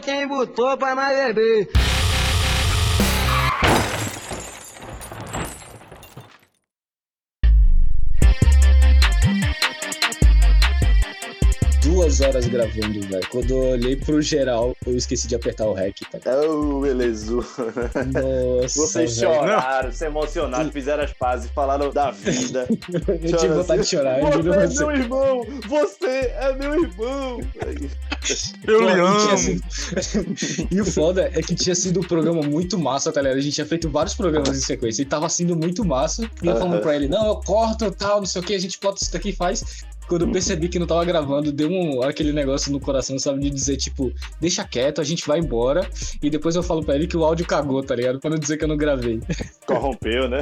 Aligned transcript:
quem 0.00 0.26
botou 0.26 0.76
pra 0.76 0.94
mais 0.94 1.16
beber. 1.16 1.87
Duas 12.08 12.20
horas 12.22 12.46
gravando, 12.46 13.00
velho. 13.00 13.28
Quando 13.30 13.50
eu 13.50 13.58
olhei 13.72 13.96
pro 13.96 14.22
geral, 14.22 14.74
eu 14.86 14.96
esqueci 14.96 15.28
de 15.28 15.34
apertar 15.34 15.66
o 15.66 15.74
REC, 15.74 16.00
tá? 16.10 16.18
Oh, 16.48 16.80
beleza. 16.80 17.34
Nossa, 17.34 18.80
Vocês 18.80 19.14
choraram, 19.14 19.92
se 19.92 20.06
emocionaram, 20.06 20.72
fizeram 20.72 21.04
as 21.04 21.12
pazes, 21.12 21.50
falaram 21.50 21.90
da 21.92 22.10
vida. 22.10 22.66
Eu 23.22 23.36
tive 23.36 23.54
vontade 23.54 23.82
de 23.82 23.88
chorar, 23.88 24.20
eu 24.20 24.32
juro 24.32 24.52
Você 24.54 24.82
é 24.82 24.86
meu 24.86 24.90
irmão! 24.92 25.46
Você 25.68 26.06
é 26.06 26.52
meu 26.54 26.82
irmão! 26.84 27.40
Eu 28.66 28.78
Pô, 28.78 28.84
lhe 28.84 28.96
e 28.96 29.00
amo. 29.00 29.38
sido- 29.38 30.68
E 30.70 30.80
o 30.80 30.84
foda 30.84 31.30
é 31.34 31.42
que 31.42 31.54
tinha 31.54 31.74
sido 31.74 32.00
um 32.00 32.02
programa 32.02 32.42
muito 32.42 32.78
massa, 32.78 33.12
tá 33.12 33.20
ligado? 33.20 33.38
A 33.38 33.40
gente 33.40 33.54
tinha 33.54 33.66
feito 33.66 33.90
vários 33.90 34.14
programas 34.14 34.56
em 34.56 34.60
sequência 34.60 35.02
e 35.02 35.04
tava 35.04 35.28
sendo 35.28 35.56
muito 35.56 35.84
massa. 35.84 36.28
E 36.42 36.46
eu 36.46 36.56
falando 36.56 36.80
pra 36.80 36.94
ele, 36.96 37.08
não, 37.08 37.26
eu 37.26 37.36
corto 37.36 37.90
tal, 37.90 38.18
não 38.18 38.26
sei 38.26 38.40
o 38.40 38.44
que, 38.44 38.54
a 38.54 38.58
gente 38.58 38.78
bota 38.80 38.98
isso 39.02 39.12
daqui 39.12 39.30
e 39.30 39.32
faz. 39.32 39.84
Quando 40.08 40.22
eu 40.24 40.32
percebi 40.32 40.68
que 40.68 40.78
não 40.78 40.86
tava 40.86 41.04
gravando, 41.04 41.52
deu 41.52 41.68
um, 41.70 42.02
aquele 42.02 42.32
negócio 42.32 42.72
no 42.72 42.80
coração, 42.80 43.18
sabe? 43.18 43.40
De 43.40 43.50
dizer, 43.50 43.76
tipo, 43.76 44.10
deixa 44.40 44.64
quieto, 44.64 45.00
a 45.00 45.04
gente 45.04 45.26
vai 45.26 45.38
embora. 45.38 45.88
E 46.22 46.30
depois 46.30 46.56
eu 46.56 46.62
falo 46.62 46.82
pra 46.82 46.94
ele 46.94 47.06
que 47.06 47.16
o 47.16 47.24
áudio 47.24 47.46
cagou, 47.46 47.82
tá 47.82 47.94
ligado? 47.94 48.18
Pra 48.18 48.30
não 48.30 48.38
dizer 48.38 48.56
que 48.56 48.64
eu 48.64 48.68
não 48.68 48.76
gravei. 48.76 49.20
Corrompeu, 49.66 50.28
né? 50.28 50.38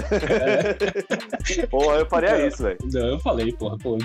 Porra, 1.71 1.97
eu 1.97 2.07
faria 2.07 2.47
isso, 2.47 2.63
velho. 2.63 2.79
Não, 2.93 3.07
eu 3.09 3.19
falei, 3.21 3.53
porra, 3.53 3.77
pô. 3.79 3.99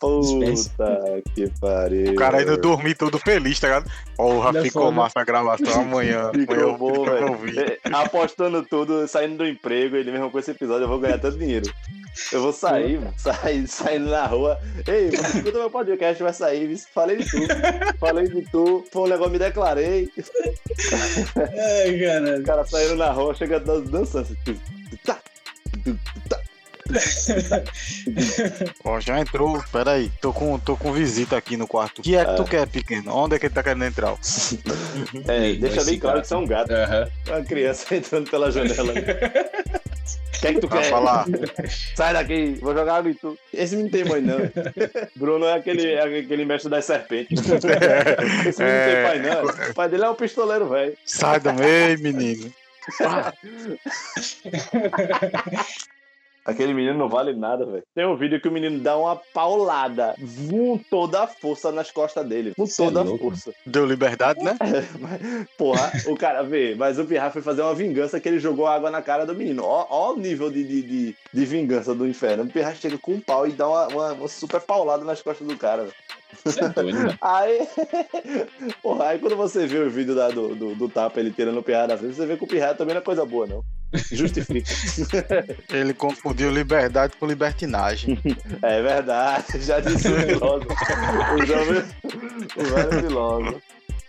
Puta 0.00 1.22
que 1.34 1.50
pariu. 1.60 2.12
O 2.12 2.16
cara 2.16 2.38
ainda 2.38 2.56
dormiu 2.56 2.94
todo 2.96 3.18
feliz, 3.18 3.58
tá 3.60 3.66
ligado? 3.68 3.90
Porra, 4.16 4.48
Ainda 4.48 4.62
ficou 4.62 4.82
foda. 4.84 4.96
massa 4.96 5.20
a 5.20 5.24
gravação 5.24 5.82
amanhã. 5.82 6.30
Ficou 6.42 6.56
eu 6.56 6.76
bom, 6.76 7.04
velho. 7.04 7.30
ouvir. 7.32 7.58
É, 7.58 7.78
Apostando 7.92 8.62
tudo, 8.62 9.06
saindo 9.06 9.36
do 9.38 9.46
emprego, 9.46 9.96
ele 9.96 10.10
mesmo 10.10 10.30
com 10.30 10.38
esse 10.38 10.50
episódio, 10.50 10.84
eu 10.84 10.88
vou 10.88 10.98
ganhar 10.98 11.18
tanto 11.18 11.38
dinheiro. 11.38 11.70
Eu 12.32 12.42
vou 12.42 12.52
sair, 12.52 13.00
sair, 13.16 13.66
saindo 13.66 14.10
na 14.10 14.26
rua. 14.26 14.60
Ei, 14.86 15.10
mano, 15.10 15.28
escuta 15.34 15.58
meu 15.58 15.70
podcast, 15.70 16.22
vai 16.22 16.32
sair. 16.32 16.78
Falei 16.94 17.16
de 17.16 17.24
tu. 17.30 17.38
Falei 17.98 18.28
de 18.28 18.42
tu. 18.50 18.84
Foi 18.92 19.02
um 19.02 19.06
negócio, 19.08 19.32
me 19.32 19.38
declarei. 19.38 20.08
Ai, 21.36 21.98
cara. 21.98 22.38
O 22.38 22.42
cara 22.42 22.66
saindo 22.66 22.96
na 22.96 23.10
rua, 23.10 23.34
chega 23.34 23.58
dan- 23.60 23.80
dançando. 23.82 24.22
assim, 24.24 24.36
tu, 24.44 24.54
tu, 24.54 24.98
tá, 25.04 25.18
tá. 26.28 26.40
Ó, 28.84 29.00
já 29.00 29.18
entrou. 29.20 29.62
Pera 29.72 29.92
aí, 29.92 30.10
tô 30.20 30.32
com, 30.32 30.58
tô 30.58 30.76
com 30.76 30.92
visita 30.92 31.36
aqui 31.36 31.56
no 31.56 31.66
quarto. 31.66 32.00
O 32.00 32.02
que 32.02 32.16
é 32.16 32.24
que 32.24 32.36
tu 32.36 32.44
quer, 32.44 32.66
pequeno? 32.66 33.14
Onde 33.16 33.36
é 33.36 33.38
que 33.38 33.46
ele 33.46 33.54
tá 33.54 33.62
querendo 33.62 33.84
entrar? 33.84 34.14
É, 35.28 35.54
deixa 35.54 35.84
bem 35.84 35.98
claro 35.98 36.20
que 36.20 36.26
você 36.28 36.34
é 36.34 36.36
um 36.36 36.46
gato. 36.46 36.70
Aham. 36.70 37.08
Uma 37.28 37.42
criança 37.42 37.94
entrando 37.96 38.28
pela 38.30 38.50
janela. 38.50 38.92
O 40.36 40.40
que 40.42 40.46
é 40.48 40.54
que 40.54 40.60
tu 40.60 40.68
quer? 40.68 40.84
falar. 40.90 41.24
Sai 41.94 42.12
daqui, 42.12 42.58
vou 42.60 42.74
jogar 42.74 42.96
água 42.96 43.10
em 43.10 43.14
tu. 43.14 43.38
Esse 43.54 43.76
menino 43.76 43.92
tem 43.92 44.04
mãe, 44.04 44.20
não. 44.20 44.38
Bruno 45.14 45.46
é 45.46 45.54
aquele, 45.54 45.92
é 45.92 46.02
aquele 46.02 46.44
mestre 46.44 46.68
das 46.70 46.84
serpentes. 46.84 47.38
Esse 48.46 48.62
menino 48.62 48.78
não 48.78 48.84
tem 48.84 48.94
É. 48.96 49.02
pai, 49.06 49.18
não. 49.20 49.44
O 49.70 49.74
pai 49.74 49.88
dele 49.88 50.04
é 50.04 50.10
um 50.10 50.14
pistoleiro, 50.14 50.68
velho. 50.68 50.96
Sai 51.06 51.38
do 51.38 51.52
meio, 51.52 51.98
menino. 52.00 52.52
Aquele 56.44 56.74
menino 56.74 56.98
não 56.98 57.08
vale 57.08 57.32
nada, 57.34 57.64
velho. 57.64 57.82
Tem 57.94 58.06
um 58.06 58.16
vídeo 58.16 58.40
que 58.40 58.48
o 58.48 58.52
menino 58.52 58.80
dá 58.80 58.96
uma 58.96 59.16
paulada 59.16 60.16
com 60.50 60.78
toda 60.90 61.22
a 61.22 61.26
força 61.26 61.70
nas 61.70 61.90
costas 61.90 62.26
dele. 62.26 62.52
Com 62.56 62.64
é 62.64 62.68
toda 62.76 63.00
a 63.00 63.02
louco. 63.02 63.24
força. 63.24 63.52
Deu 63.64 63.86
liberdade, 63.86 64.42
né? 64.42 64.56
Porra, 65.56 65.92
o 66.06 66.16
cara, 66.16 66.42
vê, 66.42 66.74
mas 66.74 66.98
o 66.98 67.04
Pirra 67.04 67.30
foi 67.30 67.42
fazer 67.42 67.62
uma 67.62 67.74
vingança 67.74 68.18
que 68.18 68.28
ele 68.28 68.40
jogou 68.40 68.66
água 68.66 68.90
na 68.90 69.00
cara 69.00 69.24
do 69.24 69.34
menino. 69.34 69.62
Ó, 69.64 69.86
ó 69.88 70.12
o 70.14 70.18
nível 70.18 70.50
de, 70.50 70.64
de, 70.64 70.82
de, 70.82 71.16
de 71.32 71.44
vingança 71.44 71.94
do 71.94 72.08
inferno. 72.08 72.42
O 72.44 72.48
Pirra 72.48 72.74
chega 72.74 72.98
com 72.98 73.12
um 73.12 73.20
pau 73.20 73.46
e 73.46 73.52
dá 73.52 73.68
uma, 73.68 73.86
uma, 73.88 74.12
uma 74.12 74.28
super 74.28 74.60
paulada 74.60 75.04
nas 75.04 75.22
costas 75.22 75.46
do 75.46 75.56
cara, 75.56 75.82
velho. 75.82 75.94
É 76.56 76.68
doido. 76.68 77.18
Aí, 77.20 77.68
porra, 78.82 79.08
aí 79.08 79.18
quando 79.18 79.36
você 79.36 79.66
vê 79.66 79.78
o 79.78 79.90
vídeo 79.90 80.14
da, 80.14 80.30
do, 80.30 80.54
do, 80.54 80.74
do 80.74 80.88
tapa 80.88 81.20
ele 81.20 81.30
tirando 81.30 81.58
o 81.58 81.62
Pirra 81.62 81.86
da 81.86 81.98
frente, 81.98 82.14
você 82.14 82.26
vê 82.26 82.36
que 82.36 82.44
o 82.44 82.46
Pirra 82.46 82.74
também 82.74 82.94
não 82.94 83.02
é 83.02 83.04
coisa 83.04 83.24
boa, 83.24 83.46
não. 83.46 83.62
Justifica. 84.10 84.72
Ele 85.70 85.92
confundiu 85.94 86.50
liberdade 86.50 87.14
com 87.18 87.26
libertinagem. 87.26 88.18
é 88.62 88.82
verdade, 88.82 89.60
já 89.60 89.80
disse 89.80 90.08
o 90.08 90.20
filósofo. 90.20 90.68
O 91.38 91.46
jovem, 91.46 91.84
o 92.56 92.64
velho 92.64 93.00
filósofo. 93.02 93.62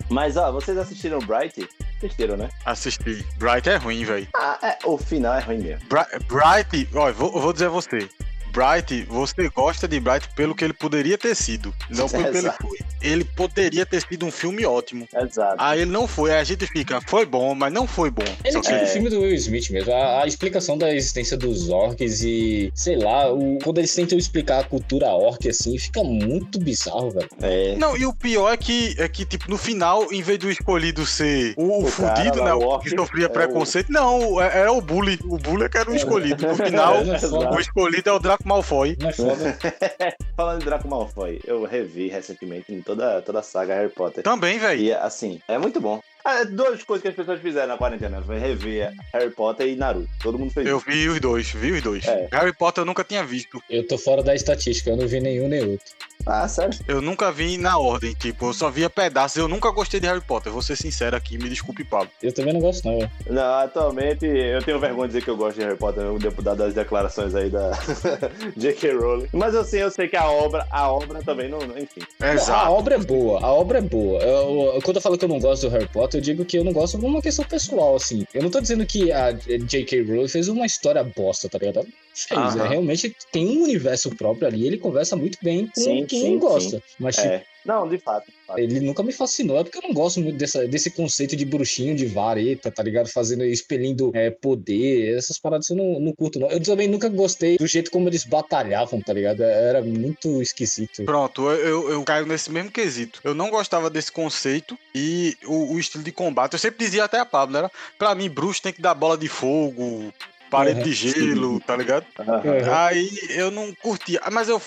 Mas, 0.09 0.35
ó, 0.37 0.51
vocês 0.51 0.77
assistiram 0.77 1.19
Bright? 1.19 1.67
Assistiram, 1.97 2.35
né? 2.37 2.49
Assisti. 2.65 3.25
Bright 3.37 3.69
é 3.69 3.77
ruim, 3.77 4.03
velho. 4.03 4.27
Ah, 4.35 4.59
é, 4.61 4.77
o 4.85 4.97
final 4.97 5.33
é 5.35 5.39
ruim 5.39 5.59
mesmo. 5.59 5.87
Bri- 5.87 6.19
Bright, 6.27 6.89
ó, 6.93 7.11
vou, 7.13 7.31
vou 7.41 7.53
dizer 7.53 7.67
a 7.67 7.69
você. 7.69 8.09
Bright, 8.53 9.03
você 9.09 9.49
gosta 9.49 9.87
de 9.87 9.99
Bright 9.99 10.29
pelo 10.35 10.53
que 10.53 10.63
ele 10.63 10.73
poderia 10.73 11.17
ter 11.17 11.35
sido, 11.35 11.73
não 11.89 12.07
pelo 12.07 12.31
que 12.31 12.37
ele 12.37 12.51
foi. 12.51 12.77
Ele 13.01 13.23
poderia 13.25 13.85
ter 13.85 14.01
sido 14.01 14.25
um 14.25 14.31
filme 14.31 14.63
ótimo. 14.65 15.07
Exato. 15.13 15.55
Aí 15.57 15.81
ele 15.81 15.91
não 15.91 16.07
foi, 16.07 16.31
aí 16.31 16.37
a 16.39 16.43
gente 16.43 16.65
fica, 16.67 17.01
foi 17.01 17.25
bom, 17.25 17.53
mas 17.55 17.73
não 17.73 17.87
foi 17.87 18.09
bom. 18.11 18.23
Ele 18.45 18.53
Só 18.53 18.59
é 18.59 18.61
tipo 18.61 18.75
É. 18.75 18.83
o 18.83 18.87
filme 18.87 19.09
do 19.09 19.19
Will 19.21 19.33
Smith 19.35 19.69
mesmo. 19.71 19.91
A, 19.91 20.21
a 20.23 20.27
explicação 20.27 20.77
da 20.77 20.93
existência 20.93 21.35
dos 21.35 21.69
orcs 21.69 22.21
e, 22.21 22.71
sei 22.75 22.95
lá, 22.97 23.33
o, 23.33 23.57
quando 23.63 23.79
eles 23.79 23.93
tentam 23.93 24.17
explicar 24.17 24.59
a 24.59 24.63
cultura 24.63 25.07
orc 25.07 25.49
assim, 25.49 25.77
fica 25.77 26.03
muito 26.03 26.59
bizarro, 26.59 27.09
velho. 27.09 27.29
É. 27.41 27.75
Não, 27.75 27.97
e 27.97 28.05
o 28.05 28.13
pior 28.13 28.53
é 28.53 28.57
que, 28.57 28.95
é 28.99 29.07
que, 29.07 29.25
tipo, 29.25 29.49
no 29.49 29.57
final, 29.57 30.13
em 30.13 30.21
vez 30.21 30.37
do 30.37 30.49
escolhido 30.51 31.05
ser 31.05 31.53
o, 31.57 31.63
o 31.63 31.87
O 31.87 31.91
cara 31.91 32.15
fudido, 32.15 32.37
lá, 32.39 32.45
né? 32.45 32.53
o 32.53 32.59
O 32.59 32.67
orc, 32.67 32.83
que 32.89 32.95
sofria 32.95 33.25
é 33.25 33.29
preconceito, 33.29 33.91
não, 33.91 34.39
é- 34.39 34.59
era 34.59 34.71
o 34.71 34.79
bully. 34.79 35.19
O 35.25 35.37
bully 35.37 35.63
é 35.63 35.69
que 35.69 35.77
era 35.77 35.89
o 35.89 35.95
escolhido. 35.95 36.45
No 36.47 36.55
final, 36.63 36.97
é 36.97 37.55
o 37.55 37.59
escolhido 37.59 38.09
é 38.09 38.13
o 38.13 38.19
Draco 38.19 38.42
Malfoy. 38.47 38.97
Não 38.99 39.09
é 39.09 39.13
foda. 39.13 39.57
Falando 40.35 40.59
de 40.59 40.65
Draco 40.65 40.87
Malfoy, 40.87 41.39
eu 41.45 41.63
revi 41.63 42.07
recentemente 42.07 42.73
em 42.73 42.81
toda, 42.81 43.21
toda 43.21 43.39
a 43.39 43.43
saga 43.43 43.75
Harry 43.75 43.89
Potter. 43.89 44.23
Também, 44.23 44.57
velho. 44.59 44.81
E, 44.81 44.91
assim, 44.93 45.39
é 45.47 45.57
muito 45.57 45.79
bom. 45.79 46.01
Ah, 46.25 46.43
duas 46.45 46.81
coisas 46.83 47.01
que 47.01 47.09
as 47.09 47.15
pessoas 47.15 47.41
fizeram 47.41 47.67
na 47.67 47.77
quarentena. 47.77 48.21
Foi 48.21 48.37
rever 48.39 48.93
Harry 49.13 49.29
Potter 49.29 49.67
e 49.67 49.75
Naruto. 49.75 50.07
Todo 50.21 50.39
mundo 50.39 50.51
fez 50.53 50.65
Eu 50.65 50.77
isso. 50.77 50.85
vi 50.89 51.09
os 51.09 51.19
dois, 51.19 51.49
vi 51.51 51.71
os 51.73 51.81
dois. 51.81 52.05
É. 52.07 52.29
Harry 52.31 52.53
Potter 52.53 52.81
eu 52.81 52.85
nunca 52.85 53.03
tinha 53.03 53.23
visto. 53.25 53.61
Eu 53.69 53.85
tô 53.85 53.97
fora 53.97 54.23
da 54.23 54.33
estatística, 54.33 54.89
eu 54.89 54.95
não 54.95 55.05
vi 55.05 55.19
nenhum 55.19 55.49
nem 55.49 55.61
outro. 55.61 55.85
Ah, 56.25 56.47
sério? 56.47 56.77
Eu 56.87 57.01
nunca 57.01 57.31
vi 57.31 57.57
na 57.57 57.77
ordem, 57.77 58.13
tipo, 58.13 58.45
eu 58.47 58.53
só 58.53 58.69
via 58.69 58.89
pedaços. 58.89 59.37
Eu 59.37 59.47
nunca 59.47 59.69
gostei 59.71 59.99
de 59.99 60.07
Harry 60.07 60.21
Potter, 60.21 60.51
vou 60.51 60.61
ser 60.61 60.75
sincero 60.77 61.15
aqui, 61.15 61.37
me 61.37 61.49
desculpe, 61.49 61.83
Pablo. 61.83 62.09
Eu 62.21 62.33
também 62.33 62.53
não 62.53 62.61
gosto, 62.61 62.85
não, 62.87 62.97
velho. 62.99 63.11
Não, 63.29 63.53
atualmente 63.59 64.25
eu 64.25 64.61
tenho 64.63 64.79
vergonha 64.79 65.07
de 65.07 65.13
dizer 65.13 65.23
que 65.23 65.29
eu 65.29 65.35
gosto 65.37 65.57
de 65.57 65.65
Harry 65.65 65.77
Potter, 65.77 66.05
o 66.11 66.17
deputado 66.19 66.57
das 66.57 66.73
declarações 66.73 67.35
aí 67.35 67.49
da 67.49 67.71
J.K. 68.55 68.93
Rowling. 68.93 69.27
Mas 69.33 69.55
assim, 69.55 69.77
eu 69.77 69.91
sei 69.91 70.07
que 70.07 70.15
a 70.15 70.27
obra, 70.29 70.65
a 70.69 70.91
obra 70.91 71.21
também 71.23 71.49
não, 71.49 71.59
não- 71.59 71.77
enfim. 71.77 72.01
A 72.21 72.33
Exato. 72.33 72.71
obra 72.71 72.95
é 72.95 72.99
boa, 72.99 73.39
a 73.41 73.51
obra 73.53 73.77
é 73.79 73.81
boa. 73.81 74.19
Eu- 74.21 74.73
eu- 74.75 74.81
quando 74.81 74.97
eu 74.97 75.01
falo 75.01 75.17
que 75.17 75.25
eu 75.25 75.29
não 75.29 75.39
gosto 75.39 75.63
do 75.63 75.69
Harry 75.73 75.87
Potter, 75.87 76.19
eu 76.19 76.23
digo 76.23 76.45
que 76.45 76.57
eu 76.57 76.63
não 76.63 76.71
gosto 76.73 76.97
por 76.97 77.05
uma 77.07 77.21
questão 77.21 77.43
pessoal, 77.45 77.95
assim. 77.95 78.25
Eu 78.33 78.43
não 78.43 78.49
tô 78.49 78.61
dizendo 78.61 78.85
que 78.85 79.11
a 79.11 79.31
J.K. 79.31 80.03
Rowling 80.03 80.27
fez 80.27 80.47
uma 80.47 80.65
história 80.65 81.03
bosta, 81.03 81.49
tá 81.49 81.57
ligado? 81.57 81.87
Aham. 82.31 82.65
é, 82.65 82.67
realmente 82.67 83.15
tem 83.31 83.47
um 83.57 83.63
universo 83.63 84.15
próprio 84.15 84.47
ali, 84.47 84.67
ele 84.67 84.77
conversa 84.77 85.15
muito 85.15 85.37
bem 85.41 85.67
com 85.67 85.81
Sim, 85.81 86.05
quem 86.05 86.21
sim, 86.21 86.39
gosta. 86.39 86.81
Mas, 86.99 87.15
tipo, 87.15 87.27
É. 87.27 87.43
Não, 87.65 87.87
de 87.87 87.97
fato. 87.97 88.25
de 88.25 88.33
fato. 88.45 88.59
ele 88.59 88.81
nunca 88.81 89.01
me 89.01 89.13
fascinou, 89.13 89.57
é 89.57 89.63
porque 89.63 89.77
eu 89.77 89.81
não 89.83 89.93
gosto 89.93 90.19
muito 90.19 90.37
dessa, 90.37 90.67
desse 90.67 90.91
conceito 90.91 91.33
de 91.35 91.45
bruxinho, 91.45 91.95
de 91.95 92.05
vareta, 92.05 92.69
tá 92.69 92.83
ligado? 92.83 93.07
Fazendo, 93.07 93.45
expelindo 93.45 94.11
é, 94.13 94.29
poder, 94.29 95.17
essas 95.17 95.39
paradas 95.39 95.69
eu 95.69 95.77
não, 95.77 95.99
não 95.99 96.13
curto, 96.13 96.39
não. 96.39 96.49
Eu 96.49 96.61
também 96.61 96.89
nunca 96.89 97.07
gostei 97.07 97.57
do 97.57 97.65
jeito 97.65 97.89
como 97.89 98.09
eles 98.09 98.25
batalhavam, 98.25 99.01
tá 99.01 99.13
ligado? 99.13 99.43
Era 99.43 99.81
muito 99.81 100.41
esquisito. 100.41 101.05
Pronto, 101.05 101.49
eu, 101.49 101.57
eu, 101.57 101.91
eu 101.91 102.03
caio 102.03 102.25
nesse 102.25 102.51
mesmo 102.51 102.69
quesito. 102.69 103.21
Eu 103.23 103.33
não 103.33 103.49
gostava 103.49 103.89
desse 103.89 104.11
conceito 104.11 104.77
e 104.93 105.37
o, 105.45 105.73
o 105.73 105.79
estilo 105.79 106.03
de 106.03 106.11
combate. 106.11 106.53
Eu 106.53 106.59
sempre 106.59 106.83
dizia 106.83 107.05
até 107.05 107.19
a 107.19 107.25
Pablo, 107.25 107.57
era 107.57 107.71
pra 107.97 108.13
mim, 108.13 108.29
bruxo 108.29 108.61
tem 108.61 108.73
que 108.73 108.81
dar 108.81 108.93
bola 108.93 109.17
de 109.17 109.29
fogo, 109.29 110.11
parede 110.53 110.77
Uhum. 110.79 110.83
de 110.83 110.93
gelo, 110.93 111.59
tá 111.59 111.75
ligado? 111.75 112.05
Aham. 112.19 112.43
Aí 112.87 113.09
eu 113.29 113.49
não 113.51 113.73
curtia. 113.81 114.19
Ah, 114.23 114.29
Mas 114.31 114.47
eu 114.49 114.61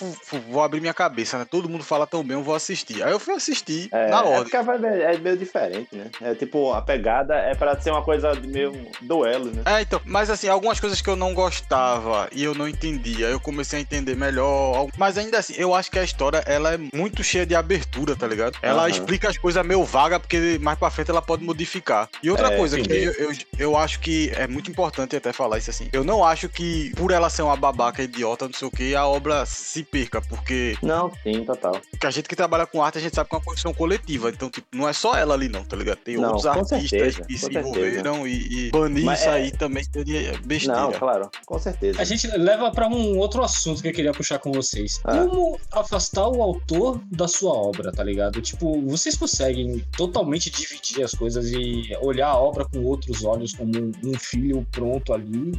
vou 0.49 0.63
abrir 0.63 0.81
minha 0.81 0.95
cabeça, 0.95 1.39
né? 1.39 1.47
Todo 1.49 1.69
mundo 1.69 1.85
fala 1.85 2.07
tão 2.07 2.23
bem, 2.25 2.37
eu 2.37 2.43
vou 2.43 2.55
assistir. 2.55 3.03
Aí 3.03 3.13
eu 3.13 3.21
fui 3.21 3.35
assistir 3.35 3.89
É, 3.93 4.11
na 4.11 4.19
é 4.19 4.23
ordem. 4.23 4.43
porque 4.45 4.57
a 4.57 4.63
vibe 4.63 4.85
é 4.87 5.15
é 5.15 5.19
meio 5.19 5.37
diferente, 5.37 5.89
né? 5.93 6.07
É 6.23 6.35
tipo, 6.35 6.73
a 6.73 6.83
pegada 6.83 7.35
é 7.35 7.55
pra 7.55 7.79
ser 7.81 7.91
uma 7.91 8.03
coisa 8.03 8.33
de 8.35 8.49
meio 8.49 8.91
duelo, 9.03 9.47
né? 9.53 9.63
É, 9.67 9.81
então, 9.83 10.01
mas 10.05 10.29
assim, 10.31 10.49
algumas 10.49 10.81
coisas 10.81 11.01
que 11.01 11.09
eu 11.09 11.17
não 11.17 11.33
gostava 11.35 12.29
e 12.33 12.43
eu 12.43 12.55
não 12.55 12.67
entendia, 12.69 13.27
eu 13.29 13.39
comecei 13.41 13.79
a 13.79 13.83
entender 13.83 14.17
melhor. 14.17 14.89
Mas 14.97 15.17
ainda 15.19 15.39
assim, 15.39 15.55
eu 15.57 15.75
acho 15.75 15.91
que 15.91 15.99
a 15.99 16.05
história, 16.05 16.43
ela 16.47 16.75
é 16.75 16.79
muito 16.95 17.23
cheia 17.23 17.47
de 17.47 17.55
abertura, 17.55 18.17
tá 18.17 18.27
ligado? 18.27 18.57
Ela 18.63 18.83
Aham. 18.83 18.91
explica 18.91 19.29
as 19.29 19.39
coisas 19.39 19.65
meio 19.65 19.85
vaga, 19.85 20.19
porque 20.21 20.59
mais 20.61 20.79
pra 20.79 20.91
frente 20.91 21.11
ela 21.11 21.23
pode 21.23 21.45
modificar. 21.45 22.09
E 22.23 22.31
outra 22.31 22.49
É, 22.53 22.57
coisa 22.57 22.79
que 22.81 22.93
eu, 22.93 23.13
eu, 23.13 23.31
eu 23.59 23.77
acho 23.77 24.01
que 24.01 24.31
é 24.37 24.47
muito 24.47 24.71
importante 24.71 25.15
até 25.17 25.33
falar 25.33 25.59
isso 25.59 25.71
assim. 25.77 25.89
Eu 25.93 26.05
não 26.05 26.25
acho 26.25 26.49
que, 26.49 26.93
por 26.97 27.11
ela 27.11 27.29
ser 27.31 27.43
uma 27.43 27.57
babaca 27.57 28.03
idiota, 28.03 28.47
não 28.47 28.55
sei 28.55 28.69
o 28.69 28.71
que, 28.71 28.95
a 28.95 29.07
obra 29.07 29.45
se 29.47 29.83
perca, 29.85 30.21
porque 30.21 30.77
Não, 30.83 31.13
sim, 31.23 31.45
total. 31.45 31.81
porque 31.91 32.07
a 32.07 32.11
gente 32.11 32.29
que 32.29 32.37
trabalha 32.37 32.67
com 32.67 32.83
arte, 32.83 32.99
a 32.99 33.01
gente 33.01 33.15
sabe 33.15 33.29
que 33.29 33.35
é 33.35 33.39
uma 33.39 33.45
construção 33.45 33.75
coletiva. 33.75 34.31
Então, 34.31 34.51
tipo, 34.51 34.67
não 34.75 34.89
é 34.89 34.93
só 34.93 35.15
ela 35.17 35.35
ali, 35.35 35.49
não, 35.49 35.65
tá 35.65 35.77
ligado? 35.77 35.99
Tem 35.99 36.17
Não, 36.17 36.29
outros 36.29 36.47
artistas 36.47 36.89
certeza, 36.89 37.23
que 37.25 37.35
se 37.35 37.39
certeza. 37.41 37.61
envolveram 37.69 38.27
e, 38.27 38.67
e 38.67 38.71
banir 38.71 39.05
Mas 39.05 39.21
isso 39.21 39.29
é- 39.29 39.33
aí 39.33 39.51
também 39.51 39.85
seria 39.85 40.39
besteira. 40.45 40.81
Não, 40.81 40.93
claro, 40.93 41.31
com 41.45 41.59
certeza. 41.59 42.01
A 42.01 42.05
gente 42.05 42.27
leva 42.29 42.71
pra 42.71 42.89
um 42.89 43.19
outro 43.19 43.43
assunto 43.43 43.83
que 43.83 43.89
eu 43.89 43.93
queria 43.93 44.13
puxar 44.13 44.39
com 44.39 44.53
vocês. 44.53 45.01
Ah. 45.05 45.19
Como 45.19 45.59
afastar 45.73 46.29
o 46.29 46.43
autor 46.43 47.01
da 47.11 47.29
sua 47.29 47.53
obra, 47.53 47.93
tá 47.93 48.03
ligado? 48.03 48.41
Tipo, 48.41 48.81
vocês 48.83 49.17
conseguem 49.17 49.85
totalmente 49.97 50.51
dividir 50.51 51.03
as 51.03 51.13
coisas 51.13 51.51
e 51.51 51.91
olhar 52.01 52.29
a 52.29 52.37
obra 52.39 52.65
com 52.65 52.83
outros 52.85 53.25
olhos, 53.25 53.55
como 53.55 53.71
um, 54.05 54.19
filho 54.19 54.67
pronto 54.71 55.13
ali, 55.13 55.53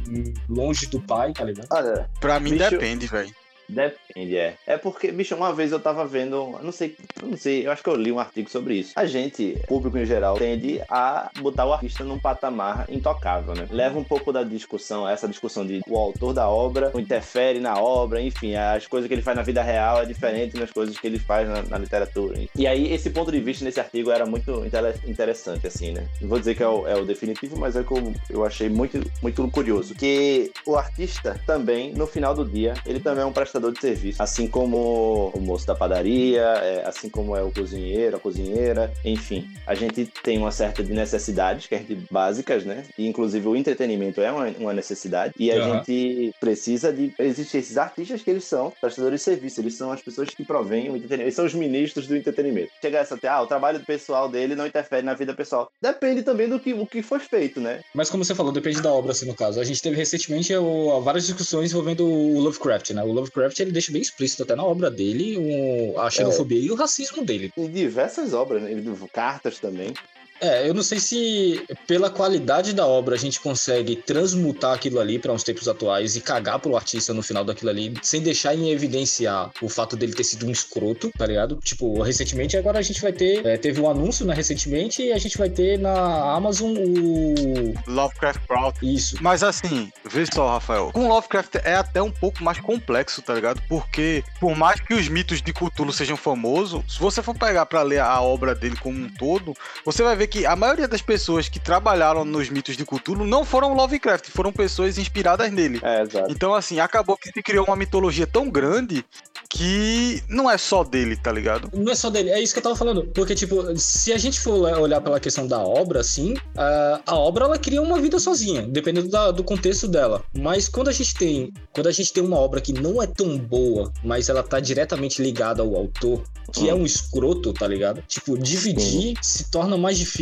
longe 0.48 0.86
do 0.86 1.00
pai, 1.00 1.32
tá 1.32 1.44
ligado? 1.44 1.66
Olha, 1.70 2.08
Pra 2.20 2.38
mim 2.40 2.50
Bicho- 2.52 2.70
depende, 2.70 3.06
velho. 3.06 3.34
Depende, 3.68 4.36
é. 4.36 4.54
É 4.66 4.78
porque, 4.78 5.12
bicho, 5.12 5.34
uma 5.34 5.52
vez 5.52 5.72
eu 5.72 5.80
tava 5.80 6.06
vendo, 6.06 6.58
não 6.62 6.72
sei, 6.72 6.96
eu 7.20 7.28
não 7.28 7.36
sei, 7.36 7.66
eu 7.66 7.70
acho 7.70 7.82
que 7.82 7.90
eu 7.90 7.96
li 7.96 8.10
um 8.10 8.18
artigo 8.18 8.48
sobre 8.48 8.74
isso. 8.74 8.92
A 8.96 9.04
gente, 9.04 9.60
público 9.66 9.98
em 9.98 10.06
geral, 10.06 10.38
tende 10.38 10.80
a 10.88 11.30
botar 11.40 11.66
o 11.66 11.72
artista 11.72 12.02
num 12.02 12.18
patamar 12.18 12.86
intocável, 12.88 13.54
né? 13.54 13.68
Leva 13.70 13.98
um 13.98 14.04
pouco 14.04 14.32
da 14.32 14.42
discussão, 14.42 15.06
essa 15.08 15.28
discussão 15.28 15.66
de 15.66 15.82
o 15.86 15.96
autor 15.96 16.32
da 16.32 16.48
obra 16.48 16.90
interfere 16.94 17.60
na 17.60 17.78
obra, 17.78 18.20
enfim, 18.20 18.54
as 18.56 18.86
coisas 18.86 19.06
que 19.06 19.14
ele 19.14 19.22
faz 19.22 19.36
na 19.36 19.42
vida 19.42 19.62
real 19.62 20.00
é 20.00 20.06
diferente 20.06 20.56
das 20.56 20.70
coisas 20.70 20.98
que 20.98 21.06
ele 21.06 21.18
faz 21.18 21.48
na, 21.48 21.62
na 21.62 21.78
literatura. 21.78 22.38
E 22.56 22.66
aí, 22.66 22.92
esse 22.92 23.10
ponto 23.10 23.30
de 23.30 23.40
vista 23.40 23.64
nesse 23.64 23.80
artigo 23.80 24.10
era 24.10 24.24
muito 24.24 24.64
interessante, 25.06 25.66
assim, 25.66 25.92
né? 25.92 26.08
Não 26.20 26.28
vou 26.28 26.38
dizer 26.38 26.54
que 26.54 26.62
é 26.62 26.68
o, 26.68 26.86
é 26.86 26.96
o 26.96 27.04
definitivo, 27.04 27.58
mas 27.58 27.76
é 27.76 27.80
o 27.80 27.84
que 27.84 27.92
eu, 27.92 28.12
eu 28.30 28.44
achei 28.44 28.68
muito, 28.68 28.98
muito 29.22 29.46
curioso. 29.50 29.94
Que 29.94 30.50
o 30.66 30.76
artista 30.76 31.38
também, 31.46 31.92
no 31.92 32.06
final 32.06 32.34
do 32.34 32.44
dia, 32.44 32.74
ele 32.86 33.00
também 33.00 33.22
é 33.22 33.26
um 33.26 33.32
prestador 33.32 33.57
de 33.60 33.80
serviço. 33.80 34.22
Assim 34.22 34.46
como 34.48 35.30
o 35.34 35.40
moço 35.40 35.66
da 35.66 35.74
padaria, 35.74 36.42
é, 36.42 36.86
assim 36.86 37.08
como 37.08 37.36
é 37.36 37.42
o 37.42 37.50
cozinheiro, 37.50 38.16
a 38.16 38.20
cozinheira, 38.20 38.92
enfim. 39.04 39.44
A 39.66 39.74
gente 39.74 40.06
tem 40.22 40.38
uma 40.38 40.50
certa 40.50 40.82
de 40.82 40.92
necessidades, 40.92 41.66
que 41.66 41.74
é 41.74 41.84
básicas, 42.10 42.64
né? 42.64 42.84
E 42.98 43.06
inclusive 43.06 43.46
o 43.48 43.56
entretenimento 43.56 44.20
é 44.20 44.30
uma, 44.30 44.46
uma 44.58 44.72
necessidade. 44.72 45.32
E 45.38 45.50
a 45.50 45.56
Aham. 45.56 45.82
gente 45.84 46.30
precisa 46.40 46.92
de. 46.92 47.12
Existem 47.18 47.60
esses 47.60 47.76
artistas 47.76 48.22
que 48.22 48.30
eles 48.30 48.44
são 48.44 48.72
prestadores 48.80 49.20
de 49.20 49.24
serviço, 49.24 49.60
eles 49.60 49.74
são 49.76 49.90
as 49.90 50.02
pessoas 50.02 50.28
que 50.30 50.44
provêm 50.44 50.90
o 50.90 50.96
entretenimento, 50.96 51.22
eles 51.24 51.34
são 51.34 51.44
os 51.46 51.54
ministros 51.54 52.06
do 52.06 52.16
entretenimento. 52.16 52.68
Chega 52.82 52.98
essa 52.98 53.14
até, 53.14 53.28
ah, 53.28 53.42
o 53.42 53.46
trabalho 53.46 53.80
pessoal 53.84 54.28
dele 54.28 54.54
não 54.54 54.66
interfere 54.66 55.04
na 55.04 55.14
vida 55.14 55.34
pessoal. 55.34 55.68
Depende 55.82 56.22
também 56.22 56.48
do 56.48 56.58
que, 56.60 56.72
o 56.74 56.86
que 56.86 57.02
foi 57.02 57.18
feito, 57.18 57.60
né? 57.60 57.80
Mas 57.94 58.10
como 58.10 58.24
você 58.24 58.34
falou, 58.34 58.52
depende 58.52 58.80
da 58.80 58.92
obra, 58.92 59.12
assim, 59.12 59.26
no 59.26 59.34
caso. 59.34 59.60
A 59.60 59.64
gente 59.64 59.82
teve 59.82 59.96
recentemente 59.96 60.54
o- 60.56 61.00
várias 61.00 61.26
discussões 61.26 61.70
envolvendo 61.70 62.06
o 62.06 62.38
Lovecraft, 62.40 62.90
né? 62.90 63.02
O 63.02 63.12
Lovecraft, 63.12 63.47
ele 63.62 63.72
deixa 63.72 63.92
bem 63.92 64.00
explícito 64.02 64.42
até 64.42 64.54
na 64.54 64.64
obra 64.64 64.90
dele 64.90 65.36
o- 65.38 65.98
a 66.00 66.10
xenofobia 66.10 66.60
e 66.60 66.70
o 66.70 66.74
racismo 66.74 67.24
dele. 67.24 67.50
Em 67.56 67.70
diversas 67.70 68.32
obras, 68.32 68.62
né? 68.62 68.72
cartas 69.08 69.58
também. 69.58 69.92
É, 70.40 70.68
eu 70.68 70.74
não 70.74 70.82
sei 70.82 71.00
se 71.00 71.64
pela 71.86 72.10
qualidade 72.10 72.72
da 72.72 72.86
obra 72.86 73.14
a 73.14 73.18
gente 73.18 73.40
consegue 73.40 73.96
transmutar 73.96 74.74
aquilo 74.74 75.00
ali 75.00 75.18
para 75.18 75.32
uns 75.32 75.42
tempos 75.42 75.68
atuais 75.68 76.16
e 76.16 76.20
cagar 76.20 76.58
pro 76.58 76.76
artista 76.76 77.12
no 77.12 77.22
final 77.22 77.44
daquilo 77.44 77.70
ali, 77.70 77.94
sem 78.02 78.20
deixar 78.20 78.54
em 78.54 78.70
evidenciar 78.70 79.50
o 79.60 79.68
fato 79.68 79.96
dele 79.96 80.14
ter 80.14 80.24
sido 80.24 80.46
um 80.46 80.50
escroto, 80.50 81.10
tá 81.16 81.26
ligado? 81.26 81.56
Tipo, 81.62 82.02
recentemente 82.02 82.56
agora 82.56 82.78
a 82.78 82.82
gente 82.82 83.00
vai 83.00 83.12
ter, 83.12 83.44
é, 83.44 83.56
teve 83.56 83.80
um 83.80 83.90
anúncio, 83.90 84.24
né, 84.24 84.34
recentemente, 84.34 85.02
e 85.02 85.12
a 85.12 85.18
gente 85.18 85.36
vai 85.36 85.48
ter 85.48 85.78
na 85.78 86.34
Amazon 86.34 86.76
o... 86.76 87.74
Lovecraft 87.86 88.40
Proud. 88.46 88.78
Isso. 88.82 89.16
Mas 89.20 89.42
assim, 89.42 89.90
vê 90.08 90.24
só, 90.32 90.48
Rafael. 90.48 90.90
Com 90.92 91.08
Lovecraft 91.08 91.56
é 91.64 91.74
até 91.74 92.00
um 92.00 92.10
pouco 92.10 92.42
mais 92.44 92.60
complexo, 92.60 93.22
tá 93.22 93.34
ligado? 93.34 93.60
Porque, 93.68 94.22
por 94.40 94.56
mais 94.56 94.80
que 94.80 94.94
os 94.94 95.08
mitos 95.08 95.42
de 95.42 95.52
Cthulhu 95.52 95.92
sejam 95.92 96.16
famosos, 96.16 96.82
se 96.88 96.98
você 96.98 97.22
for 97.22 97.34
pegar 97.34 97.66
pra 97.66 97.82
ler 97.82 98.00
a 98.00 98.20
obra 98.20 98.54
dele 98.54 98.76
como 98.76 98.98
um 98.98 99.08
todo, 99.08 99.54
você 99.84 100.02
vai 100.02 100.14
ver 100.16 100.27
que 100.28 100.46
a 100.46 100.54
maioria 100.54 100.86
das 100.86 101.02
pessoas 101.02 101.48
que 101.48 101.58
trabalharam 101.58 102.24
nos 102.24 102.48
mitos 102.50 102.76
de 102.76 102.84
Cthulhu 102.84 103.24
não 103.26 103.44
foram 103.44 103.74
Lovecraft, 103.74 104.28
foram 104.30 104.52
pessoas 104.52 104.98
inspiradas 104.98 105.50
nele. 105.52 105.80
É, 105.82 106.02
exato. 106.02 106.30
Então, 106.30 106.54
assim, 106.54 106.78
acabou 106.78 107.16
que 107.16 107.30
se 107.32 107.42
criou 107.42 107.64
uma 107.66 107.74
mitologia 107.76 108.26
tão 108.26 108.48
grande 108.50 109.04
que 109.48 110.22
não 110.28 110.50
é 110.50 110.58
só 110.58 110.84
dele, 110.84 111.16
tá 111.16 111.32
ligado? 111.32 111.70
Não 111.74 111.90
é 111.90 111.94
só 111.94 112.10
dele, 112.10 112.30
é 112.30 112.40
isso 112.40 112.52
que 112.52 112.58
eu 112.58 112.62
tava 112.62 112.76
falando. 112.76 113.04
Porque, 113.14 113.34
tipo, 113.34 113.74
se 113.78 114.12
a 114.12 114.18
gente 114.18 114.38
for 114.40 114.58
olhar 114.78 115.00
pela 115.00 115.18
questão 115.18 115.46
da 115.46 115.58
obra, 115.58 116.00
assim, 116.00 116.34
a, 116.56 117.00
a 117.06 117.14
obra 117.16 117.46
ela 117.46 117.58
cria 117.58 117.80
uma 117.80 117.98
vida 118.00 118.18
sozinha, 118.18 118.62
dependendo 118.62 119.08
da- 119.08 119.30
do 119.30 119.42
contexto 119.42 119.88
dela. 119.88 120.22
Mas 120.36 120.68
quando 120.68 120.88
a 120.88 120.92
gente 120.92 121.14
tem. 121.14 121.52
Quando 121.72 121.86
a 121.86 121.92
gente 121.92 122.12
tem 122.12 122.22
uma 122.22 122.36
obra 122.36 122.60
que 122.60 122.72
não 122.72 123.02
é 123.02 123.06
tão 123.06 123.38
boa, 123.38 123.90
mas 124.04 124.28
ela 124.28 124.42
tá 124.42 124.60
diretamente 124.60 125.22
ligada 125.22 125.62
ao 125.62 125.74
autor, 125.74 126.22
que 126.52 126.68
é 126.68 126.74
um 126.74 126.84
escroto, 126.84 127.52
tá 127.52 127.66
ligado? 127.66 128.02
Tipo, 128.06 128.36
dividir 128.36 129.14
se 129.22 129.50
torna 129.50 129.76
mais 129.78 129.96
difícil 129.96 130.17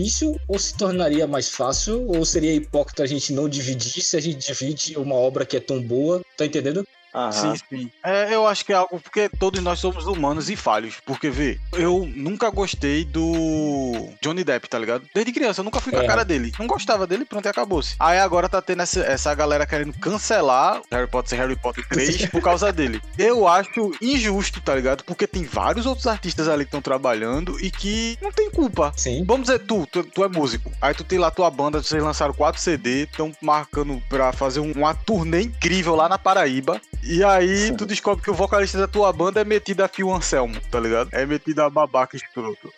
ou 0.47 0.59
se 0.59 0.77
tornaria 0.77 1.27
mais 1.27 1.49
fácil? 1.49 2.07
Ou 2.09 2.25
seria 2.25 2.53
hipócrita 2.53 3.03
a 3.03 3.07
gente 3.07 3.33
não 3.33 3.49
dividir 3.49 4.03
se 4.03 4.17
a 4.17 4.21
gente 4.21 4.47
divide 4.47 4.97
uma 4.97 5.15
obra 5.15 5.47
que 5.47 5.57
é 5.57 5.61
tão 5.61 5.83
boa? 5.83 6.23
Tá 6.37 6.45
entendendo? 6.45 6.87
Aham. 7.17 7.33
Sim, 7.33 7.55
sim. 7.71 7.91
É, 8.05 8.35
eu 8.35 8.47
acho 8.47 8.65
que 8.65 8.73
é 8.73 8.77
algo 8.77 9.01
porque 9.01 9.29
todos 9.29 9.63
nós 9.63 9.79
somos 9.79 10.07
humanos 10.07 10.51
e 10.51 10.57
falhos. 10.57 10.97
Porque, 11.05 11.31
vê, 11.31 11.59
eu 11.73 12.07
nunca 12.15 12.51
gostei 12.51 13.05
do 13.05 14.11
Johnny 14.23 14.45
Depp, 14.45 14.69
tá 14.69 14.79
ligado? 14.79 15.05
Desde 15.15 15.33
criança, 15.33 15.61
eu 15.61 15.65
nunca 15.65 15.81
fui 15.81 15.93
com 15.93 15.99
a 15.99 16.05
É. 16.05 16.07
cara 16.07 16.25
dele. 16.25 16.53
Não 16.59 16.67
gostava 16.67 17.07
dele, 17.07 17.25
pronto, 17.25 17.47
e 17.47 17.49
acabou-se. 17.49 17.97
Aí 17.99 18.19
agora 18.19 18.49
tá 18.49 18.61
tendo 18.61 18.83
essa, 18.83 19.01
essa 19.01 19.35
galera 19.35 19.67
querendo 19.67 19.93
cancelar 19.95 20.81
Harry 20.91 21.07
Potter 21.07 21.31
ser 21.31 21.37
Harry 21.37 21.57
Potter 21.57 21.87
3 21.89 22.27
por 22.27 22.43
causa 22.43 22.73
dele. 22.73 23.01
Eu 23.19 23.49
acho 23.49 23.93
injusto, 24.01 24.61
tá 24.61 24.75
ligado? 24.75 25.03
Porque 25.05 25.27
tem 25.27 25.45
vários 25.45 25.87
outros 25.87 26.07
artistas 26.07 26.49
ali 26.49 26.65
que 26.65 26.69
estão 26.69 26.83
trabalhando 26.83 27.59
e 27.65 27.71
que 27.71 28.19
não 28.21 28.31
tem 28.31 28.51
culpa. 28.51 28.93
Sim. 28.97 29.25
Vamos 29.27 29.47
dizer, 29.47 29.61
tu, 29.61 29.87
tu, 29.91 30.05
tu 30.05 30.23
é 30.25 30.29
músico. 30.29 30.71
Aí 30.81 30.95
tu 30.95 31.03
tem 31.05 31.19
lá 31.19 31.31
tua 31.31 31.51
banda, 31.51 31.83
vocês 31.83 32.03
lançaram 32.03 32.35
quatro 32.35 32.61
CD, 32.61 33.05
estão 33.05 33.33
marcando 33.41 34.03
pra 34.09 34.33
fazer 34.33 34.61
um- 34.61 34.73
uma 34.73 34.95
turnê 34.95 35.43
incrível 35.43 35.95
lá 35.97 36.09
na 36.09 36.19
Paraíba. 36.19 36.81
E 37.09 37.23
aí 37.23 37.75
tu 37.77 37.87
descobre 37.87 38.23
que 38.25 38.31
o 38.31 38.35
vocalista 38.35 38.79
da 38.79 38.89
tua 38.89 39.13
banda 39.13 39.41
é 39.41 39.45
metido 39.45 39.83
a 39.83 39.89
Phil 39.89 40.11
Anselmo, 40.13 40.57
tá 40.71 40.81
ligado? 40.81 41.09
É 41.13 41.25
metido 41.25 41.61
a 41.61 41.71
babaca 41.71 42.17
escroto. 42.17 42.73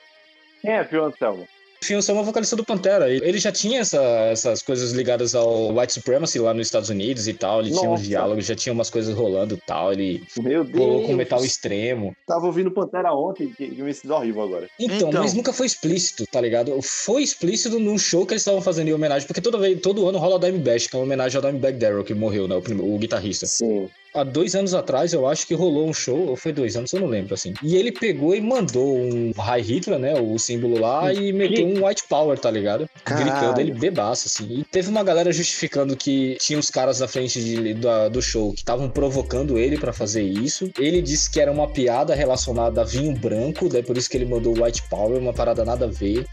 Quem 0.60 0.72
é 0.72 0.84
Pio 0.84 1.04
Anselmo? 1.04 1.46
Phil 1.80 1.96
Anselmo 1.96 2.22
é 2.22 2.24
vocalista 2.24 2.56
do 2.56 2.64
Pantera. 2.64 3.08
Ele 3.08 3.38
já 3.38 3.52
tinha 3.52 3.78
essa- 3.80 4.02
essas 4.32 4.60
coisas 4.62 4.90
ligadas 4.90 5.32
ao 5.36 5.72
White 5.76 5.92
Supremacy 5.92 6.40
lá 6.40 6.52
nos 6.52 6.66
Estados 6.66 6.90
Unidos 6.90 7.28
e 7.28 7.32
tal. 7.32 7.60
Ele 7.60 7.70
tinha 7.70 7.82
uns 7.88 8.00
Nossa. 8.00 8.02
diálogos, 8.02 8.44
já 8.46 8.56
tinha 8.56 8.72
umas 8.72 8.90
coisas 8.90 9.14
rolando 9.14 9.54
e 9.54 9.58
tal. 9.64 9.92
Ele 9.92 10.24
Meu 10.40 10.64
rolou 10.64 10.96
Deus. 10.96 11.06
com 11.06 11.12
metal 11.14 11.44
extremo. 11.44 12.12
Tava 12.26 12.46
ouvindo 12.46 12.72
Pantera 12.72 13.12
ontem 13.14 13.52
que, 13.56 13.68
me 13.80 13.94
sinto 13.94 14.12
horrível 14.12 14.42
agora. 14.42 14.68
Então, 14.80 15.08
Então. 15.08 15.22
mas 15.22 15.32
nunca 15.34 15.52
foi 15.52 15.66
explícito, 15.66 16.26
tá 16.26 16.40
ligado? 16.40 16.76
Foi 16.82 17.22
explícito 17.22 17.78
num 17.78 17.96
show 17.96 18.26
que 18.26 18.32
eles 18.34 18.42
estavam 18.42 18.60
fazendo 18.60 18.88
em 18.88 18.92
homenagem, 18.92 19.28
porque 19.28 19.40
toda 19.40 19.56
vez, 19.56 19.80
todo 19.80 20.08
ano 20.08 20.18
rola 20.18 20.34
o 20.34 20.38
Dime 20.40 20.58
Bash, 20.58 20.88
que 20.88 20.96
é 20.96 20.98
uma 20.98 21.04
homenagem 21.04 21.36
ao 21.36 21.46
Dimebag 21.46 21.78
Darrell, 21.78 22.02
que 22.02 22.12
morreu, 22.12 22.48
né? 22.48 22.56
O, 22.56 22.60
prim- 22.60 22.80
o 22.80 22.98
guitarrista. 22.98 23.46
Sim. 23.46 23.88
Há 24.18 24.24
dois 24.24 24.54
anos 24.54 24.74
atrás, 24.74 25.12
eu 25.12 25.26
acho 25.26 25.46
que 25.46 25.54
rolou 25.54 25.88
um 25.88 25.92
show, 25.94 26.28
ou 26.28 26.36
foi 26.36 26.52
dois 26.52 26.76
anos, 26.76 26.92
eu 26.92 27.00
não 27.00 27.06
lembro, 27.08 27.34
assim. 27.34 27.54
E 27.62 27.76
ele 27.76 27.92
pegou 27.92 28.34
e 28.34 28.40
mandou 28.40 28.96
um 28.98 29.32
High 29.36 29.60
Hitler, 29.62 29.98
né? 29.98 30.14
O 30.20 30.38
símbolo 30.38 30.78
lá, 30.80 31.12
e 31.12 31.32
meteu 31.32 31.66
um 31.66 31.86
White 31.86 32.04
Power, 32.08 32.38
tá 32.38 32.50
ligado? 32.50 32.88
Caralho. 33.04 33.24
Gritando 33.30 33.60
ele 33.60 33.72
bebaço, 33.72 34.26
assim. 34.26 34.46
E 34.60 34.64
teve 34.64 34.88
uma 34.90 35.02
galera 35.04 35.30
justificando 35.32 35.96
que 35.96 36.36
tinha 36.40 36.58
uns 36.58 36.70
caras 36.70 37.00
na 37.00 37.08
frente 37.08 37.42
de- 37.42 37.74
da- 37.74 38.08
do 38.08 38.20
show 38.20 38.52
que 38.52 38.58
estavam 38.60 38.88
provocando 38.88 39.58
ele 39.58 39.78
pra 39.78 39.92
fazer 39.92 40.22
isso. 40.22 40.70
Ele 40.78 41.00
disse 41.02 41.30
que 41.30 41.40
era 41.40 41.50
uma 41.52 41.68
piada 41.68 42.14
relacionada 42.14 42.80
a 42.80 42.84
vinho 42.84 43.12
branco, 43.14 43.68
daí 43.68 43.82
por 43.82 43.96
isso 43.96 44.08
que 44.10 44.16
ele 44.16 44.26
mandou 44.26 44.56
o 44.58 44.64
White 44.64 44.82
Power, 44.88 45.18
uma 45.20 45.32
parada 45.32 45.64
nada 45.64 45.84
a 45.84 45.88
ver. 45.88 46.26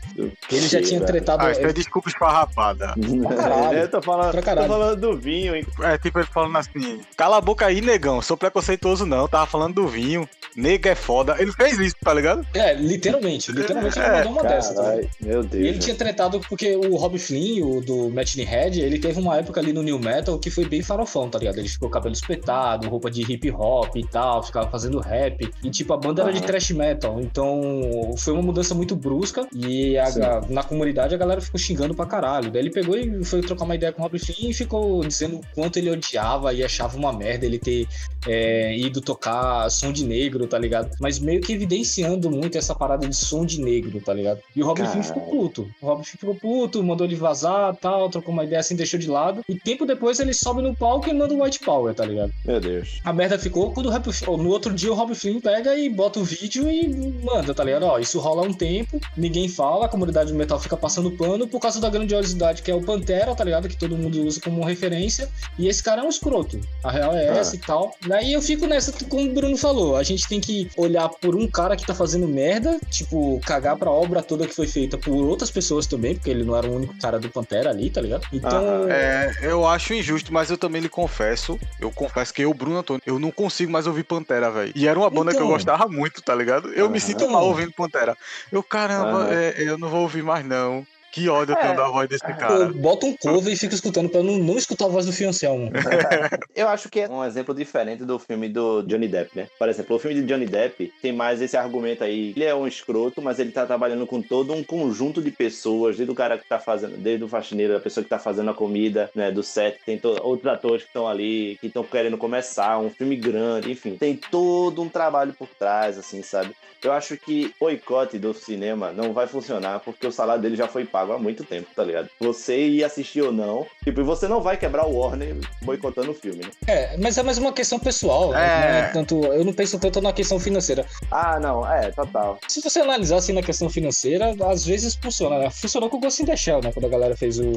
Ele 0.51 0.68
já 0.68 0.82
tinha 0.82 1.01
tretado. 1.01 1.46
Ah, 1.46 1.51
isso 1.51 1.62
é 1.62 1.74
desculpa 1.74 2.10
esfarrapada. 2.10 2.94
Pra 3.27 3.36
caralho. 3.36 3.77
Eu 3.80 3.89
tô 3.89 4.01
falando, 4.01 4.32
Pra 4.32 4.42
tô 4.42 4.68
falando 4.68 5.00
do 5.00 5.18
vinho, 5.18 5.56
hein? 5.56 5.65
É 5.82 5.98
tipo 5.98 6.20
ele 6.20 6.27
falando 6.27 6.58
assim: 6.58 7.00
cala 7.15 7.38
a 7.38 7.42
boca 7.42 7.65
aí, 7.65 7.75
negão. 7.82 8.22
Sou 8.22 8.38
preconceituoso, 8.38 9.05
não. 9.05 9.27
Tava 9.27 9.46
falando 9.46 9.75
do 9.75 9.88
vinho. 9.88 10.27
Nega 10.56 10.92
é 10.92 10.96
foda. 10.96 11.36
Ele 11.40 11.52
fez 11.52 11.80
isso, 11.80 11.96
tá 12.04 12.14
ligado? 12.14 12.46
É, 12.54 12.74
literalmente. 12.74 13.52
Literalmente 13.52 13.98
ele 13.98 14.06
É, 14.08 14.12
mandou 14.18 14.32
uma 14.34 14.44
dessa. 14.44 14.74
tá 14.74 14.96
meu 15.22 15.44
Deus. 15.44 15.64
E 15.64 15.68
ele 15.68 15.80
tinha 15.80 15.96
tretado 15.96 16.40
porque 16.40 16.76
o 16.76 16.96
Rob 16.96 17.18
Flynn, 17.18 17.64
o 17.66 17.82
do 17.82 18.10
Machine 18.10 18.44
Head, 18.46 18.80
ele 18.80 19.00
teve 19.00 19.20
uma 19.20 19.38
época 19.38 19.60
ali 19.60 19.74
no 19.74 19.82
New 19.82 20.00
Metal 20.00 20.38
que 20.38 20.50
foi 20.52 20.66
bem 20.66 20.82
farofão, 20.82 21.30
tá 21.30 21.40
ligado? 21.40 21.58
Ele 21.58 21.68
ficou 21.68 21.90
cabelo 21.90 22.14
espetado, 22.14 22.88
roupa 22.88 23.10
de 23.10 23.22
hip 23.24 23.50
hop 23.52 23.96
e 23.96 24.06
tal, 24.08 24.44
ficava 24.44 24.70
fazendo 24.70 25.00
rap. 25.00 25.50
E 25.64 25.70
tipo, 25.70 25.92
a 25.94 25.98
banda 25.98 26.22
era 26.22 26.32
de 26.32 26.38
Aham. 26.40 26.48
thrash 26.48 26.72
metal. 26.72 27.20
Então 27.20 28.14
foi 28.18 28.34
uma 28.34 28.42
mudança 28.44 28.76
muito 28.76 28.96
brusca 28.96 29.48
e 29.56 29.98
a- 29.98 30.42
na 30.50 30.64
comunidade 30.64 31.16
a 31.16 31.18
galera 31.18 31.42
ficou 31.42 31.60
xingando 31.60 31.94
pra 31.96 32.06
caralho. 32.06 32.52
Daí 32.52 32.62
ele 32.62 32.70
pegou 32.72 32.96
e 32.98 33.24
foi 33.26 33.42
trocar 33.42 33.66
uma 33.66 33.76
ideia 33.76 33.92
com 33.92 34.02
o 34.02 34.04
Rob 34.04 34.20
Flynn 34.20 34.50
e 34.50 34.54
ficou 34.54 35.04
dizendo 35.04 35.38
o 35.38 35.42
quanto 35.56 35.78
ele 35.78 35.90
odiava 35.90 36.54
e 36.54 36.64
achava 36.64 36.96
uma 36.98 37.12
merda 37.12 37.46
ele 37.46 37.56
ele 37.56 37.60
ter 37.60 37.88
é, 38.28 38.76
ido 38.78 39.00
tocar 39.00 39.70
som 39.70 39.92
de 39.94 40.04
negro, 40.04 40.45
tá 40.48 40.58
ligado? 40.58 40.90
Mas 41.00 41.20
meio 41.20 41.42
que 41.42 41.54
evidenciando 41.54 42.30
muito 42.32 42.58
essa 42.58 42.74
parada 42.75 43.08
de 43.08 43.16
som 43.16 43.46
de 43.46 43.62
negro, 43.62 44.00
tá 44.02 44.14
ligado? 44.14 44.40
E 44.56 44.62
o 44.62 44.66
Robin 44.66 44.84
Caralho. 44.84 45.04
Finn 45.04 45.14
ficou 45.14 45.24
puto. 45.30 45.70
O 45.82 45.86
Robin 45.86 46.04
Finn 46.04 46.18
ficou 46.20 46.36
puto, 46.36 46.84
mandou 46.84 47.06
ele 47.06 47.16
vazar, 47.16 47.75
tal, 47.75 48.10
trocou 48.10 48.34
uma 48.34 48.44
ideia 48.44 48.60
assim, 48.60 48.75
deixou 48.75 49.00
de 49.00 49.08
lado. 49.10 49.42
E 49.50 49.56
tempo 49.56 49.86
depois 49.86 50.20
ele 50.20 50.34
sobe 50.34 50.62
no 50.62 50.75
palco 50.75 51.10
e 51.10 51.14
manda 51.14 51.34
o 51.34 51.44
White 51.44 51.60
Power, 51.60 51.94
tá 51.94 52.06
ligado? 52.06 52.32
Meu 52.46 52.60
Deus. 52.60 53.00
A 53.04 53.12
merda 53.14 53.38
ficou 53.38 53.72
quando 53.72 53.88
o 53.88 53.90
Rap- 53.90 54.06
no 54.28 54.50
outro 54.50 54.74
dia 54.74 54.92
o 54.92 54.96
Rob 54.96 55.14
Flynn 55.16 55.40
pega 55.42 55.75
e 55.78 55.90
bota 55.90 56.20
o 56.20 56.24
vídeo 56.24 56.70
e 56.70 56.88
manda, 57.24 57.54
tá 57.54 57.64
ligado? 57.64 57.84
Ó, 57.84 58.00
isso 58.00 58.20
rola 58.20 58.44
um 58.44 58.54
tempo, 58.54 59.00
ninguém 59.18 59.48
fala, 59.48 59.86
a 59.86 59.90
comunidade 59.90 60.32
do 60.32 60.38
metal 60.38 60.60
fica 60.60 60.78
passando 60.78 61.12
pano 61.12 61.48
por 61.48 61.60
causa 61.60 61.80
da 61.82 61.90
grandiosidade 61.90 62.62
que 62.62 62.72
é 62.72 62.75
o 62.75 62.82
Pantera, 62.82 63.36
tá 63.36 63.44
ligado? 63.44 63.68
Que 63.68 63.78
todo 63.78 63.98
mundo 63.98 64.22
usa 64.25 64.40
como 64.42 64.64
referência. 64.64 65.30
E 65.58 65.68
esse 65.68 65.82
cara 65.84 66.02
é 66.02 66.06
um 66.06 66.10
escroto. 66.10 66.60
A 66.84 66.92
real 66.92 67.14
é 67.14 67.30
Ah. 67.30 67.38
essa 67.38 67.56
e 67.56 67.60
tal. 67.60 67.96
Daí 68.08 68.34
eu 68.34 68.42
fico 68.42 68.66
nessa, 68.68 68.92
como 69.10 69.30
o 69.30 69.34
Bruno 69.34 69.58
falou, 69.58 69.96
a 69.96 70.04
gente 70.04 70.28
tem 70.28 70.35
que 70.39 70.68
olhar 70.77 71.10
por 71.10 71.36
um 71.36 71.48
cara 71.48 71.75
que 71.75 71.86
tá 71.86 71.94
fazendo 71.94 72.27
merda, 72.27 72.80
tipo, 72.89 73.42
cagar 73.46 73.77
pra 73.77 73.92
obra 73.92 74.22
toda 74.22 74.48
que 74.48 74.56
foi 74.56 74.68
feita 74.68 74.98
por 74.98 75.27
outras 75.27 75.51
pessoas 75.51 75.86
também, 75.88 76.15
porque 76.15 76.30
ele 76.30 76.44
não 76.44 76.56
era 76.56 76.65
o 76.65 76.75
único 76.75 76.98
cara 77.00 77.20
do 77.20 77.30
Pantera 77.30 77.70
ali, 77.70 77.89
tá 77.89 78.01
ligado? 78.01 78.25
Então, 78.32 78.58
Aham. 78.58 78.89
É, 78.89 79.32
eu 79.42 79.65
acho 79.68 79.94
injusto, 79.94 80.34
mas 80.34 80.50
eu 80.50 80.58
também 80.58 80.82
lhe 80.82 80.89
confesso. 80.89 81.60
Eu 81.80 81.92
confesso 81.92 82.34
que 82.34 82.42
eu, 82.42 82.54
Bruno 82.54 82.77
Antônio, 82.77 83.01
eu 83.06 83.20
não 83.20 83.32
consigo 83.32 83.72
mais 83.72 83.88
ouvir 83.88 84.04
Pantera, 84.04 84.50
velho. 84.51 84.72
E 84.75 84.88
era 84.88 84.98
uma 84.98 85.10
banda 85.10 85.32
que 85.32 85.38
eu 85.38 85.46
Então. 85.46 85.48
gostava 85.48 85.88
muito, 85.88 86.22
tá 86.22 86.34
ligado? 86.36 86.70
Eu 86.74 86.89
me 86.89 86.98
Aham. 86.98 87.08
sinto 87.08 87.30
mal 87.30 87.46
ouvindo 87.46 87.72
Pantera. 87.74 88.15
Eu, 88.51 88.63
caramba, 88.63 89.24
Aham. 89.24 89.34
é, 89.34 89.56
eu 89.58 89.77
não 89.77 89.89
vou 89.89 90.01
ouvir 90.01 90.24
mais, 90.24 90.46
não. 90.46 90.86
Que 91.16 91.30
ódio 91.30 91.54
eu 91.54 91.58
É. 91.58 91.62
tenho 91.62 91.76
da 91.78 91.88
voz 91.88 92.10
desse 92.10 92.26
pô, 92.26 92.34
cara. 92.36 92.66
bota 92.74 93.06
um 93.06 93.16
cover 93.16 93.54
e 93.54 93.56
fica 93.56 93.74
escutando 93.74 94.10
pra 94.10 94.22
não, 94.22 94.38
não 94.38 94.58
escutar 94.58 94.84
a 94.86 94.90
voz 94.90 95.06
do 95.06 95.14
Fiancelmo. 95.14 95.72
Eu 96.54 96.68
acho 96.68 96.90
que 96.90 97.00
é 97.00 97.10
um 97.10 97.24
exemplo 97.24 97.56
diferente 97.56 98.04
do 98.04 98.20
filme 98.20 98.50
do 98.50 98.82
Johnny 98.84 99.08
Depp, 99.08 99.32
né? 99.36 99.48
Por 99.58 99.70
exemplo, 99.70 99.96
o 99.96 100.00
filme 100.00 100.20
de 100.22 100.26
Johnny 100.28 100.46
Depp 100.46 100.92
tem 101.02 101.14
mais 101.14 101.42
esse 101.42 101.56
argumento 101.56 102.04
aí. 102.04 102.34
Ele 102.36 102.44
é 102.44 102.54
um 102.54 102.68
escroto, 102.68 103.22
mas 103.22 103.40
ele 103.40 103.52
tá 103.52 103.66
trabalhando 103.66 104.06
com 104.06 104.22
todo 104.22 104.54
um 104.54 104.64
conjunto 104.64 105.22
de 105.22 105.32
pessoas, 105.32 105.96
desde 105.96 106.12
o 106.12 106.16
cara 106.16 106.38
que 106.38 106.48
tá 106.48 106.60
fazendo, 106.60 106.98
desde 106.98 107.24
o 107.24 107.28
faxineiro, 107.30 107.76
a 107.78 107.80
pessoa 107.80 108.04
que 108.04 108.10
tá 108.10 108.20
fazendo 108.20 108.50
a 108.52 108.54
comida, 108.54 109.10
né, 109.16 109.32
do 109.32 109.42
set, 109.44 109.80
tem 109.86 109.98
to- 109.98 110.20
outros 110.22 110.52
atores 110.52 110.84
que 110.84 110.90
estão 110.90 111.08
ali, 111.08 111.58
que 111.62 111.68
estão 111.68 111.84
querendo 111.84 112.18
começar, 112.18 112.78
um 112.80 112.90
filme 112.90 113.16
grande, 113.16 113.72
enfim. 113.72 113.96
Tem 113.98 114.16
todo 114.16 114.82
um 114.82 114.90
trabalho 114.90 115.34
por 115.34 115.48
trás, 115.48 115.98
assim, 115.98 116.22
sabe? 116.22 116.54
Eu 116.86 116.94
acho 116.94 117.18
que 117.18 117.51
o 117.60 117.65
boicote 117.65 118.20
do 118.20 118.32
cinema 118.32 118.92
não 118.92 119.12
vai 119.12 119.25
funcionar 119.25 119.80
porque 119.80 120.06
o 120.06 120.12
salário 120.12 120.39
dele 120.42 120.56
já 120.56 120.68
foi 120.68 120.86
pago 120.86 121.13
há 121.13 121.18
muito 121.18 121.44
tempo, 121.44 121.68
tá 121.75 121.84
ligado? 121.84 122.10
Você 122.20 122.68
ir 122.68 122.84
assistir 122.84 123.22
ou 123.24 123.32
não, 123.32 123.65
tipo, 123.84 124.01
e 124.01 124.04
você 124.04 124.27
não 124.27 124.39
vai 124.39 124.56
quebrar 124.56 124.86
o 124.86 124.96
Warner 124.96 125.36
boicotando 125.63 126.12
o 126.12 126.13
filme, 126.13 126.44
né? 126.44 126.51
É, 126.68 126.96
mas 126.98 127.18
é 127.18 127.24
mais 127.24 127.39
uma 127.39 127.51
questão 127.51 127.80
pessoal. 127.80 128.32
né? 128.32 128.38
É. 128.38 128.72
Não 128.72 128.77
é 128.77 128.92
tanto, 128.92 129.25
eu 129.25 129.44
não 129.44 129.51
penso 129.51 129.80
tanto 129.80 130.00
na 130.00 130.13
questão 130.13 130.39
financeira. 130.39 130.86
Ah, 131.10 131.39
não, 131.39 131.68
é, 131.68 131.89
total. 131.89 132.38
Se 132.48 132.62
você 132.62 132.80
analisar 132.82 133.18
assim 133.18 133.34
na 133.34 133.42
questão 133.42 133.68
financeira, 133.68 134.36
às 134.48 134.63
vezes 134.63 134.94
funciona, 134.94 135.39
né? 135.39 135.50
Funcionou 135.50 135.89
com 135.89 135.98
o 135.98 136.00
Ghost 136.00 136.22
in 136.22 136.25
the 136.27 136.38
Shell, 136.38 136.62
né? 136.62 136.72
Quando 136.72 136.86
a 136.86 136.89
galera 136.89 137.18
fez 137.18 137.39
o, 137.39 137.50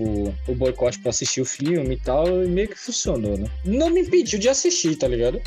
o 0.49 0.54
boicote 0.54 0.99
pra 1.00 1.11
assistir 1.11 1.42
o 1.42 1.44
filme 1.44 1.97
e 1.97 2.00
tal, 2.00 2.26
e 2.44 2.49
meio 2.49 2.68
que 2.68 2.78
funcionou, 2.78 3.37
né? 3.37 3.47
Não 3.62 3.90
me 3.90 4.00
impediu 4.00 4.38
de 4.38 4.49
assistir, 4.49 4.97
tá 4.97 5.06
ligado? 5.06 5.38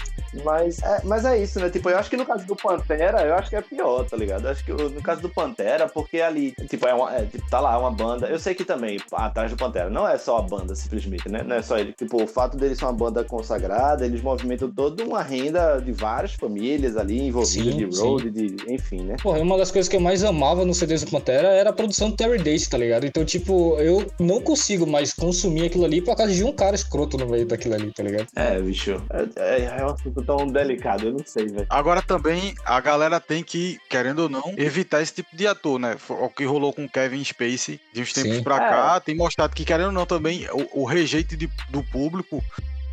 Mas 0.44 0.80
é, 0.82 1.02
mas 1.04 1.26
é 1.26 1.42
isso, 1.42 1.60
né? 1.60 1.70
Tipo, 1.70 1.90
eu 1.90 1.98
acho 1.98 2.10
que 2.10 2.18
no 2.18 2.26
caso 2.26 2.46
do 2.46 2.56
Pantera, 2.56 3.22
eu 3.22 3.36
acho 3.36 3.50
que 3.50 3.56
é 3.56 3.62
pior, 3.62 4.06
tá 4.06 4.18
ligado? 4.18 4.46
Eu 4.46 4.52
acho 4.52 4.64
que 4.64 4.72
no 4.72 5.02
caso 5.02 5.22
do 5.22 5.30
Pantera, 5.30 5.88
porque 5.88 6.22
ali, 6.22 6.54
tipo, 6.70 6.88
é 6.88 6.94
uma, 6.94 7.16
é, 7.16 7.26
tipo, 7.26 7.50
tá 7.50 7.60
lá 7.60 7.78
uma 7.78 7.92
banda. 7.92 8.28
Eu 8.28 8.40
sei 8.40 8.54
que 8.54 8.66
também, 8.66 9.00
atrás 9.12 9.52
do 9.52 9.58
Pantera, 9.58 9.90
não 9.90 10.08
é 10.08 10.18
só 10.18 10.38
a 10.38 10.42
banda, 10.42 10.76
simplesmente, 10.76 11.30
né? 11.30 11.44
Não 11.44 11.56
é 11.56 11.62
só 11.62 11.78
ele. 11.78 11.94
Tipo, 11.94 12.24
o 12.24 12.28
fato 12.28 12.58
deles 12.58 12.78
ser 12.78 12.86
uma 12.86 12.94
banda 12.94 13.24
consagrada, 13.24 14.06
eles 14.06 14.22
movimentam 14.22 14.70
toda 14.70 15.04
uma 15.04 15.22
renda 15.22 15.80
de 15.80 15.92
várias 15.92 16.34
famílias 16.34 16.98
ali 16.98 17.28
envolvidas, 17.28 17.74
Sim, 17.74 17.90
de 17.90 18.00
road, 18.00 18.30
de. 18.30 18.56
Enfim, 18.74 19.02
né? 19.02 19.16
Porra, 19.22 19.40
uma 19.40 19.58
das 19.58 19.72
coisas 19.72 19.88
que 19.88 19.96
eu 19.96 20.02
mais 20.02 20.24
amava 20.24 20.66
nos 20.66 20.78
CDs 20.78 21.04
do 21.04 21.12
Pantera 21.12 21.50
era 21.50 21.70
a 21.70 21.74
produção 21.74 22.10
do 22.10 22.16
Terry 22.16 22.38
Dace, 22.38 22.70
tá 22.70 22.78
ligado? 22.78 23.06
Então, 23.06 23.24
tipo, 23.24 23.78
eu 23.80 24.12
não 24.20 24.42
consigo 24.42 24.88
mais 24.88 25.14
consumir 25.14 25.66
aquilo 25.66 25.86
ali 25.86 26.02
por 26.02 26.16
causa 26.16 26.34
de 26.34 26.44
um 26.44 26.52
cara 26.52 26.76
escroto 26.76 27.18
no 27.18 27.28
meio 27.28 27.46
daquilo 27.46 27.76
ali, 27.76 27.92
tá 27.92 28.04
ligado? 28.04 28.28
É, 28.36 28.60
bicho. 28.60 29.02
É, 29.10 29.56
é, 29.58 29.80
é 29.80 29.86
um 29.86 29.90
assunto 29.90 30.21
tão 30.24 30.48
delicado, 30.48 31.08
eu 31.08 31.12
não 31.14 31.26
sei, 31.26 31.48
velho. 31.48 31.68
Agora 31.70 32.02
também 32.02 32.54
a 32.66 32.80
galera 32.80 33.20
tem 33.20 33.44
que, 33.44 33.80
querendo 33.90 34.20
ou 34.20 34.30
não, 34.30 34.54
evitar 34.58 35.02
esse 35.02 35.14
tipo 35.14 35.36
de 35.36 35.48
ator, 35.48 35.80
né? 35.80 35.98
O 36.10 36.30
que 36.30 36.44
rolou 36.46 36.72
com 36.74 36.86
o 36.86 36.90
Kevin 36.90 37.24
Spacey 37.24 37.80
de 37.94 38.02
uns 38.02 38.14
tempos 38.14 38.36
Sim. 38.38 38.44
pra 38.44 38.56
É. 38.56 38.60
cá 38.70 39.00
tem 39.00 39.16
mostrado 39.16 39.56
que, 39.56 39.66
querendo 39.66 39.88
ou 39.88 39.92
não, 39.92 40.06
também 40.06 40.48
o, 40.52 40.82
o 40.82 40.86
rejeito 40.86 41.36
de- 41.36 41.50
do 41.70 41.84
público 41.84 42.44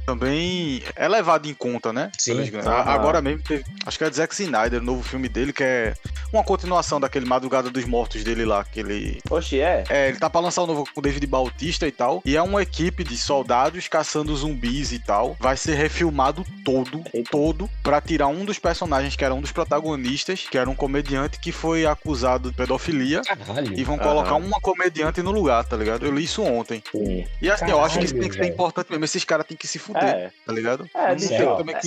também 0.09 0.83
é 0.97 1.07
levado 1.07 1.47
em 1.47 1.53
conta, 1.53 1.93
né? 1.93 2.11
Sim. 2.19 2.41
Aham. 2.65 2.91
Agora 2.91 3.21
mesmo 3.21 3.43
teve, 3.43 3.63
acho 3.85 3.99
que 3.99 4.05
é 4.05 4.11
Zack 4.11 4.33
Snyder, 4.41 4.81
o 4.81 4.85
novo 4.85 5.03
filme 5.03 5.29
dele, 5.29 5.53
que 5.53 5.63
é 5.63 5.95
uma 6.33 6.43
continuação 6.43 6.99
daquele 6.99 7.27
Madrugada 7.27 7.69
dos 7.69 7.85
Mortos 7.85 8.25
dele 8.25 8.47
lá, 8.47 8.65
que 8.65 8.81
ele 8.81 9.21
Oxe, 9.29 9.61
é? 9.61 9.85
é, 9.91 10.09
ele 10.09 10.19
tá 10.19 10.31
pra 10.31 10.41
lançar 10.41 10.63
o 10.63 10.67
novo 10.67 10.89
com 10.95 11.01
o 11.01 11.03
David 11.03 11.27
Bautista 11.27 11.87
e 11.87 11.93
tal. 11.93 12.23
E 12.25 12.37
é 12.37 12.43
uma 12.43 12.63
equipe 12.63 13.05
de 13.05 13.19
soldados 13.19 13.87
caçando 13.87 14.35
zumbis 14.35 14.93
e 14.93 14.99
tal. 14.99 15.37
Vai 15.39 15.59
ser 15.59 15.75
refilmado 15.75 16.47
todo, 16.65 17.03
Eita. 17.13 17.29
todo, 17.31 17.69
pra 17.83 18.01
tirar 18.01 18.29
um 18.29 18.47
dos 18.47 18.59
personagens 18.59 19.15
que 19.15 19.25
era 19.25 19.35
um 19.35 19.41
dos 19.43 19.53
protagonistas, 19.53 20.47
que 20.51 20.57
era 20.57 20.71
um 20.71 20.75
comediante 20.75 21.39
que 21.39 21.53
foi 21.53 21.85
acusado 21.85 22.51
de 22.51 22.57
pedofilia. 22.57 23.21
Caralho. 23.23 23.79
E 23.79 23.85
vão 23.85 23.97
Aham. 23.97 24.05
colocar 24.05 24.35
uma 24.37 24.59
comediante 24.61 25.23
no 25.23 25.31
lugar, 25.31 25.65
tá 25.65 25.77
ligado? 25.77 26.07
Eu 26.07 26.15
li 26.15 26.25
isso 26.25 26.43
ontem. 26.43 26.83
Sim. 26.91 27.27
E 27.43 27.51
assim, 27.51 27.71
eu 27.71 27.83
acho 27.83 27.99
que 27.99 28.05
isso 28.07 28.15
Caralho, 28.15 28.31
tem 28.31 28.39
que 28.39 28.47
ser 28.47 28.53
importante 28.53 28.91
mesmo. 28.91 29.05
Esses 29.05 29.25
caras 29.25 29.47
têm 29.47 29.57
que 29.57 29.67
se 29.67 29.79
fuder, 29.79 29.98
É. 30.07 30.33
tá 30.47 30.53
ligado? 30.53 30.89
É, 30.95 31.15
bicho, 31.15 31.33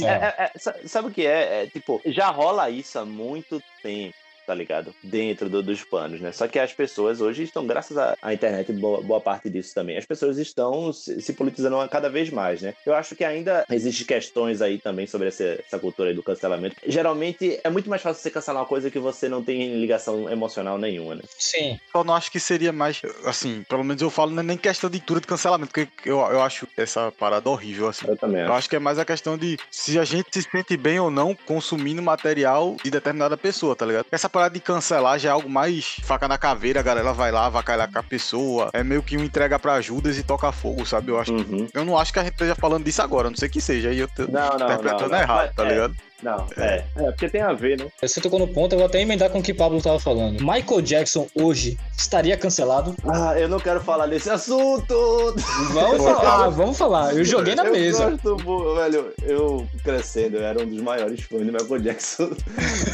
é, 0.05 0.11
é, 0.13 0.35
é, 0.45 0.51
sa- 0.59 0.75
sabe 0.85 1.07
o 1.07 1.11
que 1.11 1.25
é? 1.25 1.63
É, 1.63 1.67
Tipo, 1.67 2.01
já 2.05 2.29
rola 2.29 2.69
isso 2.69 2.97
há 2.99 3.05
muito 3.05 3.61
tempo. 3.81 4.15
Tá 4.51 4.55
ligado? 4.55 4.93
Dentro 5.01 5.47
do- 5.49 5.63
dos 5.63 5.81
panos, 5.81 6.19
né? 6.19 6.33
Só 6.33 6.45
que 6.45 6.59
as 6.59 6.73
pessoas 6.73 7.21
hoje 7.21 7.43
estão, 7.43 7.65
graças 7.65 7.97
à, 7.97 8.17
à 8.21 8.33
internet, 8.33 8.69
boa, 8.73 9.01
boa 9.01 9.21
parte 9.21 9.49
disso 9.49 9.73
também, 9.73 9.97
as 9.97 10.05
pessoas 10.05 10.37
estão 10.37 10.91
se, 10.91 11.21
se 11.21 11.31
politizando 11.31 11.77
cada 11.87 12.09
vez 12.09 12.29
mais, 12.29 12.61
né? 12.61 12.73
Eu 12.85 12.93
acho 12.93 13.15
que 13.15 13.23
ainda 13.23 13.63
existem 13.71 14.05
questões 14.05 14.61
aí 14.61 14.77
também 14.77 15.07
sobre 15.07 15.29
essa, 15.29 15.41
essa 15.65 15.79
cultura 15.79 16.09
aí 16.09 16.15
do 16.15 16.21
cancelamento. 16.21 16.75
Geralmente 16.85 17.61
é 17.63 17.69
muito 17.69 17.89
mais 17.89 18.01
fácil 18.01 18.21
você 18.21 18.29
cancelar 18.29 18.61
uma 18.61 18.67
coisa 18.67 18.91
que 18.91 18.99
você 18.99 19.29
não 19.29 19.41
tem 19.41 19.79
ligação 19.79 20.29
emocional 20.29 20.77
nenhuma, 20.77 21.15
né? 21.15 21.21
Sim. 21.39 21.79
Só 21.93 22.03
não 22.03 22.13
acho 22.13 22.29
que 22.29 22.39
seria 22.39 22.73
mais, 22.73 23.01
assim, 23.23 23.63
pelo 23.69 23.85
menos 23.85 24.01
eu 24.01 24.09
falo, 24.09 24.31
não 24.31 24.41
é 24.41 24.45
nem 24.45 24.57
questão 24.57 24.89
de 24.89 24.99
cultura 24.99 25.21
de 25.21 25.27
cancelamento, 25.27 25.71
porque 25.71 26.09
eu, 26.09 26.17
eu 26.19 26.41
acho 26.41 26.67
essa 26.75 27.09
parada 27.09 27.49
horrível, 27.49 27.87
assim. 27.87 28.05
Eu 28.05 28.17
também 28.17 28.41
Eu 28.41 28.51
acho 28.51 28.69
que 28.69 28.75
é 28.75 28.79
mais 28.79 28.99
a 28.99 29.05
questão 29.05 29.37
de 29.37 29.57
se 29.71 29.97
a 29.97 30.03
gente 30.03 30.27
se 30.33 30.41
sente 30.41 30.75
bem 30.75 30.99
ou 30.99 31.09
não 31.09 31.33
consumindo 31.45 32.01
material 32.01 32.75
de 32.83 32.91
determinada 32.91 33.37
pessoa, 33.37 33.75
tá 33.75 33.85
ligado? 33.85 34.01
Essa 34.11 34.27
parada 34.27 34.40
de 34.49 34.59
cancelar 34.59 35.19
já 35.19 35.29
é 35.29 35.31
algo 35.31 35.49
mais 35.49 35.97
faca 36.03 36.27
na 36.27 36.37
caveira, 36.37 36.79
a 36.79 36.83
galera 36.83 37.13
vai 37.13 37.31
lá, 37.31 37.45
avacalhar 37.45 37.91
com 37.91 37.99
a 37.99 38.03
pessoa. 38.03 38.69
É 38.73 38.83
meio 38.83 39.03
que 39.03 39.17
um 39.17 39.23
entrega 39.23 39.57
pra 39.59 39.81
Judas 39.81 40.17
e 40.17 40.23
toca 40.23 40.51
fogo, 40.51 40.85
sabe? 40.85 41.11
Eu 41.11 41.19
acho. 41.19 41.33
Uhum. 41.33 41.67
Eu 41.73 41.85
não 41.85 41.97
acho 41.97 42.13
que 42.13 42.19
a 42.19 42.23
gente 42.23 42.33
esteja 42.33 42.55
falando 42.55 42.83
disso 42.83 43.01
agora, 43.01 43.29
não 43.29 43.37
sei 43.37 43.49
que 43.49 43.61
seja. 43.61 43.89
Aí 43.89 43.99
eu 43.99 44.07
tô 44.07 44.23
Não, 44.23 44.57
não, 44.57 44.65
interpretando 44.65 45.11
não, 45.11 45.19
errado, 45.19 45.53
tá 45.55 45.65
é, 45.65 45.69
ligado? 45.69 45.95
Não, 46.21 46.45
é. 46.57 46.83
É, 46.95 47.11
porque 47.11 47.29
tem 47.29 47.41
a 47.41 47.53
ver, 47.53 47.79
né? 47.79 47.87
Você 48.01 48.21
tocou 48.21 48.39
no 48.39 48.47
ponto, 48.47 48.73
eu 48.73 48.79
vou 48.79 48.87
até 48.87 49.01
emendar 49.01 49.29
com 49.29 49.39
o 49.39 49.43
que 49.43 49.51
o 49.51 49.55
Pablo 49.55 49.81
tava 49.81 49.99
falando. 49.99 50.39
Michael 50.39 50.81
Jackson 50.81 51.27
hoje 51.35 51.77
estaria 51.97 52.37
cancelado? 52.37 52.95
Ah, 53.07 53.39
eu 53.39 53.49
não 53.49 53.59
quero 53.59 53.81
falar 53.81 54.05
desse 54.07 54.29
assunto! 54.29 55.35
Vamos 55.73 55.97
falar, 56.03 56.49
vamos 56.49 56.77
falar. 56.77 57.15
Eu 57.15 57.25
joguei 57.25 57.55
na 57.55 57.65
eu 57.65 57.71
mesa. 57.71 58.11
Gosto, 58.11 58.75
velho, 58.75 59.13
eu 59.23 59.67
crescendo, 59.83 60.37
eu 60.37 60.43
era 60.43 60.61
um 60.61 60.67
dos 60.67 60.81
maiores 60.81 61.21
fãs 61.21 61.45
do 61.45 61.51
Michael 61.51 61.81
Jackson. 61.81 62.31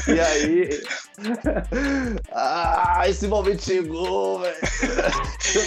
E 0.07 0.19
aí. 0.19 0.69
ah, 2.31 3.03
esse 3.07 3.27
momento 3.27 3.61
chegou, 3.61 4.39
velho. 4.39 4.55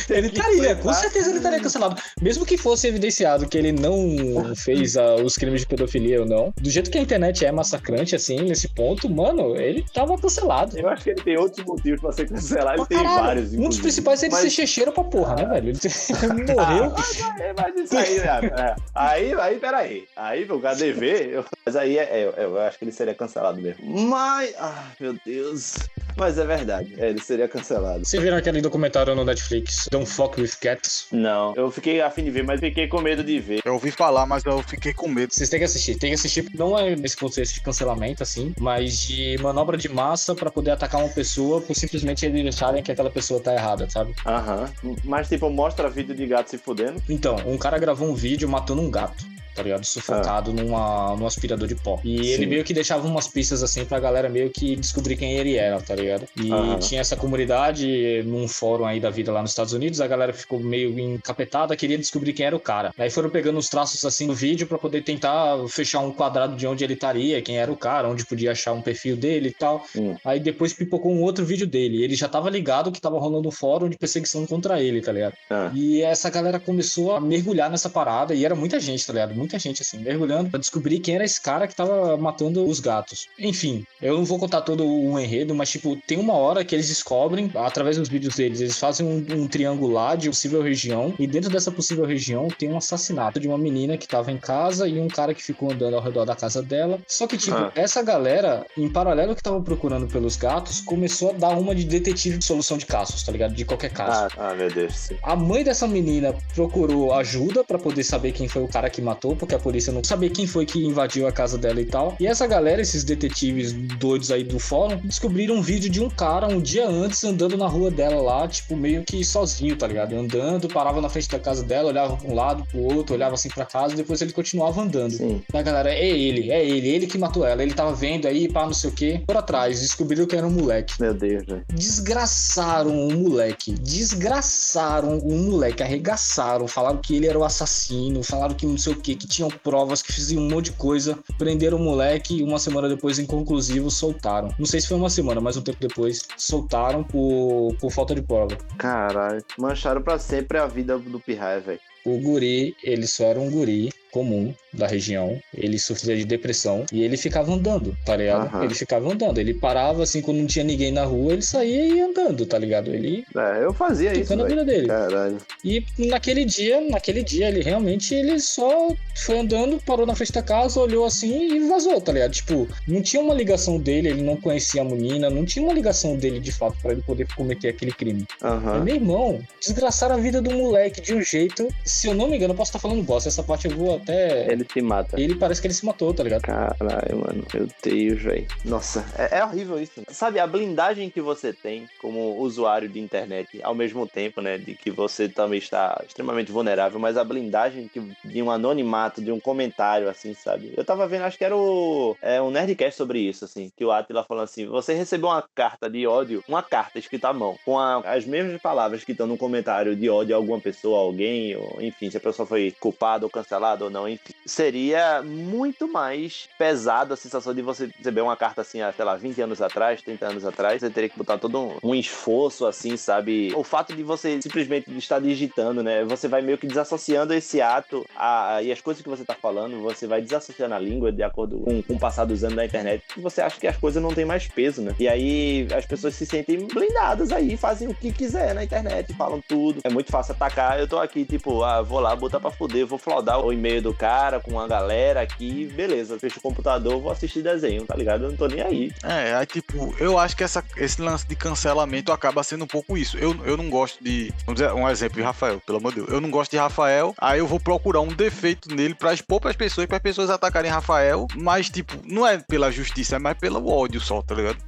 Ele 0.09 0.29
estaria, 0.29 0.75
com 0.76 0.93
certeza 0.95 1.29
ele 1.29 1.38
estaria 1.38 1.61
cancelado. 1.61 2.00
Mesmo 2.23 2.47
que 2.47 2.57
fosse 2.57 2.88
evidenciado 2.88 3.47
que 3.47 3.59
ele 3.59 3.73
não 3.73 4.55
fez 4.57 4.97
ah, 4.97 5.17
os 5.17 5.37
crimes 5.37 5.61
de 5.61 5.67
pedofilia 5.67 6.21
ou 6.21 6.26
não, 6.26 6.55
do 6.59 6.71
jeito 6.71 6.90
que 6.90 6.97
a 6.97 7.02
internet 7.02 7.45
é 7.45 7.50
massacrante, 7.52 8.14
assim, 8.16 8.37
nesse 8.42 8.69
ponto, 8.69 9.09
mano, 9.09 9.57
ele 9.57 9.85
tava 9.95 10.16
cancelado. 10.19 10.78
Eu 10.78 10.88
acho 10.88 11.04
que 11.04 11.11
ele 11.11 11.23
tem 11.23 11.38
outros 11.38 11.64
motivos 11.66 12.00
pra 12.00 12.12
ser 12.12 12.28
cancelado. 12.28 12.78
Ele 12.80 12.87
tem 12.87 12.99
caralho. 12.99 13.25
vários, 13.25 13.45
Um 13.45 13.49
dos 13.49 13.57
inclusive. 13.59 13.83
principais 13.83 14.23
é 14.23 14.26
ele 14.26 14.33
Mas- 14.35 14.42
ser 14.42 14.50
checheiro 14.50 14.92
pra 14.92 15.04
porra, 15.04 15.35
né, 15.37 15.45
velho? 15.47 15.69
Ele 15.71 15.78
morreu. 16.54 16.92
É, 17.40 17.52
mas 17.57 17.75
isso 17.76 17.97
aí, 17.97 18.19
é, 18.19 18.25
é. 18.26 18.76
aí, 18.95 19.33
aí, 19.35 19.59
peraí. 19.59 20.04
Aí, 20.16 20.45
o 20.50 20.61
KDV, 20.61 21.28
eu, 21.33 21.45
mas 21.64 21.76
aí 21.76 21.99
é, 21.99 22.02
é, 22.37 22.45
eu 22.45 22.59
acho 22.61 22.78
que 22.78 22.85
ele 22.85 22.92
seria 22.92 23.14
cancelado 23.14 23.61
mesmo. 23.61 23.85
Mas, 24.09 24.54
ah, 24.59 24.85
meu 25.00 25.14
Deus. 25.25 25.75
Mas 26.17 26.38
é 26.38 26.45
verdade, 26.45 26.95
é, 26.99 27.11
ele 27.11 27.21
seria 27.21 27.49
cancelado. 27.49 28.05
Vocês 28.05 28.23
viram 28.23 28.37
aquele 28.37 28.61
documentário 28.61 29.14
no 29.14 29.25
Netflix, 29.25 29.88
Don't 29.90 30.09
Fuck 30.09 30.40
With 30.40 30.52
Cats? 30.61 31.07
Não, 31.11 31.55
eu 31.57 31.71
fiquei 31.71 32.00
afim 32.00 32.25
de 32.25 32.31
ver, 32.31 32.45
mas 32.45 32.61
fiquei 32.61 32.88
com 32.88 33.00
medo 33.00 33.23
de 33.25 33.38
ver. 33.38 33.61
Eu 33.64 33.75
ouvi 33.75 33.90
falar, 33.90 34.26
mas 34.26 34.45
eu 34.45 34.62
fiquei 34.62 34.93
com 34.93 35.09
medo. 35.09 35.33
Vocês 35.33 35.49
têm 35.49 35.59
que 35.59 35.64
assistir, 35.64 35.97
tem 35.97 36.11
que 36.11 36.14
assistir, 36.14 36.47
não 36.55 36.79
é 36.79 36.95
nesse 36.97 37.17
contexto 37.17 37.55
de 37.55 37.61
cancelamento, 37.61 38.23
assim, 38.23 38.55
mas 38.59 38.99
de 39.00 39.38
manobra 39.40 39.76
de 39.76 39.88
massa 39.88 40.35
pra 40.35 40.50
poder 40.50 40.73
atacar 40.73 41.00
uma 41.00 41.11
pessoa 41.11 41.61
por 41.61 41.75
simplesmente 41.75 42.26
eles 42.26 42.55
acharem 42.55 42.83
que 42.83 42.93
aquela 42.93 43.11
pessoa 43.11 43.40
tá 43.40 43.55
errada, 43.55 43.88
sabe? 43.88 44.14
Aham. 44.26 44.71
Mas, 45.05 45.29
tipo, 45.29 45.49
mostra 45.50 45.88
vídeo 45.88 46.14
de 46.14 46.26
gato 46.26 46.50
se 46.50 46.59
fudendo. 46.59 47.02
Então, 47.09 47.37
um 47.47 47.57
cara 47.57 47.79
gravou 47.79 48.09
um 48.09 48.14
vídeo 48.14 48.49
matando 48.49 48.83
um 48.83 48.90
gato. 48.90 49.25
Tá 49.61 49.64
ligado? 49.64 49.85
Sufocado 49.85 50.52
numa, 50.55 51.14
num 51.17 51.26
aspirador 51.26 51.69
de 51.69 51.75
pó. 51.75 52.00
E 52.02 52.31
ele 52.33 52.45
Sim. 52.45 52.47
meio 52.47 52.64
que 52.64 52.73
deixava 52.73 53.07
umas 53.07 53.29
pistas 53.29 53.62
assim 53.62 53.85
pra 53.85 54.00
galera 54.00 54.29
meio 54.29 54.49
que 54.49 54.75
descobrir 54.75 55.17
quem 55.17 55.35
ele 55.35 55.57
era, 55.57 55.79
tá 55.83 55.95
ligado? 55.95 56.26
E 56.35 56.50
Aham. 56.50 56.79
tinha 56.79 57.00
essa 57.00 57.14
comunidade 57.14 58.23
num 58.25 58.49
fórum 58.49 58.87
aí 58.87 58.99
da 58.99 59.11
vida 59.11 59.31
lá 59.31 59.43
nos 59.43 59.50
Estados 59.50 59.75
Unidos, 59.75 60.00
a 60.00 60.07
galera 60.07 60.33
ficou 60.33 60.59
meio 60.59 60.99
encapetada, 60.99 61.76
queria 61.76 61.99
descobrir 61.99 62.33
quem 62.33 62.47
era 62.47 62.57
o 62.57 62.61
cara. 62.61 62.93
Aí 62.97 63.11
foram 63.11 63.29
pegando 63.29 63.59
os 63.59 63.69
traços 63.69 64.02
assim 64.05 64.26
no 64.26 64.35
vídeo 64.35 64.67
pra 64.67 64.79
poder 64.79 65.02
tentar 65.02 65.59
fechar 65.69 66.00
um 66.00 66.11
quadrado 66.11 66.57
de 66.57 66.67
onde 66.67 66.83
ele 66.83 66.95
estaria, 66.95 67.43
quem 67.43 67.59
era 67.59 67.71
o 67.71 67.76
cara, 67.76 68.09
onde 68.09 68.25
podia 68.25 68.52
achar 68.52 68.73
um 68.73 68.81
perfil 68.81 69.14
dele 69.14 69.50
e 69.50 69.52
tal. 69.52 69.85
Hum. 69.95 70.17
Aí 70.25 70.40
depois 70.40 70.73
pipocou 70.73 71.12
um 71.12 71.21
outro 71.21 71.45
vídeo 71.45 71.67
dele. 71.67 72.02
Ele 72.02 72.14
já 72.14 72.29
tava 72.29 72.49
ligado 72.49 72.90
que 72.90 73.00
tava 73.00 73.19
rolando 73.19 73.49
um 73.49 73.52
fórum 73.52 73.90
de 73.90 73.99
perseguição 73.99 74.47
contra 74.47 74.83
ele, 74.83 75.02
tá 75.02 75.12
ligado? 75.12 75.35
Ah. 75.50 75.71
E 75.75 76.00
essa 76.00 76.31
galera 76.31 76.59
começou 76.59 77.14
a 77.14 77.21
mergulhar 77.21 77.71
nessa 77.71 77.90
parada, 77.90 78.35
e 78.35 78.45
era 78.45 78.55
muita 78.55 78.81
gente, 78.81 79.07
tá 79.07 79.12
ligado? 79.12 79.35
Muita 79.50 79.59
gente, 79.59 79.83
assim, 79.83 79.99
mergulhando 79.99 80.49
pra 80.49 80.61
descobrir 80.61 81.00
quem 81.00 81.16
era 81.16 81.25
esse 81.25 81.40
cara 81.40 81.66
que 81.66 81.75
tava 81.75 82.16
matando 82.16 82.64
os 82.64 82.78
gatos. 82.78 83.26
Enfim, 83.37 83.85
eu 84.00 84.16
não 84.16 84.25
vou 84.25 84.38
contar 84.38 84.61
todo 84.61 84.87
o 84.87 85.19
enredo, 85.19 85.57
mas, 85.57 85.69
tipo, 85.71 85.97
tem 86.07 86.19
uma 86.19 86.35
hora 86.35 86.64
que 86.64 86.73
eles 86.73 86.87
descobrem, 86.87 87.50
através 87.57 87.97
dos 87.97 88.09
vídeos 88.09 88.37
deles, 88.37 88.61
eles 88.61 88.78
fazem 88.78 89.04
um, 89.04 89.26
um 89.42 89.49
triangular 89.49 90.16
de 90.16 90.28
possível 90.28 90.62
região, 90.62 91.12
e 91.19 91.26
dentro 91.26 91.50
dessa 91.50 91.73
possível 91.73 92.04
região 92.04 92.47
tem 92.47 92.71
um 92.71 92.76
assassinato 92.76 93.40
de 93.40 93.49
uma 93.49 93.59
menina 93.59 93.97
que 93.99 94.07
tava 94.07 94.30
em 94.30 94.37
casa 94.37 94.87
e 94.87 95.00
um 95.00 95.09
cara 95.09 95.35
que 95.35 95.42
ficou 95.42 95.73
andando 95.73 95.97
ao 95.97 96.02
redor 96.02 96.25
da 96.25 96.37
casa 96.37 96.62
dela. 96.62 97.00
Só 97.09 97.26
que, 97.26 97.37
tipo, 97.37 97.57
Ah. 97.57 97.73
essa 97.75 98.00
galera, 98.04 98.64
em 98.78 98.88
paralelo 98.88 99.35
que 99.35 99.42
tava 99.42 99.61
procurando 99.61 100.07
pelos 100.07 100.37
gatos, 100.37 100.80
começou 100.80 101.30
a 101.30 101.33
dar 101.33 101.59
uma 101.59 101.75
de 101.75 101.83
detetive 101.83 102.38
de 102.38 102.45
solução 102.45 102.78
de 102.78 102.87
casos, 102.87 103.21
tá 103.25 103.33
ligado? 103.33 103.52
De 103.52 103.64
qualquer 103.64 103.90
caso. 103.90 104.33
Ah, 104.38 104.50
ah, 104.50 104.54
meu 104.54 104.71
Deus. 104.71 104.95
sim. 104.95 105.16
A 105.25 105.35
mãe 105.35 105.64
dessa 105.64 105.88
menina 105.88 106.37
procurou 106.54 107.12
ajuda 107.14 107.64
pra 107.64 107.80
poder 107.80 108.04
saber 108.04 108.30
quem 108.30 108.47
foi 108.47 108.62
o 108.62 108.69
cara 108.69 108.88
que 108.88 109.00
matou, 109.00 109.29
porque 109.37 109.54
a 109.54 109.58
polícia 109.58 109.92
não 109.92 110.02
sabia 110.02 110.30
quem 110.30 110.46
foi 110.46 110.66
que 110.66 110.84
invadiu 110.84 111.26
a 111.26 111.32
casa 111.32 111.58
dela 111.58 111.80
e 111.80 111.84
tal. 111.84 112.16
E 112.20 112.26
essa 112.26 112.46
galera, 112.46 112.80
esses 112.80 113.04
detetives 113.04 113.72
doidos 113.72 114.30
aí 114.30 114.44
do 114.44 114.58
fórum, 114.58 114.96
descobriram 115.04 115.56
um 115.56 115.62
vídeo 115.62 115.90
de 115.90 116.00
um 116.02 116.08
cara 116.08 116.46
um 116.49 116.60
dia 116.60 116.88
antes 116.88 117.22
andando 117.25 117.56
na 117.56 117.66
rua 117.66 117.90
dela 117.90 118.20
lá, 118.20 118.49
tipo, 118.49 118.76
meio 118.76 119.02
que 119.04 119.25
sozinho, 119.25 119.76
tá 119.76 119.87
ligado? 119.87 120.16
Andando, 120.16 120.68
parava 120.68 121.00
na 121.00 121.08
frente 121.08 121.28
da 121.28 121.38
casa 121.38 121.62
dela, 121.62 121.88
olhava 121.88 122.16
pra 122.16 122.28
um 122.28 122.34
lado, 122.34 122.64
pro 122.66 122.80
outro, 122.80 123.14
olhava 123.14 123.34
assim 123.34 123.49
pra 123.49 123.64
casa, 123.64 123.94
e 123.94 123.96
depois 123.96 124.20
ele 124.20 124.32
continuava 124.32 124.80
andando. 124.80 125.12
Sim. 125.12 125.42
A 125.52 125.62
galera, 125.62 125.90
é 125.90 126.08
ele, 126.08 126.50
é 126.50 126.64
ele, 126.64 126.88
ele 126.88 127.06
que 127.06 127.18
matou 127.18 127.46
ela. 127.46 127.62
Ele 127.62 127.75
tava 127.75 127.94
vendo 127.94 128.26
aí, 128.26 128.49
pá, 128.49 128.66
não 128.66 128.75
sei 128.75 128.90
o 128.90 128.92
quê. 128.92 129.22
Por 129.26 129.37
atrás, 129.37 129.80
descobriram 129.80 130.26
que 130.26 130.37
era 130.37 130.46
um 130.46 130.50
moleque. 130.50 130.94
Meu 131.00 131.14
Deus, 131.14 131.44
velho. 131.44 131.64
Desgraçaram 131.72 133.08
o 133.08 133.12
moleque. 133.12 133.72
Desgraçaram 133.72 135.18
o 135.18 135.37
moleque. 135.37 135.82
Arregaçaram. 135.82 136.66
Falaram 136.66 136.99
que 136.99 137.16
ele 137.16 137.26
era 137.26 137.38
o 137.38 137.44
assassino. 137.44 138.22
Falaram 138.22 138.54
que 138.54 138.66
não 138.66 138.78
sei 138.78 138.92
o 138.92 138.96
que, 138.96 139.14
que 139.21 139.29
tinham 139.29 139.50
provas, 139.50 140.00
que 140.00 140.12
fiziam 140.12 140.43
um 140.43 140.49
monte 140.49 140.67
de 140.67 140.73
coisa. 140.73 141.19
Prenderam 141.37 141.77
o 141.77 141.81
moleque 141.81 142.39
e 142.39 142.43
uma 142.43 142.59
semana 142.59 142.89
depois, 142.89 143.19
inconclusivo, 143.19 143.91
soltaram. 143.91 144.55
Não 144.59 144.67
sei 144.67 144.81
se 144.81 144.89
foi 144.89 144.97
uma 144.97 145.11
semana, 145.11 145.41
mas 145.41 145.57
um 145.57 145.62
tempo 145.62 145.79
depois, 145.81 146.27
soltaram 146.37 147.05
por, 147.05 147.75
por 147.79 147.91
falta 147.93 148.15
de 148.15 148.23
prova. 148.23 148.57
Caralho. 148.79 149.45
Mancharam 149.59 150.03
pra 150.03 150.19
sempre 150.19 150.59
a 150.59 150.67
vida 150.67 150.99
do 150.99 151.21
Pirraia, 151.21 151.61
velho. 151.61 151.81
O 152.05 152.19
guri, 152.19 152.75
ele 152.83 153.07
só 153.07 153.25
era 153.25 153.39
um 153.39 153.50
guri 153.50 153.91
comum 154.11 154.55
da 154.73 154.87
região. 154.87 155.40
Ele 155.55 155.79
sofria 155.79 156.17
de 156.17 156.25
depressão 156.25 156.85
e 156.93 157.02
ele 157.02 157.17
ficava 157.17 157.52
andando, 157.52 157.97
tá 158.05 158.17
ligado? 158.17 158.47
Aham. 158.47 158.64
Ele 158.64 158.75
ficava 158.75 159.12
andando. 159.12 159.38
Ele 159.38 159.55
parava 159.55 160.02
assim 160.02 160.21
quando 160.21 160.38
não 160.38 160.47
tinha 160.47 160.64
ninguém 160.64 160.93
na 160.93 161.05
rua, 161.05 161.33
ele 161.33 161.43
saía 161.43 161.87
e 161.87 161.95
ia 161.97 162.07
andando, 162.07 162.47
tá 162.47 162.59
ligado? 162.59 162.93
Ele 162.93 163.25
É, 163.37 163.64
eu 163.64 163.73
fazia 163.73 164.12
isso, 164.12 164.23
tocando 164.23 164.45
a 164.45 164.49
vida 164.49 164.64
dele. 164.64 164.87
Caralho. 164.87 165.38
E 165.64 165.85
naquele 165.99 166.45
dia, 166.45 166.81
naquele 166.81 167.23
dia, 167.23 167.49
ele 167.49 167.62
realmente 167.62 168.14
ele 168.14 168.38
só 168.40 168.95
foi 169.17 169.38
andando, 169.38 169.81
parou 169.85 170.07
na 170.07 170.14
frente 170.14 170.33
da 170.33 170.43
casa, 170.43 170.81
olhou 170.81 171.05
assim 171.05 171.55
e 171.57 171.69
vazou, 171.69 172.00
tá 172.00 172.12
ligado? 172.12 172.33
Tipo, 172.33 172.69
não 172.87 173.02
tinha 173.02 173.23
uma 173.23 173.35
ligação 173.35 173.79
dele, 173.79 174.09
ele 174.09 174.23
não 174.23 174.37
conhecia 174.37 174.83
a 174.83 174.85
menina, 174.85 175.29
não 175.31 175.45
tinha 175.45 175.64
uma 175.64 175.75
ligação 175.75 176.17
dele 176.17 176.40
de 176.40 176.52
fato 176.52 176.76
pra 176.81 176.93
ele 176.93 177.02
poder 177.02 177.26
cometer 177.35 177.69
aquele 177.69 177.93
crime. 177.93 178.26
Aham. 178.43 178.85
meu 178.85 178.95
irmão, 178.95 179.40
desgraçaram 179.61 180.14
a 180.14 180.19
vida 180.19 180.40
do 180.40 180.50
moleque 180.50 181.00
de 181.00 181.14
um 181.14 181.23
jeito. 181.23 181.69
Se 181.85 182.07
eu 182.07 182.14
não 182.14 182.29
me 182.29 182.37
engano, 182.37 182.52
eu 182.52 182.57
posso 182.57 182.71
estar 182.71 182.79
falando 182.79 183.02
bosta, 183.02 183.29
essa 183.29 183.43
parte 183.43 183.67
eu 183.67 183.76
vou 183.76 184.00
até. 184.02 184.50
Ele 184.52 184.66
se 184.71 184.80
mata. 184.83 185.21
Ele 185.21 185.35
parece 185.35 185.61
que 185.61 185.66
ele 185.66 185.75
se 185.75 185.85
matou, 185.85 186.12
tá 186.14 186.23
ligado? 186.23 186.42
Caralho, 186.42 187.19
mano. 187.19 187.45
Meu 187.52 187.69
Deus, 187.83 188.23
velho. 188.23 188.47
Nossa, 188.65 189.04
é, 189.17 189.39
é 189.39 189.45
horrível 189.45 189.80
isso. 189.80 190.02
Sabe, 190.08 190.39
a 190.39 190.47
blindagem 190.47 191.10
que 191.10 191.21
você 191.21 191.52
tem 191.52 191.89
como 192.00 192.39
usuário 192.41 192.89
de 192.89 193.00
internet, 193.00 193.60
ao 193.63 193.75
mesmo 193.75 194.06
tempo, 194.06 194.41
né, 194.41 194.58
de 194.58 194.75
que 194.75 194.91
você 194.91 195.28
também 195.28 195.58
está 195.58 196.02
extremamente 196.06 196.50
vulnerável, 196.52 196.99
mas 196.99 197.17
a 197.17 197.25
blindagem 197.25 197.89
que, 197.89 198.00
de 198.25 198.43
um 198.43 198.50
anonimato, 198.50 199.21
de 199.23 199.30
um 199.32 199.41
comentário, 199.41 200.08
assim, 200.08 200.34
sabe? 200.34 200.73
Eu 200.76 200.84
tava 200.84 201.06
vendo, 201.06 201.25
acho 201.25 201.39
que 201.39 201.45
era 201.45 201.56
o, 201.56 202.17
é, 202.23 202.41
um 202.41 202.50
Nerdcast 202.50 202.97
sobre 202.97 203.19
isso, 203.21 203.45
assim, 203.45 203.71
que 203.76 203.84
o 203.84 203.91
Atila 203.93 204.25
falando 204.25 204.45
assim, 204.45 204.67
você 204.67 204.95
recebeu 204.95 205.28
uma 205.28 205.45
carta 205.54 205.89
de 205.89 206.06
ódio, 206.06 206.43
uma 206.49 206.63
carta 206.63 206.99
escrita 206.99 207.28
à 207.28 207.32
mão, 207.32 207.56
com 207.65 207.78
a- 207.78 207.99
as 208.00 208.25
mesmas 208.25 208.60
palavras 208.60 209.04
que 209.04 209.13
estão 209.13 209.26
no 209.26 209.36
comentário 209.36 209.95
de 209.97 210.08
ódio 210.08 210.34
a 210.34 210.39
alguma 210.39 210.60
pessoa, 210.60 210.99
alguém, 211.00 211.56
ou, 211.56 211.78
enfim, 211.80 212.10
se 212.10 212.17
a 212.17 212.21
pessoa 212.21 212.47
foi 212.47 212.75
culpada 212.80 213.25
ou 213.26 213.30
cancelada 213.30 213.84
ou 213.84 213.90
não, 213.91 214.09
enfim. 214.09 214.33
Seria 214.47 215.23
muito 215.23 215.89
mais 215.89 216.49
pesado 216.59 217.15
a 217.15 217.17
sensação 217.17 217.55
de 217.55 217.63
você 217.63 217.91
receber 217.97 218.21
uma 218.21 218.37
carta 218.37 218.63
assim, 218.63 218.81
há, 218.81 218.93
sei 218.93 219.05
lá, 219.05 219.17
20 219.17 219.41
anos 219.43 219.63
atrás, 219.63 220.03
30 220.03 220.26
anos 220.26 220.45
atrás, 220.45 220.81
você 220.81 220.91
teria 220.91 221.09
que 221.09 221.19
botar 221.19 221.39
todo 221.39 221.59
um, 221.59 221.76
um 221.83 221.95
esforço, 221.95 222.67
assim, 222.67 222.97
sabe? 222.97 223.53
O 223.55 223.65
fato 223.65 223.95
de 223.95 224.03
você 224.03 224.41
simplesmente 224.43 224.91
estar 224.97 225.21
digitando, 225.21 225.83
né? 225.83 226.05
Você 226.05 226.29
vai 226.29 226.43
meio 226.43 226.59
que 226.59 226.67
desassociando 226.67 227.35
esse 227.35 227.61
ato 227.61 228.07
a, 228.17 228.63
e 228.63 228.73
as 228.73 228.81
coisas 228.81 229.03
que 229.03 229.09
você 229.09 229.25
tá 229.25 229.35
falando, 229.35 229.81
você 229.83 230.07
vai 230.07 230.21
desassociando 230.21 230.75
a 230.75 230.79
língua 230.79 231.13
de 231.13 231.23
acordo 231.23 231.59
com, 231.61 231.83
com 231.83 231.95
o 231.95 231.99
passar 231.99 232.25
dos 232.25 232.45
anos 232.45 232.57
da 232.57 232.65
internet, 232.65 233.03
e 233.17 233.21
você 233.21 233.41
acha 233.41 233.59
que 233.59 233.67
as 233.67 233.76
coisas 233.76 234.03
não 234.03 234.15
têm 234.15 234.25
mais 234.25 234.47
peso, 234.47 234.83
né? 234.83 234.95
E 234.99 235.09
aí 235.09 235.67
as 235.75 235.87
pessoas 235.87 236.15
se 236.15 236.26
sentem 236.26 236.67
blindadas 236.67 237.33
aí, 237.33 237.57
fazem 237.57 237.89
o 237.89 237.95
que 237.95 238.13
quiser 238.13 238.55
na 238.55 238.65
internet, 238.65 239.13
falam 239.15 239.43
tudo. 239.47 239.81
É 239.85 239.91
muito 239.91 240.11
fácil 240.11 240.35
atacar. 240.35 240.79
Eu 240.79 240.89
tô 240.89 240.99
aqui, 240.99 241.25
tipo, 241.25 241.63
ah, 241.63 241.83
vou 241.83 242.00
lá 242.00 242.15
botar 242.15 242.41
pra 242.41 242.50
fuder, 242.50 242.87
vou 242.87 242.99
flodar 242.99 243.45
o 243.45 243.53
e-mail 243.53 243.79
do 243.80 243.95
cara 243.95 244.40
com 244.40 244.52
uma 244.52 244.66
galera 244.66 245.21
aqui, 245.21 245.66
beleza. 245.75 246.19
Fecho 246.19 246.38
o 246.38 246.43
computador, 246.43 247.00
vou 247.00 247.10
assistir 247.10 247.43
desenho, 247.43 247.84
tá 247.84 247.95
ligado? 247.95 248.25
Eu 248.25 248.30
não 248.30 248.36
tô 248.36 248.47
nem 248.47 248.60
aí. 248.60 248.93
É, 249.02 249.34
aí 249.34 249.47
tipo, 249.47 249.95
eu 249.99 250.19
acho 250.19 250.36
que 250.36 250.45
essa, 250.45 250.62
esse 250.76 251.00
lance 251.00 251.26
de 251.26 251.34
cancelamento 251.34 252.12
acaba 252.12 252.43
sendo 252.43 252.64
um 252.64 252.69
pouco 252.69 252.97
isso. 252.97 253.19
Eu, 253.19 253.36
eu 253.45 253.56
não 253.56 253.69
gosto 253.71 254.02
de. 254.02 254.32
Vamos 254.47 254.60
dizer, 254.60 254.73
um 254.73 254.88
exemplo 254.88 255.16
de 255.16 255.23
Rafael, 255.23 255.60
pelo 255.64 255.78
amor 255.78 255.93
de 255.93 256.00
Deus. 256.00 256.10
Eu 256.10 256.21
não 256.21 256.30
gosto 256.30 256.50
de 256.50 256.56
Rafael, 256.56 257.14
aí 257.19 257.38
eu 257.38 257.47
vou 257.47 257.60
procurar 257.60 258.00
um 258.00 258.08
defeito 258.08 258.75
nele 258.75 258.95
pra 258.95 259.12
expor 259.12 259.40
pras 259.40 259.56
pessoas, 259.56 259.86
para 259.86 259.97
as 259.97 260.02
pessoas 260.02 260.30
atacarem 260.30 260.71
Rafael, 260.71 261.26
mas 261.36 261.69
tipo, 261.69 261.95
não 262.04 262.26
é 262.26 262.38
pela 262.38 262.71
justiça, 262.71 263.16
é 263.16 263.19
mais 263.19 263.36
pelo 263.38 263.66
ódio 263.69 264.00
só, 264.00 264.23
tá 264.23 264.34
ligado? 264.34 264.58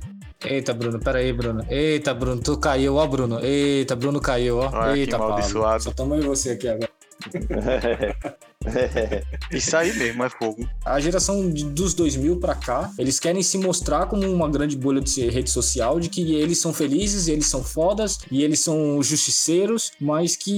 Eita, 0.45 0.75
Bruno, 0.75 0.99
pera 0.99 1.19
aí, 1.19 1.33
Bruno. 1.33 1.65
Eita, 1.69 2.13
Bruno, 2.13 2.41
tu 2.43 2.59
caiu, 2.59 2.97
ó, 2.97 3.07
Bruno. 3.07 3.39
Eita, 3.45 3.95
Bruno 3.95 4.21
caiu, 4.21 4.59
ó. 4.59 4.93
Que 4.93 4.99
Eita, 4.99 5.17
Paulo. 5.17 5.35
amaldiçoado. 5.35 5.83
Só 5.85 5.93
tamo 5.93 6.17
eu 6.17 6.23
e 6.23 6.27
você 6.27 6.51
aqui 6.51 6.69
agora. 6.69 6.91
Isso 9.51 9.77
aí 9.77 9.93
mesmo, 9.95 10.25
é 10.25 10.31
fogo. 10.31 10.69
A 10.85 10.99
geração 11.01 11.51
de- 11.51 11.65
dos 11.65 11.95
2000 11.95 12.37
pra 12.41 12.55
cá, 12.55 12.91
eles 12.99 13.19
querem 13.21 13.43
se 13.43 13.59
mostrar 13.59 14.07
como 14.07 14.27
uma 14.31 14.49
grande 14.49 14.77
bolha 14.77 15.01
de 15.01 15.29
rede 15.29 15.51
social, 15.51 15.99
de 16.01 16.09
que 16.09 16.35
eles 16.35 16.59
são 16.59 16.73
felizes, 16.73 17.29
eles 17.29 17.47
são 17.47 17.63
fodas 17.63 18.19
e 18.31 18.43
eles 18.43 18.61
são 18.61 19.03
justiceiros, 19.03 19.93
mas 20.01 20.37
que 20.37 20.53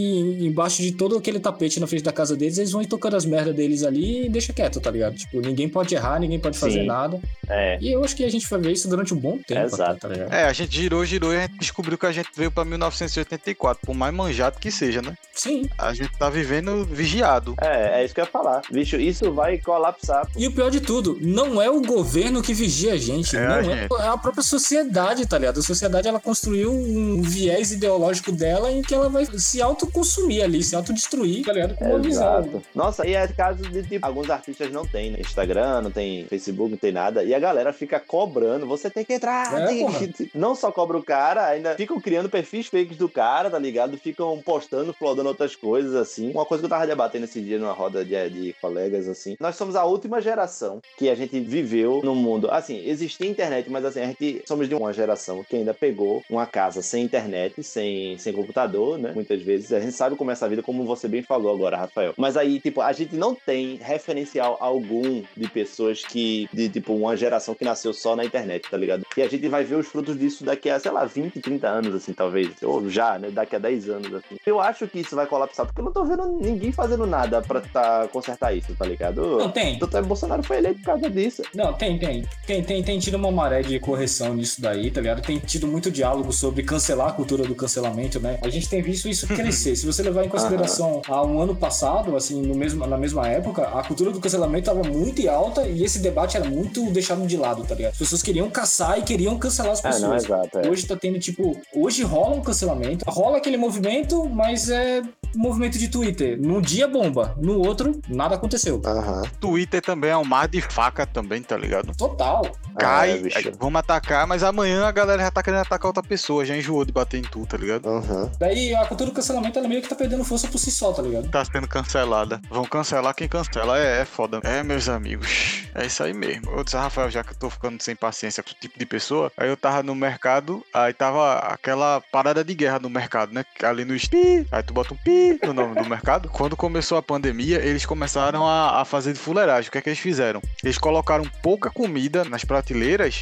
embaixo 0.45 0.83
de 0.83 0.93
todo 0.93 1.17
aquele 1.17 1.39
tapete 1.41 1.81
na 1.81 1.87
frente 1.87 2.03
da 2.05 2.13
casa 2.13 2.37
deles, 2.37 2.59
eles 2.59 2.73
vão 2.73 2.83
ir 2.83 2.87
tocando 2.87 3.17
as 3.17 3.25
merdas 3.25 3.55
deles 3.55 3.83
ali 3.83 4.27
e 4.27 4.29
deixa 4.29 4.53
quieto, 4.53 4.81
tá 4.81 4.91
ligado? 4.91 5.15
Tipo, 5.17 5.41
ninguém 5.41 5.69
pode 5.69 5.95
errar, 5.95 6.19
ninguém 6.21 6.39
pode 6.39 6.59
fazer 6.59 6.81
Sim. 6.81 6.87
nada. 6.87 7.21
é, 7.49 7.79
E 7.81 7.93
eu 7.93 8.05
acho 8.05 8.15
que 8.17 8.25
a 8.25 8.31
gente 8.31 8.49
vai 8.49 8.61
ver 8.61 8.73
isso 8.73 8.89
durante 8.89 9.13
um 9.15 9.19
bom 9.19 9.39
tempo, 9.39 9.61
até, 9.61 9.75
Exato. 9.75 10.01
tá 10.01 10.09
ligado? 10.09 10.33
É, 10.33 10.45
a 10.45 10.53
gente 10.53 10.75
girou, 10.77 11.05
girou 11.05 11.33
e 11.33 11.37
a 11.37 11.41
gente 11.43 11.59
descobriu 11.59 11.99
que 11.99 12.07
a 12.07 12.13
gente 12.13 12.29
veio 12.37 12.51
pra 12.51 12.65
1984, 12.65 13.85
por 13.87 13.95
mais 13.95 14.13
manjado 14.15 14.59
que 14.59 14.71
seja, 14.71 15.01
né? 15.03 15.15
Sim. 15.35 15.69
A 15.79 15.93
gente 15.93 16.17
tá 16.19 16.31
vivendo 16.31 16.85
vigiado. 16.85 17.55
é, 17.61 17.94
é 18.01 18.05
isso 18.05 18.15
que 18.15 18.21
eu 18.21 18.25
ia 18.25 18.31
falar. 18.31 18.63
Bicho, 18.71 18.97
isso 18.97 19.33
vai 19.33 19.59
colapsar. 19.59 20.27
E 20.37 20.47
o 20.47 20.53
pior 20.53 20.71
de 20.71 20.81
tudo, 20.81 21.19
não 21.21 21.61
é 21.61 21.71
o 21.71 21.81
governo 21.81 22.43
que 22.43 22.53
vigia 22.53 22.95
a 22.95 22.97
gente, 22.97 23.37
É 23.37 23.47
não 23.47 23.55
a 23.55 23.59
é, 23.59 23.65
gente. 23.65 23.95
é 23.95 24.09
a 24.09 24.17
própria 24.17 24.43
sociedade, 24.43 25.27
tá 25.27 25.39
ligado? 25.39 25.61
A 25.61 25.63
sociedade 25.63 26.09
ela 26.09 26.21
construiu 26.21 26.73
um 26.73 27.23
viés 27.23 27.73
ideológico 27.73 28.33
dela 28.33 28.71
em 28.71 28.83
que 28.83 28.95
ela 28.95 29.09
vai 29.09 29.27
se 29.39 29.63
autoconsumir 29.63 30.43
ali, 30.43 30.63
se 30.63 30.75
autodestruir, 30.75 31.45
tá 31.45 31.53
ligado? 31.53 31.75
Com 31.75 31.85
uma 31.85 31.99
visão. 31.99 32.41
Exato. 32.41 32.63
Nossa, 32.75 33.07
e 33.07 33.15
é 33.15 33.27
caso 33.29 33.63
de 33.63 33.83
tipo, 33.83 34.05
alguns 34.07 34.31
artistas 34.31 34.71
não 34.71 34.87
tem 34.87 35.11
né? 35.11 35.21
Instagram, 35.21 35.83
não 35.83 35.91
tem 35.91 36.25
Facebook, 36.27 36.71
não 36.71 36.79
tem 36.79 36.93
nada, 36.93 37.23
e 37.23 37.35
a 37.35 37.39
galera 37.39 37.73
fica 37.73 38.01
cobrando, 38.01 38.67
você 38.67 38.91
tem 38.91 39.05
que 39.05 39.15
entrar. 39.15 39.63
É, 39.63 39.67
tem 39.67 39.87
que... 39.93 40.31
Não 40.35 40.55
só 40.55 40.71
cobra 40.73 40.97
o 40.97 41.03
cara, 41.03 41.47
ainda 41.47 41.75
ficam 41.75 42.01
criando 42.01 42.29
perfis 42.29 42.67
fakes 42.67 42.97
do 42.97 43.09
cara, 43.09 43.51
tá 43.51 43.59
ligado? 43.59 43.97
Ficam 43.97 44.41
postando, 44.45 44.93
flodando 44.93 45.29
outras 45.29 45.55
coisas 45.55 45.95
assim. 45.95 46.31
Uma 46.31 46.45
coisa 46.45 46.63
que 46.63 46.67
eu 46.67 46.71
tava 46.71 46.87
debatendo 46.87 47.25
esse 47.25 47.41
dia 47.41 47.59
numa 47.59 47.73
roda 47.73 47.84
roda 47.85 48.05
de, 48.05 48.31
de 48.31 48.53
colegas, 48.61 49.09
assim. 49.09 49.37
Nós 49.39 49.57
somos 49.57 49.77
a 49.77 49.85
última 49.85 50.21
geração 50.21 50.81
que 50.97 51.09
a 51.09 51.15
gente 51.15 51.39
viveu 51.41 52.01
no 52.03 52.15
mundo. 52.15 52.51
Assim, 52.51 52.83
existia 52.87 53.29
internet, 53.29 53.71
mas 53.71 53.85
assim, 53.85 54.01
a 54.01 54.07
gente 54.07 54.43
somos 54.47 54.69
de 54.69 54.75
uma 54.75 54.93
geração 54.93 55.45
que 55.45 55.57
ainda 55.57 55.75
pegou 55.75 56.23
uma 56.31 56.47
casa 56.47 56.81
sem 56.83 57.05
internet, 57.05 57.63
sem, 57.63 58.17
sem 58.19 58.33
computador, 58.33 58.99
né? 58.99 59.13
Muitas 59.15 59.43
vezes. 59.43 59.73
A 59.73 59.81
gente 59.81 59.93
sabe 59.93 60.17
como 60.17 60.31
é 60.31 60.33
essa 60.33 60.49
vida, 60.49 60.63
como 60.63 60.85
você 60.85 61.07
bem 61.07 61.23
falou 61.23 61.53
agora, 61.53 61.77
Rafael. 61.77 62.15
Mas 62.17 62.37
aí, 62.37 62.59
tipo, 62.59 62.81
a 62.81 62.93
gente 62.93 63.15
não 63.15 63.35
tem 63.35 63.77
referencial 63.77 64.57
algum 64.61 65.23
de 65.37 65.49
pessoas 65.49 66.05
que, 66.05 66.49
de 66.53 66.69
tipo, 66.69 66.95
uma 66.95 67.17
geração 67.17 67.55
que 67.55 67.65
nasceu 67.65 67.93
só 67.93 68.17
na 68.17 68.25
internet, 68.25 68.71
tá 68.71 68.77
ligado? 68.77 69.05
E 69.17 69.23
a 69.23 69.29
gente 69.29 69.47
vai 69.49 69.65
ver 69.65 69.77
os 69.77 69.87
frutos 69.87 70.19
disso 70.19 70.45
daqui 70.45 70.71
a, 70.71 70.79
sei 70.79 70.91
lá, 70.91 71.05
20, 71.05 71.41
30 71.41 71.69
anos, 71.69 71.95
assim, 71.95 72.13
talvez. 72.13 72.51
Ou 72.63 72.89
já, 72.89 73.19
né? 73.19 73.31
Daqui 73.31 73.57
a 73.57 73.59
10 73.59 73.89
anos, 73.91 74.15
assim. 74.15 74.37
Eu 74.47 74.61
acho 74.61 74.89
que 74.89 75.01
isso 75.01 75.15
vai 75.15 75.27
colapsar, 75.27 75.67
porque 75.67 75.81
eu 75.81 75.85
não 75.85 75.93
tô 75.93 76.05
vendo 76.05 76.27
ninguém 76.41 76.73
fazendo 76.73 77.07
nada 77.07 77.43
pra 77.43 77.63
tá, 77.73 78.09
consertar 78.13 78.57
isso, 78.57 78.75
tá 78.75 78.85
ligado? 78.85 79.39
Não, 79.39 79.51
tem. 79.51 79.77
O 79.81 79.87
Dr. 79.87 80.03
Bolsonaro 80.03 80.43
foi 80.43 80.59
eleito 80.59 80.79
por 80.81 80.87
causa 80.87 81.11
disso. 81.11 81.43
Não, 81.55 81.73
tem, 81.73 81.99
tem. 81.99 82.25
Tem, 82.47 82.63
tem, 82.63 82.83
tem 82.83 82.99
tido 82.99 83.17
uma 83.17 83.31
maré 83.31 83.63
de 83.63 83.79
correção 83.81 84.35
nisso 84.35 84.61
daí, 84.61 84.91
tá 84.91 85.01
ligado? 85.01 85.23
Tem 85.23 85.39
tido 85.39 85.67
muito 85.67 85.91
diálogo 85.91 86.33
sobre 86.33 86.63
cancelar 86.63 87.09
a 87.09 87.13
cultura 87.13 87.45
do 87.45 87.55
cancelamento, 87.55 88.21
né? 88.21 88.39
A 88.43 88.49
gente 88.49 88.69
tem 88.69 88.83
visto 88.83 89.09
isso 89.09 89.27
crescer. 89.35 89.77
Se 89.77 89.87
você 89.87 90.03
levar 90.03 90.25
em 90.25 90.29
consideração 90.29 91.03
há 91.09 91.23
um 91.25 91.41
ano 91.41 91.55
passado, 91.55 92.17
assim, 92.17 92.41
no 92.43 92.55
mesmo, 92.55 92.87
na 92.87 92.97
mesma 92.99 93.27
época, 93.29 93.63
a 93.69 93.83
cultura 93.83 94.11
do 94.11 94.21
cancelamento 94.21 94.67
tava 94.67 94.83
muito 94.83 95.29
alta 95.29 95.67
e 95.67 95.85
esse 95.85 95.99
debate 96.01 96.37
era 96.37 96.49
muito 96.49 96.91
deixado 96.91 97.27
de 97.27 97.37
lado, 97.37 97.65
tá 97.65 97.75
ligado? 97.75 97.93
As 97.93 97.99
pessoas 97.99 98.23
queriam 98.23 98.51
caçar 98.51 98.99
e 98.99 99.03
queriam 99.03 99.39
cancelar 99.39 99.73
as 99.73 99.85
É, 99.85 99.89
não, 99.89 99.93
pessoas. 100.11 100.25
exato. 100.25 100.59
É. 100.59 100.69
Hoje 100.69 100.87
tá 100.87 100.97
tendo, 100.97 101.19
tipo, 101.19 101.57
hoje 101.75 102.03
rola 102.03 102.37
um 102.37 102.41
cancelamento, 102.43 103.05
rola 103.09 103.39
aquele 103.39 103.57
movimento, 103.57 104.29
mas 104.29 104.69
é 104.71 105.03
movimento 105.37 105.79
de 105.79 105.89
Twitter. 105.89 106.39
Num 106.41 106.61
dia 106.61 106.89
bomba, 106.89 107.37
no 107.41 107.59
outro, 107.59 108.01
nada 108.09 108.35
aconteceu. 108.35 108.81
Aham. 108.85 109.23
Twitter 109.41 109.83
também 109.83 110.11
é 110.11 110.17
um 110.17 110.25
mar 110.25 110.49
de 110.49 110.61
faca 110.61 111.07
também, 111.07 111.43
tá 111.43 111.57
ligado? 111.57 111.97
Total. 111.97 112.43
Cai, 112.79 113.23
É, 113.35 113.39
aí 113.39 113.53
vamos 113.59 113.79
atacar, 113.79 114.27
mas 114.27 114.43
amanhã 114.43 114.85
a 114.87 114.93
galera 114.93 115.23
já 115.23 115.31
tá 115.31 115.43
querendo 115.43 115.61
atacar 115.61 115.87
outra 115.87 116.03
pessoa, 116.03 116.45
já 116.45 116.57
enjoou 116.57 116.85
de 116.85 116.93
bater 116.93 117.19
em 117.19 117.23
tu, 117.23 117.47
tá 117.47 117.57
ligado? 117.57 117.89
Aham. 117.89 118.31
Daí 118.39 118.75
a 118.75 118.85
cultura 118.87 119.11
do 119.11 119.15
cancelamento, 119.15 119.59
ela 119.59 119.69
meio 119.69 119.81
que 119.83 119.89
tá 119.89 119.95
perdendo 119.95 120.25
força 120.25 120.49
por 120.49 120.59
si 120.59 120.71
só, 120.71 120.93
tá 120.93 121.03
ligado? 121.03 121.29
Tá 121.31 121.45
sendo 121.45 121.69
cancelada. 121.69 122.41
Vão 122.49 122.65
cancelar 122.65 123.15
quem 123.15 123.29
cancela. 123.29 123.79
É, 123.79 124.03
é 124.03 124.05
foda. 124.05 124.41
É, 124.43 124.63
meus 124.63 124.89
amigos. 124.89 125.65
É 125.75 125.87
isso 125.87 126.03
aí 126.03 126.13
mesmo. 126.13 126.51
Eu 126.51 126.65
disse, 126.65 126.77
Rafael, 126.77 127.11
já 127.11 127.23
que 127.23 127.31
eu 127.31 127.37
tô 127.37 127.51
ficando 127.51 127.81
sem 127.83 127.95
paciência 127.95 128.43
com 128.43 128.51
esse 128.51 128.59
tipo 128.59 128.79
de 128.79 128.87
pessoa, 128.87 129.31
aí 129.37 129.49
eu 129.49 129.57
tava 129.57 129.83
no 129.83 129.95
mercado, 129.95 130.65
aí 130.73 130.93
tava 130.93 131.39
aquela 131.39 132.01
parada 132.13 132.45
de 132.45 132.55
guerra 132.55 132.79
no 132.79 132.91
mercado, 132.91 133.33
né? 133.33 133.45
Ali 133.63 133.85
no 133.85 133.95
pi, 133.95 134.47
aí 134.51 134.63
tu 134.63 134.73
bota 134.75 134.95
um 134.95 134.97
pi 134.97 135.39
no 135.45 135.53
nome 135.53 135.75
do 135.81 135.89
mercado. 135.89 136.29
Quando 136.29 136.57
começou 136.57 136.99
a 136.99 137.03
pandemia, 137.03 137.59
eles 137.59 137.87
começaram 137.87 138.47
a, 138.47 138.81
a 138.81 138.85
fazer 138.85 139.13
de 139.13 139.19
fuleiragem. 139.19 139.69
O 139.69 139.73
que 139.73 139.79
é 139.79 139.81
que 139.81 139.89
eles 139.89 139.99
fizeram? 139.99 140.43
Eles 140.63 140.79
colocaram 140.79 141.25
pouca 141.43 141.71
comida 141.71 142.25
nas 142.25 142.45
prateleiras 142.45 142.64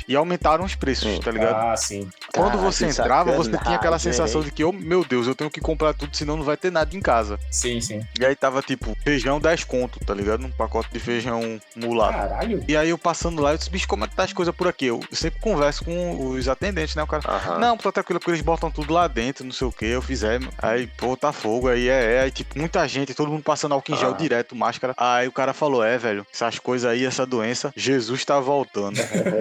e 0.09 0.15
aumentaram 0.17 0.65
os 0.65 0.75
preços, 0.75 1.07
Hum. 1.17 1.21
tá 1.21 1.31
ligado? 1.31 1.55
Ah, 1.57 1.77
sim. 1.77 2.09
Quando 2.35 2.59
você 2.59 2.87
entrava, 2.87 3.33
você 3.33 3.51
tinha 3.59 3.77
aquela 3.77 3.99
sensação 3.99 4.41
hein? 4.41 4.47
de 4.47 4.53
que, 4.53 4.65
oh, 4.65 4.73
meu 4.73 5.05
Deus, 5.05 5.27
eu 5.27 5.35
tenho 5.35 5.51
que 5.51 5.61
comprar 5.61 5.93
tudo, 5.95 6.17
senão 6.17 6.37
não 6.37 6.45
vai 6.45 6.57
ter 6.57 6.71
nada 6.71 6.95
em 6.97 7.01
casa. 7.01 7.39
Sim, 7.51 7.81
sim. 7.81 8.01
E 8.19 8.25
aí 8.25 8.35
tava 8.37 8.63
tipo, 8.63 8.97
feijão 9.03 9.41
10 9.41 9.65
conto, 9.65 9.99
tá 10.05 10.15
ligado? 10.15 10.45
Um 10.47 10.51
pacote 10.51 10.89
de 10.93 10.99
feijão 11.01 11.61
mulato. 11.77 12.13
Caralho. 12.19 12.65
E 12.69 12.77
aí 12.77 12.89
eu 12.91 12.99
passando 12.99 13.41
lá, 13.43 13.53
eu 13.53 13.59
disse, 13.59 13.71
bicho, 13.71 13.89
como 13.89 14.05
é 14.05 14.09
que 14.09 14.15
tá 14.15 14.25
as 14.25 14.33
coisas 14.33 14.55
por 14.55 14.69
aqui? 14.69 14.87
Eu 14.87 15.01
sempre 15.13 15.41
converso 15.41 15.85
com 15.85 16.31
os 16.31 16.49
atendentes, 16.49 16.95
né? 16.95 17.03
O 17.03 17.07
cara. 17.07 17.23
Aham. 17.27 17.59
Não, 17.59 17.77
tá 17.77 17.91
tranquilo, 17.93 18.19
porque 18.21 18.31
eles 18.31 18.41
botam 18.43 18.71
tudo 18.71 18.93
lá 18.93 19.07
dentro, 19.09 19.45
não 19.45 19.53
sei 19.53 19.67
o 19.67 19.73
que, 19.73 19.87
eu 19.87 20.03
fizer. 20.03 20.41
Aí, 20.59 20.87
pô, 20.87 21.17
tá 21.17 21.33
fogo, 21.33 21.69
aí 21.69 21.89
é, 21.89 22.15
é. 22.17 22.21
Aí, 22.23 22.31
tipo, 22.31 22.59
muita 22.59 22.87
gente, 22.87 23.15
todo 23.15 23.31
mundo 23.31 23.43
passando 23.43 23.73
álcool 23.73 23.93
em 23.93 23.97
gel 23.97 24.11
Ah. 24.11 24.17
direto, 24.17 24.55
máscara. 24.57 24.95
Aí 24.97 25.27
o 25.29 25.33
cara 25.33 25.53
falou, 25.53 25.83
é, 25.85 25.99
velho, 25.99 26.27
essas 26.33 26.59
coisas 26.59 26.91
aí, 26.91 27.05
essa 27.05 27.25
doença, 27.27 27.73
Jesus 27.77 28.25
tá 28.25 28.39
voltando. 28.41 28.97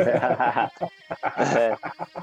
é, 1.38 1.78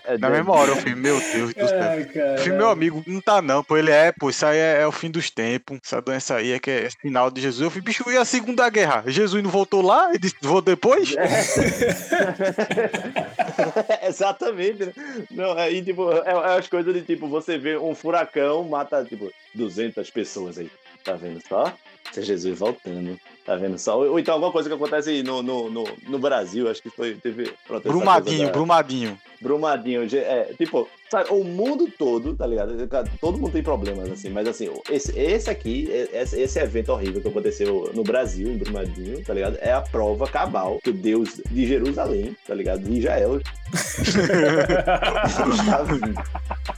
é 0.04 0.18
Na 0.18 0.30
mesma 0.30 0.52
hora 0.52 0.70
eu 0.72 0.76
falei, 0.76 0.94
meu 0.94 1.18
Deus 1.18 1.54
do 1.54 1.68
céu. 1.68 2.06
Cara. 2.12 2.56
Meu 2.56 2.68
amigo, 2.68 3.02
não 3.06 3.20
tá 3.20 3.42
não, 3.42 3.62
pô, 3.62 3.76
ele 3.76 3.90
é, 3.90 4.12
pô, 4.12 4.30
isso 4.30 4.44
aí 4.46 4.58
é, 4.58 4.80
é 4.82 4.86
o 4.86 4.92
fim 4.92 5.10
dos 5.10 5.30
tempos, 5.30 5.78
essa 5.84 6.00
doença 6.00 6.36
aí 6.36 6.52
é 6.52 6.58
que 6.58 6.70
é 6.70 6.88
final 6.90 7.30
de 7.30 7.40
Jesus. 7.40 7.62
Eu 7.62 7.70
falei, 7.70 7.84
bicho, 7.84 8.10
e 8.10 8.16
a 8.16 8.24
Segunda 8.24 8.68
Guerra? 8.68 9.04
Jesus 9.06 9.42
não 9.42 9.50
voltou 9.50 9.82
lá? 9.82 10.10
Ele 10.10 10.18
disse, 10.18 10.36
vou 10.42 10.60
depois? 10.60 11.14
Exatamente. 14.02 14.86
né? 14.86 14.92
Não, 15.30 15.52
aí, 15.56 15.82
tipo, 15.82 16.10
é, 16.12 16.30
é 16.30 16.58
as 16.58 16.68
coisas 16.68 16.94
de 16.94 17.02
tipo, 17.02 17.28
você 17.28 17.58
vê 17.58 17.76
um 17.76 17.94
furacão, 17.94 18.64
mata, 18.64 19.04
tipo, 19.04 19.32
200 19.54 20.10
pessoas 20.10 20.58
aí. 20.58 20.70
Tá 21.04 21.14
vendo 21.14 21.40
só? 21.48 21.72
Isso 22.10 22.20
é 22.20 22.22
Jesus 22.22 22.58
voltando. 22.58 23.18
Tá 23.48 23.56
vendo 23.56 23.78
só? 23.78 23.98
Ou, 23.98 24.10
ou 24.10 24.18
então 24.18 24.34
alguma 24.34 24.52
coisa 24.52 24.68
que 24.68 24.74
acontece 24.74 25.22
no, 25.22 25.42
no, 25.42 25.70
no, 25.70 25.84
no 26.06 26.18
Brasil, 26.18 26.68
acho 26.68 26.82
que 26.82 26.90
foi. 26.90 27.14
Teve. 27.14 27.50
pronto, 27.66 27.88
Brumadinho, 27.88 28.44
da- 28.44 28.52
Brumadinho. 28.52 29.18
Brumadinho, 29.40 30.06
é, 30.16 30.52
tipo, 30.58 30.86
sabe, 31.08 31.30
o 31.30 31.42
mundo 31.42 31.88
todo, 31.96 32.34
tá 32.34 32.46
ligado? 32.46 32.76
Todo 33.18 33.38
mundo 33.38 33.52
tem 33.52 33.62
problemas, 33.62 34.10
assim, 34.10 34.28
mas 34.28 34.46
assim, 34.48 34.68
esse, 34.90 35.18
esse 35.18 35.48
aqui, 35.48 35.88
esse, 36.12 36.38
esse 36.38 36.58
evento 36.58 36.92
horrível 36.92 37.22
que 37.22 37.28
aconteceu 37.28 37.90
no 37.94 38.02
Brasil, 38.02 38.50
em 38.50 38.58
Brumadinho, 38.58 39.24
tá 39.24 39.32
ligado? 39.32 39.56
É 39.62 39.72
a 39.72 39.80
prova 39.80 40.26
cabal 40.26 40.78
que 40.84 40.90
o 40.90 40.92
Deus 40.92 41.40
de 41.50 41.66
Jerusalém, 41.66 42.36
tá 42.46 42.54
ligado? 42.54 42.80
De 42.82 42.98
Israel. 42.98 43.40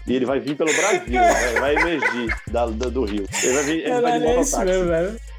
E 0.06 0.14
ele 0.14 0.24
vai 0.26 0.40
vir 0.40 0.56
pelo 0.56 0.72
Brasil, 0.72 1.12
né? 1.12 1.60
vai 1.60 1.76
emergir 1.76 2.34
da, 2.50 2.66
do, 2.66 2.90
do 2.90 3.04
rio. 3.04 3.26
Ele 3.42 3.52
vai 3.52 3.62
vir, 3.64 3.78
ele 3.80 4.00
vai 4.00 4.12
de 4.18 4.24
Caralho, 4.24 4.26
é 4.26 4.40
isso 4.40 4.58
mesmo, 4.64 4.86
velho. 4.86 5.29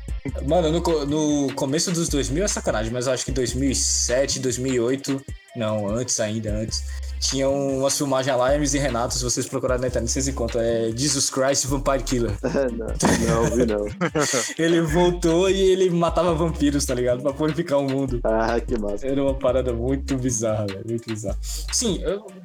Mano, 0.48 0.72
no, 0.72 1.06
no 1.06 1.54
começo 1.56 1.92
dos 1.92 2.08
2000 2.08 2.44
é 2.44 2.48
sacanagem, 2.48 2.92
mas 2.92 3.08
eu 3.08 3.14
acho 3.14 3.26
que 3.26 3.32
2007, 3.32 4.40
2008, 4.40 5.24
não, 5.56 5.88
antes 5.88 6.20
ainda, 6.20 6.54
antes, 6.54 6.84
tinha 7.22 7.48
umas 7.48 7.96
filmagens 7.96 8.36
lá, 8.36 8.52
Hermes 8.52 8.74
e 8.74 8.80
Renato, 8.80 9.14
se 9.14 9.24
vocês 9.24 9.48
procurarem 9.48 9.82
na 9.82 9.88
internet, 9.88 10.12
vocês 10.12 10.28
encontram, 10.28 10.60
é 10.62 10.92
Jesus 10.96 11.30
Christ 11.30 11.66
Vampire 11.68 12.04
Killer. 12.04 12.32
não, 12.74 13.44
não 13.44 13.52
vi 13.52 13.66
não. 13.66 13.86
Ele 14.58 14.82
voltou 14.82 15.50
e 15.50 15.60
ele 15.60 15.90
matava 15.92 16.34
vampiros, 16.34 16.86
tá 16.86 16.96
ligado? 16.96 17.22
Pra 17.22 17.32
purificar 17.32 17.78
o 17.80 17.84
mundo. 17.84 18.20
Ah, 18.24 18.60
que 18.60 18.78
massa. 18.78 19.06
Era 19.06 19.22
uma 19.22 19.34
parada 19.36 19.72
muito 19.72 20.18
bizarra, 20.18 20.66
velho. 20.66 20.84
Muito 20.88 21.08
bizarra. 21.08 21.38
Sim, 21.42 22.02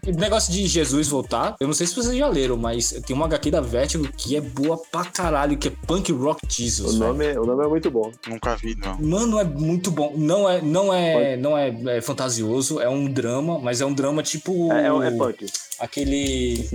o 0.06 0.10
negócio 0.12 0.52
de 0.52 0.66
Jesus 0.66 1.08
voltar, 1.08 1.56
eu 1.58 1.66
não 1.66 1.74
sei 1.74 1.86
se 1.86 1.94
vocês 1.94 2.16
já 2.16 2.28
leram, 2.28 2.56
mas 2.56 2.90
tem 3.06 3.16
uma 3.16 3.24
HQ 3.26 3.50
da 3.50 3.60
Vertigo 3.60 4.06
que 4.16 4.36
é 4.36 4.40
boa 4.40 4.78
pra 4.92 5.04
caralho, 5.06 5.56
que 5.56 5.68
é 5.68 5.72
Punk 5.86 6.12
Rock 6.12 6.44
O 6.44 6.50
Jesus. 6.50 6.94
velho. 6.96 7.12
nome, 7.12 7.38
o 7.38 7.44
nome 7.46 7.64
é 7.64 7.68
muito 7.68 7.90
bom. 7.90 8.12
Nunca 8.28 8.54
vi, 8.56 8.76
não. 8.76 8.98
Mano, 9.00 9.38
é 9.40 9.44
muito 9.44 9.90
bom. 9.90 10.12
Não 10.16 10.48
é, 10.48 10.60
não 10.60 10.92
é, 10.92 11.36
não 11.36 11.56
é, 11.56 11.74
é 11.96 12.00
fantasioso, 12.02 12.80
é 12.80 12.88
um 12.88 13.06
drama, 13.06 13.58
mas 13.58 13.80
é 13.80 13.86
um 13.86 13.92
drama 13.94 14.22
tipo 14.22 14.65
É, 14.72 14.82
é, 14.82 15.08
é 15.08 15.10
punk. 15.16 15.46
aquele. 15.80 16.68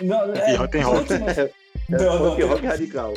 Não, 0.00 0.34
E 0.34 0.54
rock 0.56 0.78
and 0.78 0.86
roll. 0.86 0.98
É 0.98 1.50
Não, 1.88 1.98
não, 1.98 2.30
punk 2.30 2.42
rock 2.42 2.66
radical. 2.66 3.14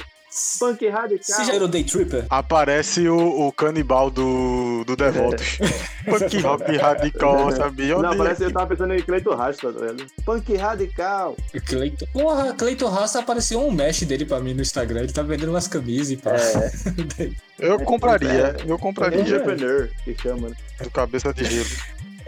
Punk 0.59 0.87
radical. 0.87 1.21
Vocês 1.21 1.45
já 1.45 1.53
leram 1.53 1.67
Day 1.67 1.83
Tripper? 1.83 2.25
Aparece 2.29 3.09
o, 3.09 3.47
o 3.47 3.51
canibal 3.51 4.09
do, 4.09 4.85
do 4.85 4.95
Devotos. 4.95 5.57
Punk 6.07 6.39
rock 6.39 6.77
radical, 6.77 7.51
sabia? 7.51 7.97
Não, 7.97 8.15
parece 8.15 8.37
que 8.37 8.43
eu 8.45 8.53
tava 8.53 8.67
pensando 8.67 8.93
em 8.93 9.01
Cleiton 9.01 9.35
Rasta, 9.35 9.73
tá 9.73 9.79
ligado? 9.81 10.05
Punk 10.23 10.55
radical. 10.55 11.35
Cleiton. 11.65 12.05
Porra, 12.13 12.53
Cleiton 12.53 12.87
Rasta 12.87 13.19
apareceu 13.19 13.59
um 13.59 13.71
mesh 13.71 14.03
dele 14.03 14.25
pra 14.25 14.39
mim 14.39 14.53
no 14.53 14.61
Instagram. 14.61 15.01
Ele 15.01 15.11
tá 15.11 15.21
vendendo 15.21 15.49
umas 15.49 15.67
camisas 15.67 16.11
e 16.11 16.17
pá. 16.17 16.31
É, 16.31 17.29
Eu 17.59 17.79
compraria, 17.81 18.55
eu 18.65 18.79
compraria 18.79 19.21
entrepreneur, 19.21 19.89
que 20.03 20.15
chama, 20.19 20.49
né? 20.49 20.55
do 20.81 20.89
cabeça 20.89 21.31
de 21.33 21.43
gelo. 21.43 21.69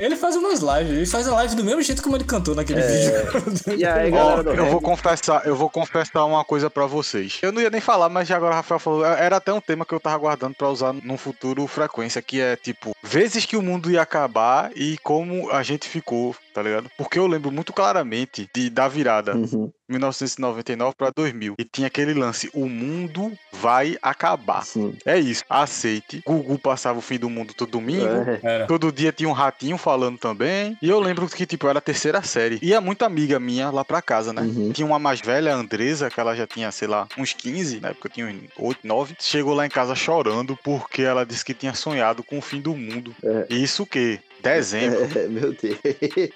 Ele 0.03 0.17
faz 0.17 0.35
umas 0.35 0.59
lives, 0.59 0.97
ele 0.97 1.05
faz 1.05 1.27
a 1.29 1.33
live 1.33 1.55
do 1.55 1.63
mesmo 1.63 1.81
jeito 1.81 2.03
como 2.03 2.17
ele 2.17 2.25
cantou 2.25 2.53
naquele 2.53 2.81
É. 2.81 2.87
vídeo. 2.87 3.79
E 3.79 3.85
aí, 3.85 4.11
galera 4.11 4.43
do 4.43 4.53
eu 4.53 4.65
vou 4.65 4.81
confessar, 4.81 5.47
eu 5.47 5.55
vou 5.55 5.69
confessar 5.69 6.25
uma 6.25 6.43
coisa 6.43 6.69
pra 6.69 6.85
vocês. 6.85 7.39
Eu 7.41 7.53
não 7.53 7.61
ia 7.61 7.69
nem 7.69 7.79
falar, 7.79 8.09
mas 8.09 8.27
já 8.27 8.35
agora 8.35 8.51
o 8.51 8.55
Rafael 8.55 8.79
falou, 8.79 9.05
era 9.05 9.37
até 9.37 9.53
um 9.53 9.61
tema 9.61 9.85
que 9.85 9.93
eu 9.93 10.01
tava 10.01 10.17
guardando 10.17 10.55
pra 10.55 10.67
usar 10.69 10.91
num 10.91 11.17
futuro 11.17 11.65
frequência, 11.67 12.21
que 12.21 12.41
é 12.41 12.57
tipo, 12.57 12.93
vezes 13.01 13.45
que 13.45 13.55
o 13.55 13.61
mundo 13.61 13.89
ia 13.89 14.01
acabar 14.01 14.71
e 14.75 14.97
como 14.97 15.49
a 15.51 15.63
gente 15.63 15.87
ficou, 15.87 16.35
tá 16.53 16.61
ligado? 16.61 16.91
Porque 16.97 17.17
eu 17.17 17.25
lembro 17.25 17.49
muito 17.49 17.71
claramente 17.71 18.49
de, 18.53 18.69
da 18.69 18.89
virada 18.89 19.35
Uhum. 19.37 19.71
1999 19.93 20.95
pra 20.95 21.09
2000 21.09 21.55
e 21.57 21.63
tinha 21.63 21.87
aquele 21.87 22.13
lance, 22.13 22.49
o 22.53 22.67
mundo 22.67 23.31
vai 23.51 23.97
acabar. 24.01 24.65
Sim. 24.65 24.95
É 25.05 25.17
isso, 25.17 25.43
aceite. 25.49 26.21
Gugu 26.25 26.57
passava 26.57 26.99
o 26.99 27.01
fim 27.01 27.17
do 27.17 27.29
mundo 27.29 27.53
todo 27.53 27.71
domingo. 27.71 28.05
É. 28.43 28.65
Todo 28.65 28.91
dia 28.91 29.11
tinha 29.11 29.29
um 29.29 29.33
ratinho 29.33 29.77
falando 29.77 30.17
também. 30.17 30.77
E 30.81 30.89
eu 30.89 30.99
lembro 30.99 31.27
que, 31.27 31.45
tipo, 31.45 31.67
era 31.67 31.79
a 31.79 31.81
terceira 31.81 32.21
série. 32.21 32.59
Ia 32.61 32.79
muita 32.79 33.05
amiga 33.05 33.39
minha 33.39 33.69
lá 33.69 33.83
pra 33.83 34.01
casa, 34.01 34.31
né? 34.31 34.41
Uhum. 34.41 34.71
Tinha 34.71 34.85
uma 34.85 34.99
mais 34.99 35.19
velha, 35.19 35.53
a 35.53 35.55
Andresa, 35.55 36.09
que 36.09 36.19
ela 36.19 36.35
já 36.35 36.45
tinha, 36.45 36.71
sei 36.71 36.87
lá, 36.87 37.07
uns 37.17 37.33
15, 37.33 37.79
na 37.79 37.89
época 37.89 38.07
eu 38.07 38.11
tinha 38.11 38.27
uns 38.27 38.41
8, 38.57 38.79
9. 38.83 39.15
Chegou 39.19 39.53
lá 39.53 39.65
em 39.65 39.69
casa 39.69 39.95
chorando 39.95 40.57
porque 40.63 41.01
ela 41.01 41.25
disse 41.25 41.43
que 41.43 41.53
tinha 41.53 41.73
sonhado 41.73 42.23
com 42.23 42.37
o 42.37 42.41
fim 42.41 42.61
do 42.61 42.75
mundo. 42.75 43.15
É. 43.23 43.47
Isso 43.49 43.83
o 43.83 43.85
quê? 43.85 44.19
Dezembro. 44.43 44.99
É, 45.15 45.27
meu 45.27 45.53
Deus. 45.53 45.77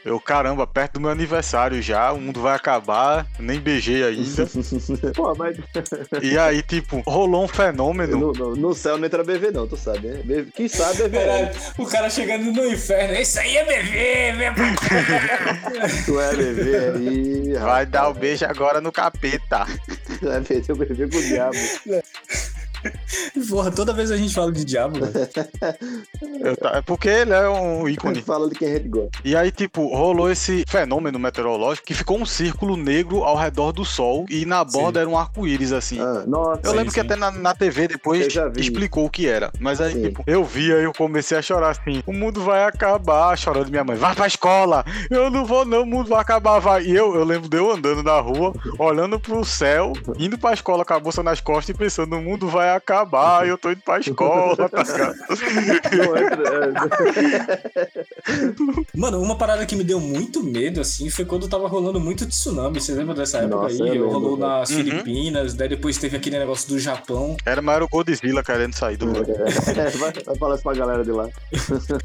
Eu, 0.06 0.20
caramba, 0.20 0.66
perto 0.66 0.94
do 0.94 1.02
meu 1.02 1.10
aniversário 1.12 1.82
já, 1.82 2.12
o 2.14 2.20
mundo 2.22 2.42
vai 2.42 2.56
acabar, 2.56 3.28
nem 3.40 3.60
beijei 3.60 4.04
ainda. 4.04 4.48
Pô, 5.16 5.36
mas 5.36 5.58
E 6.22 6.38
aí, 6.38 6.62
tipo, 6.62 7.02
rolou 7.06 7.44
um 7.44 7.48
fenômeno. 7.48 8.18
no, 8.18 8.32
no- 8.34 8.56
no 8.56 8.74
céu 8.74 8.98
não 8.98 9.06
entra 9.06 9.24
BV 9.24 9.52
não, 9.52 9.68
tu 9.68 9.76
sabe, 9.78 10.08
né? 10.08 10.22
Be- 10.24 10.48
Quem 10.56 10.68
sabe 10.68 11.04
BV 11.04 11.18
Caralho, 11.18 11.50
o 11.78 11.86
cara 11.86 12.10
chegando 12.10 12.52
no 12.52 12.66
inferno. 12.68 13.14
Isso 13.20 13.40
aí 13.40 13.58
é 13.58 13.66
bebê, 13.66 14.32
meu 14.34 14.54
Tu 16.06 16.20
é 16.20 16.36
BV 16.36 16.76
aí, 16.78 17.54
Vai 17.60 17.86
dar 17.86 18.04
o 18.04 18.08
rapaz. 18.08 18.18
beijo 18.22 18.46
agora 18.46 18.80
no 18.80 18.92
capeta. 18.92 19.66
Vai 20.22 20.40
meter 20.40 20.72
o 20.72 20.76
BV 20.76 21.10
com 21.10 21.18
o 21.18 21.22
diabo. 21.24 21.58
Porra, 23.50 23.72
toda 23.72 23.94
vez 23.94 24.12
a 24.12 24.18
gente 24.18 24.34
fala 24.34 24.52
de 24.52 24.64
diabo, 24.64 25.00
velho. 25.00 25.28
Tá- 26.58 26.78
é 26.78 26.82
porque 26.82 27.08
ele 27.10 27.34
é 27.34 27.48
um 27.50 27.88
ícone. 27.88 28.22
Fala 28.22 28.50
de 28.50 28.56
quem 28.56 28.70
a 28.70 28.74
gente 28.76 28.90
gosta. 28.90 29.10
E 29.24 29.36
aí, 29.36 29.52
tipo, 29.52 29.88
rolou 29.96 30.32
esse 30.32 30.64
fenômeno 30.68 31.20
meteorológico 31.20 31.88
que 31.88 31.94
ficou 31.94 32.18
um 32.18 32.26
círculo 32.26 32.76
negro 32.76 33.24
ao 33.24 33.36
redor 33.36 33.72
do 33.72 33.86
Sol 33.86 34.26
e 34.30 34.46
na 34.46 34.64
borda 34.64 35.00
era 35.00 35.10
um 35.10 35.18
arco-íris, 35.18 35.72
assim. 35.72 36.00
Ah, 36.00 36.24
nossa. 36.28 36.62
Eu 36.64 36.72
sim, 36.72 36.78
lembro 36.78 36.94
que 36.94 37.00
sim. 37.00 37.06
até 37.06 37.16
na, 37.16 37.32
na 37.32 37.54
TV 37.54 37.88
depois 37.88 38.28
explicou 38.56 39.06
o 39.06 39.10
que 39.10 39.28
era. 39.28 39.52
Mas 39.60 39.82
aí, 39.82 39.94
Sim. 39.94 40.02
tipo, 40.04 40.24
eu 40.28 40.44
vi, 40.44 40.74
aí 40.74 40.84
eu 40.84 40.94
comecei 40.94 41.38
a 41.38 41.42
chorar 41.42 41.70
assim: 41.70 42.04
o 42.06 42.14
mundo 42.14 42.42
vai 42.44 42.64
acabar, 42.64 43.38
chorando 43.38 43.70
minha 43.70 43.84
mãe, 43.84 43.96
vai 43.96 44.16
pra 44.16 44.28
escola! 44.28 44.86
Eu 45.10 45.30
não 45.30 45.46
vou, 45.46 45.66
não, 45.66 45.84
o 45.84 45.86
mundo 45.86 46.10
vai 46.10 46.20
acabar, 46.20 46.60
vai. 46.60 46.84
E 46.84 46.96
eu, 46.96 47.16
eu 47.16 47.24
lembro 47.24 47.50
de 47.50 47.58
eu 47.58 47.72
andando 47.72 48.04
na 48.04 48.20
rua, 48.20 48.54
olhando 48.78 49.20
pro 49.20 49.44
céu, 49.44 49.94
indo 50.18 50.38
pra 50.38 50.54
escola 50.54 50.86
com 50.86 50.94
a 50.94 51.00
bolsa 51.00 51.24
nas 51.24 51.42
costas 51.42 51.76
e 51.76 51.78
pensando: 51.78 52.16
o 52.16 52.22
mundo 52.22 52.48
vai 52.48 52.67
acabar, 52.76 53.48
eu 53.48 53.58
tô 53.58 53.72
indo 53.72 53.82
pra 53.82 54.00
escola, 54.00 54.56
tá 54.70 54.84
ligado? 54.84 55.16
Entra- 56.18 57.62
Mano, 58.96 59.22
uma 59.22 59.38
parada 59.38 59.66
que 59.66 59.76
me 59.76 59.84
deu 59.84 60.00
muito 60.00 60.44
medo, 60.44 60.82
assim, 60.82 61.10
foi 61.10 61.26
quando 61.26 61.48
tava 61.48 61.68
rolando 61.68 62.00
muito 62.00 62.26
tsunami. 62.28 62.80
Você 62.80 62.94
lembra 62.94 63.14
dessa 63.16 63.40
época 63.40 63.56
Nossa, 63.64 63.74
aí? 63.84 63.90
eu 63.90 63.94
lembro, 63.94 64.10
Rolou 64.10 64.38
velho. 64.38 64.48
nas 64.50 64.70
Uhum. 64.70 64.78
Filipinas, 64.78 65.54
daí 65.54 65.70
depois 65.70 65.98
teve 65.98 66.18
aquele 66.18 66.38
negócio 66.40 66.68
do 66.70 66.80
Japão. 66.80 67.36
Era 67.46 67.62
mais 67.62 67.82
o 67.82 67.88
Godzilla 67.88 68.44
querendo 68.44 68.74
sair 68.76 68.98
do 68.98 69.08
mundo. 69.08 69.26
É, 69.32 69.90
vai, 69.92 70.12
vai 70.12 70.36
falar 70.38 70.56
isso 70.56 70.64
pra 70.64 70.74
galera 70.74 71.04
de 71.04 71.12
lá. 71.12 71.28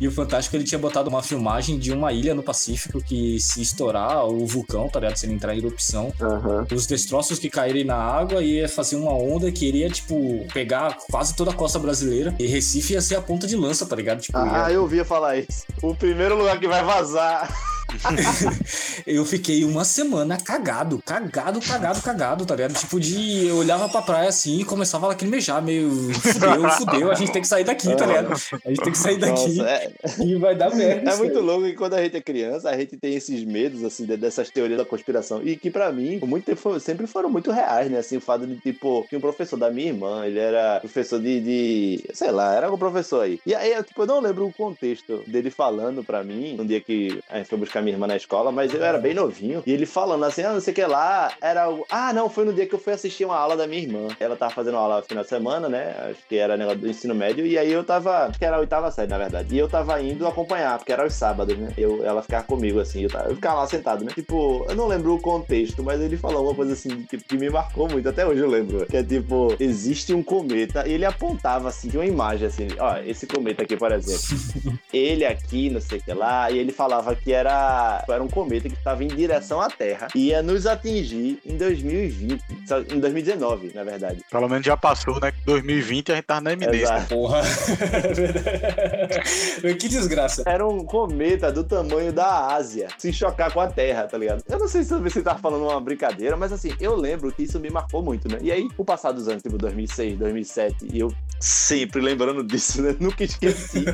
E 0.00 0.06
o 0.08 0.12
Fantástico 0.12 0.56
ele 0.56 0.64
tinha 0.64 0.78
botado 0.78 1.08
uma 1.08 1.22
filmagem 1.22 1.78
de 1.78 1.92
uma 1.92 2.12
ilha 2.12 2.34
no 2.34 2.42
Pacífico 2.42 3.02
que 3.02 3.38
se 3.40 3.60
estourar 3.62 4.26
o 4.26 4.46
vulcão, 4.46 4.88
tá 4.88 5.00
ligado? 5.00 5.16
Se 5.16 5.26
ele 5.26 5.34
entrar 5.34 5.54
em 5.54 5.58
erupção, 5.58 6.12
Aham. 6.20 6.66
os 6.72 6.86
destroços 6.86 7.38
que 7.38 7.48
caírem 7.50 7.84
na 7.84 7.96
água 7.96 8.42
ia 8.42 8.68
fazer 8.68 8.96
uma 8.96 9.12
onda 9.12 9.50
que 9.50 9.66
iria, 9.66 9.88
tipo, 9.88 10.46
pegar 10.52 10.96
quase 11.10 11.34
toda 11.34 11.50
a 11.50 11.54
costa 11.54 11.78
brasileira. 11.78 12.34
E 12.38 12.46
Recife 12.46 12.92
ia 12.94 13.00
ser 13.00 13.16
a 13.16 13.20
ponta 13.22 13.46
de 13.46 13.56
lança, 13.56 13.86
tá 13.86 13.96
ligado? 13.96 14.20
Tipo, 14.20 14.38
Ah, 14.38 14.66
ia- 14.68 14.74
eu 14.74 14.82
ouvia 14.82 15.04
falar 15.04 15.36
isso. 15.36 15.64
O 15.82 15.94
primeiro 15.94 16.36
lugar 16.36 16.58
que 16.58 16.68
vai 16.68 16.82
vazar. 16.84 17.48
eu 19.06 19.24
fiquei 19.24 19.64
uma 19.64 19.84
semana 19.84 20.36
cagado, 20.38 21.00
cagado, 21.04 21.60
cagado, 21.60 22.02
cagado, 22.02 22.46
tá 22.46 22.54
ligado? 22.54 22.74
Tipo, 22.74 22.98
de. 23.00 23.46
Eu 23.48 23.56
olhava 23.56 23.88
pra 23.88 24.02
praia 24.02 24.28
assim 24.28 24.60
e 24.60 24.64
começava 24.64 25.06
a 25.06 25.08
lacrimejar, 25.10 25.62
meio. 25.62 25.90
Fudeu, 26.14 26.70
fudeu, 26.70 27.10
a 27.10 27.14
gente 27.14 27.32
tem 27.32 27.42
que 27.42 27.48
sair 27.48 27.64
daqui, 27.64 27.94
tá 27.94 28.06
ligado? 28.06 28.32
A 28.32 28.68
gente 28.68 28.82
tem 28.82 28.92
que 28.92 28.98
sair 28.98 29.18
daqui 29.18 29.56
Nossa, 29.56 29.68
é, 29.70 29.90
e 30.24 30.34
vai 30.36 30.54
dar 30.54 30.74
merda. 30.74 31.10
é 31.10 31.16
muito 31.16 31.40
louco 31.40 31.64
que 31.64 31.74
quando 31.74 31.94
a 31.94 32.02
gente 32.02 32.16
é 32.16 32.20
criança, 32.20 32.70
a 32.70 32.76
gente 32.76 32.96
tem 32.96 33.14
esses 33.14 33.44
medos, 33.44 33.82
assim, 33.84 34.04
de- 34.06 34.16
dessas 34.16 34.50
teorias 34.50 34.78
da 34.78 34.84
conspiração. 34.84 35.42
E 35.46 35.56
que 35.56 35.70
pra 35.70 35.92
mim, 35.92 36.18
por 36.18 36.28
muito 36.28 36.44
tempo, 36.44 36.78
sempre 36.80 37.06
foram 37.06 37.30
muito 37.30 37.50
reais, 37.50 37.90
né? 37.90 37.98
Assim, 37.98 38.16
o 38.16 38.20
fato 38.20 38.46
de, 38.46 38.56
tipo, 38.56 39.04
tinha 39.08 39.18
um 39.18 39.22
professor 39.22 39.56
da 39.58 39.70
minha 39.70 39.88
irmã, 39.88 40.24
ele 40.26 40.38
era 40.38 40.80
professor 40.80 41.20
de, 41.20 41.40
de- 41.40 42.04
sei 42.14 42.30
lá, 42.30 42.54
era 42.54 42.66
algum 42.66 42.78
professor 42.78 43.22
aí. 43.22 43.40
E 43.46 43.54
aí, 43.54 43.72
eu, 43.72 43.82
tipo, 43.84 44.02
eu 44.02 44.06
não 44.06 44.20
lembro 44.20 44.46
o 44.46 44.52
contexto 44.52 45.22
dele 45.26 45.50
falando 45.50 46.02
pra 46.04 46.22
mim, 46.24 46.56
um 46.58 46.66
dia 46.66 46.80
que 46.80 47.18
a 47.30 47.38
gente 47.38 47.48
foi 47.48 47.58
buscar 47.58 47.71
minha 47.80 47.94
irmã 47.94 48.06
na 48.06 48.16
escola, 48.16 48.52
mas 48.52 48.74
eu 48.74 48.84
era 48.84 48.98
bem 48.98 49.14
novinho. 49.14 49.62
E 49.66 49.72
ele 49.72 49.86
falando 49.86 50.24
assim, 50.24 50.42
ah, 50.42 50.52
não 50.52 50.60
sei 50.60 50.72
o 50.72 50.74
que 50.74 50.84
lá, 50.84 51.32
era 51.40 51.70
o... 51.70 51.84
Ah, 51.90 52.12
não, 52.12 52.28
foi 52.28 52.44
no 52.44 52.52
dia 52.52 52.66
que 52.66 52.74
eu 52.74 52.78
fui 52.78 52.92
assistir 52.92 53.24
uma 53.24 53.36
aula 53.36 53.56
da 53.56 53.66
minha 53.66 53.82
irmã. 53.82 54.08
Ela 54.20 54.36
tava 54.36 54.52
fazendo 54.52 54.74
uma 54.74 54.82
aula 54.82 54.96
no 54.98 55.02
final 55.02 55.22
de 55.22 55.28
semana, 55.30 55.68
né? 55.68 55.94
Acho 56.10 56.20
que 56.28 56.36
era 56.36 56.56
negócio 56.56 56.80
do 56.80 56.88
ensino 56.88 57.14
médio. 57.14 57.46
E 57.46 57.56
aí 57.56 57.72
eu 57.72 57.84
tava, 57.84 58.26
acho 58.26 58.38
que 58.38 58.44
era 58.44 58.56
a 58.56 58.60
oitava 58.60 58.90
série, 58.90 59.08
na 59.08 59.18
verdade. 59.18 59.54
E 59.54 59.58
eu 59.58 59.68
tava 59.68 60.00
indo 60.02 60.26
acompanhar, 60.26 60.78
porque 60.78 60.92
era 60.92 61.06
os 61.06 61.14
sábados, 61.14 61.56
né? 61.56 61.72
Eu, 61.76 62.04
ela 62.04 62.22
ficava 62.22 62.44
comigo, 62.44 62.80
assim, 62.80 63.02
eu, 63.02 63.10
tava, 63.10 63.28
eu 63.28 63.34
ficava 63.34 63.60
lá 63.60 63.66
sentado, 63.66 64.04
né? 64.04 64.12
Tipo, 64.14 64.66
eu 64.68 64.74
não 64.74 64.86
lembro 64.86 65.14
o 65.14 65.20
contexto, 65.20 65.82
mas 65.82 66.00
ele 66.00 66.16
falou 66.16 66.44
uma 66.44 66.54
coisa 66.54 66.72
assim, 66.72 67.02
que, 67.04 67.18
que 67.18 67.36
me 67.36 67.48
marcou 67.48 67.88
muito, 67.88 68.08
até 68.08 68.26
hoje 68.26 68.40
eu 68.40 68.48
lembro. 68.48 68.86
Que 68.86 68.98
é 68.98 69.02
tipo, 69.02 69.54
existe 69.58 70.12
um 70.12 70.22
cometa, 70.22 70.86
e 70.86 70.92
ele 70.92 71.04
apontava 71.04 71.68
assim, 71.68 71.88
de 71.88 71.96
uma 71.96 72.06
imagem 72.06 72.48
assim, 72.48 72.68
ó, 72.78 72.98
esse 72.98 73.26
cometa 73.26 73.62
aqui, 73.62 73.76
por 73.76 73.92
exemplo. 73.92 74.22
ele 74.92 75.24
aqui, 75.24 75.70
não 75.70 75.80
sei 75.80 75.98
o 75.98 76.02
que 76.02 76.12
lá, 76.12 76.50
e 76.50 76.58
ele 76.58 76.72
falava 76.72 77.14
que 77.14 77.32
era, 77.32 77.61
era 78.08 78.22
um 78.22 78.28
cometa 78.28 78.68
que 78.68 78.74
estava 78.74 79.02
em 79.04 79.08
direção 79.08 79.60
à 79.60 79.68
Terra 79.70 80.08
e 80.14 80.28
ia 80.28 80.42
nos 80.42 80.66
atingir 80.66 81.40
em 81.44 81.56
2020, 81.56 82.42
só- 82.66 82.80
em 82.80 83.00
2019, 83.00 83.72
na 83.74 83.84
verdade. 83.84 84.22
Pelo 84.30 84.48
menos 84.48 84.64
já 84.66 84.76
passou, 84.76 85.18
né? 85.20 85.32
2020 85.44 86.12
a 86.12 86.16
gente 86.16 86.24
tava 86.24 86.40
na 86.42 86.52
eminência. 86.52 86.82
Exato. 86.82 87.08
Porra. 87.14 87.42
que 89.78 89.88
desgraça. 89.88 90.42
Era 90.46 90.66
um 90.66 90.84
cometa 90.84 91.50
do 91.52 91.64
tamanho 91.64 92.12
da 92.12 92.54
Ásia 92.54 92.88
se 92.98 93.12
chocar 93.12 93.52
com 93.52 93.60
a 93.60 93.68
Terra, 93.68 94.04
tá 94.04 94.18
ligado? 94.18 94.42
Eu 94.48 94.58
não 94.58 94.68
sei 94.68 94.84
se 94.84 94.94
você 94.98 95.22
tava 95.22 95.38
falando 95.38 95.62
uma 95.64 95.80
brincadeira, 95.80 96.36
mas 96.36 96.52
assim, 96.52 96.72
eu 96.80 96.94
lembro 96.96 97.32
que 97.32 97.42
isso 97.42 97.58
me 97.58 97.70
marcou 97.70 98.02
muito, 98.02 98.28
né? 98.28 98.38
E 98.40 98.50
aí, 98.52 98.68
o 98.76 98.84
passar 98.84 99.12
dos 99.12 99.28
anos, 99.28 99.42
tipo 99.42 99.56
2006, 99.58 100.18
2007, 100.18 100.76
e 100.92 100.98
eu 101.00 101.12
sempre 101.40 102.00
lembrando 102.00 102.42
disso, 102.44 102.82
né? 102.82 102.94
Nunca 103.00 103.24
esqueci. 103.24 103.84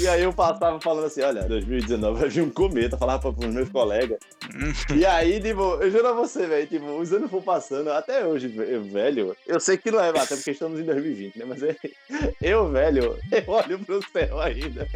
e 0.00 0.08
aí 0.08 0.22
eu 0.22 0.32
passava 0.32 0.80
falando 0.80 1.06
assim, 1.06 1.22
olha, 1.22 1.42
2019 1.44 2.20
vai 2.20 2.28
vir 2.28 2.42
um 2.42 2.50
cometa, 2.50 2.96
falava 3.04 3.32
pros 3.32 3.52
meus 3.52 3.68
colegas. 3.68 4.18
e 4.94 5.04
aí, 5.04 5.40
tipo, 5.40 5.60
eu 5.80 5.90
juro 5.90 6.08
a 6.08 6.12
você, 6.12 6.46
velho, 6.46 6.66
tipo, 6.66 6.86
os 6.98 7.12
anos 7.12 7.30
foram 7.30 7.42
passando, 7.42 7.90
até 7.92 8.24
hoje, 8.24 8.48
ve- 8.48 8.78
velho, 8.78 9.36
eu 9.46 9.60
sei 9.60 9.76
que 9.76 9.90
não 9.90 10.00
é, 10.00 10.08
até 10.08 10.34
porque 10.34 10.52
estamos 10.52 10.80
em 10.80 10.84
2020, 10.84 11.38
né? 11.38 11.44
Mas 11.46 11.62
é- 11.62 11.76
eu, 12.40 12.70
velho, 12.70 13.18
eu 13.30 13.44
olho 13.46 13.78
pro 13.80 14.00
céu 14.10 14.40
ainda 14.40 14.86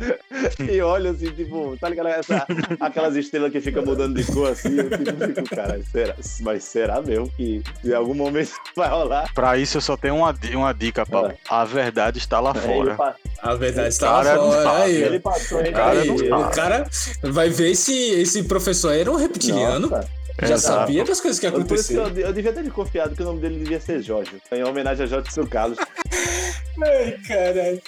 e 0.70 0.80
olho 0.80 1.10
assim, 1.10 1.30
tipo, 1.30 1.76
tá 1.78 1.88
ligado? 1.88 2.08
Essa, 2.08 2.46
aquelas 2.80 3.14
estrelas 3.16 3.52
que 3.52 3.60
ficam 3.60 3.84
mudando 3.84 4.16
de 4.16 4.24
cor 4.32 4.52
assim, 4.52 4.76
eu 4.78 4.88
tipo, 4.90 5.26
fico, 5.42 5.54
cara, 5.54 5.80
será, 5.92 6.14
mas 6.40 6.64
será 6.64 7.02
mesmo 7.02 7.28
que 7.36 7.62
em 7.84 7.92
algum 7.92 8.14
momento 8.14 8.52
vai 8.74 8.88
rolar? 8.88 9.30
Pra 9.34 9.58
isso 9.58 9.76
eu 9.76 9.80
só 9.82 9.96
tenho 9.96 10.16
uma, 10.16 10.34
uma 10.54 10.72
dica, 10.72 11.04
Paulo. 11.04 11.32
A 11.48 11.64
verdade 11.64 12.18
está 12.18 12.40
lá 12.40 12.52
Aí 12.54 12.60
fora. 12.60 13.16
A 13.42 13.54
verdade 13.54 13.88
O 13.88 13.90
está 13.90 14.10
lá 14.22 14.34
fora. 14.36 14.82
Aí, 14.82 14.94
ele 15.02 15.20
passou 15.20 15.60
ele 15.60 15.72
cara 15.72 16.00
aí, 16.00 16.10
o 16.10 16.50
cara 16.50 16.86
vai 17.22 17.48
ver 17.50 17.74
se 17.74 17.97
esse 17.98 18.42
professor 18.44 18.92
era 18.92 19.10
um 19.10 19.16
reptiliano. 19.16 19.88
Nossa. 19.88 20.18
Já 20.40 20.54
Exato. 20.54 20.78
sabia 20.78 21.04
das 21.04 21.20
coisas 21.20 21.40
que 21.40 21.46
aconteceram. 21.48 22.08
eu, 22.08 22.26
eu 22.26 22.32
devia 22.32 22.52
ter 22.52 22.62
desconfiado 22.62 23.16
que 23.16 23.22
o 23.22 23.24
nome 23.24 23.40
dele 23.40 23.58
devia 23.58 23.80
ser 23.80 24.00
Jorge, 24.00 24.30
em 24.52 24.62
homenagem 24.62 25.04
a 25.04 25.08
Jorge 25.08 25.32
Seu 25.32 25.44
Carlos. 25.46 25.78
Ai, 26.80 27.18
caralho. 27.26 27.82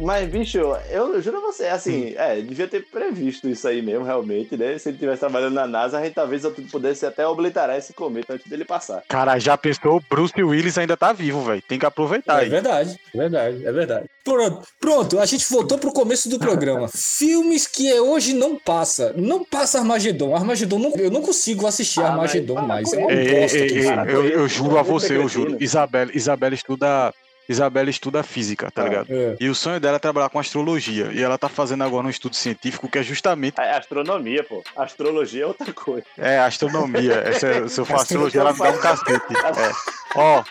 Mas, 0.00 0.28
bicho, 0.30 0.58
eu 0.90 1.20
juro 1.20 1.38
a 1.38 1.40
você, 1.40 1.64
assim, 1.66 2.14
é, 2.16 2.40
devia 2.40 2.68
ter 2.68 2.84
previsto 2.86 3.48
isso 3.48 3.66
aí 3.66 3.82
mesmo, 3.82 4.04
realmente, 4.04 4.56
né? 4.56 4.78
Se 4.78 4.88
ele 4.88 4.96
estivesse 4.96 5.18
trabalhando 5.20 5.54
na 5.54 5.66
NASA, 5.66 5.98
a 5.98 6.04
gente 6.04 6.14
talvez 6.14 6.42
pudesse 6.70 7.04
até 7.04 7.26
obliterar 7.26 7.76
esse 7.76 7.92
cometa 7.92 8.34
antes 8.34 8.46
dele 8.48 8.64
passar. 8.64 9.02
Cara, 9.08 9.36
já 9.40 9.56
pensou? 9.58 10.00
Bruce 10.08 10.40
Willis 10.40 10.78
ainda 10.78 10.96
tá 10.96 11.12
vivo, 11.12 11.42
velho. 11.42 11.60
Tem 11.62 11.78
que 11.78 11.86
aproveitar 11.86 12.38
É 12.38 12.44
aí. 12.44 12.48
verdade, 12.48 12.96
é 13.14 13.18
verdade, 13.18 13.66
é 13.66 13.72
verdade. 13.72 14.06
Pronto, 14.22 14.66
pronto, 14.80 15.18
a 15.18 15.26
gente 15.26 15.48
voltou 15.50 15.78
pro 15.78 15.92
começo 15.92 16.28
do 16.28 16.38
programa. 16.38 16.88
Filmes 16.94 17.66
que 17.66 17.92
hoje 18.00 18.32
não 18.32 18.56
passa. 18.56 19.12
Não 19.16 19.44
passa 19.44 19.78
Armagedon. 19.78 20.34
Armagedon, 20.36 20.78
não, 20.78 20.92
eu 20.96 21.10
não 21.10 21.22
consigo 21.22 21.66
assistir 21.66 22.00
Ah, 22.00 22.08
Armagedon 22.10 22.60
mais. 22.62 22.92
É 22.92 22.98
uma 22.98 23.08
bosta. 23.08 23.58
filme. 23.58 24.12
eu, 24.12 24.24
eu 24.28 24.48
juro 24.48 24.78
a 24.78 24.82
você, 24.82 25.16
eu 25.16 25.28
juro. 25.28 25.56
Isabela, 25.60 26.10
Isabela 26.14 26.54
estuda. 26.54 27.12
Isabela 27.48 27.90
estuda 27.90 28.22
física, 28.22 28.70
tá 28.70 28.82
Ah. 28.82 28.84
ligado? 28.88 29.06
É. 29.10 29.36
E 29.40 29.48
o 29.48 29.54
sonho 29.54 29.78
dela 29.80 29.96
é 29.96 29.98
trabalhar 29.98 30.28
com 30.28 30.38
astrologia. 30.38 31.10
E 31.12 31.22
ela 31.22 31.38
tá 31.38 31.48
fazendo 31.48 31.84
agora 31.84 32.06
um 32.06 32.10
estudo 32.10 32.34
científico 32.36 32.88
que 32.88 32.98
é 32.98 33.02
justamente 33.02 33.60
É 33.60 33.76
astronomia, 33.76 34.42
pô. 34.44 34.62
Astrologia 34.76 35.44
é 35.44 35.46
outra 35.46 35.72
coisa. 35.72 36.04
é, 36.18 36.38
astronomia. 36.40 37.14
Essa, 37.26 37.68
se 37.68 37.80
eu 37.80 37.84
for 37.84 37.96
astrologia, 37.96 38.40
ela 38.40 38.52
me 38.52 38.58
dá 38.58 38.70
um 38.70 38.78
cacete. 38.78 39.22
É. 39.36 39.96
Ó, 40.18 40.42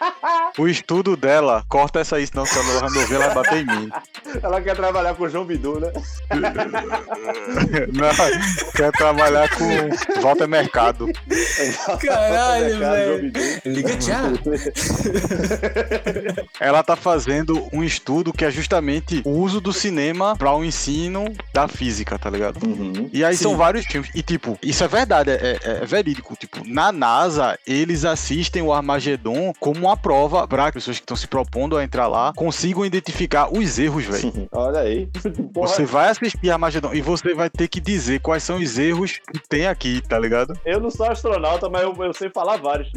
o 0.60 0.68
estudo 0.68 1.18
dela, 1.18 1.64
corta 1.68 2.00
essa 2.00 2.18
aí, 2.18 2.28
senão 2.28 2.46
se 2.46 2.56
ela 2.56 2.88
não 2.88 3.02
ouvir, 3.02 3.16
ela 3.16 3.30
vai 3.30 3.36
bater 3.44 3.58
em 3.64 3.66
mim. 3.66 3.90
Ela 4.44 4.62
quer 4.62 4.76
trabalhar 4.76 5.16
com 5.16 5.24
o 5.24 5.30
João 5.30 5.44
Bidu, 5.44 5.80
né? 5.80 5.92
Não, 7.92 8.72
quer 8.76 8.92
trabalhar 8.92 9.50
com 9.58 10.22
Volta 10.22 10.46
Mercado. 10.46 11.08
Caralho, 12.00 12.78
velho. 12.78 13.32
Liga 13.66 14.00
já. 14.00 14.22
Ela 16.60 16.84
tá 16.86 16.96
fazendo 16.96 17.68
um 17.74 17.84
estudo 17.84 18.32
que 18.32 18.46
é 18.46 18.52
justamente 18.52 19.22
o 19.26 19.32
uso 19.32 19.60
do 19.60 19.74
cinema 19.74 20.36
para 20.36 20.54
o 20.56 20.64
ensino 20.64 21.26
da 21.54 21.68
física, 21.68 22.18
tá 22.20 22.30
ligado? 22.30 22.66
Uhum. 22.66 23.10
E 23.12 23.24
aí 23.24 23.36
Sim. 23.36 23.44
são 23.44 23.58
vários 23.58 23.86
filmes. 23.86 24.10
E, 24.14 24.22
tipo, 24.22 24.58
isso 24.62 24.84
é 24.84 24.88
verdade, 24.88 25.32
é, 25.32 25.58
é- 25.64 25.70
é 25.82 25.86
verídico. 25.86 26.36
Tipo, 26.36 26.62
na 26.68 26.92
NASA, 26.92 27.58
eles 27.66 28.06
assistem 28.06 28.62
o 28.62 28.72
Armagedon 28.72 29.54
como 29.60 29.80
uma 29.82 29.98
prova 29.98 30.48
para 30.48 30.68
que 30.68 30.74
pessoas 30.74 30.98
que 30.98 31.04
estão 31.04 31.18
se 31.18 31.28
propondo 31.28 31.78
a 31.78 31.84
entrar 31.84 32.08
lá 32.08 32.32
consigam 32.36 32.86
identificar 32.86 33.52
os 33.52 33.80
erros, 33.80 34.06
velho. 34.06 34.48
Olha 34.52 34.82
aí. 34.82 35.10
Você 35.56 35.86
vai 35.86 36.10
assistir 36.10 36.52
a 36.52 36.58
Magedon 36.58 36.94
e 36.94 37.02
você 37.02 37.34
vai 37.34 37.50
ter 37.50 37.68
que 37.68 37.80
dizer 37.80 38.20
quais 38.20 38.44
são 38.44 38.58
os 38.58 38.78
erros 38.78 39.20
que 39.32 39.40
tem 39.48 39.68
aqui, 39.68 40.02
tá 40.02 40.20
ligado? 40.20 40.58
eu 40.66 40.80
não 40.80 40.92
sou 40.92 41.06
astronauta, 41.10 41.70
mas 41.70 41.82
eu, 41.84 41.96
eu 42.04 42.14
sei 42.14 42.30
falar 42.30 42.58
vários. 42.58 42.90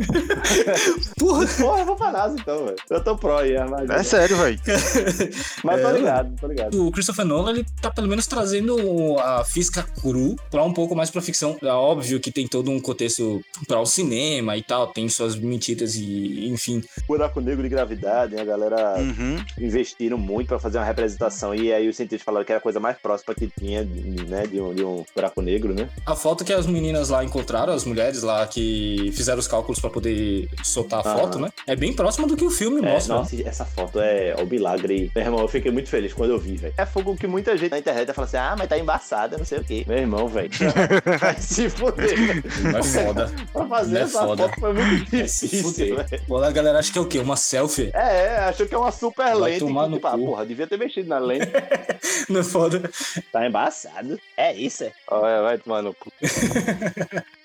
Porra! 1.19 1.47
Porra, 1.59 1.81
eu 1.81 1.87
vou 1.87 1.97
pra 1.97 2.11
NASA 2.13 2.37
então, 2.39 2.65
velho. 2.65 2.77
Eu 2.91 3.03
tô 3.03 3.17
pro 3.17 3.37
aí, 3.37 3.57
É 3.89 4.03
sério, 4.03 4.37
velho. 4.37 4.59
mas 5.65 5.81
tô 5.83 5.89
É, 5.89 5.93
ligado, 5.93 6.35
tô 6.41 6.47
ligado. 6.47 6.87
O 6.87 6.91
Christopher 6.93 7.25
Nolan, 7.25 7.51
ele 7.53 7.67
tá 7.81 7.91
pelo 7.91 8.09
menos 8.09 8.27
trazendo 8.27 9.19
a 9.19 9.45
física 9.45 9.83
cru 10.01 10.37
pra 10.51 10.63
um 10.65 10.73
pouco 10.73 10.95
mais 10.95 11.11
pra 11.11 11.21
ficção. 11.23 11.57
É 11.63 11.67
óbvio 11.69 12.21
que 12.21 12.31
tem 12.31 12.47
todo 12.47 12.71
um 12.71 12.81
contexto 12.81 13.43
pra 13.67 13.81
o 13.81 13.87
cinema 13.87 14.57
e 14.57 14.63
tal, 14.63 14.87
tem 14.89 15.09
suas 15.09 15.37
mentiras 15.37 15.95
e, 15.95 16.49
enfim. 16.49 16.83
Buraco 17.07 17.41
negro 17.41 17.63
de 17.63 17.69
gravidade, 17.69 18.35
né? 18.35 18.43
A 18.43 18.45
galera 18.45 18.95
Uhum. 18.99 19.43
investiram 19.59 20.19
muito 20.19 20.49
pra 20.49 20.59
fazer 20.59 20.79
uma 20.79 20.85
representação 20.85 21.55
e 21.55 21.73
aí 21.73 21.89
os 21.89 21.97
cientistas 21.97 22.23
falaram 22.25 22.45
que 22.45 22.53
era 22.53 22.59
a 22.59 22.63
coisa 22.63 22.81
mais 22.81 22.97
próxima 22.99 23.35
que 23.35 23.49
tinha, 23.59 23.83
né, 23.85 24.47
de 24.47 24.61
um, 24.61 24.75
de 24.75 24.85
um 24.85 25.05
buraco 25.15 25.41
negro, 25.43 25.75
né? 25.75 25.89
A 26.07 26.15
foto 26.17 26.45
que 26.45 26.53
as 26.53 26.67
meninas 26.67 27.09
lá 27.09 27.25
encontraram, 27.25 27.73
as 27.73 27.85
mulheres 27.85 28.23
lá 28.23 28.47
que 28.47 29.11
fizeram 29.15 29.39
os 29.39 29.47
cálculos 29.49 29.79
pra 29.81 29.91
poder 29.91 30.49
soltar 30.63 31.01
a 31.07 31.09
Aham. 31.11 31.19
foto, 31.21 31.39
né? 31.39 31.49
É 31.67 31.75
bem 31.77 31.93
próxima 31.93 32.27
do 32.27 32.37
que 32.37 32.45
o 32.45 32.51
filme 32.51 32.79
É, 32.85 32.93
mostra. 32.93 33.15
né? 33.15 33.21
nossa, 33.21 33.43
essa 33.49 33.65
foto 33.69 34.01
é 34.01 34.35
o 34.39 34.47
milagre. 34.47 35.11
Meu 35.15 35.25
irmão, 35.25 35.41
eu 35.41 35.49
fiquei 35.49 35.71
muito 35.71 35.89
feliz 35.89 36.13
quando 36.13 36.31
eu 36.31 36.39
vi, 36.39 36.57
velho. 36.57 36.75
É 36.77 36.85
fogo 36.87 37.17
que 37.17 37.27
muita 37.27 37.57
gente 37.57 37.71
na 37.71 37.79
internet 37.79 38.13
fala 38.13 38.27
assim: 38.27 38.37
ah, 38.37 38.55
mas 38.59 38.69
tá 38.69 38.79
embaçada, 38.79 39.37
não 39.39 39.45
sei 39.45 39.59
o 39.59 39.65
quê. 39.65 39.85
Meu 39.87 39.99
irmão, 39.99 40.29
velho. 40.29 40.51
Vai 41.21 41.37
se 41.41 41.69
fuder, 41.71 42.43
é 42.77 42.83
foda. 42.83 43.31
Pra 43.53 43.67
fazer 43.67 43.93
Não 43.95 44.01
é 44.01 44.05
essa 44.05 44.21
foda. 44.21 44.43
foto 44.49 44.61
foi 44.61 44.73
muito 44.73 45.05
difícil, 45.11 45.63
fuder. 45.63 45.97
velho. 46.09 46.23
Pô, 46.27 46.39
a 46.39 46.51
galera 46.51 46.79
acha 46.79 46.93
que 46.93 46.99
é 46.99 47.01
o 47.01 47.07
quê? 47.07 47.19
Uma 47.19 47.37
selfie? 47.37 47.91
É, 47.95 47.99
é, 48.27 48.39
achou 48.41 48.67
que 48.67 48.75
é 48.75 48.79
uma 48.79 48.91
super 48.93 49.25
Vai 49.25 49.35
lente. 49.53 49.59
tomar 49.61 49.85
que, 49.85 49.91
no 49.91 49.97
tipo, 49.97 50.07
ah, 50.09 50.13
cu. 50.13 50.19
porra, 50.19 50.47
devia 50.47 50.67
ter 50.67 50.79
mexido 50.79 51.09
na 51.09 51.19
lente. 51.19 51.47
Não 52.29 52.41
é 52.41 52.45
foda. 52.45 52.91
tá 53.33 53.47
embaçado. 53.47 54.19
É 54.37 54.53
isso, 54.55 54.85
é. 54.85 54.93
Olha, 55.11 55.43
vai 55.43 55.59
tomar 55.59 55.83
no 55.83 55.95
cu. 55.95 56.13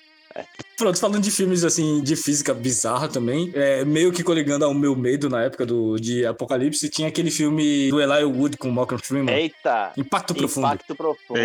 Pronto, 0.76 0.98
falando 0.98 1.22
de 1.22 1.30
filmes 1.30 1.64
assim, 1.64 2.00
de 2.02 2.16
física 2.16 2.52
bizarra 2.52 3.08
também, 3.08 3.50
é, 3.54 3.84
meio 3.84 4.12
que 4.12 4.22
coligando 4.22 4.64
ao 4.64 4.74
meu 4.74 4.94
medo 4.96 5.28
na 5.28 5.42
época 5.42 5.64
do, 5.64 5.96
de 5.98 6.26
Apocalipse, 6.26 6.88
tinha 6.88 7.08
aquele 7.08 7.30
filme 7.30 7.90
do 7.90 8.00
Eli 8.00 8.24
Wood 8.24 8.56
com 8.56 8.68
o 8.68 8.72
Morgan 8.72 8.98
Freeman. 8.98 9.34
Eita! 9.34 9.92
Impacto 9.96 10.34
Profundo. 10.34 10.66
Impacto 10.66 10.94
profundo. 10.94 11.38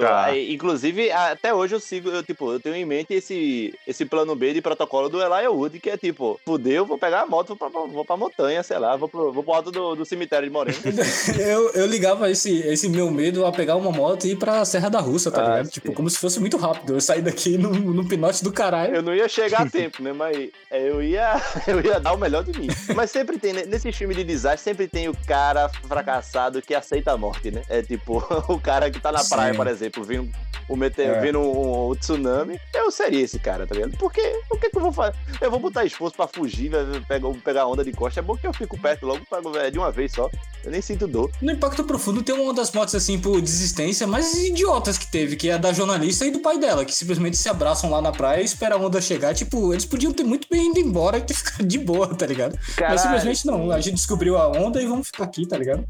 Eita. 0.00 0.20
Aí, 0.24 0.54
inclusive, 0.54 1.10
até 1.10 1.52
hoje 1.52 1.74
eu 1.74 1.80
sigo, 1.80 2.08
eu, 2.10 2.22
tipo, 2.22 2.52
eu 2.52 2.60
tenho 2.60 2.76
em 2.76 2.84
mente 2.84 3.12
esse, 3.14 3.74
esse 3.86 4.04
plano 4.04 4.34
B 4.36 4.52
de 4.52 4.60
protocolo 4.62 5.08
do 5.08 5.20
Elijah 5.20 5.50
Wood, 5.50 5.80
que 5.80 5.90
é 5.90 5.96
tipo, 5.96 6.40
fudeu, 6.44 6.86
vou 6.86 6.98
pegar 6.98 7.22
a 7.22 7.26
moto, 7.26 7.48
vou 7.48 7.56
pra, 7.56 7.68
vou 7.68 8.04
pra 8.04 8.16
montanha, 8.16 8.62
sei 8.62 8.78
lá, 8.78 8.96
vou 8.96 9.08
pro, 9.08 9.32
vou 9.32 9.42
pro 9.42 9.52
alto 9.54 9.70
do, 9.70 9.94
do 9.96 10.04
cemitério 10.04 10.46
de 10.46 10.52
Moreno. 10.52 10.78
eu, 11.38 11.70
eu 11.70 11.86
ligava 11.86 12.30
esse, 12.30 12.58
esse 12.60 12.88
meu 12.88 13.10
medo 13.10 13.44
a 13.44 13.52
pegar 13.52 13.76
uma 13.76 13.90
moto 13.90 14.26
e 14.26 14.32
ir 14.32 14.36
pra 14.36 14.64
Serra 14.64 14.88
da 14.88 15.00
Russa, 15.00 15.30
tá 15.30 15.40
Ah, 15.42 15.48
ligado? 15.48 15.64
sim. 15.66 15.70
Tipo, 15.72 15.92
como 15.92 16.08
se 16.08 16.18
fosse 16.18 16.38
muito 16.40 16.56
rápido. 16.56 16.94
Eu 16.94 17.00
saí 17.00 17.20
daqui 17.22 17.56
no, 17.58 17.70
no 17.70 18.06
pinote 18.06 18.43
do 18.44 18.52
caralho. 18.52 18.94
Eu 18.96 19.02
não 19.02 19.14
ia 19.14 19.28
chegar 19.28 19.62
a 19.62 19.66
tempo, 19.70 20.02
né? 20.02 20.12
Mas 20.12 20.50
eu 20.70 21.02
ia, 21.02 21.40
eu 21.66 21.80
ia 21.80 21.98
dar 21.98 22.12
o 22.12 22.18
melhor 22.18 22.44
de 22.44 22.58
mim. 22.58 22.68
Mas 22.94 23.10
sempre 23.10 23.38
tem, 23.38 23.52
né? 23.52 23.64
nesse 23.66 23.90
filme 23.90 24.14
de 24.14 24.22
desastre, 24.22 24.62
sempre 24.62 24.86
tem 24.86 25.08
o 25.08 25.16
cara 25.26 25.68
fracassado 25.88 26.60
que 26.62 26.74
aceita 26.74 27.12
a 27.12 27.16
morte, 27.16 27.50
né? 27.50 27.62
É 27.68 27.82
tipo, 27.82 28.18
o 28.48 28.60
cara 28.60 28.90
que 28.90 29.00
tá 29.00 29.10
na 29.10 29.24
praia, 29.24 29.52
Sim. 29.52 29.56
por 29.56 29.66
exemplo, 29.66 30.04
vindo, 30.04 30.30
o 30.68 30.76
meteoro, 30.76 31.14
É. 31.16 31.20
vindo 31.20 31.40
um, 31.40 31.90
um 31.90 31.94
tsunami. 31.94 32.60
Eu 32.72 32.90
seria 32.90 33.22
esse 33.22 33.38
cara, 33.38 33.66
tá 33.66 33.74
ligado? 33.74 33.96
Porque 33.96 34.20
o 34.50 34.56
que, 34.58 34.70
que 34.70 34.76
eu 34.76 34.82
vou 34.82 34.92
fazer? 34.92 35.16
Eu 35.40 35.50
vou 35.50 35.58
botar 35.60 35.84
esforço 35.84 36.14
pra 36.14 36.26
fugir, 36.26 36.70
pegar, 37.08 37.28
pegar 37.44 37.66
onda 37.66 37.82
de 37.84 37.92
costa. 37.92 38.20
É 38.20 38.22
bom 38.22 38.36
que 38.36 38.46
eu 38.46 38.52
fico 38.52 38.78
perto 38.78 39.06
logo 39.06 39.24
pego, 39.28 39.50
velho, 39.50 39.70
de 39.72 39.78
uma 39.78 39.90
vez 39.90 40.12
só. 40.12 40.30
Eu 40.62 40.70
nem 40.70 40.80
sinto 40.80 41.06
dor. 41.06 41.30
No 41.42 41.52
Impacto 41.52 41.84
Profundo 41.84 42.22
tem 42.22 42.34
uma 42.34 42.52
das 42.54 42.72
mortes, 42.72 42.94
assim, 42.94 43.18
por 43.18 43.40
desistência 43.40 44.06
mais 44.06 44.34
idiotas 44.34 44.96
que 44.96 45.06
teve, 45.10 45.36
que 45.36 45.48
é 45.50 45.54
a 45.54 45.58
da 45.58 45.72
jornalista 45.72 46.24
e 46.26 46.30
do 46.30 46.40
pai 46.40 46.58
dela, 46.58 46.84
que 46.84 46.94
simplesmente 46.94 47.36
se 47.36 47.48
abraçam 47.48 47.90
lá 47.90 48.00
na 48.00 48.12
praia 48.12 48.33
e 48.40 48.44
esperam 48.44 48.78
a 48.78 48.86
onda 48.86 49.00
chegar. 49.00 49.34
Tipo, 49.34 49.72
eles 49.72 49.84
podiam 49.84 50.12
ter 50.12 50.24
muito 50.24 50.46
bem 50.50 50.70
ido 50.70 50.80
embora 50.80 51.18
e 51.18 51.22
ter 51.22 51.34
ficado 51.34 51.66
de 51.66 51.78
boa, 51.78 52.14
tá 52.14 52.26
ligado? 52.26 52.58
Mas 52.80 53.00
simplesmente 53.00 53.46
não. 53.46 53.70
A 53.70 53.80
gente 53.80 53.96
descobriu 53.96 54.36
a 54.36 54.48
onda 54.48 54.80
e 54.80 54.86
vamos 54.86 55.08
ficar 55.08 55.24
aqui, 55.24 55.46
tá 55.46 55.56
ligado? 55.56 55.86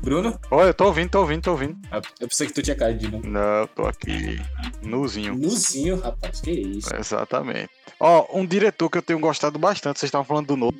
Bruno? 0.00 0.38
Olha, 0.50 0.68
eu 0.68 0.74
tô 0.74 0.84
ouvindo, 0.84 1.10
tô 1.10 1.20
ouvindo, 1.20 1.42
tô 1.42 1.52
ouvindo. 1.52 1.78
Ah, 1.90 2.00
Eu 2.20 2.28
pensei 2.28 2.46
que 2.46 2.52
tu 2.52 2.62
tinha 2.62 2.76
caído 2.76 2.98
de 2.98 3.10
novo. 3.10 3.26
Não, 3.26 3.40
eu 3.40 3.68
tô 3.68 3.86
aqui 3.86 4.38
nuzinho. 4.82 5.34
Nuzinho, 5.34 5.98
rapaz, 5.98 6.40
que 6.42 6.50
isso. 6.50 6.94
Exatamente. 6.94 7.70
Ó, 7.98 8.26
um 8.38 8.44
diretor 8.44 8.90
que 8.90 8.98
eu 8.98 9.02
tenho 9.02 9.18
gostado 9.18 9.58
bastante, 9.58 9.98
vocês 9.98 10.08
estavam 10.08 10.24
falando 10.26 10.48
do 10.48 10.56
novo. 10.56 10.76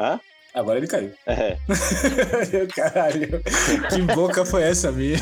Hã? 0.00 0.18
Agora 0.54 0.78
ele 0.78 0.88
caiu. 0.88 1.12
É. 1.26 1.58
Caralho, 2.74 3.42
que 3.90 4.02
boca 4.14 4.46
foi 4.46 4.62
essa 4.62 4.90
minha? 4.90 5.18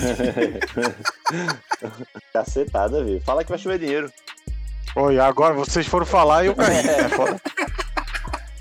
Cacetada, 2.32 3.02
viu? 3.04 3.20
Fala 3.20 3.42
que 3.42 3.50
vai 3.50 3.58
chover 3.58 3.80
dinheiro. 3.80 4.10
Olha, 4.96 5.24
agora 5.24 5.52
vocês 5.52 5.86
foram 5.86 6.06
falar 6.06 6.44
e 6.44 6.46
eu 6.46 6.54
caí. 6.54 6.76
É 6.88 7.08
foda. 7.08 7.40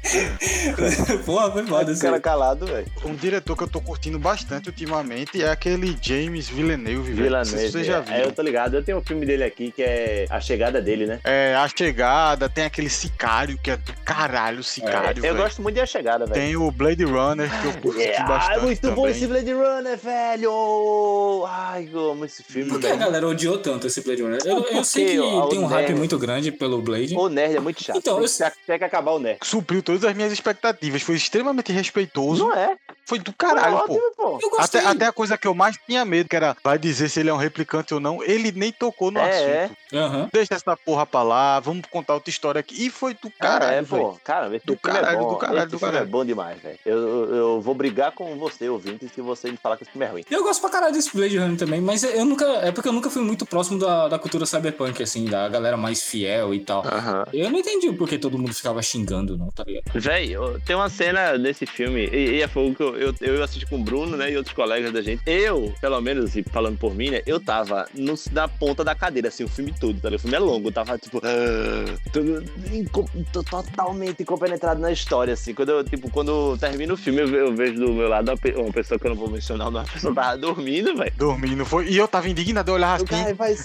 Porra, 1.25 1.51
foi 1.51 1.65
foda 1.65 1.91
isso 1.91 2.01
cara 2.01 2.15
aí. 2.15 2.21
calado, 2.21 2.65
velho. 2.65 2.87
Um 3.05 3.13
diretor 3.15 3.55
que 3.55 3.63
eu 3.63 3.67
tô 3.67 3.81
curtindo 3.81 4.17
bastante 4.19 4.69
ultimamente 4.69 5.41
é 5.43 5.49
aquele 5.49 5.97
James 6.01 6.47
Villeneuve, 6.49 7.13
sei 7.45 7.59
se 7.67 7.71
vocês 7.71 7.85
já 7.87 7.97
É, 7.97 8.01
viram. 8.01 8.17
eu 8.19 8.31
tô 8.31 8.41
ligado. 8.41 8.75
Eu 8.75 8.83
tenho 8.83 8.97
um 8.97 9.03
filme 9.03 9.25
dele 9.25 9.43
aqui 9.43 9.71
que 9.71 9.83
é 9.83 10.25
A 10.29 10.39
Chegada 10.39 10.81
dele, 10.81 11.05
né? 11.05 11.19
É, 11.23 11.55
A 11.55 11.67
Chegada, 11.67 12.47
tem 12.49 12.65
aquele 12.65 12.89
Sicário, 12.89 13.57
que 13.57 13.71
é 13.71 13.77
do 13.77 13.93
caralho, 14.05 14.63
Sicário, 14.63 15.19
eu 15.19 15.33
velho. 15.33 15.37
gosto 15.37 15.61
muito 15.61 15.75
de 15.75 15.81
A 15.81 15.85
Chegada, 15.85 16.25
velho. 16.25 16.33
Tem 16.39 16.55
o 16.55 16.69
Blade 16.71 17.03
Runner, 17.03 17.49
que 17.61 17.67
eu 17.67 17.73
curti 17.81 18.01
É, 18.07 18.23
bastante 18.23 18.57
ah, 18.59 18.61
muito 18.61 18.81
também. 18.81 18.95
bom 18.95 19.07
esse 19.07 19.27
Blade 19.27 19.51
Runner, 19.53 19.97
velho! 19.97 21.45
Ai, 21.47 21.89
eu 21.91 22.11
amo 22.11 22.25
esse 22.25 22.43
filme, 22.43 22.69
Por 22.69 22.79
que 22.79 22.87
a 22.87 22.95
galera 22.95 23.27
odiou 23.27 23.57
tanto 23.57 23.87
esse 23.87 24.01
Blade 24.01 24.21
Runner? 24.21 24.39
Eu, 24.45 24.63
eu 24.65 24.83
sei 24.83 25.05
que 25.11 25.19
ó, 25.19 25.47
tem 25.47 25.59
um 25.59 25.63
o 25.63 25.67
hype 25.67 25.87
nerd- 25.87 25.97
muito 25.99 26.17
grande 26.17 26.51
pelo 26.51 26.81
Blade. 26.81 27.15
O 27.15 27.29
nerd 27.29 27.55
é 27.55 27.59
muito 27.59 27.83
chato. 27.83 27.97
Então, 27.97 28.15
tem, 28.15 28.23
eu- 28.23 28.51
que- 28.51 28.57
tem 28.65 28.77
que 28.77 28.83
acabar 28.83 29.11
o 29.11 29.19
nerd. 29.19 29.39
Supriu 29.43 29.81
todas 29.97 30.09
as 30.11 30.15
minhas 30.15 30.31
expectativas, 30.31 31.01
foi 31.01 31.15
extremamente 31.15 31.71
respeitoso, 31.71 32.45
Não 32.45 32.53
é? 32.53 32.75
foi 33.05 33.19
do 33.19 33.31
Foi 33.31 33.35
caralho, 33.49 33.77
pô. 33.77 33.93
ótimo, 33.93 34.11
pô. 34.17 34.39
Eu 34.41 34.49
gostei. 34.49 34.79
Até, 34.81 34.89
até 34.89 35.05
a 35.07 35.11
coisa 35.13 35.37
que 35.37 35.47
eu 35.47 35.53
mais 35.55 35.77
tinha 35.87 36.03
medo, 36.03 36.27
que 36.29 36.35
era 36.35 36.55
vai 36.63 36.77
dizer 36.77 37.09
se 37.09 37.19
ele 37.19 37.29
é 37.29 37.33
um 37.33 37.37
replicante 37.37 37.93
ou 37.93 37.99
não, 37.99 38.21
ele 38.23 38.51
nem 38.51 38.71
tocou 38.71 39.11
no 39.11 39.19
É, 39.19 39.63
assunto. 39.65 39.77
Aham. 39.93 40.29
Deixa 40.33 40.53
essa 40.55 40.75
porra 40.75 41.05
pra 41.05 41.23
lá, 41.23 41.59
vamos 41.61 41.85
contar 41.89 42.13
outra 42.15 42.29
história 42.29 42.59
aqui. 42.59 42.85
E 42.85 42.89
foi 42.89 43.13
do 43.13 43.31
Cara, 43.39 43.59
caralho, 43.67 43.77
é, 43.79 43.83
pô. 43.83 44.19
Cara, 44.23 44.47
esse 44.55 44.65
Do 44.65 44.73
filme 44.77 44.79
caralho, 44.81 45.17
é 45.17 45.21
bom. 45.21 45.29
do 45.29 45.37
caralho, 45.37 45.59
esse 45.59 45.67
do 45.67 45.79
filme 45.79 45.91
caralho. 45.93 46.07
é 46.07 46.11
bom 46.11 46.25
demais, 46.25 46.61
velho. 46.61 46.79
Eu, 46.85 46.97
eu, 46.97 47.35
eu 47.35 47.61
vou 47.61 47.73
brigar 47.73 48.11
com 48.11 48.35
você, 48.37 48.67
ouvinte, 48.67 49.07
se 49.07 49.21
você 49.21 49.49
me 49.49 49.57
falar 49.57 49.77
que 49.77 49.83
esse 49.83 49.91
filme 49.91 50.05
é 50.05 50.09
ruim. 50.09 50.25
Eu 50.29 50.43
gosto 50.43 50.59
pra 50.59 50.69
caralho 50.69 50.93
desse 50.93 51.15
Blade 51.15 51.37
Runner 51.37 51.57
também, 51.57 51.79
mas 51.79 52.03
eu 52.03 52.25
nunca. 52.25 52.45
É 52.45 52.71
porque 52.73 52.89
eu 52.89 52.93
nunca 52.93 53.09
fui 53.09 53.21
muito 53.21 53.45
próximo 53.45 53.79
da, 53.79 54.09
da 54.09 54.19
cultura 54.19 54.45
cyberpunk, 54.45 55.01
assim, 55.01 55.25
da 55.25 55.47
galera 55.47 55.77
mais 55.77 56.03
fiel 56.03 56.53
e 56.53 56.59
tal. 56.59 56.85
Aham. 56.85 57.23
Eu 57.31 57.49
não 57.49 57.59
entendi 57.59 57.89
por 57.93 58.07
que 58.09 58.17
todo 58.19 58.37
mundo 58.37 58.53
ficava 58.53 58.81
xingando, 58.81 59.37
não, 59.37 59.47
tá 59.51 59.63
ligado? 59.63 59.85
Véi, 59.93 60.33
tem 60.65 60.75
uma 60.75 60.89
cena 60.89 61.37
desse 61.37 61.65
filme, 61.65 62.07
e, 62.11 62.37
e 62.37 62.41
é 62.41 62.47
fogo 62.47 62.75
que 62.75 62.81
eu, 62.83 62.95
eu, 62.95 63.15
eu 63.21 63.43
assisti 63.43 63.65
com 63.65 63.77
o 63.79 63.83
Bruno, 63.83 64.15
né, 64.17 64.31
e 64.31 64.37
outros 64.37 64.53
colegas 64.55 64.91
da 64.91 65.01
gente. 65.01 65.21
Eu, 65.25 65.73
pelo 65.81 65.99
menos, 66.01 66.35
e 66.35 66.43
falando 66.43 66.77
por 66.77 66.93
mim, 66.95 67.09
né, 67.09 67.21
eu 67.25 67.39
tava 67.39 67.87
no- 67.93 68.13
na 68.31 68.47
ponta 68.47 68.83
da 68.83 68.93
cadeira, 68.95 69.27
assim, 69.29 69.43
o 69.43 69.47
filme 69.47 69.73
todo, 69.79 69.99
tá 69.99 70.09
ligado? 70.09 70.19
O 70.19 70.21
filme 70.21 70.35
é 70.35 70.39
longo, 70.39 70.67
eu 70.69 70.71
tava, 70.71 70.97
tipo, 70.97 71.19
ah, 71.23 71.97
tudo 72.11 72.43
inco- 72.73 73.09
tô 73.31 73.43
totalmente 73.43 74.23
compenetrado 74.25 74.79
na 74.79 74.91
história, 74.91 75.33
assim. 75.33 75.53
Quando 75.53 75.69
eu, 75.69 75.83
tipo, 75.83 76.09
quando 76.11 76.57
termina 76.57 76.93
o 76.93 76.97
filme, 76.97 77.21
eu, 77.21 77.29
eu 77.33 77.55
vejo 77.55 77.75
do 77.75 77.93
meu 77.93 78.07
lado 78.09 78.29
uma, 78.31 78.61
uma 78.63 78.73
pessoa 78.73 78.99
que 78.99 79.05
eu 79.05 79.09
não 79.11 79.17
vou 79.17 79.29
mencionar, 79.29 79.69
uma 79.69 79.83
pessoa 79.83 80.13
tava 80.13 80.37
dormindo, 80.37 80.95
velho. 80.95 81.13
Dormindo, 81.17 81.65
foi. 81.65 81.87
E 81.87 81.97
eu 81.97 82.07
tava 82.07 82.29
indignado, 82.29 82.69
eu 82.71 82.75
olhava 82.75 83.03
assim. 83.03 83.05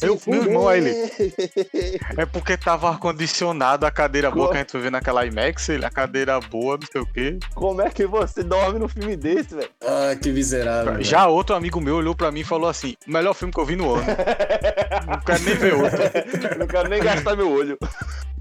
eu- 0.06 0.14
meu 0.26 0.42
irmão, 0.44 0.72
ele- 0.72 0.92
É 2.16 2.26
porque 2.26 2.56
tava 2.56 2.88
ar-condicionado, 2.90 3.86
a 3.86 3.90
cadeira 3.90 4.30
boa 4.30 4.50
que 4.50 4.56
a 4.56 4.60
gente 4.60 4.72
foi 4.72 4.80
ver 4.80 4.90
naquela 4.90 5.24
IMAX, 5.26 5.68
ele- 5.68 5.84
a 5.84 5.90
cadeira 5.90 6.11
boa, 6.50 6.76
não 6.76 6.86
sei 6.90 7.00
o 7.00 7.06
quê. 7.06 7.38
Como 7.54 7.80
é 7.80 7.90
que 7.90 8.06
você 8.06 8.42
dorme 8.42 8.78
num 8.78 8.88
filme 8.88 9.16
desse, 9.16 9.54
velho? 9.54 9.70
Ah, 9.82 10.14
que 10.14 10.30
miserável. 10.30 11.02
Já 11.02 11.26
outro 11.26 11.56
amigo 11.56 11.80
meu 11.80 11.96
olhou 11.96 12.14
pra 12.14 12.30
mim 12.30 12.40
e 12.40 12.44
falou 12.44 12.68
assim: 12.68 12.94
o 13.06 13.10
melhor 13.10 13.34
filme 13.34 13.52
que 13.52 13.60
eu 13.60 13.64
vi 13.64 13.76
no 13.76 13.94
ano. 13.94 14.04
não 15.08 15.20
quero 15.20 15.42
nem 15.42 15.54
ver 15.54 15.74
outro. 15.74 16.58
Não 16.58 16.66
quero 16.66 16.88
nem 16.88 17.02
gastar 17.02 17.36
meu 17.36 17.50
olho. 17.50 17.78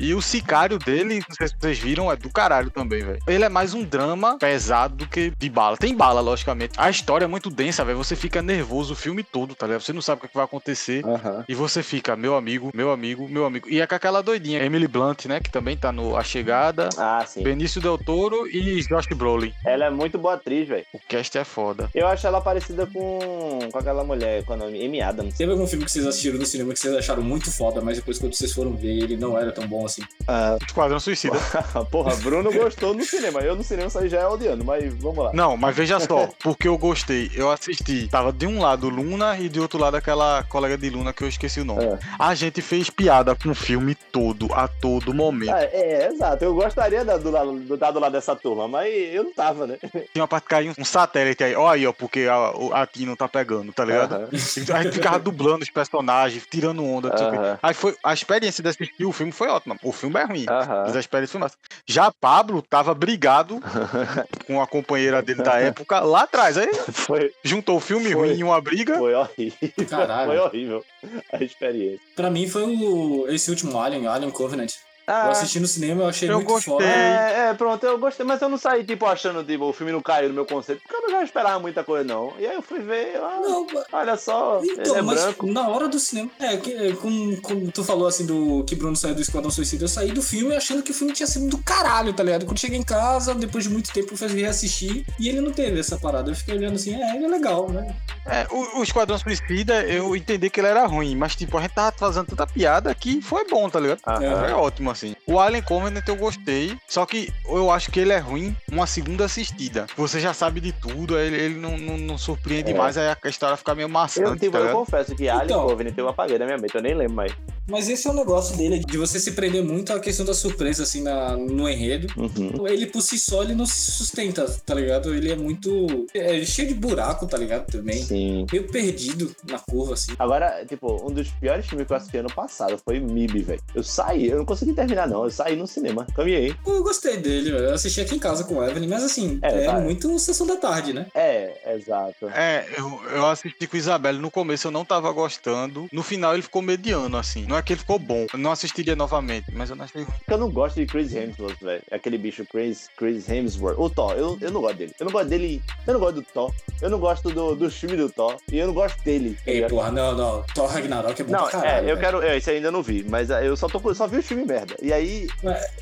E 0.01 0.15
o 0.15 0.21
sicário 0.21 0.79
dele, 0.79 1.23
não 1.29 1.35
sei 1.35 1.47
se 1.47 1.53
vocês 1.59 1.77
viram, 1.77 2.11
é 2.11 2.15
do 2.15 2.27
caralho 2.27 2.71
também, 2.71 3.03
velho. 3.03 3.19
Ele 3.27 3.43
é 3.43 3.49
mais 3.49 3.75
um 3.75 3.83
drama 3.83 4.35
pesado 4.39 4.95
do 4.95 5.07
que 5.07 5.31
de 5.37 5.47
bala. 5.47 5.77
Tem 5.77 5.95
bala, 5.95 6.19
logicamente. 6.21 6.73
A 6.75 6.89
história 6.89 7.25
é 7.25 7.27
muito 7.27 7.51
densa, 7.51 7.85
velho. 7.85 7.99
Você 7.99 8.15
fica 8.15 8.41
nervoso 8.41 8.93
o 8.93 8.95
filme 8.95 9.21
todo, 9.21 9.53
tá 9.53 9.67
ligado? 9.67 9.81
Você 9.81 9.93
não 9.93 10.01
sabe 10.01 10.17
o 10.17 10.21
que, 10.21 10.25
é 10.25 10.29
que 10.29 10.35
vai 10.35 10.45
acontecer. 10.45 11.05
Aham. 11.05 11.45
E 11.47 11.53
você 11.53 11.83
fica, 11.83 12.15
meu 12.15 12.35
amigo, 12.35 12.71
meu 12.73 12.91
amigo, 12.91 13.29
meu 13.29 13.45
amigo. 13.45 13.69
E 13.69 13.79
é 13.79 13.85
com 13.85 13.93
aquela 13.93 14.23
doidinha, 14.23 14.63
Emily 14.63 14.87
Blunt, 14.87 15.25
né? 15.25 15.39
Que 15.39 15.51
também 15.51 15.77
tá 15.77 15.91
no 15.91 16.17
A 16.17 16.23
Chegada. 16.23 16.89
Ah, 16.97 17.23
sim. 17.27 17.43
Benício 17.43 17.79
Del 17.79 17.99
Toro 17.99 18.47
e 18.47 18.81
Josh 18.87 19.05
Brolin. 19.15 19.53
Ela 19.63 19.85
é 19.85 19.89
muito 19.91 20.17
boa 20.17 20.33
atriz, 20.33 20.67
velho. 20.67 20.85
O 20.91 20.99
cast 21.07 21.37
é 21.37 21.43
foda. 21.43 21.91
Eu 21.93 22.07
acho 22.07 22.25
ela 22.25 22.41
parecida 22.41 22.87
com, 22.87 23.69
com 23.71 23.77
aquela 23.77 24.03
mulher, 24.03 24.43
com 24.45 24.53
o 24.53 24.57
nome 24.57 24.83
Amy 24.83 24.99
Adams. 24.99 25.37
Teve 25.37 25.51
algum 25.51 25.67
filme 25.67 25.85
que 25.85 25.91
vocês 25.91 26.07
assistiram 26.07 26.39
no 26.39 26.45
cinema 26.47 26.73
que 26.73 26.79
vocês 26.79 26.95
acharam 26.95 27.21
muito 27.21 27.51
foda, 27.51 27.81
mas 27.81 27.97
depois 27.97 28.17
quando 28.17 28.33
vocês 28.33 28.51
foram 28.51 28.73
ver, 28.73 29.03
ele 29.03 29.15
não 29.15 29.37
era 29.37 29.51
tão 29.51 29.67
bom 29.67 29.85
assim. 29.85 29.90
Ah, 30.27 30.57
Esquadrão 30.65 30.99
Suicida. 30.99 31.37
porra, 31.91 32.15
Bruno 32.17 32.51
gostou 32.51 32.93
no 32.93 33.03
cinema. 33.03 33.39
Eu 33.41 33.55
no 33.55 33.63
cinema 33.63 33.89
saí 33.89 34.09
já 34.09 34.19
é 34.21 34.27
odiando, 34.27 34.63
mas 34.63 34.93
vamos 34.95 35.23
lá. 35.25 35.31
Não, 35.33 35.57
mas 35.57 35.75
veja 35.75 35.99
só, 35.99 36.29
porque 36.39 36.67
eu 36.67 36.77
gostei. 36.77 37.31
Eu 37.33 37.51
assisti. 37.51 38.07
Tava 38.09 38.31
de 38.31 38.45
um 38.47 38.61
lado 38.61 38.89
Luna 38.89 39.37
e 39.37 39.49
de 39.49 39.59
outro 39.59 39.79
lado 39.79 39.95
aquela 39.95 40.43
colega 40.43 40.77
de 40.77 40.89
Luna 40.89 41.13
que 41.13 41.23
eu 41.23 41.27
esqueci 41.27 41.59
o 41.61 41.65
nome. 41.65 41.83
É. 41.85 41.99
A 42.17 42.33
gente 42.35 42.61
fez 42.61 42.89
piada 42.89 43.35
com 43.35 43.49
o 43.49 43.55
filme 43.55 43.95
todo, 43.95 44.53
a 44.53 44.67
todo 44.67 45.13
momento. 45.13 45.53
Ah, 45.53 45.63
é, 45.63 46.03
é, 46.03 46.07
exato. 46.07 46.43
Eu 46.43 46.53
gostaria 46.53 47.03
da- 47.03 47.17
do, 47.17 47.31
lado- 47.31 47.59
do, 47.59 47.73
estar 47.73 47.91
do 47.91 47.99
lado 47.99 48.11
dessa 48.11 48.35
turma, 48.35 48.67
mas 48.67 48.91
eu 49.13 49.23
não 49.23 49.33
tava, 49.33 49.67
né? 49.67 49.77
Tinha 50.13 50.21
uma 50.21 50.27
parte 50.27 50.43
que 50.43 50.49
caiu 50.49 50.73
um 50.77 50.85
satélite 50.85 51.43
aí. 51.43 51.55
Ó 51.55 51.67
aí, 51.67 51.85
ó, 51.85 51.93
porque 51.93 52.27
a, 52.29 52.81
a 52.81 52.87
tá 53.15 53.27
pegando, 53.27 53.71
tá 53.73 53.85
ligado? 53.85 54.15
Aham. 54.15 54.29
A 54.31 54.83
gente 54.83 54.93
ficava 54.93 55.19
dublando 55.19 55.63
os 55.63 55.69
personagens, 55.69 56.45
tirando 56.49 56.85
onda, 56.85 57.09
quê. 57.09 57.23
Aham. 57.23 57.59
Aí 57.61 57.73
foi, 57.73 57.95
a 58.03 58.13
experiência 58.13 58.61
de 58.63 58.69
assistir 58.69 59.05
o 59.05 59.11
filme 59.11 59.31
foi 59.31 59.47
ótima. 59.47 59.75
O 59.83 59.91
filme 59.91 60.19
é 60.19 60.23
ruim. 60.23 60.45
Aham. 60.47 60.83
Mas 60.85 60.95
a 60.95 60.99
experiência 60.99 61.31
foi 61.31 61.41
massa. 61.41 61.55
Já 61.85 62.11
Pablo 62.11 62.61
tava 62.61 62.93
brigado 62.93 63.59
com 64.45 64.61
a 64.61 64.67
companheira 64.67 65.21
dele 65.21 65.41
da 65.41 65.59
época 65.59 65.99
lá 65.99 66.21
atrás. 66.23 66.57
Aí 66.57 66.69
Foi, 66.73 67.33
juntou 67.43 67.77
o 67.77 67.79
filme 67.79 68.11
Foi. 68.11 68.13
ruim 68.13 68.39
em 68.39 68.43
uma 68.43 68.61
briga. 68.61 68.97
foi 68.97 69.13
horrível. 69.13 69.57
Caralho. 69.89 70.27
Foi 70.29 70.39
horrível 70.39 70.85
a 71.33 71.43
experiência. 71.43 71.99
Pra 72.15 72.29
mim 72.29 72.47
foi 72.47 72.63
o, 72.63 73.27
esse 73.29 73.49
último 73.49 73.79
Alien, 73.79 74.07
Alien 74.07 74.31
Covenant. 74.31 74.71
Ah, 75.07 75.25
Eu 75.25 75.31
assisti 75.31 75.59
no 75.59 75.67
cinema, 75.67 76.03
eu 76.03 76.07
achei 76.09 76.29
Eu 76.29 76.35
muito 76.35 76.47
gostei. 76.47 76.71
foda. 76.73 76.85
É, 76.85 77.49
é, 77.49 77.53
pronto, 77.53 77.83
eu 77.85 77.97
gostei, 77.97 78.25
mas 78.25 78.41
eu 78.41 78.47
não 78.49 78.57
saí, 78.57 78.83
tipo, 78.83 79.05
achando, 79.05 79.43
tipo, 79.43 79.65
o 79.65 79.73
filme 79.73 79.91
não 79.91 80.01
caiu 80.01 80.29
no 80.29 80.35
meu 80.35 80.45
conceito, 80.45 80.81
porque 80.81 80.95
eu 80.95 81.01
não 81.01 81.09
já 81.19 81.23
esperava 81.23 81.59
muita 81.59 81.83
coisa, 81.83 82.03
não. 82.05 82.33
E 82.39 82.45
aí 82.45 82.55
eu 82.55 82.61
fui 82.61 82.79
ver, 82.79 83.17
ah, 83.17 83.39
Não, 83.41 83.67
olha 83.91 84.15
só, 84.15 84.59
ele 84.61 84.73
Então, 84.73 84.95
é 84.95 85.01
mas 85.01 85.21
branco. 85.23 85.47
na 85.47 85.67
hora 85.67 85.87
do 85.87 85.99
cinema. 85.99 86.29
É, 86.39 86.55
que, 86.57 86.71
é, 86.73 86.93
como, 86.93 87.41
como 87.41 87.71
tu 87.71 87.83
falou 87.83 88.07
assim 88.07 88.25
do 88.25 88.63
que 88.65 88.75
Bruno 88.75 88.95
saiu 88.95 89.15
do 89.15 89.21
Esquadrão 89.21 89.51
Suicida, 89.51 89.83
eu 89.83 89.89
saí 89.89 90.11
do 90.11 90.21
filme 90.21 90.55
achando 90.55 90.83
que 90.83 90.91
o 90.91 90.93
filme 90.93 91.13
tinha 91.13 91.27
sido 91.27 91.47
do 91.49 91.57
caralho, 91.57 92.13
tá 92.13 92.23
ligado? 92.23 92.45
Quando 92.45 92.59
cheguei 92.59 92.77
em 92.77 92.83
casa, 92.83 93.33
depois 93.33 93.63
de 93.63 93.69
muito 93.69 93.91
tempo, 93.91 94.13
eu 94.13 94.17
fui 94.17 94.27
reassistir 94.27 95.05
e 95.19 95.27
ele 95.27 95.41
não 95.41 95.51
teve 95.51 95.79
essa 95.79 95.97
parada. 95.97 96.29
Eu 96.31 96.35
fiquei 96.35 96.55
olhando 96.55 96.75
assim, 96.75 96.93
é, 97.01 97.15
ele 97.15 97.25
é 97.25 97.27
legal, 97.27 97.69
né? 97.69 97.95
É, 98.25 98.45
o, 98.51 98.79
o 98.79 98.83
Esquadrão 98.83 99.17
Suicida, 99.17 99.83
eu 99.85 100.15
entendi 100.15 100.49
que 100.49 100.59
ele 100.59 100.67
era 100.67 100.85
ruim, 100.85 101.15
mas 101.15 101.35
tipo, 101.35 101.57
a 101.57 101.61
gente 101.61 101.73
tava 101.73 101.91
fazendo 101.97 102.27
tanta 102.27 102.45
piada 102.45 102.93
que 102.93 103.21
foi 103.21 103.47
bom, 103.47 103.69
tá 103.69 103.79
ligado? 103.79 103.99
Aham. 104.05 104.39
Foi 104.41 104.51
ótimo, 104.51 104.90
assim. 104.91 105.15
O 105.25 105.39
Alien 105.39 105.63
Covenant 105.63 106.07
eu 106.07 106.15
gostei, 106.15 106.77
só 106.87 107.05
que 107.05 107.31
eu 107.45 107.71
acho 107.71 107.91
que 107.91 107.99
ele 107.99 108.11
é 108.13 108.17
ruim 108.19 108.55
uma 108.71 108.85
segunda 108.85 109.25
assistida. 109.25 109.87
Você 109.95 110.19
já 110.19 110.33
sabe 110.33 110.59
de 110.59 110.71
tudo, 110.71 111.17
ele, 111.17 111.35
ele 111.35 111.55
não, 111.55 111.77
não, 111.77 111.97
não 111.97 112.17
surpreende 112.17 112.71
É. 112.71 112.73
mais, 112.73 112.97
aí 112.97 113.07
a 113.07 113.29
história 113.29 113.57
fica 113.57 113.73
meio 113.75 113.85
Eu, 113.85 113.89
maçante, 113.89 114.39
tipo, 114.41 114.51
tá 114.51 114.59
eu 114.59 114.71
confesso 114.75 115.15
que 115.15 115.27
Alien 115.27 115.45
Então. 115.45 115.67
Covenant 115.67 115.97
eu 115.97 116.07
apaguei 116.07 116.37
da 116.37 116.45
minha 116.45 116.57
mente, 116.57 116.75
eu 116.75 116.81
nem 116.81 116.93
lembro 116.93 117.15
mais. 117.15 117.31
Mas 117.71 117.89
esse 117.89 118.07
é 118.07 118.11
o 118.11 118.13
negócio 118.13 118.55
dele, 118.57 118.79
de 118.79 118.97
você 118.97 119.19
se 119.19 119.31
prender 119.31 119.63
muito 119.63 119.93
à 119.93 119.99
questão 119.99 120.25
da 120.25 120.33
surpresa, 120.33 120.83
assim, 120.83 121.01
na, 121.01 121.35
no 121.37 121.69
enredo. 121.69 122.07
Uhum. 122.17 122.67
Ele 122.67 122.85
por 122.85 123.01
si 123.01 123.17
só, 123.17 123.43
ele 123.43 123.55
não 123.55 123.65
se 123.65 123.91
sustenta, 123.91 124.45
tá 124.65 124.73
ligado? 124.75 125.13
Ele 125.13 125.31
é 125.31 125.35
muito. 125.35 126.05
É 126.13 126.43
cheio 126.43 126.67
de 126.67 126.73
buraco, 126.73 127.25
tá 127.25 127.37
ligado? 127.37 127.65
Também. 127.71 128.03
Sim. 128.03 128.45
Meio 128.51 128.67
perdido 128.67 129.33
na 129.49 129.57
curva, 129.59 129.93
assim. 129.93 130.11
Agora, 130.19 130.65
tipo, 130.67 131.07
um 131.07 131.11
dos 131.11 131.29
piores 131.29 131.65
filmes 131.65 131.87
que 131.87 131.93
eu 131.93 131.97
assisti 131.97 132.17
ano 132.17 132.33
passado 132.33 132.79
foi 132.83 132.99
MIB, 132.99 133.41
velho. 133.43 133.61
Eu 133.73 133.83
saí, 133.83 134.27
eu 134.27 134.37
não 134.37 134.45
consegui 134.45 134.73
terminar, 134.73 135.07
não. 135.07 135.23
Eu 135.23 135.31
saí 135.31 135.55
no 135.55 135.65
cinema, 135.67 136.05
caminhei. 136.15 136.53
Eu 136.65 136.83
gostei 136.83 137.17
dele, 137.17 137.51
velho. 137.51 137.65
Eu 137.65 137.73
assisti 137.73 138.01
aqui 138.01 138.15
em 138.15 138.19
casa 138.19 138.43
com 138.43 138.55
o 138.55 138.63
Evelyn, 138.63 138.87
mas 138.89 139.03
assim, 139.03 139.39
É, 139.41 139.63
é, 139.63 139.65
tá. 139.65 139.79
muito 139.79 140.17
sessão 140.19 140.45
da 140.45 140.55
tarde, 140.55 140.93
né? 140.93 141.05
É, 141.15 141.73
exato. 141.75 142.27
É, 142.29 142.65
eu, 142.77 143.01
eu 143.13 143.25
assisti 143.27 143.67
com 143.67 143.75
o 143.75 143.79
Isabelle. 143.79 144.19
No 144.19 144.29
começo 144.31 144.67
eu 144.67 144.71
não 144.71 144.83
tava 144.83 145.11
gostando. 145.11 145.87
No 145.91 146.03
final 146.03 146.33
ele 146.33 146.41
ficou 146.41 146.61
mediano, 146.61 147.17
assim. 147.17 147.45
Não 147.47 147.57
é 147.57 147.60
que 147.63 147.73
ele 147.73 147.79
ficou 147.79 147.99
bom. 147.99 148.25
Eu 148.31 148.39
não 148.39 148.51
assistiria 148.51 148.95
novamente, 148.95 149.47
mas 149.53 149.69
eu 149.69 149.75
não 149.75 149.85
achei 149.85 150.03
ruim. 150.03 150.13
Eu 150.27 150.37
não 150.37 150.49
gosto 150.51 150.75
de 150.75 150.85
Chris 150.85 151.13
Hemsworth, 151.13 151.59
velho. 151.61 151.81
Aquele 151.91 152.17
bicho 152.17 152.45
Chris, 152.45 152.89
Chris 152.97 153.27
Hemsworth. 153.29 153.77
O 153.79 153.89
Thor, 153.89 154.13
eu, 154.13 154.37
eu 154.41 154.51
não 154.51 154.61
gosto 154.61 154.77
dele. 154.77 154.93
Eu 154.99 155.05
não 155.05 155.11
gosto 155.11 155.27
dele. 155.29 155.61
Eu 155.87 155.93
não 155.93 155.99
gosto 155.99 156.15
do 156.15 156.21
Thor. 156.23 156.53
Eu 156.81 156.89
não 156.89 156.99
gosto 156.99 157.29
do, 157.29 157.55
do 157.55 157.69
filme 157.69 157.95
do 157.97 158.09
Thor. 158.09 158.37
E 158.51 158.57
eu 158.57 158.67
não 158.67 158.73
gosto 158.73 159.01
dele. 159.03 159.37
tá 159.45 159.51
Ei, 159.51 159.67
porra, 159.67 159.91
não, 159.91 160.15
não. 160.15 160.43
Thor 160.53 160.67
Ragnarok 160.67 161.21
é 161.21 161.23
bom 161.23 161.31
Não, 161.31 161.41
pra 161.47 161.51
caralho. 161.61 161.75
é, 161.75 161.79
eu 161.91 161.95
velho. 161.95 161.99
quero. 161.99 162.21
É, 162.23 162.37
isso 162.37 162.49
eu 162.49 162.55
ainda 162.55 162.71
não 162.71 162.81
vi, 162.83 163.05
mas 163.07 163.29
é, 163.29 163.47
eu 163.47 163.55
só, 163.55 163.67
tô, 163.67 163.93
só 163.93 164.07
vi 164.07 164.17
o 164.17 164.23
filme 164.23 164.45
merda. 164.45 164.75
E 164.81 164.91
aí. 164.91 165.27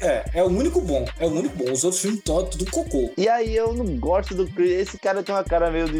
É, 0.01 0.25
é 0.35 0.43
o 0.43 0.47
único 0.47 0.81
bom. 0.81 1.05
É 1.19 1.25
o 1.25 1.29
único 1.29 1.55
bom. 1.55 1.71
Os 1.71 1.83
outros 1.83 2.01
filmes 2.01 2.21
Thor, 2.21 2.43
tudo 2.47 2.69
cocô. 2.69 3.11
E 3.17 3.27
aí 3.29 3.55
eu 3.55 3.73
não 3.73 3.85
gosto 3.97 4.35
do 4.35 4.47
Chris. 4.47 4.71
Esse 4.71 4.97
cara 4.97 5.23
tem 5.23 5.33
uma 5.33 5.43
cara 5.43 5.69
meio 5.71 5.87
de. 5.87 5.99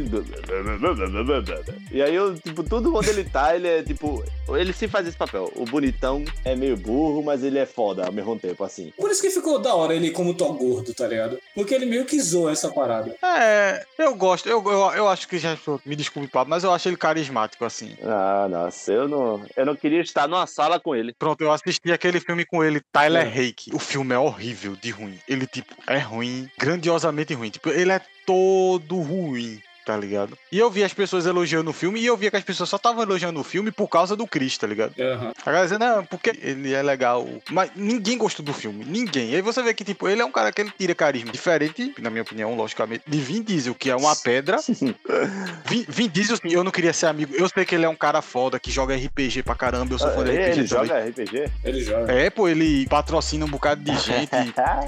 E 1.92 2.02
aí 2.02 2.14
eu, 2.14 2.36
tipo, 2.38 2.64
tudo 2.64 2.96
onde 2.96 3.10
ele 3.10 3.24
tá, 3.24 3.56
ele 3.56 3.68
é 3.68 3.84
tipo. 3.84 4.24
Ele 4.50 4.74
se 4.74 4.88
faz 4.88 5.08
esse 5.08 5.18
papel. 5.18 5.52
O 5.56 5.66
bonitão 5.70 6.24
é 6.44 6.56
meio 6.56 6.76
burro, 6.76 7.24
mas 7.24 7.44
ele 7.44 7.60
é 7.60 7.66
foda 7.66 8.06
ao 8.06 8.12
mesmo 8.12 8.38
tempo, 8.38 8.64
assim. 8.64 8.92
Por 8.98 9.10
isso 9.10 9.22
que 9.22 9.30
ficou 9.30 9.60
da 9.60 9.74
hora 9.74 9.94
ele 9.94 10.12
como 10.12 10.34
Thor 10.34 10.54
gordo, 10.54 10.94
tá 10.94 11.08
ligado? 11.08 11.40
Porque 11.56 11.74
ele 11.74 11.86
meio 11.86 12.06
que 12.06 12.20
zoa 12.20 12.52
essa 12.52 12.70
parada. 12.70 13.16
É, 13.24 13.86
eu 13.98 14.16
gosto. 14.16 14.48
Eu, 14.48 14.64
eu, 14.66 14.92
eu 14.92 15.08
acho 15.08 15.28
que 15.28 15.38
já. 15.38 15.58
Me 15.86 15.96
desculpe, 15.96 16.28
Pablo, 16.28 16.50
mas 16.50 16.64
eu 16.64 16.72
acho 16.72 16.90
ele 16.90 16.98
carismático, 16.98 17.64
assim. 17.66 17.96
Ah, 18.04 18.48
nossa, 18.50 18.92
eu 18.92 19.08
não. 19.08 19.42
Eu 19.56 19.66
não 19.66 19.76
queria 19.76 20.02
estar 20.02 20.28
numa 20.28 20.48
sala 20.48 20.80
com 20.80 20.96
ele. 20.96 21.14
Pronto, 21.18 21.42
eu 21.42 21.52
assisti 21.52 21.92
aquele 21.92 22.20
filme 22.20 22.46
com 22.46 22.64
ele, 22.64 22.82
Tyler 22.92 23.28
É. 23.28 23.50
O 23.74 23.80
filme 23.80 24.14
é 24.14 24.20
horrível 24.20 24.76
de 24.76 24.92
ruim. 24.92 25.20
Ele, 25.28 25.46
tipo, 25.48 25.74
é 25.88 25.98
ruim, 25.98 26.50
grandiosamente 26.58 27.34
ruim. 27.34 27.50
Tipo, 27.50 27.70
ele 27.70 27.92
é 27.92 28.02
todo 28.26 29.00
ruim. 29.00 29.62
Tá 29.90 29.98
ligado? 29.98 30.38
E 30.52 30.60
eu 30.60 30.70
vi 30.70 30.84
as 30.84 30.94
pessoas 30.94 31.26
elogiando 31.26 31.72
o 31.72 31.74
filme 31.74 32.00
e 32.00 32.06
eu 32.06 32.16
via 32.16 32.30
que 32.30 32.38
as 32.38 32.44
pessoas 32.44 32.70
só 32.70 32.76
estavam 32.76 33.02
elogiando 33.02 33.40
o 33.40 33.44
filme 33.44 33.72
por 33.72 33.88
causa 33.88 34.16
do 34.16 34.28
Chris, 34.28 34.56
tá 34.56 34.68
ligado? 34.68 34.94
Aham. 35.00 35.32
A 35.42 35.46
galera 35.46 35.66
dizendo, 35.66 35.80
não, 35.84 36.06
porque 36.06 36.30
ele 36.30 36.72
é 36.72 36.84
legal. 36.84 37.28
Mas 37.50 37.72
ninguém 37.76 38.16
gostou 38.16 38.46
do 38.46 38.54
filme. 38.54 38.86
Ninguém. 38.86 39.32
E 39.32 39.36
aí 39.38 39.42
você 39.42 39.64
vê 39.64 39.74
que, 39.74 39.84
tipo, 39.84 40.08
ele 40.08 40.22
é 40.22 40.26
um 40.26 40.32
cara 40.32 40.52
que 40.52 40.62
ele 40.62 40.72
tira 40.78 40.94
carisma. 40.94 41.32
Diferente, 41.32 41.96
na 41.98 42.12
minha 42.12 42.22
opinião, 42.22 42.54
logicamente, 42.56 43.02
de 43.08 43.18
Vin 43.18 43.42
Diesel, 43.42 43.74
que 43.74 43.90
é 43.90 43.96
uma 43.96 44.16
pedra. 44.16 44.58
Vin, 45.66 45.86
Vin 45.90 46.08
Diesel, 46.08 46.36
assim, 46.36 46.54
eu 46.54 46.64
não 46.64 46.72
queria 46.72 46.94
ser 46.94 47.08
amigo. 47.08 47.34
Eu 47.36 47.50
sei 47.50 47.66
que 47.66 47.74
ele 47.74 47.86
é 47.86 47.90
um 47.90 47.96
cara 47.96 48.22
foda, 48.22 48.60
que 48.60 48.70
joga 48.70 48.96
RPG 48.96 49.42
pra 49.42 49.56
caramba. 49.56 49.96
Eu 49.96 49.98
sou 49.98 50.12
fã 50.12 50.24
de 50.24 50.30
RPG 50.30 50.60
ele 50.60 50.68
também. 50.68 50.88
joga 50.88 51.10
RPG? 51.10 51.52
Ele 51.64 51.84
joga. 51.84 52.14
É, 52.14 52.30
pô, 52.30 52.48
ele 52.48 52.86
patrocina 52.88 53.44
um 53.44 53.50
bocado 53.50 53.82
de 53.82 53.98
gente. 53.98 54.30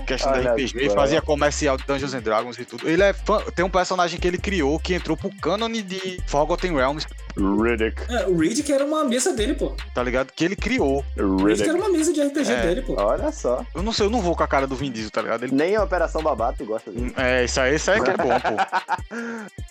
Questão 0.06 0.32
Olha 0.32 0.44
da 0.44 0.52
RPG, 0.52 0.92
fazia 0.92 1.24
comercial 1.24 1.76
de 1.76 1.86
Dungeons 1.88 2.14
and 2.14 2.22
Dragons 2.22 2.60
e 2.60 2.66
tudo. 2.66 2.88
Ele 2.88 3.02
é 3.02 3.14
fã, 3.14 3.42
tem 3.56 3.66
um 3.66 3.70
personagem 3.70 4.20
que 4.20 4.28
ele 4.28 4.38
criou 4.38 4.78
que 4.78 4.91
entrou 4.94 5.16
pro 5.18 5.30
cânone 5.42 5.82
de 5.82 6.20
Forgotten 6.28 6.74
Realms, 6.76 7.06
Riddick. 7.38 8.02
É, 8.12 8.28
o 8.28 8.38
Reed 8.38 8.62
que 8.62 8.72
era 8.74 8.84
uma 8.86 9.04
mesa 9.06 9.34
dele, 9.34 9.54
pô. 9.56 9.74
tá 9.94 10.04
ligado? 10.04 10.32
Que 10.36 10.44
ele 10.46 10.56
criou. 10.56 11.04
O 11.18 11.44
Reed 11.46 11.58
que 11.58 11.64
era 11.64 11.74
Riddick. 11.74 11.80
uma 11.80 11.90
mesa 11.90 12.14
de 12.14 12.22
RPG 12.22 12.52
É. 12.52 12.62
dele, 12.62 12.82
pô. 12.82 12.96
Olha 13.00 13.32
só. 13.32 13.66
Eu 13.74 13.82
não 13.82 13.94
sei, 13.94 14.06
eu 14.06 14.10
não 14.10 14.22
vou 14.22 14.36
com 14.36 14.44
a 14.44 14.48
cara 14.48 14.68
do 14.68 14.76
Vin 14.76 14.92
Diesel, 14.92 15.12
tá 15.12 15.22
ligado? 15.22 15.44
Ele 15.44 15.56
Nem 15.56 15.76
a 15.76 15.84
Operação 15.84 16.22
Babá, 16.22 16.52
tu 16.54 16.66
gosta 16.66 16.92
dele. 16.92 17.14
É, 17.18 17.46
isso 17.46 17.60
aí, 17.62 17.76
isso 17.76 17.90
aí 17.92 18.02
que 18.02 18.10
é 18.10 18.18
bom, 18.18 18.30
pô. 18.30 19.16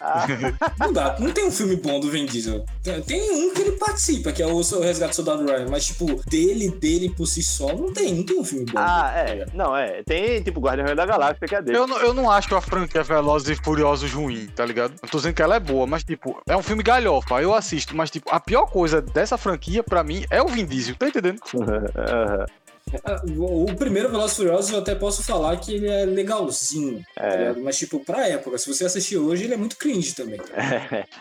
Ah, 0.01 0.27
Não 0.81 0.93
dá, 0.93 1.17
não 1.19 1.31
tem 1.31 1.45
um 1.47 1.51
filme 1.53 1.77
bom 1.77 2.01
do 2.01 2.11
Vin 2.11 2.25
Diesel. 2.27 2.65
Tem, 2.83 3.01
tem 3.03 3.31
um 3.31 3.53
que 3.53 3.61
ele 3.61 3.73
participa, 3.73 4.33
que 4.33 4.43
é 4.43 4.47
o, 4.47 4.57
o 4.57 4.81
Resgate 4.81 5.11
do 5.13 5.17
Soldado 5.17 5.45
Ryan, 5.45 5.67
mas 5.71 5.87
tipo, 5.87 6.07
dele, 6.29 6.71
dele 6.71 7.11
por 7.15 7.27
si 7.27 7.43
só, 7.43 7.75
não 7.75 7.93
tem, 7.93 8.15
não 8.15 8.25
tem 8.25 8.39
um 8.39 8.45
filme 8.45 8.65
bom. 8.65 8.79
ah, 8.79 9.13
é. 9.15 9.33
ligado? 9.35 9.53
Não, 9.55 9.77
é. 9.77 10.03
Tem, 10.05 10.43
tipo, 10.43 10.61
Guardião 10.61 10.95
da 10.95 11.05
Galáxia, 11.07 11.47
que 11.47 11.55
é 11.55 11.61
dele. 11.63 11.77
Eu 11.77 11.87
não, 11.87 11.99
eu 11.99 12.15
não 12.15 12.31
acho 12.31 12.55
a 12.57 12.61
franquia 12.61 13.03
Velozes 13.03 13.51
e 13.59 13.63
Furiosos 13.63 14.11
ruim, 14.13 14.49
tá 14.55 14.65
ligado? 14.65 14.95
Tô 15.11 15.19
dizendo 15.19 15.35
que 15.35 15.43
ela 15.43 15.57
é 15.57 15.61
boa, 15.61 15.87
mas, 15.87 16.05
tipo, 16.05 16.41
é 16.47 16.57
um 16.57 16.63
filme 16.63 16.83
galhofa, 16.83 17.43
eu 17.43 17.53
assisto, 17.53 17.97
mas, 17.97 18.11
tipo, 18.11 18.31
a 18.31 18.39
pior 18.39 18.67
coisa 18.67 19.03
dessa 19.03 19.37
franquia, 19.37 19.83
pra 19.83 20.05
mim, 20.05 20.25
é 20.31 20.41
o 20.41 20.47
Vin 20.47 20.65
Diesel, 20.65 20.95
tá 20.97 21.09
entendendo? 21.09 21.41
Ah, 23.05 23.21
O 23.39 23.75
primeiro 23.77 24.09
Velozes 24.11 24.33
e 24.33 24.37
Furiosos 24.37 24.71
eu 24.73 24.79
até 24.79 24.95
posso 24.95 25.23
falar 25.23 25.57
que 25.59 25.75
ele 25.75 25.89
é 25.89 26.05
legalzinho, 26.05 27.03
tá 27.15 27.25
É. 27.27 27.37
ligado? 27.39 27.61
Mas 27.63 27.77
tipo, 27.79 28.01
pra 28.01 28.29
época, 28.29 28.59
se 28.59 28.67
você 28.73 28.85
assistir 28.85 29.17
hoje, 29.19 29.45
ele 29.45 29.55
é 29.55 29.57
muito 29.57 29.77
cringe 29.77 30.15
também. 30.15 30.41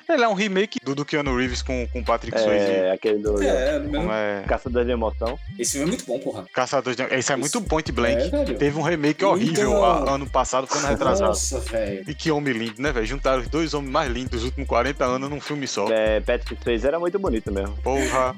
Ele 0.07 0.23
é 0.23 0.27
um 0.27 0.33
remake 0.33 0.79
do, 0.83 0.95
do 0.95 1.05
Keanu 1.05 1.35
Reeves 1.35 1.61
com 1.61 1.87
o 1.93 2.03
Patrick 2.03 2.37
Swayze. 2.39 2.65
É, 2.65 2.91
aquele 2.91 3.19
do 3.19 3.41
É, 3.41 3.79
mesmo- 3.79 3.97
Como 3.97 4.11
é? 4.11 4.43
Caçador 4.47 4.85
de 4.85 4.91
Emoção. 4.91 5.37
esse 5.57 5.71
filme 5.73 5.85
é 5.85 5.89
muito 5.89 6.05
bom, 6.05 6.19
porra. 6.19 6.45
Caçadores 6.53 6.95
de... 6.97 7.03
Esse 7.15 7.31
é 7.31 7.35
muito 7.35 7.61
point 7.61 7.91
blank. 7.91 8.29
É. 8.33 8.53
Teve 8.53 8.77
um 8.77 8.81
remake 8.81 9.23
horrível 9.23 9.69
Então- 9.71 9.83
a- 9.85 10.11
ano 10.15 10.29
passado, 10.29 10.67
foi 10.67 10.79
ano 10.79 10.87
retrasado. 10.89 11.29
Nossa, 11.29 11.59
velho. 11.59 12.03
E 12.07 12.13
que 12.13 12.31
homem 12.31 12.53
lindo, 12.53 12.81
né, 12.81 12.91
velho? 12.91 13.05
Juntaram 13.05 13.41
os 13.41 13.47
dois 13.47 13.73
homens 13.73 13.91
mais 13.91 14.11
lindos 14.11 14.29
dos 14.31 14.43
últimos 14.45 14.67
40 14.67 15.05
anos 15.05 15.29
num 15.29 15.41
filme 15.41 15.67
só. 15.67 15.87
É, 15.91 16.19
Patrick 16.19 16.61
Swayze 16.63 16.87
era 16.87 16.99
muito 16.99 17.17
bonito 17.19 17.51
mesmo. 17.51 17.75
Porra. 17.83 18.35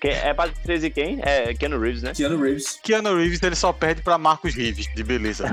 Quem, 0.00 0.10
é 0.10 0.34
Patrick 0.34 0.60
Swayze 0.64 0.90
quem? 0.90 1.18
É 1.22 1.54
Keanu 1.54 1.78
Reeves, 1.78 2.02
né? 2.02 2.12
Keanu 2.14 2.37
Keanu 2.38 2.42
Reeves. 2.44 2.78
Keanu 2.82 3.16
Reeves 3.16 3.42
ele 3.42 3.56
só 3.56 3.72
perde 3.72 4.02
pra 4.02 4.16
Marcos 4.18 4.54
Reeves, 4.54 4.88
de 4.94 5.02
beleza. 5.02 5.44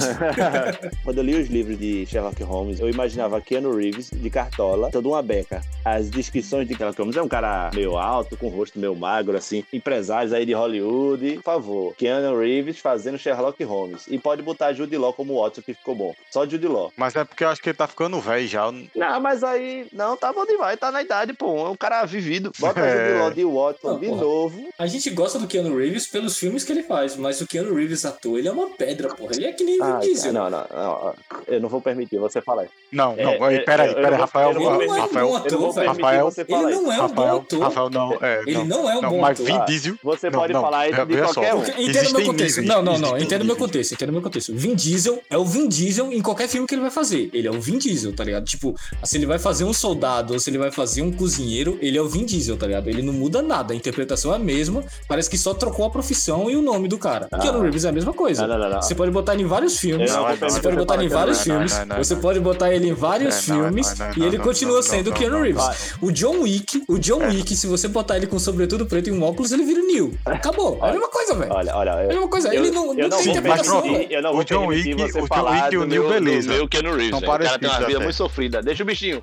Quando 1.04 1.18
eu 1.20 1.24
li 1.24 1.36
os 1.36 1.50
livros 1.50 1.78
de 1.78 2.06
Sherlock 2.06 2.42
Holmes, 2.44 2.80
eu 2.80 2.90
imaginava 2.90 3.42
Keanu 3.42 3.76
Reeves 3.76 4.10
de 4.12 4.30
cartola, 4.30 4.90
toda 4.92 5.08
uma 5.08 5.22
beca. 5.22 5.62
As 5.84 6.10
descrições 6.10 6.68
de 6.68 6.76
Sherlock 6.76 6.98
Holmes 7.00 7.16
é 7.18 7.22
um 7.22 7.28
cara 7.28 7.72
meio 7.74 7.98
alto, 7.98 8.38
com 8.38 8.48
o 8.48 8.50
rosto 8.50 8.80
meio 8.80 8.96
magro, 8.96 9.38
assim, 9.38 9.64
empresários 9.72 10.34
aí 10.34 10.46
de 10.46 10.54
Hollywood. 10.54 11.36
Por 11.36 11.44
favor, 11.44 11.96
Keanu 11.96 12.38
Reeves 12.40 12.80
fazendo 12.80 13.18
Sherlock 13.18 13.64
Holmes. 13.64 14.04
E 14.08 14.18
pode 14.20 14.42
botar 14.42 14.74
Jude 14.74 14.98
Law 14.98 15.14
como 15.14 15.42
Watson, 15.42 15.62
que 15.62 15.74
ficou 15.74 15.96
bom. 15.96 16.16
Só 16.32 16.46
Jude 16.48 16.68
Law. 16.68 16.92
Mas 16.98 17.16
é 17.16 17.24
porque 17.24 17.44
eu 17.44 17.50
acho 17.50 17.62
que 17.62 17.70
ele 17.70 17.78
tá 17.78 17.88
ficando 17.88 18.20
velho 18.20 18.48
já. 18.48 18.72
Não, 18.96 19.20
mas 19.20 19.44
aí, 19.44 19.88
não, 19.94 20.18
tá 20.18 20.32
bom 20.34 20.46
demais, 20.46 20.80
tá 20.80 20.92
na 20.92 21.02
idade, 21.02 21.34
pô. 21.34 21.66
É 21.66 21.70
um 21.70 21.76
cara 21.76 22.06
vivido. 22.06 22.52
Bota 22.60 22.76
É. 22.86 23.08
Jude 23.08 23.20
Law 23.20 23.32
de 23.32 23.44
Watson 23.46 23.88
Não, 23.94 24.00
de 24.00 24.06
porra. 24.08 24.22
novo. 24.22 24.70
A 24.78 24.86
gente 24.88 25.10
gosta 25.10 25.40
do 25.40 25.48
Keanu 25.48 25.76
Reeves 25.78 26.08
pelos 26.08 26.38
filmes 26.38 26.64
que 26.66 26.72
ele 26.74 26.84
faz, 26.84 27.16
mas 27.16 27.40
o 27.42 27.48
Keanu 27.48 27.74
Reeves 27.74 28.06
ator, 28.06 28.38
ele 28.40 28.48
é 28.48 28.52
uma 28.52 28.70
pedra, 28.70 29.10
porra. 29.16 29.34
Ele 29.36 29.46
é 29.46 29.52
que 29.54 29.64
nem 29.64 29.80
o 29.80 29.84
Ah, 29.84 30.00
Vin 30.00 30.08
Diesel. 30.08 30.34
não, 30.34 30.50
não, 30.50 30.66
não. 30.70 31.14
Eu 31.48 31.60
não 31.62 31.70
vou 31.70 31.80
permitir 31.82 32.18
você 32.18 32.42
falar. 32.42 32.66
Não, 32.92 33.14
É, 33.18 33.24
não, 33.24 33.32
é, 33.50 33.60
peraí, 33.60 33.90
eu 33.90 33.96
peraí, 33.96 34.04
não 34.04 34.10
vou- 34.12 34.18
Rafael, 34.20 34.50
Ele 34.52 34.60
não 34.60 34.72
é 34.72 34.86
um 34.88 34.90
Rafael, 35.02 35.10
bom 35.10 35.20
Eu 35.20 35.30
não 35.30 35.36
ator, 35.38 35.74
velho. 35.74 35.88
Rafael, 35.88 36.26
você 36.32 36.42
Ele 36.42 36.52
não 36.52 36.70
é 36.70 36.78
um 36.78 37.08
bom 37.08 37.22
Rafael, 37.22 37.36
ator. 37.38 37.60
Rafael, 37.62 37.90
não, 37.90 38.14
é, 38.22 38.42
Ele 38.42 38.54
não, 38.58 38.66
não 38.66 38.90
é 38.90 38.98
um 38.98 39.02
não, 39.02 39.10
bom 39.10 39.22
mas 39.22 39.40
ator. 39.40 39.46
Vin 39.46 39.58
Ah, 39.62 39.66
Diesel, 39.66 39.96
Você 40.04 40.30
Não, 40.30 40.40
pode 40.40 40.54
não, 40.54 40.62
falar 40.62 40.90
isso 40.90 41.06
de 41.06 41.06
veja 41.06 41.28
só. 41.28 41.34
qualquer 41.34 41.54
um. 41.56 41.60
Entenda 41.82 42.10
o 42.10 42.14
meu 42.14 42.26
contexto. 42.26 42.62
níveis, 42.62 42.68
Não, 42.68 42.82
não, 42.84 42.98
não. 43.00 43.18
Entenda 43.18 43.44
o 43.44 43.48
meu 43.48 43.56
contexto. 43.56 43.94
Entenda 43.94 44.12
o 44.12 44.14
meu 44.14 44.22
contexto. 44.22 44.54
Vin 44.56 44.76
Diesel 44.76 45.22
é 45.30 45.38
o 45.38 45.46
Vin 45.46 45.68
Diesel 45.68 46.12
em 46.12 46.22
qualquer 46.22 46.48
filme 46.48 46.68
que 46.68 46.74
ele 46.76 46.82
vai 46.82 46.92
fazer. 46.92 47.30
Ele 47.34 47.48
é 47.48 47.52
o 47.52 47.60
Vin 47.60 47.78
Diesel, 47.78 48.14
tá 48.16 48.24
ligado? 48.24 48.46
Tipo, 48.46 48.76
se 49.04 49.18
ele 49.18 49.26
vai 49.26 49.40
fazer 49.40 49.64
um 49.64 49.74
soldado 49.74 50.34
ou 50.34 50.40
se 50.40 50.50
ele 50.50 50.58
vai 50.58 50.72
fazer 50.72 51.02
um 51.02 51.12
cozinheiro, 51.12 51.78
ele 51.82 51.98
é 51.98 52.02
o 52.02 52.08
Vin 52.08 52.26
Diesel, 52.26 52.58
tá 52.58 52.66
ligado? 52.68 52.88
Ele 52.90 53.02
não 53.02 53.14
muda 53.14 53.42
nada. 53.42 53.74
A 53.74 53.76
interpretação 53.76 54.32
é 54.32 54.36
a 54.36 54.40
mesma. 54.40 54.84
Parece 55.08 55.30
que 55.30 55.38
só 55.38 55.54
trocou 55.54 55.86
a 55.86 55.90
profissão 55.90 56.50
e 56.50 56.55
o 56.56 56.62
nome 56.62 56.88
do 56.88 56.98
cara. 56.98 57.28
Ah. 57.32 57.40
Keanu 57.40 57.62
Reeves 57.62 57.86
é 57.86 57.90
a 57.90 57.92
mesma 57.92 58.14
coisa. 58.14 58.48
Não, 58.48 58.56
não, 58.58 58.64
não, 58.66 58.76
não. 58.76 58.82
Você 58.82 58.96
pode 58.96 59.12
botar 59.12 59.34
ele 59.34 59.44
em 59.44 59.48
vários 59.48 59.78
filmes. 59.80 60.12
Você 60.12 60.60
pode 60.62 60.76
botar 60.78 60.96
ele 60.96 61.06
em 61.06 61.10
vários 61.10 61.42
filmes. 61.42 61.72
não, 61.74 61.80
não, 61.80 61.86
não, 61.88 62.04
Você 62.04 62.14
não. 62.16 62.22
pode 62.22 62.40
botar 62.40 62.74
ele 62.74 62.90
em 62.90 62.94
vários 62.94 63.36
É, 63.48 63.52
não, 63.54 63.62
filmes 63.64 64.00
não, 64.00 64.08
não, 64.08 64.14
e 64.18 64.24
ele 64.28 64.38
não, 64.38 64.44
continua 64.46 64.76
não, 64.76 64.84
sendo 64.84 65.08
o 65.08 65.10
não, 65.12 65.18
Keanu 65.18 65.36
não, 65.38 65.44
Reeves. 65.44 65.64
não. 66.02 66.08
O 66.10 66.12
John 66.12 66.42
Wick, 66.42 66.84
o 66.88 66.98
John 67.00 67.20
Wick, 67.28 67.56
se 67.56 67.68
você 67.68 67.88
botar 67.88 68.18
ele 68.18 68.28
com 68.28 68.40
sobretudo 68.40 68.86
preto 68.86 69.10
e 69.10 69.12
um 69.12 69.24
óculos, 69.24 69.52
ele 69.52 69.64
vira 69.64 69.82
o 69.82 69.86
Neil. 69.88 70.14
Acabou. 70.26 70.80
É 70.82 70.90
a 70.90 70.92
mesma 70.92 71.10
coisa, 71.10 71.36
velho. 71.36 71.54
Olha, 71.54 71.76
olha. 71.76 71.90
É 71.92 72.04
a 72.06 72.08
mesma 72.08 72.28
coisa. 72.28 72.48
eu- 72.54 72.54
Ele 72.64 72.72
não, 72.72 72.88
eu 72.98 73.10
não 73.10 73.10
não 73.10 73.18
tem 73.18 73.30
interpretação, 73.32 73.80
O 73.80 74.44
John 74.44 74.68
Wick- 74.68 74.94
o 74.96 75.74
e 75.74 75.78
o 75.78 75.86
Neil, 75.86 76.08
beleza. 76.10 76.50
meu 76.50 76.68
Keanu 76.68 76.96
Reeves. 76.96 77.18
O 77.18 77.22
cara 77.22 77.60
tem 77.60 77.70
uma 77.70 77.80
vida 77.86 78.00
muito 78.00 78.16
sofrida. 78.16 78.62
Deixa 78.62 78.84
o 78.84 78.86
bichinho. 78.86 79.22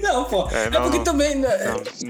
Não, 0.00 0.24
pô. 0.24 0.48
É, 0.50 0.66
É, 0.66 0.80
porque 0.80 0.98
também. 1.00 1.34
né. 1.36 1.48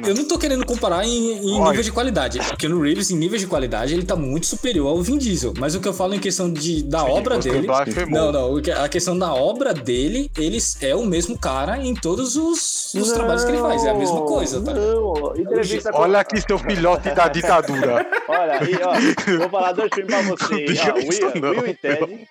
Eu 0.07 0.15
não 0.15 0.25
tô 0.27 0.39
querendo 0.39 0.65
comparar 0.65 1.05
em, 1.05 1.41
nível 1.41 1.83
de 1.83 1.93
qualidade. 1.93 2.39
No 2.69 2.81
Reeves, 2.83 3.11
em 3.11 3.17
nível 3.17 3.39
de 3.39 3.47
qualidade, 3.47 3.88
ele 3.95 4.05
tá 4.05 4.17
muito 4.17 4.47
superior 4.47 4.89
ao 4.89 5.03
Vin 5.03 5.19
Diesel. 5.19 5.53
Mas 5.59 5.75
o 5.75 5.81
que 5.81 5.89
eu 5.89 5.93
falo 5.93 6.15
em 6.15 6.19
questão 6.19 6.53
de, 6.53 6.83
da 6.83 7.01
Sim, 7.01 7.11
obra 7.11 7.39
dele. 7.39 7.67
Não, 8.09 8.33
não. 8.33 8.57
A 8.83 8.89
questão 8.89 9.19
da 9.19 9.33
obra 9.35 9.73
dele, 9.75 10.31
ele 10.37 10.59
é 10.81 10.95
o 10.95 11.05
mesmo 11.05 11.39
cara 11.39 11.79
em 11.79 11.95
todos 11.95 12.37
os, 12.37 12.95
os 12.95 13.13
trabalhos 13.13 13.45
que 13.45 13.51
ele 13.51 13.59
faz. 13.59 13.85
É 13.85 13.91
a 13.91 13.95
mesma 13.95 14.23
coisa, 14.23 14.61
tá? 14.61 14.73
Não, 14.75 15.37
entrevista 15.37 15.91
com- 15.93 15.99
Olha 16.01 16.21
aqui 16.21 16.41
seu 16.41 16.59
filhote 16.59 17.11
da 17.15 17.29
ditadura. 17.29 18.07
Olha, 18.29 18.61
e, 18.65 18.75
ó, 18.83 19.39
vou 19.39 19.49
falar 19.51 19.73
dois 19.73 19.91
filmes 19.95 20.13
pra 20.15 20.23
você. 20.23 20.67
Ó, 20.91 20.95
Will, 20.95 21.41
não. 21.43 21.51
Will 21.51 21.67
e 21.69 21.75
Ted. 21.75 22.29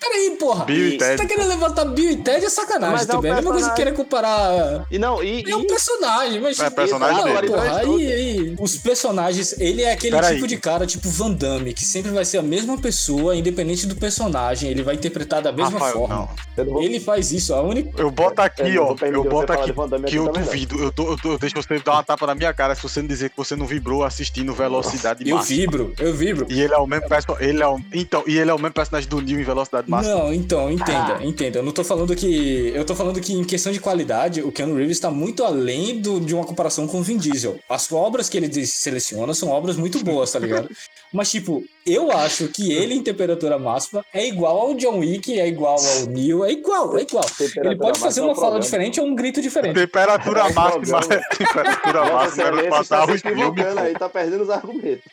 Peraí, 0.00 0.30
porra. 0.38 0.64
Bill 0.64 0.88
e 0.88 0.90
Você 0.92 0.96
Ted. 0.98 1.16
tá 1.18 1.26
querendo 1.26 1.48
levantar 1.48 1.84
Bill 1.84 2.10
e 2.12 2.16
Ted 2.16 2.44
é 2.44 2.48
sacanagem 2.48 2.92
Mas 2.96 3.08
é 3.08 3.12
um 3.12 3.16
também. 3.16 3.30
É 3.30 3.34
a 3.34 3.36
mesma 3.36 3.50
coisa 3.52 3.68
que 3.70 3.76
personagem. 3.76 3.94
querer 3.94 3.96
comparar. 3.96 4.86
E 4.90 4.98
não, 4.98 5.22
e. 5.22 5.44
É 5.50 5.54
um 5.56 5.60
e- 5.60 5.66
personagem, 5.66 6.40
mas. 6.40 6.58
É 6.58 6.70
personagem 6.70 7.16
não, 7.24 7.34
dele. 7.34 7.46
porra, 7.48 7.76
aí, 7.80 8.12
aí, 8.12 8.56
os 8.58 8.76
personagens, 8.78 9.54
ele 9.60 9.82
é 9.82 9.92
aquele 9.92 10.16
Peraí. 10.16 10.34
tipo 10.36 10.46
de 10.46 10.56
cara, 10.56 10.86
tipo 10.86 11.08
Van 11.10 11.30
Damme, 11.32 11.74
que 11.74 11.84
sempre 11.84 12.10
vai 12.10 12.24
ser 12.24 12.38
a 12.38 12.42
mesma 12.42 12.78
pessoa, 12.78 13.36
independente 13.36 13.86
do 13.86 13.94
personagem. 13.94 14.70
Ele 14.70 14.82
vai 14.82 14.94
interpretar 14.94 15.42
da 15.42 15.52
mesma 15.52 15.72
Rafael, 15.78 15.92
forma. 15.92 16.14
não. 16.14 16.28
eu 16.56 16.64
vou- 16.64 16.82
Ele 16.82 16.98
faz 16.98 17.30
isso, 17.30 17.52
a 17.54 17.60
única. 17.60 18.00
Eu 18.00 18.10
boto 18.10 18.40
Eu 18.40 18.44
aqui, 18.46 18.62
não 18.72 18.82
ó. 18.84 18.90
Eu 18.92 18.96
você 19.22 19.28
boto 19.28 19.52
aqui 19.52 19.72
que 20.06 20.16
eu 20.16 20.28
duvido. 20.32 20.82
Eu, 20.82 20.90
tô, 20.92 21.10
eu, 21.12 21.16
tô, 21.18 21.36
deixa 21.38 21.54
você 21.60 21.78
dar 21.78 21.92
uma 21.92 22.02
tapa 22.02 22.26
na 22.26 22.34
minha 22.34 22.52
cara 22.54 22.74
se 22.74 22.82
você 22.82 23.00
não 23.00 23.06
dizer 23.08 23.28
que 23.30 23.36
você 23.36 23.54
não 23.54 23.66
vibrou 23.66 24.02
assistindo 24.02 24.54
Velocidade 24.54 25.28
Eu 25.28 25.36
Máxima. 25.36 25.60
vibro, 25.60 25.92
eu 25.98 26.14
vibro. 26.14 26.46
E 26.48 26.60
ele 26.60 26.72
é 26.72 26.78
o 26.78 26.86
mesmo 26.86 27.06
personagem. 27.08 27.48
Ele 27.48 27.62
é 27.62 27.66
o... 27.68 27.78
Então, 27.92 28.24
e 28.26 28.38
ele 28.38 28.50
é 28.50 28.54
o 28.54 28.58
mesmo 28.58 28.72
personagem 28.72 29.08
do 29.08 29.20
Neo 29.20 29.38
em 29.40 29.44
Velocidade 29.44 29.89
Não, 29.90 30.32
então, 30.32 30.70
entenda, 30.70 31.18
Ah. 31.18 31.24
entenda. 31.24 31.58
Eu 31.58 31.62
não 31.62 31.72
tô 31.72 31.82
falando 31.82 32.14
que. 32.14 32.72
Eu 32.74 32.84
tô 32.84 32.94
falando 32.94 33.20
que 33.20 33.32
em 33.32 33.44
questão 33.44 33.72
de 33.72 33.80
qualidade, 33.80 34.42
o 34.42 34.52
Keanu 34.52 34.76
Reeves 34.76 35.00
tá 35.00 35.10
muito 35.10 35.44
além 35.44 36.00
do, 36.00 36.20
de 36.20 36.34
uma 36.34 36.44
comparação 36.44 36.86
com 36.86 37.00
o 37.00 37.02
Vin 37.02 37.16
Diesel. 37.16 37.58
As 37.68 37.90
obras 37.90 38.28
que 38.28 38.36
ele 38.36 38.66
seleciona 38.66 39.34
são 39.34 39.48
obras 39.48 39.76
muito 39.76 40.02
boas, 40.04 40.30
tá 40.32 40.38
ligado? 40.38 40.68
Mas, 41.12 41.30
tipo, 41.30 41.64
eu 41.84 42.12
acho 42.12 42.46
que 42.48 42.72
ele 42.72 42.94
em 42.94 43.02
temperatura 43.02 43.58
máxima 43.58 44.04
é 44.14 44.28
igual 44.28 44.58
ao 44.58 44.74
John 44.74 45.00
Wick, 45.00 45.38
é 45.38 45.48
igual 45.48 45.76
ao 45.76 46.06
Neo, 46.06 46.44
é 46.44 46.52
igual, 46.52 46.96
é 46.96 47.02
igual. 47.02 47.24
Ele 47.56 47.76
pode 47.76 47.98
fazer 47.98 48.20
uma 48.20 48.36
fala 48.36 48.60
diferente 48.60 49.00
ou 49.00 49.06
um 49.06 49.14
grito 49.16 49.42
diferente. 49.42 49.74
Temperatura 49.74 50.48
É 50.48 50.52
máxima. 50.52 51.00
Temperatura 51.36 52.04
máxima 52.12 52.42
era 52.44 52.56
Excelência 52.56 52.70
passar 52.70 53.02
está 53.02 53.18
se 53.18 53.28
equivocando 53.28 53.80
aí, 53.80 53.92
tá 53.94 54.08
perdendo 54.08 54.42
os 54.44 54.50
argumentos. 54.50 55.04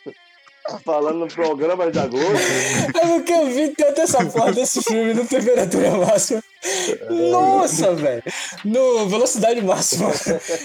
Tá 0.68 0.78
falando 0.84 1.20
no 1.20 1.28
programa 1.28 1.90
de 1.90 1.98
agosto. 1.98 2.26
É 2.94 3.06
porque 3.06 3.32
eu 3.32 3.46
vi 3.46 3.70
tanto 3.70 4.02
essa 4.02 4.22
porra 4.26 4.52
desse 4.52 4.82
filme 4.82 5.14
no 5.14 5.26
temperatura 5.26 5.92
máxima. 5.92 6.42
Nossa, 7.08 7.94
velho. 7.94 8.22
No 8.64 9.08
velocidade 9.08 9.62
máxima. 9.62 10.10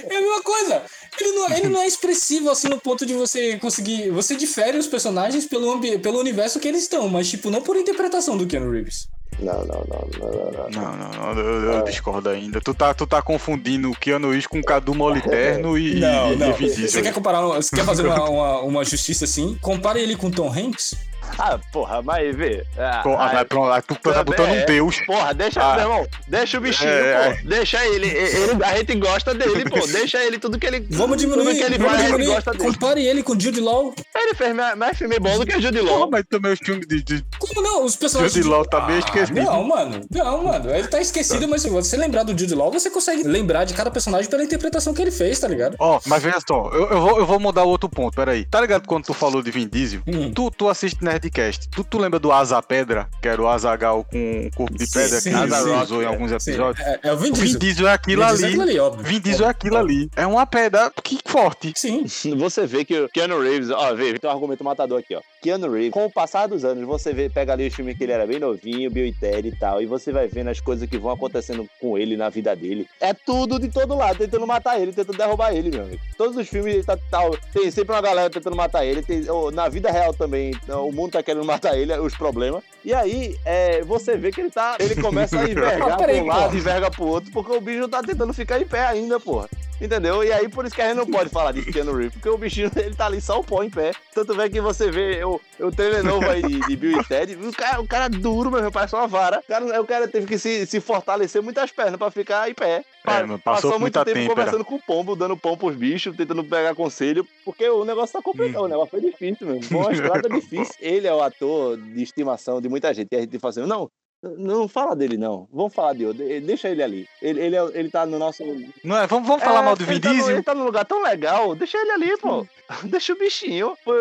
É 0.10 0.18
a 0.18 0.22
mesma 0.22 0.44
coisa. 0.44 0.82
Ele 1.20 1.32
não, 1.32 1.50
ele 1.52 1.70
não 1.70 1.82
é 1.82 1.88
expressivo 1.88 2.50
assim 2.50 2.68
no 2.68 2.82
ponto 2.82 3.06
de 3.06 3.14
você 3.14 3.58
conseguir. 3.60 4.10
Você 4.10 4.36
difere 4.36 4.78
os 4.78 4.88
personagens 4.88 5.46
pelo, 5.46 5.80
pelo 6.02 6.20
universo 6.20 6.60
que 6.60 6.68
eles 6.68 6.84
estão, 6.84 7.08
mas, 7.08 7.30
tipo, 7.30 7.50
não 7.50 7.62
por 7.62 7.78
interpretação 7.78 8.36
do 8.36 8.46
Keanu 8.46 8.72
Reeves. 8.72 9.08
Não, 9.40 9.66
não, 9.66 9.66
não, 9.66 10.10
não, 10.20 10.32
não, 10.32 10.52
não. 10.52 10.70
Não, 10.70 10.98
não, 10.98 11.34
não, 11.36 11.42
eu, 11.42 11.74
eu 11.74 11.84
discordo 11.84 12.30
ainda. 12.30 12.62
Tu 12.62 12.74
tá, 12.74 12.94
tu 12.94 13.06
tá 13.06 13.22
confundindo 13.22 13.92
o 13.92 13.96
Keanu 13.96 14.30
Reeves 14.30 14.48
com 14.48 14.60
o 14.60 14.64
Cadu 14.64 14.94
Moliterno 14.94 15.78
e, 15.80 16.00
Não, 16.00 16.34
e 16.34 16.36
não. 16.36 16.54
Vin 16.54 16.68
Diesel. 16.68 16.90
Você 16.90 17.02
quer 17.02 17.14
comparar. 17.14 17.42
Você 17.42 17.76
quer 17.76 17.86
fazer 17.86 18.06
uma, 18.06 18.30
uma, 18.30 18.60
uma 18.62 18.86
justiça 18.86 19.26
assim? 19.26 19.58
Compare 19.62 20.00
ele 20.00 20.16
com 20.16 20.30
Tom 20.30 20.52
Hanks. 20.52 20.96
Ah, 21.38 21.60
porra, 21.72 22.02
mas 22.02 22.36
vê. 22.36 22.64
Ah, 22.78 23.02
Pô, 23.04 23.18
vai, 23.18 23.44
pronto, 23.46 23.72
aí 23.72 23.82
tu 23.82 23.96
tá 23.96 24.00
também 24.14 24.24
botando 24.26 24.50
um 24.50 24.56
é. 24.56 24.66
Deus. 24.66 25.00
Porra, 25.06 25.34
deixa, 25.34 25.62
Ah. 25.64 25.76
meu 25.76 25.82
irmão, 25.84 26.08
deixa 26.28 26.58
o 26.58 26.62
bichinho, 26.62 26.90
É, 26.90 27.34
pô. 27.34 27.48
Deixa 27.50 27.86
ele, 27.86 28.08
ele. 28.08 28.64
A 28.64 28.78
gente 28.78 28.96
gosta 28.96 29.34
dele, 29.34 29.70
pô. 29.70 29.80
Deixa 29.94 30.24
ele 30.24 30.38
tudo 30.40 30.60
que 30.60 30.66
ele. 30.68 30.86
Vamos 30.92 31.18
diminuir. 31.18 31.46
Tudo 31.46 31.56
que 31.58 31.64
ele 31.64 31.78
vamos 31.78 31.92
faz, 31.94 32.00
a 32.00 32.04
gente 32.08 32.12
diminuir. 32.18 32.36
gosta 32.36 32.52
dele. 32.52 32.64
Compare 32.74 33.06
ele 33.06 33.24
com 33.24 33.40
Jude 33.40 33.60
Law. 33.60 33.94
Ele 34.16 34.34
fez 34.36 34.56
mais, 34.56 34.78
mais 34.78 34.98
filme 34.98 35.20
bom 35.20 35.38
do 35.40 35.46
que 35.46 35.56
o 35.58 35.62
Jude 35.62 35.80
Pô, 35.80 35.86
Law. 35.86 36.10
mas 36.12 36.24
também 36.30 36.54
os 36.54 36.60
filmes 36.60 36.88
de, 36.88 37.04
de 37.04 37.26
Como 37.40 37.62
não? 37.62 37.84
Os 37.86 37.96
personagens. 37.96 38.34
Jude 38.34 38.48
Law 38.48 38.66
tá 38.66 38.82
bem 38.82 38.96
Ah, 38.98 39.00
esquecido. 39.00 39.42
Não, 39.42 39.64
mano. 39.64 40.02
Não, 40.12 40.44
mano. 40.44 40.70
Ele 40.70 40.88
tá 40.88 41.02
esquecido, 41.02 41.48
mas 41.48 41.62
se 41.64 41.70
você 41.70 41.98
lembrar 41.98 42.24
do 42.24 42.38
Jude 42.38 42.54
Law, 42.56 42.72
você 42.72 42.90
consegue 42.90 43.24
lembrar 43.24 43.66
de 43.66 43.74
cada 43.74 43.90
personagem 43.92 44.30
pela 44.30 44.44
interpretação 44.44 44.94
que 44.94 45.02
ele 45.02 45.12
fez, 45.12 45.40
tá 45.40 45.48
ligado? 45.48 45.76
Ó, 45.80 46.00
mas 46.06 46.22
veja 46.24 46.38
só, 46.48 46.70
eu, 46.74 46.90
eu 46.90 47.02
vou, 47.02 47.20
eu 47.20 47.26
vou 47.26 47.40
mudar 47.40 47.64
o 47.64 47.70
outro 47.70 47.90
ponto, 47.90 48.16
peraí. 48.16 48.46
Tá 48.46 48.62
ligado 48.62 48.88
quando 48.88 49.06
tu 49.06 49.14
falou 49.14 49.42
de 49.42 49.52
Vin 49.52 49.68
Diesel? 49.68 50.02
Hum. 50.08 50.32
Tu, 50.34 50.52
tu 50.52 50.70
assiste 50.70 51.04
Nerdcast. 51.14 51.70
Tu, 51.70 51.84
tu 51.84 51.98
lembra 51.98 52.20
do 52.20 52.32
Asa 52.32 52.62
Pedra, 52.62 53.08
que 53.22 53.28
era 53.28 53.42
o 53.42 53.48
Azagal 53.48 54.04
com 54.04 54.18
um 54.18 54.50
corpo 54.56 54.78
de 54.78 54.88
pedra 54.88 55.22
sim, 55.22 55.32
que 55.32 55.38
ele 55.38 55.52
sim. 55.52 55.76
usou 55.84 56.02
em 56.02 56.06
alguns 56.06 56.32
episódios? 56.32 56.86
é, 56.86 57.00
é 57.04 57.14
o 57.14 57.18
Vin 57.18 57.32
O 57.32 57.36
Vin 57.36 57.44
Diesel. 57.44 57.60
Diesel 57.60 57.88
é 57.88 57.94
aquilo 57.94 58.26
Vin 58.26 58.34
Diesel 58.34 58.48
é 58.48 58.64
ali. 58.64 58.80
aquilo 58.80 58.94
ali. 58.94 59.04
Vin 59.04 59.20
Diesel 59.20 59.46
é 59.46 59.50
aquilo 59.50 59.78
ali. 59.78 60.10
É 60.16 60.26
uma 60.26 60.46
pedra 60.46 60.92
que 61.04 61.20
forte. 61.26 61.74
Sim. 61.76 62.06
Você 62.38 62.66
vê 62.66 62.84
que 62.84 63.00
o 63.00 63.10
Keanu 63.10 63.42
Reeves, 63.42 63.70
ó, 63.70 63.94
vê, 63.94 64.18
tem 64.18 64.30
um 64.30 64.34
argumento 64.34 64.64
matador 64.64 65.00
aqui, 65.00 65.16
ó. 65.16 65.22
Keanu 65.44 65.70
Reeves, 65.70 65.92
com 65.92 66.06
o 66.06 66.10
passar 66.10 66.48
dos 66.48 66.64
anos, 66.64 66.86
você 66.86 67.14
vê, 67.14 67.30
pega 67.30 67.52
ali 67.52 67.68
os 67.68 67.76
filmes 67.76 67.98
que 67.98 68.06
ele 68.06 68.14
era 68.14 68.26
bem 68.26 68.40
novinho, 68.40 68.90
Bill 68.90 69.06
e 69.06 69.12
Ted 69.12 69.50
e 69.50 69.52
tal, 69.52 69.82
e 69.82 69.86
você 69.86 70.10
vai 70.14 70.26
vendo 70.26 70.50
as 70.50 70.62
coisas 70.62 70.90
que 70.90 70.98
vão 70.98 71.12
acontecendo 71.12 71.68
com 71.82 71.98
ele 71.98 72.16
na 72.16 72.30
vida 72.30 72.56
dele. 72.56 72.88
É 73.02 73.14
tudo 73.14 73.60
de 73.60 73.68
todo 73.68 73.94
lado, 73.94 74.18
tentando 74.18 74.48
matar 74.48 74.80
ele, 74.80 74.94
tentando 74.94 75.18
derrubar 75.18 75.54
ele, 75.54 75.70
meu 75.70 75.82
amigo. 75.84 76.02
Todos 76.18 76.38
os 76.38 76.48
filmes 76.48 76.76
ele 76.76 76.84
tá 76.84 76.98
tal, 77.12 77.38
tem 77.52 77.70
sempre 77.70 77.94
uma 77.94 78.02
galera 78.02 78.30
tentando 78.30 78.56
matar 78.56 78.86
ele, 78.86 79.02
tem, 79.02 79.26
na 79.54 79.68
vida 79.68 79.92
real 79.92 80.14
também, 80.14 80.54
o 80.70 80.92
mundo 80.94 81.12
tá 81.12 81.22
querendo 81.22 81.44
matar 81.46 81.78
ele, 81.78 81.94
os 82.00 82.16
problemas. 82.16 82.64
E 82.86 82.94
aí, 82.94 83.38
é, 83.44 83.82
você 83.82 84.16
vê 84.16 84.32
que 84.32 84.40
ele 84.40 84.50
tá, 84.50 84.78
ele 84.80 84.96
começa 84.96 85.38
a 85.38 85.44
envergar 85.50 85.92
Ah, 85.92 85.98
pra 85.98 86.14
um 86.14 86.26
lado, 86.26 86.56
enverga 86.56 86.90
pro 86.90 87.06
outro, 87.06 87.32
porque 87.32 87.52
o 87.52 87.60
bicho 87.60 87.90
tá 87.90 88.02
tentando 88.02 88.34
ficar 88.34 88.62
em 88.62 88.66
pé 88.66 88.86
ainda, 88.86 89.20
porra. 89.20 89.50
Entendeu? 89.84 90.24
E 90.24 90.32
aí, 90.32 90.48
por 90.48 90.66
isso 90.66 90.74
que 90.74 90.82
a 90.82 90.88
gente 90.88 90.98
não 90.98 91.06
pode 91.06 91.30
falar 91.30 91.52
de 91.52 91.62
Keanu 91.72 91.92
Reeves, 91.94 92.14
porque 92.14 92.30
o 92.30 92.38
bichinho, 92.38 92.72
ele 92.78 92.96
tá 92.96 93.06
ali 93.08 93.20
só 93.20 93.40
o 93.40 93.44
pó 93.44 93.62
em 93.64 93.70
pé. 93.70 93.92
Tanto 94.14 94.40
é 94.42 94.50
que 94.50 94.62
você 94.62 94.90
vê 94.90 95.22
o, 95.26 95.42
o 95.60 95.72
trailer 95.72 96.04
novo 96.04 96.30
aí 96.30 96.42
de, 96.42 96.60
de 96.62 96.76
Bill 96.78 97.02
e 97.02 97.04
Ted, 97.04 97.36
o 97.36 97.52
cara, 97.52 97.82
o 97.82 97.88
cara 97.88 98.08
duro, 98.08 98.50
meu, 98.50 98.72
parece 98.72 98.96
uma 98.96 99.08
vara. 99.08 99.40
O 99.40 99.44
cara, 99.48 99.82
o 99.82 99.86
cara 99.86 100.08
teve 100.08 100.26
que 100.26 100.38
se, 100.38 100.66
se 100.66 100.80
fortalecer 100.80 101.42
muitas 101.44 101.70
pernas 101.72 101.98
pra 101.98 102.10
ficar 102.10 102.50
em 102.50 102.54
pé. 102.54 102.86
Pa- 103.04 103.20
mano, 103.20 103.38
passou 103.38 103.78
muito 103.78 103.94
tempo 103.96 104.06
têmpera. 104.14 104.30
conversando 104.30 104.64
com 104.64 104.76
o 104.76 104.82
pombo, 104.82 105.16
dando 105.18 105.36
pão 105.36 105.58
pros 105.58 105.76
bichos, 105.76 106.16
tentando 106.16 106.44
pegar 106.46 106.74
conselho, 106.74 107.28
porque 107.44 107.68
o 107.68 107.84
negócio 107.84 108.14
tá 108.14 108.22
complicado, 108.22 108.64
o 108.64 108.68
negócio 108.70 108.92
foi 108.92 109.02
difícil 109.02 109.46
mesmo. 109.48 109.64
Foi 109.64 109.78
uma 109.80 109.92
estrada 109.92 110.30
difícil. 110.30 110.74
Ele 110.80 111.08
é 111.08 111.14
o 111.14 111.22
ator 111.22 111.76
de 111.78 112.02
estimação 112.02 112.62
de 112.62 112.70
muita 112.70 112.94
gente. 112.94 113.10
E 113.12 113.18
a 113.18 113.20
gente 113.20 113.38
fala 113.38 113.50
assim, 113.50 113.66
não, 113.66 113.90
Não 114.38 114.68
fala 114.70 114.96
dele, 114.96 115.18
não. 115.18 115.48
Vamos 115.52 115.74
falar 115.74 115.94
de 115.94 116.06
outro. 116.06 116.24
Deixa 116.42 116.70
ele 116.70 116.82
ali. 116.82 117.08
Ele, 117.22 117.42
ele, 117.42 117.56
é- 117.58 117.72
ele 117.74 117.90
tá 117.90 118.06
no 118.06 118.18
nosso. 118.18 118.42
Não 118.84 118.98
é? 118.98 119.06
Vamos, 119.06 119.28
vamos 119.28 119.44
falar 119.44 119.60
É, 119.60 119.64
mal 119.66 119.76
do 119.76 119.84
Vin 119.86 119.92
ele 119.96 120.00
tá 120.00 120.14
no-? 120.14 120.32
Ele 120.32 120.44
tá 120.44 120.56
num 120.56 120.64
lugar 120.64 120.86
tão 120.86 121.02
legal. 121.04 121.54
Deixa 121.56 121.78
ele 121.78 121.92
ali, 121.92 122.18
pô. 122.18 122.48
Deixa 122.84 123.12
o 123.12 123.18
bichinho. 123.18 123.78
Pô, 123.84 123.92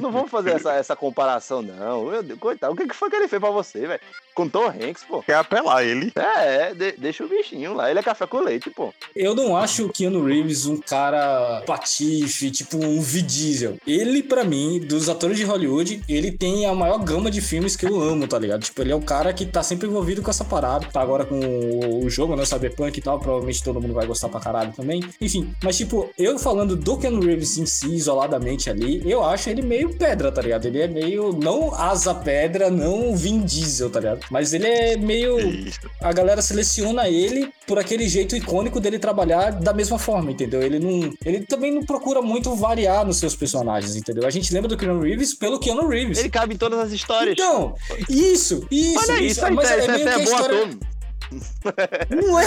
não 0.00 0.12
vamos 0.12 0.30
fazer 0.30 0.50
essa, 0.52 0.74
essa 0.74 0.94
comparação, 0.94 1.62
não. 1.62 2.04
Meu 2.04 2.22
Deus, 2.22 2.38
coitado. 2.38 2.72
O 2.72 2.76
que 2.76 2.86
que 2.86 2.94
foi 2.94 3.08
que 3.08 3.16
ele 3.16 3.28
fez 3.28 3.40
pra 3.40 3.50
você, 3.50 3.86
velho? 3.86 4.00
Com 4.34 4.48
Tom 4.48 4.66
Hanks, 4.66 5.04
pô. 5.08 5.22
Quer 5.22 5.34
apelar 5.36 5.84
ele. 5.84 6.12
É, 6.16 6.70
é, 6.70 6.74
de- 6.74 6.92
deixa 6.92 7.24
o 7.24 7.28
bichinho 7.28 7.74
lá. 7.74 7.90
Ele 7.90 7.98
é 7.98 8.02
café 8.02 8.26
com 8.26 8.40
leite, 8.40 8.70
pô. 8.70 8.92
Eu 9.14 9.34
não 9.34 9.56
acho 9.56 9.86
o 9.86 9.88
Keanu 9.92 10.24
Reeves 10.24 10.64
um 10.66 10.76
cara 10.78 11.62
patife, 11.66 12.50
tipo 12.50 12.78
um 12.78 13.00
Vin 13.00 13.24
Diesel. 13.24 13.76
Ele, 13.86 14.22
pra 14.22 14.42
mim, 14.44 14.80
dos 14.80 15.08
atores 15.08 15.36
de 15.36 15.44
Hollywood, 15.44 16.02
ele 16.08 16.32
tem 16.32 16.66
a 16.66 16.74
maior 16.74 16.98
gama 16.98 17.30
de 17.30 17.40
filmes 17.40 17.76
que 17.76 17.86
eu 17.86 18.00
amo, 18.00 18.26
tá 18.26 18.38
ligado? 18.38 18.62
Tipo, 18.62 18.80
ele 18.82 18.92
é 18.92 18.94
o 18.96 19.02
cara 19.02 19.32
que 19.32 19.44
tá 19.44 19.62
sempre 19.62 19.86
envolvido 19.86 20.22
com 20.22 20.30
essa 20.30 20.44
parada. 20.44 20.86
Tá 20.92 21.00
agora 21.00 21.24
com 21.26 21.38
o 22.04 22.08
jogo, 22.08 22.34
né? 22.34 22.44
Cyberpunk 22.44 22.96
e 22.98 23.02
tal. 23.02 23.18
Provavelmente 23.20 23.62
todo 23.62 23.80
mundo 23.80 23.94
vai 23.94 24.06
gostar 24.06 24.28
pra 24.28 24.40
caralho 24.40 24.72
também. 24.72 25.02
Enfim, 25.20 25.54
mas 25.62 25.76
tipo, 25.76 26.08
eu 26.18 26.38
falando 26.38 26.74
do 26.76 26.96
Keanu 26.96 27.20
Reeves 27.20 27.58
em 27.58 27.66
si, 27.66 27.94
isoladamente 27.94 28.70
ali, 28.70 29.02
eu 29.04 29.22
acho 29.22 29.50
ele 29.50 29.62
meio 29.62 29.94
pedra, 29.96 30.32
tá 30.32 30.40
ligado? 30.40 30.64
Ele 30.66 30.80
é 30.80 30.88
meio, 30.88 31.32
não 31.32 31.74
asa 31.74 32.14
pedra, 32.14 32.70
não 32.70 33.14
Vin 33.14 33.40
Diesel, 33.40 33.90
tá 33.90 34.00
ligado? 34.00 34.21
Mas 34.30 34.52
ele 34.52 34.66
é 34.66 34.96
meio 34.96 35.36
a 36.00 36.12
galera 36.12 36.42
seleciona 36.42 37.08
ele 37.08 37.52
por 37.66 37.78
aquele 37.78 38.08
jeito 38.08 38.36
icônico 38.36 38.80
dele 38.80 38.98
trabalhar 38.98 39.50
da 39.50 39.72
mesma 39.72 39.98
forma, 39.98 40.30
entendeu? 40.30 40.62
Ele 40.62 40.78
não, 40.78 41.12
ele 41.24 41.40
também 41.40 41.72
não 41.72 41.84
procura 41.84 42.20
muito 42.20 42.54
variar 42.54 43.06
nos 43.06 43.18
seus 43.18 43.34
personagens, 43.34 43.96
entendeu? 43.96 44.26
A 44.26 44.30
gente 44.30 44.52
lembra 44.52 44.68
do 44.68 44.76
Keanu 44.76 45.00
Reeves 45.00 45.34
pelo 45.34 45.58
Keanu 45.58 45.88
Reeves. 45.88 46.18
Ele 46.18 46.30
cabe 46.30 46.54
em 46.54 46.58
todas 46.58 46.78
as 46.78 46.92
histórias. 46.92 47.32
Então, 47.32 47.74
isso, 48.08 48.66
isso, 48.70 48.98
Olha 48.98 49.20
isso, 49.20 49.24
isso, 49.24 49.44
aí, 49.44 49.54
mas 49.54 49.70
é 49.70 49.78
isso 49.78 49.90
meio 49.90 50.00
é 50.00 50.02
que 50.02 50.08
a 50.08 50.18
bom 50.18 50.24
história... 50.24 50.92
Não 52.10 52.38
é. 52.40 52.46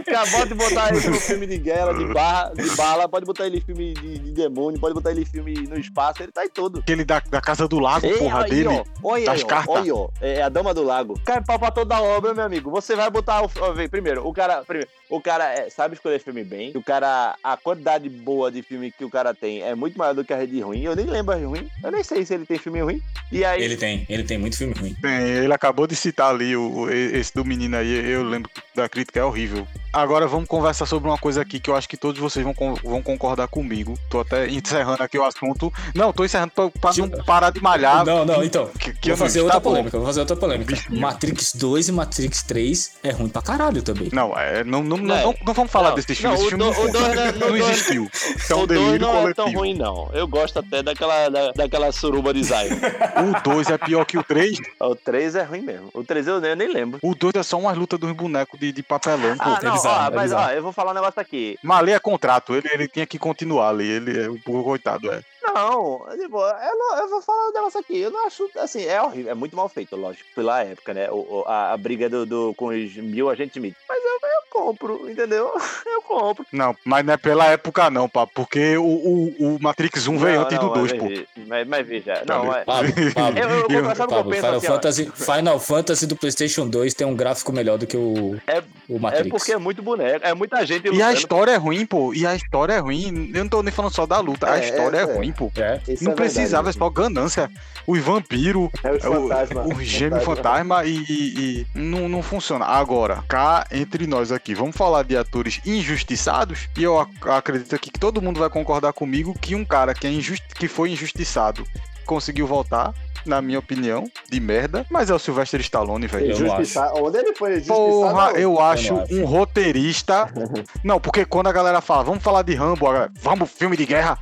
Acabou 0.00 0.46
de 0.46 0.54
botar 0.54 0.94
ele 0.94 1.06
no 1.08 1.20
filme 1.20 1.46
de 1.46 1.58
guerra, 1.58 1.92
de, 1.94 2.04
barra, 2.06 2.52
de 2.54 2.76
bala, 2.76 3.08
pode 3.08 3.24
botar 3.26 3.46
ele 3.46 3.58
em 3.58 3.60
filme 3.60 3.94
de, 3.94 4.18
de 4.18 4.30
demônio, 4.32 4.78
pode 4.80 4.94
botar 4.94 5.10
ele 5.10 5.22
em 5.22 5.26
filme 5.26 5.54
no 5.68 5.78
espaço, 5.78 6.22
ele 6.22 6.32
tá 6.32 6.44
em 6.44 6.48
tudo. 6.50 6.80
Aquele 6.80 7.04
da, 7.04 7.20
da 7.20 7.40
Casa 7.40 7.66
do 7.68 7.78
Lago, 7.78 8.06
Ei, 8.06 8.14
porra 8.18 8.44
aí, 8.44 8.50
dele. 8.50 8.68
ó, 8.68 8.84
olha 9.02 9.24
das 9.26 9.40
aí, 9.40 9.46
cartas. 9.46 9.74
olha, 9.76 9.94
ó, 9.94 10.08
é 10.20 10.42
a 10.42 10.48
Dama 10.48 10.72
do 10.74 10.82
Lago. 10.82 11.18
Cai 11.24 11.42
pau 11.42 11.58
pra 11.58 11.70
toda 11.70 11.96
a 11.96 12.02
obra, 12.02 12.34
meu 12.34 12.44
amigo. 12.44 12.70
Você 12.70 12.94
vai 12.96 13.10
botar 13.10 13.42
o. 13.44 13.50
Ó, 13.60 13.72
vem, 13.72 13.88
primeiro, 13.88 14.26
o 14.26 14.32
cara. 14.32 14.62
Primeiro, 14.64 14.88
o 15.08 15.20
cara 15.20 15.52
é, 15.52 15.70
sabe 15.70 15.94
escolher 15.94 16.20
filme 16.20 16.44
bem. 16.44 16.72
O 16.74 16.82
cara. 16.82 17.34
A 17.42 17.56
quantidade 17.56 18.08
boa 18.08 18.50
de 18.50 18.62
filme 18.62 18.90
que 18.90 19.04
o 19.04 19.10
cara 19.10 19.32
tem 19.34 19.62
é 19.62 19.74
muito 19.74 19.96
maior 19.98 20.14
do 20.14 20.24
que 20.24 20.32
a 20.32 20.36
rede 20.36 20.60
ruim. 20.60 20.82
Eu 20.82 20.96
nem 20.96 21.06
lembro 21.06 21.34
a 21.34 21.38
ruim. 21.38 21.68
Eu 21.82 21.90
nem 21.92 22.02
sei 22.02 22.24
se 22.24 22.34
ele 22.34 22.46
tem 22.46 22.58
filme 22.58 22.80
ruim. 22.80 23.00
E 23.30 23.44
aí. 23.44 23.62
Ele 23.62 23.76
tem, 23.76 24.06
ele 24.08 24.24
tem 24.24 24.38
muito 24.38 24.56
filme 24.56 24.74
ruim. 24.74 24.94
Tem, 25.00 25.10
ele 25.22 25.52
acabou 25.52 25.86
de 25.86 25.94
citar 25.96 26.30
ali 26.34 26.56
o, 26.56 26.70
o- 26.70 26.90
esse 26.90 27.32
do 27.34 27.44
menino 27.56 27.76
aí, 27.76 28.10
eu 28.10 28.22
lembro 28.22 28.50
da 28.74 28.88
crítica, 28.88 29.18
é 29.18 29.24
horrível. 29.24 29.66
Agora 29.92 30.26
vamos 30.26 30.46
conversar 30.46 30.84
sobre 30.84 31.08
uma 31.08 31.16
coisa 31.16 31.40
aqui 31.40 31.58
que 31.58 31.70
eu 31.70 31.74
acho 31.76 31.88
que 31.88 31.96
todos 31.96 32.20
vocês 32.20 32.44
vão, 32.44 32.54
vão 32.84 33.00
concordar 33.02 33.48
comigo. 33.48 33.98
Tô 34.10 34.20
até 34.20 34.46
encerrando 34.46 35.02
aqui 35.02 35.18
o 35.18 35.24
assunto. 35.24 35.72
Não, 35.94 36.12
tô 36.12 36.22
encerrando 36.22 36.52
pra, 36.52 36.68
pra 36.68 36.90
não 36.98 37.08
parar 37.24 37.48
de 37.50 37.62
malhar. 37.62 38.04
não, 38.04 38.22
não, 38.26 38.44
então. 38.44 38.66
Que, 38.78 38.92
que 38.92 39.08
vou 39.08 39.16
fazer 39.16 39.38
tá 39.38 39.44
outra 39.44 39.60
bom. 39.60 39.70
polêmica, 39.70 39.96
vou 39.96 40.06
fazer 40.06 40.20
outra 40.20 40.36
polêmica. 40.36 40.76
Matrix 40.90 41.54
2 41.54 41.88
e 41.88 41.92
Matrix 41.92 42.42
3 42.42 42.92
é 43.04 43.10
ruim 43.10 43.28
pra 43.30 43.40
caralho 43.40 43.82
também. 43.82 44.10
Não, 44.12 44.38
é, 44.38 44.62
não, 44.64 44.82
não, 44.82 44.98
não, 44.98 45.16
É. 45.16 45.22
não, 45.22 45.34
não 45.46 45.54
vamos 45.54 45.72
falar 45.72 45.90
Não, 45.90 45.96
desses 45.96 46.18
filmes. 46.18 46.40
Esse 46.40 46.46
o 46.46 46.50
filme 46.50 46.64
do- 46.64 46.70
não, 46.72 46.84
o 46.84 46.92
dois 46.92 47.14
não- 47.38 47.48
não 47.48 47.56
existiu. 47.56 48.10
É 48.50 48.54
o 48.54 48.66
dois 48.66 48.80
delírio 48.80 49.00
não 49.00 49.28
é 49.28 49.32
tão 49.34 49.44
coletivo. 49.46 49.58
ruim, 49.60 49.74
não. 49.74 50.10
Eu 50.12 50.28
gosto 50.28 50.58
até 50.58 50.82
daquela, 50.82 51.30
da, 51.30 51.52
daquela 51.52 51.90
suruba 51.90 52.34
de 52.34 52.42
Zion. 52.44 52.56
O 53.16 53.42
2 53.42 53.70
é 53.70 53.78
pior 53.78 54.04
que 54.04 54.18
o 54.18 54.22
3. 54.22 54.58
o 54.78 54.94
3 54.94 55.36
é 55.36 55.42
ruim 55.42 55.62
mesmo. 55.62 55.88
O 55.94 56.04
3 56.04 56.26
eu 56.26 56.38
nem, 56.38 56.50
eu 56.50 56.56
nem 56.56 56.68
lembro. 56.70 56.98
O 57.02 57.14
2 57.14 57.34
é 57.34 57.42
só 57.46 57.58
umas 57.58 57.76
lutas 57.76 57.98
dos 57.98 58.12
bonecos 58.12 58.58
de, 58.58 58.72
de 58.72 58.82
papelão, 58.82 59.36
pô. 59.36 59.44
Ah, 59.44 59.58
é 59.60 59.64
não, 59.64 59.72
bizarro, 59.72 60.04
ó, 60.04 60.12
é 60.12 60.16
mas 60.16 60.32
ó, 60.32 60.50
eu 60.50 60.62
vou 60.62 60.72
falar 60.72 60.90
um 60.90 60.94
negócio 60.94 61.20
aqui. 61.20 61.58
Mas 61.62 61.78
ali 61.78 61.92
é 61.92 61.98
contrato, 61.98 62.54
ele, 62.54 62.68
ele 62.72 62.88
tinha 62.88 63.06
que 63.06 63.18
continuar 63.18 63.70
ali. 63.70 63.86
Ele 63.88 64.24
é 64.24 64.28
o 64.28 64.38
coitado, 64.62 65.10
é. 65.12 65.22
Não, 65.54 66.06
tipo, 66.18 66.38
eu, 66.38 66.78
não, 66.78 66.98
eu 66.98 67.08
vou 67.08 67.22
falar 67.22 67.48
um 67.48 67.52
negócio 67.52 67.80
aqui. 67.80 67.98
Eu 68.00 68.10
não 68.10 68.26
acho, 68.26 68.48
assim, 68.58 68.84
é 68.84 69.00
horrível, 69.00 69.30
é 69.32 69.34
muito 69.34 69.56
mal 69.56 69.68
feito, 69.68 69.96
lógico, 69.96 70.28
pela 70.34 70.62
época, 70.62 70.92
né? 70.94 71.08
O, 71.10 71.44
a, 71.46 71.72
a 71.72 71.76
briga 71.76 72.08
do, 72.08 72.26
do- 72.26 72.54
com 72.56 72.66
os 72.66 72.96
mil 72.96 73.30
agentes 73.30 73.56
Smith. 73.56 73.74
Mas 73.88 73.98
eu, 74.02 74.10
eu 74.28 74.40
compro, 74.50 75.10
entendeu? 75.10 75.52
Eu 75.86 76.02
compro. 76.02 76.46
Não, 76.52 76.76
mas 76.84 77.04
não 77.04 77.14
é 77.14 77.16
pela 77.16 77.46
época, 77.46 77.90
não, 77.90 78.08
pá. 78.08 78.26
Porque 78.26 78.76
o, 78.76 78.84
o, 78.84 79.34
o 79.56 79.58
Matrix 79.60 80.06
1 80.06 80.18
veio 80.18 80.36
Não, 80.36 80.42
antes 80.44 80.58
não, 80.58 80.68
do 80.68 80.74
2, 80.74 80.92
mas 80.92 81.00
pô. 81.00 81.08
Mas, 81.46 81.68
mas 81.68 81.86
veja, 81.86 82.22
não, 82.26 82.54
é. 82.54 82.64
Pablo, 82.64 82.92
Pablo, 83.14 83.38
Eu, 83.38 83.48
eu, 83.48 83.82
vou 83.82 83.90
Eu- 83.90 83.96
sabe 83.96 84.12
o 84.14 84.32
Final, 84.32 84.54
assim? 84.56 84.66
Fantasy, 84.66 85.12
Final 85.14 85.60
Fantasy 85.60 86.06
do 86.06 86.16
PlayStation 86.16 86.68
2 86.68 86.94
tem 86.94 87.06
um 87.06 87.14
gráfico 87.14 87.52
melhor 87.52 87.76
do 87.78 87.86
que 87.86 87.96
o, 87.96 88.36
É- 88.46 88.62
o 88.88 88.96
É 88.96 88.98
Matrix. 88.98 89.28
porque 89.30 89.52
é 89.52 89.58
muito 89.58 89.82
boneco, 89.82 90.24
é 90.26 90.32
muita 90.34 90.64
gente 90.66 90.88
E 90.88 91.02
a 91.02 91.12
história 91.12 91.52
é 91.52 91.56
ruim, 91.56 91.84
pô. 91.86 92.12
E 92.14 92.26
a 92.26 92.34
história 92.34 92.74
é 92.74 92.78
ruim. 92.78 93.30
Eu 93.34 93.44
não 93.44 93.48
tô 93.48 93.62
nem 93.62 93.72
falando 93.72 93.92
só 93.94 94.06
da 94.06 94.18
luta. 94.20 94.50
A 94.50 94.58
É, 94.58 94.64
história 94.64 94.98
é, 94.98 95.00
é, 95.00 95.04
ruim, 95.16 95.32
pô. 95.36 95.50
É. 95.56 95.80
Isso 95.88 96.04
não 96.04 96.12
é 96.12 96.14
precisava, 96.14 96.68
é 96.70 96.72
verdade, 96.72 96.78
só 96.78 96.90
ganância. 96.90 97.50
Os 97.86 98.00
vampiros, 98.00 98.68
É 98.82 98.92
os 98.92 99.04
é 99.04 99.08
o, 99.08 99.28
fantasmas. 99.28 99.66
o 99.66 99.82
gêmeo 99.82 100.20
fantasma 100.20 100.84
e, 100.84 100.96
e- 101.08 101.66
e 101.74 101.78
não, 101.78 102.08
não 102.08 102.22
funciona. 102.22 102.64
Agora, 102.64 103.22
cá 103.28 103.66
entre 103.70 104.06
nós 104.06 104.32
aqui, 104.32 104.54
vamos 104.54 104.76
falar 104.76 105.02
de 105.04 105.16
atores 105.16 105.60
injustiçados. 105.64 106.68
E 106.76 106.82
eu 106.82 106.98
ac- 106.98 107.10
acredito 107.30 107.74
aqui 107.74 107.90
que 107.90 108.00
todo 108.00 108.20
mundo 108.20 108.40
vai 108.40 108.50
concordar 108.50 108.92
comigo 108.92 109.34
que 109.40 109.54
um 109.54 109.64
cara 109.64 109.94
que, 109.94 110.06
é 110.06 110.10
injusti 110.10 110.46
que 110.54 110.66
foi 110.68 110.90
injustiçado 110.90 111.64
conseguiu 112.06 112.46
voltar, 112.46 112.94
na 113.26 113.42
minha 113.42 113.58
opinião, 113.58 114.08
de 114.30 114.40
merda. 114.40 114.86
Mas 114.90 115.10
é 115.10 115.14
o 115.14 115.18
Sylvester 115.18 115.60
Stallone, 115.60 116.06
velho. 116.06 116.32
Eu 116.32 116.38
não 116.40 117.04
Onde 117.04 117.18
ele 117.18 117.34
foi 117.34 117.50
injustiçado? 117.54 117.76
Porra, 117.80 118.30
não. 118.32 118.36
eu 118.38 118.60
acho 118.60 118.94
não 118.94 119.02
acho. 119.02 119.14
um 119.20 119.24
roteirista. 119.24 120.28
Não, 120.84 121.00
porque 121.00 121.24
quando 121.24 121.48
a 121.48 121.52
galera 121.52 121.80
fala, 121.80 122.04
vamos 122.04 122.22
falar 122.22 122.42
de 122.42 122.54
Rambo, 122.54 122.86
a 122.86 122.92
galera, 122.92 123.12
vamos, 123.20 123.50
filme 123.50 123.76
de 123.76 123.84
guerra, 123.86 124.18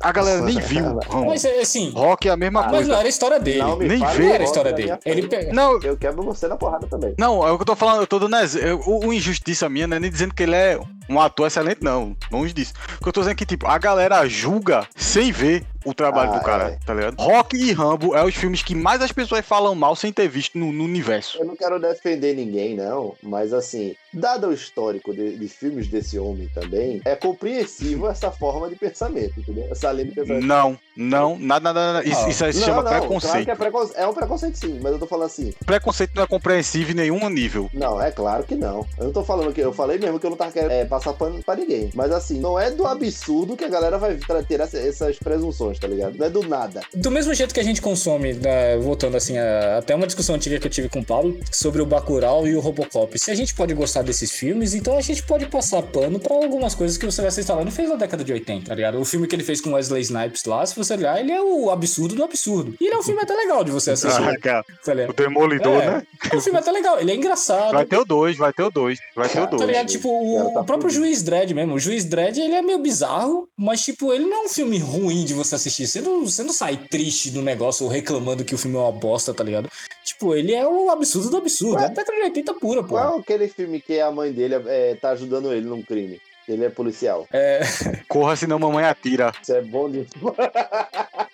a 0.00 0.12
galera 0.12 0.40
nem 0.40 0.56
viu 0.60 0.84
Rambo. 1.08 1.26
Mas 1.26 1.44
é 1.44 1.60
assim, 1.60 1.90
Rock 1.90 2.28
é 2.28 2.32
a 2.32 2.36
mesma 2.36 2.62
mas 2.62 2.70
coisa. 2.70 2.88
não 2.92 2.96
era 2.98 3.06
a 3.06 3.08
história 3.08 3.38
dele. 3.40 3.58
Não 3.58 3.68
Não, 3.70 3.78
nem 3.78 3.88
vê. 3.88 3.96
logo 3.98 4.22
era 4.34 4.42
a 4.42 4.46
história 4.46 4.72
dele. 4.72 4.92
Ele 5.04 5.28
pega... 5.28 5.52
Não, 5.52 5.78
Eu 5.82 5.96
quebro 5.96 6.22
você 6.22 6.48
na 6.48 6.56
porrada 6.56 6.86
também. 6.86 7.14
não, 7.18 7.46
é 7.46 7.50
o 7.52 7.56
que 7.56 7.62
eu 7.62 7.66
tô 7.66 7.76
falando, 7.76 8.00
eu 8.00 8.06
tô 8.06 8.18
dando 8.18 8.36
eu- 8.56 8.80
o, 8.86 9.06
o 9.08 9.12
injustiça 9.12 9.68
minha, 9.68 9.86
não 9.86 9.96
é 9.96 10.00
nem 10.00 10.10
dizendo 10.10 10.34
que 10.34 10.42
ele 10.42 10.54
é 10.54 10.80
um 11.12 11.20
ator 11.20 11.46
excelente, 11.46 11.82
não. 11.82 12.16
Longe 12.30 12.52
disso. 12.52 12.72
O 13.00 13.02
que 13.02 13.08
eu 13.08 13.12
tô 13.12 13.20
dizendo 13.20 13.32
é 13.32 13.36
que, 13.36 13.46
tipo, 13.46 13.66
a 13.66 13.78
galera 13.78 14.26
julga 14.28 14.86
sem 14.96 15.30
ver 15.32 15.64
o 15.84 15.92
trabalho 15.92 16.32
Ah, 16.32 16.38
do 16.38 16.44
cara, 16.44 16.64
é. 16.70 16.78
tá 16.84 16.94
ligado? 16.94 17.20
Rock 17.20 17.56
e 17.56 17.72
Rambo 17.72 18.14
é 18.16 18.24
os 18.24 18.34
filmes 18.34 18.62
que 18.62 18.74
mais 18.74 19.00
as 19.02 19.10
pessoas 19.12 19.44
falam 19.44 19.74
mal 19.74 19.96
sem 19.96 20.12
ter 20.12 20.28
visto 20.28 20.56
no, 20.58 20.72
no 20.72 20.84
universo. 20.84 21.38
Eu 21.38 21.44
não 21.44 21.56
quero 21.56 21.78
defender 21.80 22.34
ninguém, 22.34 22.76
não, 22.76 23.14
mas 23.22 23.52
assim, 23.52 23.94
dado 24.12 24.48
o 24.48 24.52
histórico 24.52 25.12
de, 25.14 25.36
de 25.36 25.48
filmes 25.48 25.88
desse 25.88 26.18
homem 26.18 26.48
também, 26.54 27.00
é 27.04 27.14
compreensível 27.16 28.08
essa 28.10 28.30
forma 28.30 28.68
de 28.68 28.76
pensamento, 28.76 29.40
entendeu? 29.40 29.66
Essa 29.70 29.90
linha 29.92 30.06
de 30.06 30.14
pensamento. 30.14 30.44
Não, 30.46 30.78
não, 30.96 31.38
nada, 31.38 31.72
nada, 31.72 31.92
nada. 31.94 32.08
Isso, 32.08 32.24
Ah, 32.24 32.28
isso 32.28 32.44
aí 32.44 32.52
se 32.52 32.60
Não, 32.60 32.66
chama 32.66 32.82
não, 32.82 32.88
Claro 32.90 33.00
preconceito. 33.06 33.44
que 33.44 33.50
é, 33.50 33.54
preconce... 33.54 33.92
é 33.96 34.06
um 34.06 34.14
preconceito 34.14 34.54
sim, 34.58 34.78
mas 34.82 34.92
eu 34.92 34.98
tô 34.98 35.06
falando 35.06 35.26
assim, 35.26 35.52
Preconceito 35.64 36.12
não 36.14 36.22
é 36.22 36.26
compreensível 36.26 36.92
em 36.92 36.96
nenhum 36.96 37.28
nível. 37.28 37.70
não, 37.72 38.00
é 38.00 38.10
claro 38.10 38.44
que 38.44 38.54
não. 38.54 38.86
Eu 38.98 39.04
não 39.06 39.12
tô 39.12 39.24
falando 39.24 39.52
que 39.52 39.60
eu 39.60 39.72
falei 39.72 39.98
mesmo 39.98 40.18
que 40.20 40.26
eu 40.26 40.30
não 40.30 40.36
tava 40.36 40.52
querendo 40.52 40.70
é, 40.70 40.84
passar 40.84 41.12
pano 41.14 41.42
pra 41.42 41.56
ninguém. 41.56 41.90
Mas 41.94 42.10
assim, 42.12 42.38
não 42.40 42.58
é 42.58 42.70
do 42.70 42.86
absurdo 42.86 43.56
que 43.56 43.64
a 43.64 43.68
galera 43.68 43.98
vai 43.98 44.16
ter 44.46 44.60
essa- 44.60 44.78
essas 44.78 45.18
presunções, 45.18 45.78
tá 45.78 45.86
ligado? 45.88 46.16
Não 46.18 46.26
é 46.26 46.30
do 46.30 46.42
nada. 46.46 46.82
Do 46.94 47.10
mesmo 47.10 47.32
jeito 47.34 47.54
que 47.54 47.60
a 47.60 47.64
gente 47.64 47.80
consome, 47.80 48.34
né, 48.34 48.76
voltando 48.78 49.16
assim, 49.16 49.36
a- 49.38 49.78
até 49.78 49.94
uma 49.94 50.06
discussão 50.06 50.34
antiga 50.34 50.58
que 50.58 50.66
eu 50.66 50.70
tive 50.70 50.88
com 50.88 51.00
o 51.00 51.04
Paulo 51.04 51.38
sobre 51.50 51.80
o 51.80 51.86
Bacurau 51.86 52.46
e 52.46 52.54
o 52.54 52.60
Robocop. 52.60 53.18
Se 53.18 53.30
a 53.30 53.34
gente 53.34 53.54
pode 53.54 53.72
gostar 53.74 54.01
desses 54.02 54.30
filmes, 54.32 54.74
então 54.74 54.96
a 54.96 55.00
gente 55.00 55.22
pode 55.22 55.46
passar 55.46 55.82
pano 55.82 56.18
pra 56.18 56.34
algumas 56.34 56.74
coisas 56.74 56.96
que 56.96 57.06
o 57.06 57.12
Sylvester 57.12 57.42
Stallone 57.42 57.70
fez 57.70 57.88
na 57.88 57.96
década 57.96 58.22
de 58.24 58.32
80, 58.32 58.66
tá 58.68 58.74
ligado? 58.74 58.98
O 59.00 59.04
filme 59.04 59.26
que 59.26 59.34
ele 59.34 59.44
fez 59.44 59.60
com 59.60 59.72
Wesley 59.72 60.02
Snipes 60.02 60.44
lá, 60.44 60.64
se 60.66 60.74
você 60.76 60.94
olhar, 60.94 61.18
ele 61.20 61.32
é 61.32 61.40
o 61.42 61.70
absurdo 61.70 62.14
do 62.14 62.24
absurdo. 62.24 62.74
E 62.80 62.86
ele 62.86 62.94
é 62.94 62.98
um 62.98 63.02
filme 63.02 63.20
até 63.22 63.34
legal 63.34 63.64
de 63.64 63.70
você 63.70 63.92
assistir, 63.92 64.22
Ah, 64.22 64.38
cara, 64.38 64.64
tá 64.84 64.92
o? 65.08 65.12
Demolidor, 65.12 65.82
É, 65.82 65.86
né? 65.86 66.02
O 66.34 66.40
filme 66.40 66.58
é 66.58 66.62
até 66.62 66.70
legal, 66.72 67.00
ele 67.00 67.10
é 67.10 67.14
engraçado. 67.14 67.72
Vai 67.72 67.84
ter 67.84 67.96
o 67.98 68.04
2, 68.04 68.36
vai 68.36 68.52
ter 68.52 68.62
o 68.62 68.70
2, 68.70 68.98
vai 69.14 69.28
ter 69.28 69.38
o 69.40 69.46
Tá 69.46 69.56
2. 69.56 69.62
ligado? 69.66 69.86
Tipo, 69.88 70.08
o, 70.08 70.52
tá 70.54 70.60
o 70.60 70.64
próprio. 70.64 70.90
Juiz 70.90 71.22
Dredd 71.22 71.52
mesmo. 71.54 71.74
O 71.74 71.78
Juiz 71.78 72.04
Dredd, 72.04 72.38
ele 72.38 72.54
é 72.54 72.62
meio 72.62 72.78
bizarro, 72.78 73.48
mas, 73.56 73.80
tipo, 73.82 74.12
ele 74.12 74.24
não 74.26 74.42
é 74.42 74.46
um 74.46 74.48
filme 74.48 74.78
ruim 74.78 75.24
de 75.24 75.34
você 75.34 75.54
assistir. 75.54 75.86
Você 75.86 76.00
não, 76.00 76.24
você 76.26 76.42
não 76.42 76.52
sai 76.52 76.76
triste 76.76 77.30
do 77.30 77.40
negócio 77.42 77.84
ou 77.86 77.90
reclamando 77.90 78.44
que 78.44 78.54
o 78.54 78.58
filme 78.58 78.76
é 78.76 78.80
uma 78.80 78.92
bosta, 78.92 79.32
tá 79.32 79.42
ligado? 79.42 79.68
Tipo, 80.04 80.34
ele 80.34 80.52
é 80.54 80.66
o 80.66 80.90
absurdo 80.90 81.30
do 81.30 81.36
absurdo. 81.38 81.76
Ué? 81.76 81.86
É 81.86 81.88
década 81.88 82.12
de 82.18 82.22
80 82.24 82.54
pura, 82.54 82.82
pô. 82.82 82.88
Qual 82.90 83.16
é 83.16 83.20
aquele 83.20 83.48
filme 83.48 83.80
que 83.80 83.91
a 84.00 84.10
mãe 84.10 84.32
dele 84.32 84.54
é, 84.66 84.94
tá 84.94 85.10
ajudando 85.10 85.52
ele 85.52 85.66
num 85.66 85.82
crime? 85.82 86.20
Ele 86.48 86.64
é 86.64 86.70
policial. 86.70 87.28
É, 87.32 87.60
Corra, 88.08 88.34
senão 88.34 88.58
mamãe 88.58 88.84
atira. 88.84 89.32
Isso 89.40 89.54
é 89.54 89.62
bom 89.62 89.88
de. 89.88 90.06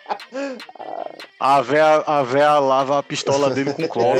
A 1.40 1.60
véia, 1.62 2.02
a 2.06 2.22
véia 2.22 2.58
lava 2.58 2.98
a 2.98 3.02
pistola 3.02 3.50
dele 3.50 3.72
com 3.72 3.82
é, 3.84 3.88
cloro. 3.88 4.18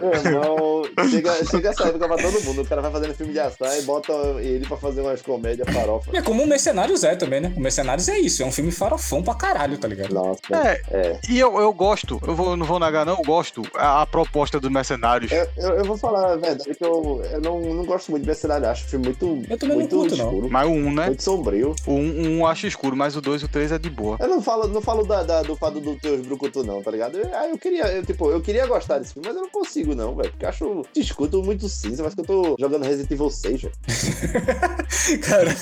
Meu 0.00 0.12
irmão, 0.12 0.82
Chega, 1.10 1.44
chega 1.44 1.68
essa 1.70 1.84
época 1.88 2.06
pra 2.08 2.16
todo 2.16 2.40
mundo. 2.42 2.62
O 2.62 2.66
cara 2.66 2.82
vai 2.82 2.90
fazendo 2.90 3.14
filme 3.14 3.32
de 3.32 3.38
ação 3.40 3.78
e 3.78 3.82
bota 3.82 4.12
ele 4.40 4.66
pra 4.66 4.76
fazer 4.76 5.00
umas 5.00 5.22
comédias 5.22 5.68
farofa. 5.72 6.10
É 6.16 6.20
como 6.22 6.42
o 6.42 6.46
Mercenários 6.46 7.04
é 7.04 7.14
também, 7.14 7.40
né? 7.40 7.52
O 7.56 7.60
Mercenários 7.60 8.08
é 8.08 8.18
isso, 8.18 8.42
é 8.42 8.46
um 8.46 8.52
filme 8.52 8.70
farofão 8.72 9.22
pra 9.22 9.34
caralho, 9.34 9.78
tá 9.78 9.86
ligado? 9.88 10.12
Nossa. 10.12 10.40
É, 10.52 10.82
É. 10.90 11.20
e 11.28 11.38
eu, 11.38 11.58
eu 11.60 11.72
gosto, 11.72 12.20
eu 12.26 12.34
vou, 12.34 12.56
não 12.56 12.66
vou 12.66 12.78
negar 12.80 13.06
não, 13.06 13.18
eu 13.18 13.22
gosto 13.24 13.62
a, 13.74 14.02
a 14.02 14.06
proposta 14.06 14.58
dos 14.58 14.70
mercenários. 14.70 15.30
Eu, 15.30 15.48
eu, 15.56 15.70
eu 15.78 15.84
vou 15.84 15.96
falar 15.96 16.32
a 16.32 16.36
verdade 16.36 16.74
que 16.74 16.84
eu, 16.84 17.22
eu 17.30 17.40
não, 17.40 17.60
não 17.60 17.84
gosto 17.84 18.10
muito 18.10 18.24
de 18.26 18.34
cenário. 18.34 18.68
Acho 18.68 18.84
o 18.86 18.88
filme 18.88 19.06
muito, 19.06 19.50
Eu 19.50 19.58
também 19.58 19.76
não 19.76 19.80
muito 19.82 19.96
curto, 19.96 20.16
não. 20.16 20.26
escuro, 20.26 20.48
Mas 20.50 20.66
o 20.66 20.70
1, 20.70 20.92
né? 20.94 21.06
muito 21.06 21.22
sombrio. 21.22 21.74
O 21.86 21.92
1 21.92 21.96
um, 21.96 22.38
um 22.38 22.46
acho 22.46 22.66
escuro, 22.66 22.96
mas 22.96 23.16
o 23.16 23.20
2 23.20 23.42
e 23.42 23.44
o 23.44 23.48
3 23.48 23.72
é 23.72 23.78
de 23.78 23.88
boa. 23.90 24.01
Eu 24.18 24.28
não 24.28 24.42
falo, 24.42 24.68
não 24.68 24.80
falo 24.82 25.04
da, 25.04 25.22
da- 25.22 25.42
do 25.42 25.56
fato 25.56 25.80
do 25.80 25.96
teus 25.96 26.20
brucutu, 26.26 26.62
não, 26.64 26.82
tá 26.82 26.90
ligado? 26.90 27.18
Eu, 27.18 27.28
ah, 27.34 27.48
eu 27.48 27.58
queria, 27.58 27.84
eu, 27.92 28.04
tipo, 28.04 28.30
eu 28.30 28.40
queria 28.40 28.66
gostar 28.66 28.98
desse 28.98 29.12
filme, 29.14 29.28
mas 29.28 29.36
eu 29.36 29.42
não 29.42 29.50
consigo, 29.50 29.94
não, 29.94 30.14
velho. 30.14 30.30
Porque 30.30 30.44
eu 30.44 30.48
acho, 30.48 30.82
te 30.92 31.00
escuto 31.00 31.42
muito 31.42 31.68
cinza, 31.68 32.02
mas 32.02 32.14
que 32.14 32.20
eu 32.20 32.24
tô 32.24 32.56
jogando 32.58 32.84
Resident 32.84 33.10
Evil 33.10 33.30
6, 33.30 33.62
velho. 33.62 33.74
Cara, 35.26 35.54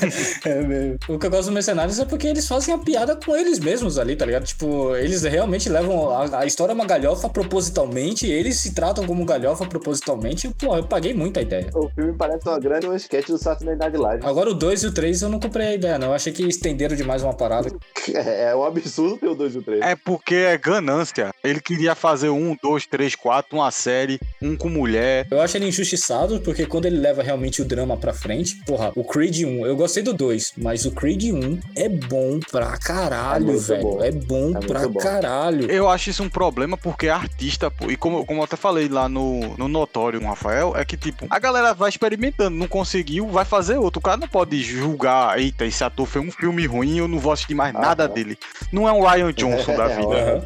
é 0.44 0.62
mesmo. 0.62 0.98
o 1.08 1.18
que 1.18 1.26
eu 1.26 1.30
gosto 1.30 1.44
dos 1.46 1.54
mercenários 1.54 1.98
é 1.98 2.04
porque 2.04 2.26
eles 2.26 2.46
fazem 2.46 2.74
a 2.74 2.78
piada 2.78 3.16
com 3.16 3.34
eles 3.36 3.58
mesmos 3.58 3.98
ali, 3.98 4.16
tá 4.16 4.26
ligado? 4.26 4.44
Tipo, 4.44 4.94
eles 4.96 5.22
realmente 5.22 5.68
levam 5.68 6.10
a, 6.10 6.40
a 6.40 6.46
história 6.46 6.72
é 6.72 6.74
uma 6.74 6.86
galhofa 6.86 7.28
propositalmente, 7.28 8.26
eles 8.26 8.58
se 8.58 8.72
tratam 8.74 9.06
como 9.06 9.24
galhofa 9.24 9.66
propositalmente. 9.66 10.46
e, 10.48 10.54
Pô, 10.54 10.76
eu 10.76 10.84
paguei 10.84 11.14
muita 11.14 11.40
ideia. 11.40 11.70
O 11.74 11.88
filme 11.88 12.12
parece 12.16 12.46
uma 12.48 12.58
grande 12.58 12.86
um 12.88 12.94
sketch 12.94 13.28
do 13.28 13.38
Saturday 13.38 13.76
Night 13.76 13.96
Live. 13.96 14.24
Agora 14.26 14.50
o 14.50 14.54
2 14.54 14.82
e 14.82 14.86
o 14.86 14.92
3 14.92 15.22
eu 15.22 15.28
não 15.28 15.40
comprei 15.40 15.68
a 15.68 15.74
ideia, 15.74 15.98
não. 15.98 16.08
Eu 16.08 16.14
achei 16.14 16.32
que 16.32 16.42
estenderam 16.44 16.96
demais 16.96 17.22
uma 17.22 17.34
parada. 17.34 17.70
É, 18.12 18.29
é 18.30 18.54
um 18.56 18.64
absurdo 18.64 19.16
ter 19.18 19.28
o 19.28 19.34
2 19.34 19.54
e 19.54 19.58
o 19.58 19.62
3. 19.62 19.80
É 19.82 19.96
porque 19.96 20.34
é 20.34 20.56
ganância. 20.58 21.30
Ele 21.42 21.60
queria 21.60 21.94
fazer 21.94 22.28
um, 22.30 22.56
dois, 22.62 22.86
três, 22.86 23.14
quatro, 23.14 23.56
uma 23.58 23.70
série, 23.70 24.18
um 24.40 24.56
com 24.56 24.68
mulher. 24.68 25.26
Eu 25.30 25.40
acho 25.40 25.56
ele 25.56 25.66
injustiçado, 25.68 26.40
porque 26.40 26.66
quando 26.66 26.86
ele 26.86 26.98
leva 26.98 27.22
realmente 27.22 27.62
o 27.62 27.64
drama 27.64 27.96
pra 27.96 28.12
frente, 28.12 28.56
porra, 28.64 28.92
o 28.94 29.04
Creed 29.04 29.42
1, 29.44 29.66
eu 29.66 29.76
gostei 29.76 30.02
do 30.02 30.12
2, 30.12 30.54
mas 30.58 30.84
o 30.84 30.90
Creed 30.92 31.24
1 31.32 31.58
é 31.76 31.88
bom 31.88 32.38
pra 32.50 32.74
É 32.74 32.78
caralho, 32.78 33.46
muito 33.46 33.60
velho. 33.62 33.82
bom. 33.82 34.02
É 34.02 34.10
bom 34.10 34.52
É 34.56 34.60
pra 34.60 34.88
bom. 34.88 34.98
caralho. 35.00 35.70
Eu 35.70 35.88
acho 35.88 36.10
isso 36.10 36.22
um 36.22 36.28
problema 36.28 36.76
porque 36.76 37.06
é 37.06 37.10
artista, 37.10 37.70
pô. 37.70 37.90
E 37.90 37.96
como, 37.96 38.24
como 38.24 38.40
eu 38.40 38.44
até 38.44 38.56
falei 38.56 38.88
lá 38.88 39.08
no, 39.08 39.56
no 39.56 39.68
Notório 39.68 40.22
Rafael, 40.22 40.74
é 40.76 40.84
que, 40.84 40.96
tipo, 40.96 41.26
a 41.30 41.38
galera 41.38 41.72
vai 41.74 41.88
experimentando, 41.88 42.56
não 42.56 42.68
conseguiu, 42.68 43.26
vai 43.28 43.44
fazer 43.44 43.76
outro. 43.78 43.98
O 43.98 44.02
cara 44.02 44.16
não 44.16 44.28
pode 44.28 44.60
julgar, 44.62 45.38
eita, 45.38 45.64
esse 45.64 45.82
ator 45.84 46.06
fez 46.06 46.24
um 46.24 46.30
filme 46.30 46.66
ruim, 46.66 46.98
eu 46.98 47.08
não 47.08 47.18
vou 47.18 47.32
assistir 47.32 47.54
mais 47.54 47.72
nada 47.72 48.04
Aham. 48.04 48.12
Dele. 48.24 48.38
Não 48.72 48.88
é 48.88 48.92
um 48.92 49.00
Ryan 49.06 49.32
Johnson 49.32 49.76
da 49.76 49.88
vida. 49.96 50.16
É. 50.16 50.40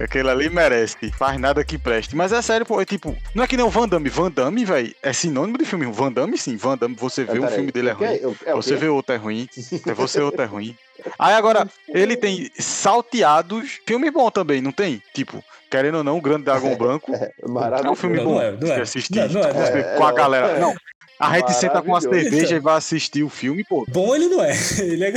Aquele 0.04 0.28
ali 0.30 0.50
merece, 0.50 1.10
faz 1.12 1.38
nada 1.38 1.64
que 1.64 1.78
preste. 1.78 2.14
Mas 2.16 2.32
é 2.32 2.42
sério, 2.42 2.66
pô, 2.66 2.80
é 2.80 2.84
tipo, 2.84 3.16
não 3.34 3.44
é 3.44 3.46
que 3.46 3.56
nem 3.56 3.64
o 3.64 3.70
Van 3.70 3.88
Damme. 3.88 4.08
Van 4.08 4.30
Damme, 4.30 4.64
velho, 4.64 4.94
é 5.02 5.12
sinônimo 5.12 5.58
de 5.58 5.64
filme. 5.64 5.86
Van 5.86 6.12
Damme, 6.12 6.36
sim. 6.36 6.56
Van 6.56 6.76
Damme, 6.76 6.94
você 6.98 7.24
vê 7.24 7.38
um 7.38 7.48
filme 7.48 7.70
dele 7.72 7.90
é 7.90 7.94
quê? 7.94 8.04
ruim. 8.06 8.18
Eu- 8.20 8.36
é 8.44 8.54
Você 8.54 8.76
vê 8.76 8.88
outro 8.88 9.14
é 9.14 9.18
ruim. 9.18 9.48
é 9.86 9.94
Você 9.94 10.20
outro 10.20 10.42
é 10.42 10.44
ruim. 10.44 10.76
Aí 11.18 11.34
agora, 11.34 11.68
ele 11.88 12.16
tem 12.16 12.50
salteados. 12.58 13.78
Filme 13.86 14.10
bom 14.10 14.30
também, 14.30 14.60
não 14.60 14.72
tem? 14.72 15.02
Tipo, 15.14 15.42
querendo 15.70 15.98
ou 15.98 16.04
não, 16.04 16.18
o 16.18 16.20
Grande 16.20 16.44
Dragão 16.44 16.74
Branco. 16.78 17.12
É 17.14 17.32
Maravilhoso. 17.46 17.92
um 17.92 17.96
filme 17.96 18.18
bom. 18.20 18.34
não 18.34 18.42
é, 18.42 18.52
não 18.52 18.72
é. 18.72 18.80
Assistir 18.80 19.14
Não, 19.14 19.28
não 19.28 19.40
é, 19.42 19.50
é. 19.50 19.96
com 19.96 20.06
a 20.06 20.10
É, 20.10 20.14
galera. 20.14 20.46
é. 20.48 20.60
Não. 20.60 20.74
A 21.18 21.34
gente 21.38 21.54
senta 21.54 21.80
com 21.80 21.88
uma 21.92 21.98
Maravilhoso. 21.98 22.28
cerveja 22.30 22.56
e 22.56 22.60
vai 22.60 22.76
assistir 22.76 23.22
o 23.22 23.30
filme, 23.30 23.64
pô. 23.64 23.86
Bom 23.88 24.14
ele 24.14 24.26
não 24.28 24.44
é. 24.44 24.52
Ele 24.78 25.02
é. 25.02 25.08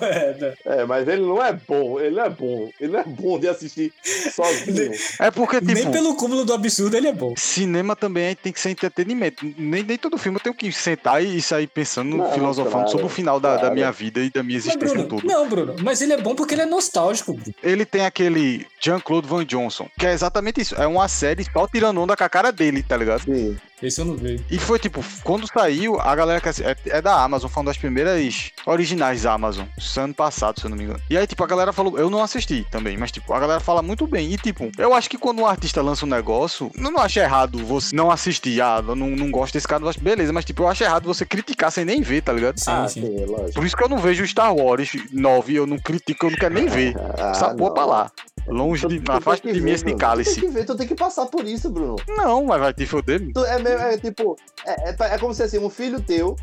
é? 0.00 0.54
É, 0.82 0.84
mas 0.84 1.08
ele 1.08 1.22
não 1.22 1.44
é 1.44 1.52
bom, 1.52 1.98
ele 2.00 2.14
não 2.14 2.24
é 2.24 2.30
bom. 2.30 2.70
Ele 2.80 2.92
não 2.92 3.00
é 3.00 3.04
bom 3.04 3.36
de 3.36 3.48
assistir 3.48 3.92
sozinho. 4.32 4.92
É 5.20 5.30
porque, 5.32 5.58
tipo. 5.60 5.72
Nem 5.72 5.90
pelo 5.90 6.14
cúmulo 6.14 6.44
do 6.44 6.52
absurdo 6.54 6.96
ele 6.96 7.08
é 7.08 7.12
bom. 7.12 7.34
Cinema 7.36 7.96
também 7.96 8.36
tem 8.36 8.52
que 8.52 8.60
ser 8.60 8.70
entretenimento. 8.70 9.44
Nem, 9.58 9.82
nem 9.82 9.98
todo 9.98 10.16
filme 10.16 10.36
eu 10.38 10.42
tenho 10.42 10.54
que 10.54 10.70
sentar 10.70 11.20
e 11.24 11.42
sair 11.42 11.66
pensando, 11.66 12.16
Não, 12.16 12.32
filosofando 12.32 12.74
claro, 12.76 12.90
sobre 12.90 13.06
o 13.06 13.08
final 13.08 13.40
da, 13.40 13.54
da 13.54 13.58
claro. 13.62 13.74
minha 13.74 13.90
vida 13.90 14.20
e 14.20 14.30
da 14.30 14.44
minha 14.44 14.58
Mas, 14.58 14.66
existência 14.66 14.94
Bruno, 15.02 15.20
toda. 15.20 15.34
não, 15.34 15.48
Bruno, 15.48 15.74
mas 15.82 16.00
ele 16.00 16.12
é 16.12 16.18
bom 16.18 16.36
porque 16.36 16.54
ele 16.54 16.62
é 16.62 16.66
nostálgico, 16.66 17.32
Bruno. 17.32 17.52
Ele 17.64 17.84
tem 17.84 18.04
aquele 18.06 18.64
Jean-Claude 18.80 19.26
Van 19.26 19.44
Johnson, 19.66 19.88
que 19.98 20.06
é 20.06 20.12
exatamente 20.12 20.60
isso. 20.60 20.74
É 20.76 20.86
uma 20.86 21.08
série 21.08 21.44
só 21.44 21.66
tirando 21.66 22.00
onda 22.00 22.16
com 22.16 22.24
a 22.24 22.28
cara 22.28 22.50
dele, 22.52 22.82
tá 22.82 22.96
ligado? 22.96 23.22
Sim. 23.22 23.56
Esse 23.82 24.00
eu 24.00 24.06
não 24.06 24.16
vi. 24.16 24.42
E 24.50 24.58
foi 24.58 24.78
tipo, 24.78 25.04
quando 25.22 25.46
saiu, 25.46 26.00
a 26.00 26.14
galera 26.16 26.40
que 26.40 26.48
é, 26.48 26.76
é 26.86 27.02
da 27.02 27.22
Amazon, 27.22 27.50
foi 27.50 27.60
uma 27.62 27.70
das 27.70 27.76
primeiras 27.76 28.50
originais 28.64 29.22
da 29.22 29.34
Amazon, 29.34 29.66
isso 29.76 30.00
é 30.00 30.04
ano 30.04 30.14
passado, 30.14 30.58
se 30.58 30.64
eu 30.66 30.70
não 30.70 30.78
me 30.78 30.84
engano. 30.84 31.00
E 31.10 31.16
aí, 31.16 31.26
tipo, 31.26 31.44
a 31.44 31.46
galera 31.46 31.74
falou, 31.74 31.98
eu 31.98 32.08
não 32.08 32.22
assisti 32.22 32.66
também, 32.70 32.96
mas 32.96 33.12
tipo, 33.12 33.34
a 33.34 33.38
galera 33.40 33.60
fala 33.60 33.82
muito 33.82 34.06
bem. 34.06 34.32
E 34.32 34.38
tipo, 34.38 34.70
eu 34.78 34.94
acho 34.94 35.10
que 35.10 35.18
quando 35.18 35.40
um 35.40 35.46
artista 35.46 35.82
lança 35.82 36.06
um 36.06 36.08
negócio, 36.08 36.70
eu 36.74 36.90
não 36.90 36.98
acho 37.00 37.18
errado 37.18 37.58
você 37.66 37.94
não 37.94 38.10
assistir. 38.10 38.62
Ah, 38.62 38.82
eu 38.86 38.96
não, 38.96 39.10
não 39.10 39.30
gosto 39.30 39.52
desse 39.52 39.68
cara, 39.68 39.80
não 39.80 39.86
gosto. 39.88 40.02
Beleza, 40.02 40.32
mas 40.32 40.46
tipo, 40.46 40.62
eu 40.62 40.68
acho 40.68 40.82
errado 40.82 41.04
você 41.04 41.26
criticar 41.26 41.70
sem 41.70 41.84
nem 41.84 42.00
ver, 42.00 42.22
tá 42.22 42.32
ligado? 42.32 42.58
Sim, 42.58 42.70
ah, 42.70 42.88
sim. 42.88 43.02
sim, 43.02 43.24
lógico. 43.26 43.52
Por 43.52 43.66
isso 43.66 43.76
que 43.76 43.84
eu 43.84 43.88
não 43.88 43.98
vejo 43.98 44.26
Star 44.26 44.54
Wars 44.54 44.90
9, 45.12 45.54
eu 45.54 45.66
não 45.66 45.78
critico, 45.78 46.26
eu 46.26 46.30
não 46.30 46.38
quero 46.38 46.54
nem 46.54 46.66
ver. 46.66 46.96
Ah, 47.18 47.32
Essa 47.32 47.54
porra 47.54 47.74
pra 47.74 47.84
lá. 47.84 48.10
Longe 48.48 48.86
de. 48.86 49.00
tem 49.00 49.14
Afasta 49.14 49.52
de 49.52 49.60
mim 49.60 49.70
esse 49.72 49.84
Bruno. 49.84 49.98
Tu 49.98 50.00
cálice. 50.00 50.40
tem 50.40 50.48
que 50.48 50.54
ver, 50.54 50.64
tu 50.64 50.76
tem 50.76 50.86
que 50.86 50.94
passar 50.94 51.26
por 51.26 51.46
isso, 51.46 51.70
Bruno. 51.70 51.96
Não, 52.08 52.44
mas 52.44 52.60
vai 52.60 52.72
te 52.74 52.86
foder. 52.86 53.20
É, 53.48 53.58
meio- 53.58 53.78
é 53.78 53.96
tipo, 53.98 54.36
é, 54.64 54.90
é, 54.90 54.96
é 55.14 55.18
como 55.18 55.34
se 55.34 55.42
assim, 55.42 55.58
um 55.58 55.68
filho 55.70 56.00
teu, 56.00 56.36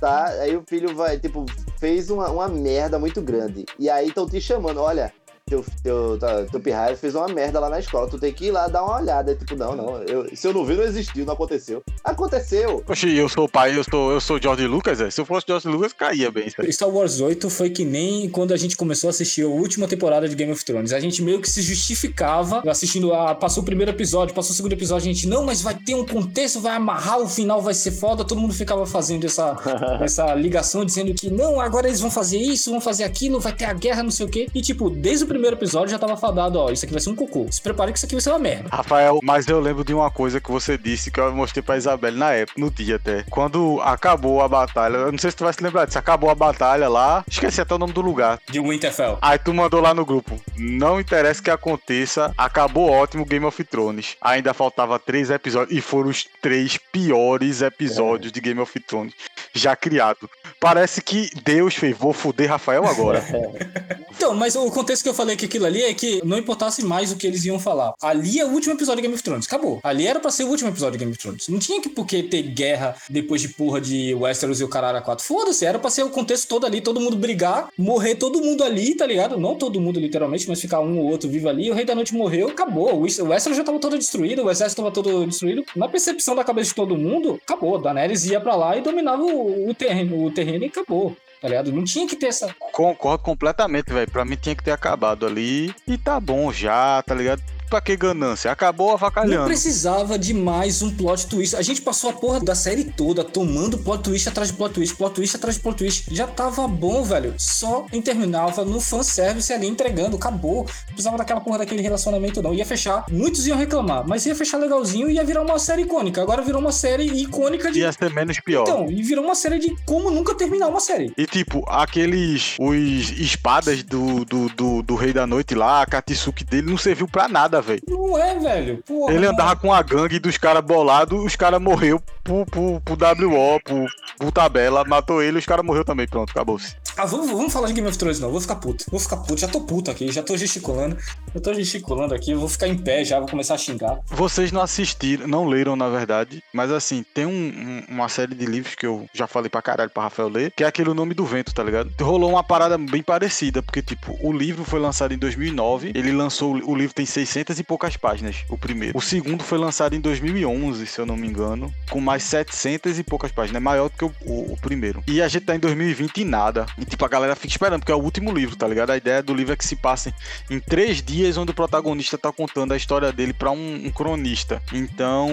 tá? 0.00 0.26
Aí 0.40 0.56
o 0.56 0.62
filho 0.68 0.94
vai, 0.94 1.18
tipo, 1.18 1.44
fez 1.78 2.10
uma, 2.10 2.28
uma 2.30 2.48
merda 2.48 2.98
muito 2.98 3.20
grande. 3.22 3.64
E 3.78 3.88
aí 3.88 4.08
estão 4.08 4.26
te 4.28 4.40
chamando, 4.40 4.80
olha. 4.80 5.12
Teu, 5.48 5.64
teu, 5.80 6.18
teu 6.50 6.58
pirraia 6.58 6.96
fez 6.96 7.14
uma 7.14 7.28
merda 7.28 7.60
lá 7.60 7.70
na 7.70 7.78
escola, 7.78 8.08
tu 8.08 8.18
tem 8.18 8.32
que 8.32 8.46
ir 8.46 8.50
lá 8.50 8.66
dar 8.66 8.82
uma 8.82 8.96
olhada. 8.96 9.32
Tipo, 9.36 9.54
não, 9.54 9.76
não, 9.76 10.02
eu- 10.02 10.26
se 10.34 10.44
eu 10.48 10.52
não 10.52 10.64
vi, 10.64 10.74
não 10.74 10.82
existiu, 10.82 11.24
não 11.24 11.34
aconteceu. 11.34 11.84
Aconteceu! 12.02 12.82
Oxi, 12.88 13.14
eu 13.16 13.28
sou 13.28 13.44
o 13.44 13.48
pai, 13.48 13.78
eu 13.78 13.84
sou, 13.84 14.10
eu 14.10 14.20
sou 14.20 14.42
George 14.42 14.66
Lucas, 14.66 15.00
é. 15.00 15.08
Se 15.08 15.20
eu 15.20 15.24
fosse 15.24 15.46
George 15.46 15.68
Lucas, 15.68 15.92
caía 15.92 16.32
bem. 16.32 16.48
aí. 16.58 16.72
Star 16.72 16.88
Wars 16.88 17.20
8 17.20 17.48
foi 17.48 17.70
que 17.70 17.84
nem 17.84 18.28
quando 18.28 18.52
a 18.52 18.56
gente 18.56 18.76
começou 18.76 19.06
a 19.06 19.10
assistir 19.10 19.42
a 19.44 19.46
última 19.46 19.86
temporada 19.86 20.28
de 20.28 20.34
Game 20.34 20.50
of 20.50 20.64
Thrones. 20.64 20.92
A 20.92 20.98
gente 20.98 21.22
meio 21.22 21.40
que 21.40 21.48
se 21.48 21.62
justificava 21.62 22.68
assistindo 22.68 23.14
a. 23.14 23.32
Passou 23.32 23.62
o 23.62 23.66
primeiro 23.66 23.92
episódio, 23.92 24.34
passou 24.34 24.50
o 24.52 24.56
segundo 24.56 24.72
episódio, 24.72 25.08
a 25.08 25.14
gente, 25.14 25.28
não, 25.28 25.44
mas 25.44 25.62
vai 25.62 25.76
ter 25.76 25.94
um 25.94 26.04
contexto, 26.04 26.60
vai 26.60 26.74
amarrar, 26.74 27.20
o 27.20 27.28
final 27.28 27.62
vai 27.62 27.72
ser 27.74 27.92
foda. 27.92 28.24
Todo 28.24 28.40
mundo 28.40 28.52
ficava 28.52 28.84
fazendo 28.84 29.24
essa, 29.24 29.56
essa 30.02 30.34
ligação, 30.34 30.84
dizendo 30.84 31.14
que 31.14 31.30
não, 31.30 31.60
agora 31.60 31.86
eles 31.86 32.00
vão 32.00 32.10
fazer 32.10 32.38
isso, 32.38 32.68
vão 32.72 32.80
fazer 32.80 33.04
aquilo, 33.04 33.38
vai 33.38 33.52
ter 33.54 33.66
a 33.66 33.72
guerra, 33.72 34.02
não 34.02 34.10
sei 34.10 34.26
o 34.26 34.28
quê. 34.28 34.48
E 34.52 34.60
tipo, 34.60 34.90
desde 34.90 35.24
o 35.24 35.35
primeiro 35.36 35.56
episódio 35.56 35.90
já 35.90 35.98
tava 35.98 36.16
fadado, 36.16 36.58
ó, 36.58 36.70
isso 36.70 36.84
aqui 36.84 36.92
vai 36.92 37.00
ser 37.00 37.10
um 37.10 37.14
cocô. 37.14 37.46
Se 37.50 37.60
prepare 37.60 37.92
que 37.92 37.98
isso 37.98 38.06
aqui 38.06 38.14
vai 38.14 38.22
ser 38.22 38.30
uma 38.30 38.38
merda. 38.38 38.68
Rafael, 38.72 39.20
mas 39.22 39.46
eu 39.46 39.60
lembro 39.60 39.84
de 39.84 39.92
uma 39.92 40.10
coisa 40.10 40.40
que 40.40 40.50
você 40.50 40.78
disse 40.78 41.10
que 41.10 41.20
eu 41.20 41.30
mostrei 41.34 41.62
pra 41.62 41.76
Isabelle 41.76 42.16
na 42.16 42.32
época, 42.32 42.58
no 42.58 42.70
dia 42.70 42.96
até. 42.96 43.24
Quando 43.28 43.80
acabou 43.82 44.40
a 44.40 44.48
batalha, 44.48 44.96
eu 44.96 45.12
não 45.12 45.18
sei 45.18 45.30
se 45.30 45.36
tu 45.36 45.44
vai 45.44 45.52
se 45.52 45.62
lembrar 45.62 45.84
disso, 45.84 45.98
acabou 45.98 46.30
a 46.30 46.34
batalha 46.34 46.88
lá, 46.88 47.22
esqueci 47.28 47.60
até 47.60 47.74
o 47.74 47.78
nome 47.78 47.92
do 47.92 48.00
lugar. 48.00 48.40
De 48.50 48.60
Winterfell. 48.60 49.18
Aí 49.20 49.38
tu 49.38 49.52
mandou 49.52 49.80
lá 49.80 49.92
no 49.92 50.06
grupo, 50.06 50.40
não 50.56 50.98
interessa 50.98 51.42
que 51.42 51.50
aconteça, 51.50 52.32
acabou 52.36 52.90
ótimo 52.90 53.26
Game 53.26 53.44
of 53.44 53.62
Thrones. 53.64 54.16
Ainda 54.22 54.54
faltava 54.54 54.98
três 54.98 55.28
episódios, 55.28 55.76
e 55.76 55.82
foram 55.82 56.08
os 56.08 56.26
três 56.40 56.78
piores 56.78 57.60
episódios 57.60 58.32
de 58.32 58.40
Game 58.40 58.60
of 58.60 58.80
Thrones 58.80 59.12
já 59.52 59.76
criado. 59.76 60.30
Parece 60.58 61.02
que 61.02 61.30
Deus 61.44 61.74
fez, 61.74 61.96
vou 61.96 62.14
foder 62.14 62.48
Rafael 62.48 62.86
agora. 62.86 63.22
Então, 64.16 64.34
mas 64.34 64.56
o 64.56 64.70
contexto 64.70 65.02
que 65.02 65.08
eu 65.10 65.14
falei 65.14 65.25
que 65.34 65.46
aquilo 65.46 65.66
ali 65.66 65.82
é 65.82 65.94
que 65.94 66.20
não 66.24 66.38
importasse 66.38 66.84
mais 66.84 67.10
o 67.10 67.16
que 67.16 67.26
eles 67.26 67.44
iam 67.44 67.58
falar. 67.58 67.94
Ali 68.02 68.38
é 68.38 68.44
o 68.44 68.50
último 68.50 68.74
episódio 68.74 68.96
de 68.96 69.02
Game 69.02 69.14
of 69.14 69.22
Thrones. 69.22 69.46
Acabou. 69.46 69.80
Ali 69.82 70.06
era 70.06 70.20
pra 70.20 70.30
ser 70.30 70.44
o 70.44 70.48
último 70.48 70.70
episódio 70.70 70.92
de 70.92 70.98
Game 70.98 71.12
of 71.12 71.20
Thrones. 71.20 71.48
Não 71.48 71.58
tinha 71.58 71.80
que 71.80 71.88
por 71.88 72.06
que 72.06 72.22
ter 72.22 72.42
guerra 72.42 72.94
depois 73.08 73.40
de 73.40 73.48
porra 73.48 73.80
de 73.80 74.14
Westeros 74.14 74.60
e 74.60 74.64
o 74.64 74.68
caralho 74.68 74.98
a 74.98 75.00
quatro. 75.00 75.24
Foda-se, 75.24 75.64
era 75.64 75.78
pra 75.78 75.90
ser 75.90 76.04
o 76.04 76.10
contexto 76.10 76.46
todo 76.46 76.66
ali, 76.66 76.80
todo 76.80 77.00
mundo 77.00 77.16
brigar, 77.16 77.68
morrer 77.76 78.14
todo 78.14 78.40
mundo 78.40 78.62
ali, 78.62 78.94
tá 78.94 79.06
ligado? 79.06 79.38
Não 79.38 79.56
todo 79.56 79.80
mundo 79.80 79.98
literalmente, 79.98 80.48
mas 80.48 80.60
ficar 80.60 80.80
um 80.80 80.98
ou 80.98 81.10
outro 81.10 81.28
vivo 81.28 81.48
ali. 81.48 81.70
O 81.70 81.74
Rei 81.74 81.84
da 81.84 81.94
Noite 81.94 82.14
morreu, 82.14 82.48
acabou. 82.48 82.94
O 82.94 83.02
Westeros 83.02 83.56
já 83.56 83.64
tava 83.64 83.78
todo 83.78 83.96
destruído, 83.96 84.44
o 84.44 84.50
exército 84.50 84.82
tava 84.82 84.92
todo 84.92 85.26
destruído. 85.26 85.64
Na 85.74 85.88
percepção 85.88 86.34
da 86.34 86.44
cabeça 86.44 86.70
de 86.70 86.74
todo 86.74 86.96
mundo, 86.96 87.40
acabou. 87.42 87.78
Daenerys 87.78 88.26
ia 88.26 88.40
pra 88.40 88.54
lá 88.54 88.76
e 88.76 88.82
dominava 88.82 89.22
o, 89.22 89.70
o 89.70 89.74
terreno, 89.74 90.24
o 90.24 90.30
terreno 90.30 90.64
e 90.64 90.68
acabou. 90.68 91.16
Tá 91.40 91.48
ligado? 91.48 91.72
Não 91.72 91.84
tinha 91.84 92.06
que 92.06 92.16
ter 92.16 92.26
essa. 92.26 92.54
Concordo 92.72 93.22
completamente, 93.22 93.92
velho. 93.92 94.10
Pra 94.10 94.24
mim 94.24 94.36
tinha 94.36 94.54
que 94.54 94.64
ter 94.64 94.70
acabado 94.72 95.26
ali. 95.26 95.74
E 95.86 95.98
tá 95.98 96.18
bom 96.18 96.52
já, 96.52 97.02
tá 97.02 97.14
ligado? 97.14 97.42
Pra 97.68 97.80
que 97.80 97.96
ganância? 97.96 98.50
Acabou 98.50 98.88
Não 98.88 98.94
avacalhando. 98.94 99.44
precisava 99.46 100.18
de 100.18 100.32
mais 100.32 100.82
um 100.82 100.90
plot 100.90 101.26
twist. 101.26 101.56
A 101.56 101.62
gente 101.62 101.82
passou 101.82 102.10
a 102.10 102.12
porra 102.12 102.40
da 102.40 102.54
série 102.54 102.84
toda 102.84 103.24
tomando 103.24 103.78
plot 103.78 104.04
twist 104.04 104.28
atrás 104.28 104.50
de 104.50 104.56
plot 104.56 104.74
twist, 104.74 104.94
plot 104.96 105.14
twist 105.14 105.36
atrás 105.36 105.56
de 105.56 105.62
plot 105.62 105.76
twist. 105.76 106.14
Já 106.14 106.26
tava 106.26 106.66
bom, 106.68 107.02
velho. 107.02 107.34
Só 107.38 107.86
terminava 108.04 108.64
no 108.64 108.80
fanservice 108.80 109.52
ali 109.52 109.66
entregando, 109.66 110.16
acabou. 110.16 110.58
Não 110.58 110.86
precisava 110.94 111.18
daquela 111.18 111.40
porra 111.40 111.58
daquele 111.58 111.82
relacionamento, 111.82 112.40
não. 112.40 112.54
Ia 112.54 112.64
fechar. 112.64 113.04
Muitos 113.10 113.46
iam 113.48 113.58
reclamar, 113.58 114.06
mas 114.06 114.24
ia 114.26 114.34
fechar 114.34 114.58
legalzinho 114.58 115.10
e 115.10 115.14
ia 115.14 115.24
virar 115.24 115.42
uma 115.42 115.58
série 115.58 115.82
icônica. 115.82 116.22
Agora 116.22 116.42
virou 116.42 116.60
uma 116.60 116.70
série 116.70 117.04
icônica 117.04 117.72
de. 117.72 117.80
Ia 117.80 117.90
ser 117.90 118.12
menos 118.12 118.38
pior. 118.38 118.62
Então, 118.62 118.88
e 118.88 119.02
virou 119.02 119.24
uma 119.24 119.34
série 119.34 119.58
de 119.58 119.74
como 119.84 120.08
nunca 120.10 120.34
terminar 120.36 120.68
uma 120.68 120.78
série. 120.78 121.12
E 121.16 121.26
tipo, 121.26 121.64
aqueles. 121.68 122.54
Os 122.60 123.10
espadas 123.18 123.82
do, 123.82 124.24
do, 124.24 124.48
do, 124.50 124.82
do 124.82 124.94
Rei 124.94 125.12
da 125.12 125.26
Noite 125.26 125.54
lá, 125.54 125.82
a 125.82 125.86
Katsuki 125.86 126.44
dele 126.44 126.70
não 126.70 126.78
serviu 126.78 127.08
pra 127.08 127.26
nada, 127.26 127.55
nada, 127.56 127.62
velho. 127.62 127.82
Não 127.88 128.18
é, 128.18 128.34
velho. 128.38 128.82
Porra, 128.86 129.12
Ele 129.12 129.26
mano. 129.26 129.32
andava 129.32 129.56
com 129.56 129.72
a 129.72 129.82
gangue 129.82 130.18
dos 130.18 130.36
caras 130.38 130.62
bolados, 130.62 131.24
os 131.24 131.36
caras 131.36 131.60
morreu 131.60 132.00
pro, 132.22 132.44
pro, 132.46 132.80
pro 132.80 132.94
WO, 132.94 133.60
pro, 133.62 133.86
pro 134.18 134.32
tabela, 134.32 134.84
matou 134.84 135.22
ele, 135.22 135.38
os 135.38 135.46
caras 135.46 135.64
morreu 135.64 135.84
também. 135.84 136.06
Pronto, 136.06 136.30
acabou-se. 136.30 136.76
Ah, 136.96 137.04
vamos, 137.04 137.30
vamos 137.30 137.52
falar 137.52 137.66
de 137.68 137.74
Game 137.74 137.86
of 137.86 137.98
Thrones, 137.98 138.18
não. 138.20 138.30
Vou 138.30 138.40
ficar 138.40 138.56
puto. 138.56 138.84
Vou 138.90 138.98
ficar 138.98 139.18
puto. 139.18 139.38
Já 139.40 139.48
tô 139.48 139.60
puto 139.60 139.90
aqui, 139.90 140.10
já 140.10 140.22
tô 140.22 140.36
gesticulando. 140.36 140.96
Eu 141.34 141.40
tô 141.40 141.52
gesticulando 141.52 142.14
aqui, 142.14 142.34
vou 142.34 142.48
ficar 142.48 142.68
em 142.68 142.76
pé 142.78 143.04
já, 143.04 143.18
vou 143.18 143.28
começar 143.28 143.54
a 143.54 143.58
xingar. 143.58 143.98
Vocês 144.06 144.50
não 144.50 144.62
assistiram, 144.62 145.26
não 145.28 145.44
leram, 145.46 145.76
na 145.76 145.88
verdade, 145.90 146.42
mas 146.54 146.70
assim, 146.72 147.04
tem 147.14 147.26
um- 147.26 147.30
um- 147.30 147.82
uma 147.94 148.08
série 148.08 148.34
de 148.34 148.46
livros 148.46 148.74
que 148.74 148.86
eu 148.86 149.06
já 149.12 149.26
falei 149.26 149.50
pra 149.50 149.60
caralho 149.60 149.90
pra 149.90 150.04
Rafael 150.04 150.28
ler, 150.28 150.52
que 150.56 150.64
é 150.64 150.66
aquele 150.66 150.88
O 150.90 150.94
Nome 150.94 151.12
do 151.12 151.26
Vento, 151.26 151.52
tá 151.52 151.62
ligado? 151.62 151.92
Rolou 152.00 152.30
uma 152.30 152.42
parada 152.42 152.78
bem 152.78 153.02
parecida, 153.02 153.62
porque, 153.62 153.82
tipo, 153.82 154.16
o 154.22 154.32
livro 154.32 154.64
foi 154.64 154.80
lançado 154.80 155.12
em 155.12 155.18
2009, 155.18 155.92
ele 155.94 156.12
lançou, 156.12 156.54
o 156.54 156.74
livro 156.74 156.94
tem 156.94 157.04
600 157.04 157.58
e 157.58 157.62
poucas 157.62 157.96
páginas, 157.98 158.36
o 158.48 158.56
primeiro. 158.56 158.96
O 158.96 159.02
segundo 159.02 159.44
foi 159.44 159.58
lançado 159.58 159.94
em 159.94 160.00
2011, 160.00 160.86
se 160.86 160.98
eu 160.98 161.04
não 161.04 161.16
me 161.16 161.26
engano, 161.28 161.70
com 161.90 162.00
mais 162.00 162.22
700 162.22 162.98
e 162.98 163.02
poucas 163.04 163.30
páginas, 163.32 163.56
é 163.60 163.64
maior 163.64 163.90
do 163.90 163.96
que 163.98 164.04
o, 164.06 164.12
o- 164.24 164.52
o 164.54 164.56
primeiro. 164.56 165.02
E 165.06 165.20
a 165.20 165.28
gente 165.28 165.44
tá 165.44 165.54
em 165.54 165.58
2020 165.58 166.18
e 166.22 166.24
nada. 166.24 166.64
Tipo, 166.88 167.04
a 167.04 167.08
galera 167.08 167.34
fica 167.36 167.48
esperando, 167.48 167.80
porque 167.80 167.92
é 167.92 167.94
o 167.94 168.02
último 168.02 168.32
livro, 168.32 168.56
tá 168.56 168.66
ligado? 168.66 168.90
A 168.90 168.96
ideia 168.96 169.22
do 169.22 169.34
livro 169.34 169.52
é 169.52 169.56
que 169.56 169.66
se 169.66 169.76
passe 169.76 170.14
em 170.50 170.60
três 170.60 171.02
dias, 171.02 171.36
onde 171.36 171.50
o 171.50 171.54
protagonista 171.54 172.16
tá 172.16 172.32
contando 172.32 172.72
a 172.72 172.76
história 172.76 173.12
dele 173.12 173.32
pra 173.32 173.50
um, 173.50 173.86
um 173.86 173.90
cronista. 173.90 174.62
Então, 174.72 175.28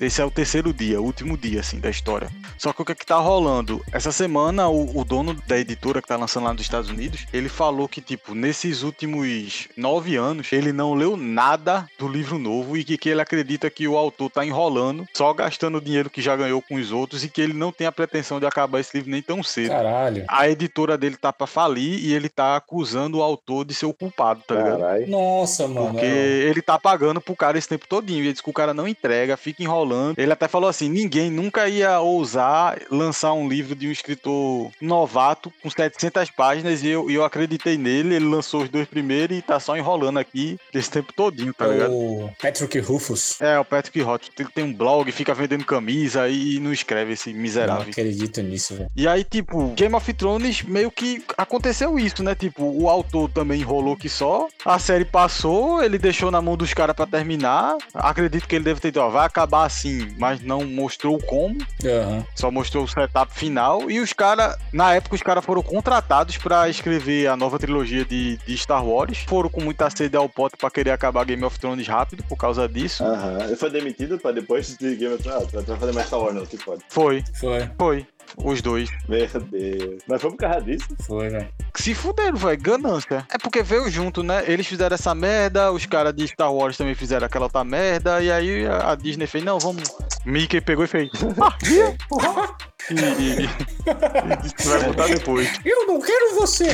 esse 0.00 0.20
é 0.20 0.24
o 0.24 0.30
terceiro 0.30 0.72
dia, 0.72 1.00
o 1.00 1.04
último 1.04 1.36
dia, 1.36 1.60
assim, 1.60 1.78
da 1.78 1.90
história. 1.90 2.28
Só 2.58 2.72
que 2.72 2.82
o 2.82 2.84
que 2.84 2.92
é 2.92 2.94
que 2.94 3.06
tá 3.06 3.16
rolando? 3.16 3.84
Essa 3.92 4.12
semana, 4.12 4.68
o, 4.68 4.98
o 4.98 5.04
dono 5.04 5.34
da 5.46 5.58
editora 5.58 6.02
que 6.02 6.08
tá 6.08 6.16
lançando 6.16 6.44
lá 6.44 6.52
nos 6.52 6.62
Estados 6.62 6.90
Unidos, 6.90 7.26
ele 7.32 7.48
falou 7.48 7.88
que, 7.88 8.00
tipo, 8.00 8.34
nesses 8.34 8.82
últimos 8.82 9.68
nove 9.76 10.16
anos, 10.16 10.52
ele 10.52 10.72
não 10.72 10.94
leu 10.94 11.16
nada 11.16 11.88
do 11.98 12.08
livro 12.08 12.38
novo 12.38 12.76
e 12.76 12.84
que, 12.84 12.96
que 12.96 13.08
ele 13.08 13.20
acredita 13.20 13.70
que 13.70 13.86
o 13.86 13.96
autor 13.96 14.30
tá 14.30 14.44
enrolando, 14.44 15.06
só 15.14 15.32
gastando 15.32 15.78
o 15.78 15.80
dinheiro 15.80 16.10
que 16.10 16.22
já 16.22 16.36
ganhou 16.36 16.62
com 16.62 16.76
os 16.76 16.92
outros 16.92 17.24
e 17.24 17.28
que 17.28 17.40
ele 17.40 17.52
não 17.52 17.72
tem 17.72 17.86
a 17.86 17.92
pretensão 17.92 18.40
de 18.40 18.46
acabar 18.46 18.80
esse 18.80 18.96
livro 18.96 19.10
nem 19.10 19.22
tão 19.22 19.42
cedo. 19.42 19.70
Caralho. 19.70 20.24
A 20.28 20.48
editora 20.48 20.95
dele 20.96 21.16
tá 21.16 21.32
pra 21.32 21.46
falir 21.46 21.98
e 22.04 22.12
ele 22.14 22.28
tá 22.28 22.56
acusando 22.56 23.18
o 23.18 23.22
autor 23.22 23.64
de 23.64 23.74
ser 23.74 23.86
o 23.86 23.92
culpado, 23.94 24.42
tá 24.46 24.54
ligado? 24.54 24.80
Caralho. 24.80 25.06
Nossa, 25.08 25.66
mano. 25.68 25.90
Porque 25.92 26.04
é- 26.06 26.48
ele 26.48 26.62
tá 26.62 26.78
pagando 26.78 27.20
pro 27.20 27.36
cara 27.36 27.58
esse 27.58 27.68
tempo 27.68 27.86
todinho. 27.88 28.18
E 28.20 28.26
ele 28.26 28.32
diz 28.32 28.40
que 28.40 28.50
o 28.50 28.52
cara 28.52 28.72
não 28.74 28.86
entrega, 28.88 29.36
fica 29.36 29.62
enrolando. 29.62 30.18
Ele 30.18 30.32
até 30.32 30.48
falou 30.48 30.68
assim: 30.68 30.88
ninguém 30.88 31.30
nunca 31.30 31.68
ia 31.68 32.00
ousar 32.00 32.78
lançar 32.90 33.32
um 33.32 33.48
livro 33.48 33.74
de 33.74 33.88
um 33.88 33.92
escritor 33.92 34.70
novato 34.80 35.52
com 35.62 35.70
700 35.70 36.30
páginas. 36.30 36.82
E 36.82 36.88
eu, 36.88 37.10
e 37.10 37.14
eu 37.14 37.24
acreditei 37.24 37.76
nele. 37.76 38.14
Ele 38.14 38.24
lançou 38.28 38.62
os 38.62 38.68
dois 38.68 38.86
primeiros 38.86 39.36
e 39.36 39.42
tá 39.42 39.58
só 39.60 39.76
enrolando 39.76 40.18
aqui 40.18 40.58
esse 40.72 40.90
tempo 40.90 41.12
todinho, 41.12 41.52
tá 41.54 41.66
ligado? 41.66 41.92
o 41.92 42.30
Patrick 42.40 42.78
Rufus. 42.80 43.40
É, 43.40 43.58
o 43.58 43.64
Patrick 43.64 44.00
Hot. 44.02 44.30
Ele 44.38 44.48
tem 44.54 44.64
um 44.64 44.72
blog, 44.72 45.10
fica 45.12 45.34
vendendo 45.34 45.64
camisa 45.64 46.28
e 46.28 46.58
não 46.60 46.72
escreve 46.72 47.12
esse 47.12 47.32
Não 47.32 47.40
miserável. 47.40 47.88
acredito 47.90 48.40
nisso, 48.42 48.74
velho. 48.74 48.90
E 48.96 49.06
aí, 49.06 49.24
tipo, 49.24 49.68
Game 49.76 49.94
of 49.94 50.12
Thrones 50.14 50.62
meio 50.62 50.85
que 50.90 51.24
aconteceu 51.36 51.98
isso, 51.98 52.22
né? 52.22 52.34
Tipo, 52.34 52.64
o 52.64 52.88
autor 52.88 53.30
também 53.30 53.60
enrolou 53.60 53.96
que 53.96 54.08
só. 54.08 54.48
A 54.64 54.78
série 54.78 55.04
passou, 55.04 55.82
ele 55.82 55.98
deixou 55.98 56.30
na 56.30 56.40
mão 56.42 56.56
dos 56.56 56.72
caras 56.74 56.94
pra 56.94 57.06
terminar. 57.06 57.76
Acredito 57.94 58.46
que 58.46 58.54
ele 58.56 58.64
deve 58.64 58.80
ter 58.80 58.88
dito, 58.88 59.00
ó, 59.00 59.08
vai 59.08 59.26
acabar 59.26 59.64
assim, 59.64 60.14
mas 60.18 60.40
não 60.40 60.64
mostrou 60.64 61.18
como. 61.18 61.56
Aham. 61.84 62.24
Só 62.34 62.50
mostrou 62.50 62.84
o 62.84 62.88
setup 62.88 63.32
final. 63.34 63.90
E 63.90 64.00
os 64.00 64.12
caras, 64.12 64.56
na 64.72 64.94
época, 64.94 65.14
os 65.14 65.22
caras 65.22 65.44
foram 65.44 65.62
contratados 65.62 66.36
pra 66.36 66.68
escrever 66.68 67.26
a 67.28 67.36
nova 67.36 67.58
trilogia 67.58 68.04
de, 68.04 68.36
de 68.38 68.56
Star 68.56 68.84
Wars. 68.84 69.18
Foram 69.26 69.48
com 69.48 69.60
muita 69.60 69.88
sede 69.90 70.16
ao 70.16 70.28
pote 70.28 70.56
pra 70.56 70.70
querer 70.70 70.90
acabar 70.90 71.24
Game 71.24 71.44
of 71.44 71.58
Thrones 71.58 71.86
rápido 71.86 72.22
por 72.24 72.36
causa 72.36 72.68
disso. 72.68 73.04
Aham. 73.04 73.38
Ele 73.44 73.56
foi 73.56 73.70
demitido 73.70 74.18
pra 74.18 74.32
depois 74.32 74.76
de 74.76 74.96
Game 74.96 75.14
of 75.14 75.22
Thrones. 75.22 75.48
Ah, 75.54 75.60
vai 75.62 75.76
fazer 75.78 75.92
mais 75.92 76.06
Star 76.06 76.20
Wars, 76.20 76.34
não, 76.34 76.46
que 76.46 76.56
pode. 76.58 76.82
Foi, 76.88 77.22
Foi, 77.40 77.70
foi. 77.78 78.06
Os 78.36 78.60
dois. 78.60 78.90
Meu 79.08 79.26
Deus. 79.26 80.02
Mas 80.06 80.20
foi 80.20 80.30
por 80.30 80.36
causa 80.36 80.62
disso? 80.62 80.86
foi, 81.06 81.28
velho. 81.28 81.48
Se 81.74 81.94
fuderam, 81.94 82.36
velho. 82.36 82.60
Ganância. 82.60 83.26
É 83.30 83.38
porque 83.38 83.62
veio 83.62 83.90
junto, 83.90 84.22
né? 84.22 84.44
Eles 84.46 84.66
fizeram 84.66 84.94
essa 84.94 85.14
merda, 85.14 85.72
os 85.72 85.86
caras 85.86 86.14
de 86.14 86.26
Star 86.28 86.52
Wars 86.52 86.76
também 86.76 86.94
fizeram 86.94 87.26
aquela 87.26 87.46
outra 87.46 87.64
merda, 87.64 88.22
e 88.22 88.30
aí 88.30 88.66
a 88.66 88.94
Disney 88.94 89.26
fez, 89.26 89.44
não, 89.44 89.58
vamos. 89.58 89.84
Mickey 90.24 90.60
pegou 90.60 90.84
e 90.84 90.88
fez. 90.88 91.10
Ah, 91.38 91.94
porra. 92.08 92.56
E, 92.90 92.94
e, 92.94 93.44
e 93.44 94.36
disse 94.42 94.68
vai 94.68 94.82
botar 94.84 95.06
depois. 95.08 95.50
Eu 95.64 95.86
não 95.86 96.00
quero 96.00 96.34
você! 96.36 96.68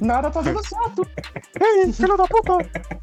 Nada 0.00 0.30
tá 0.30 0.40
dando 0.40 0.62
certo. 0.66 1.06
Ei, 1.60 1.92
filho 1.92 2.16
da 2.16 2.26
puta. 2.26 2.58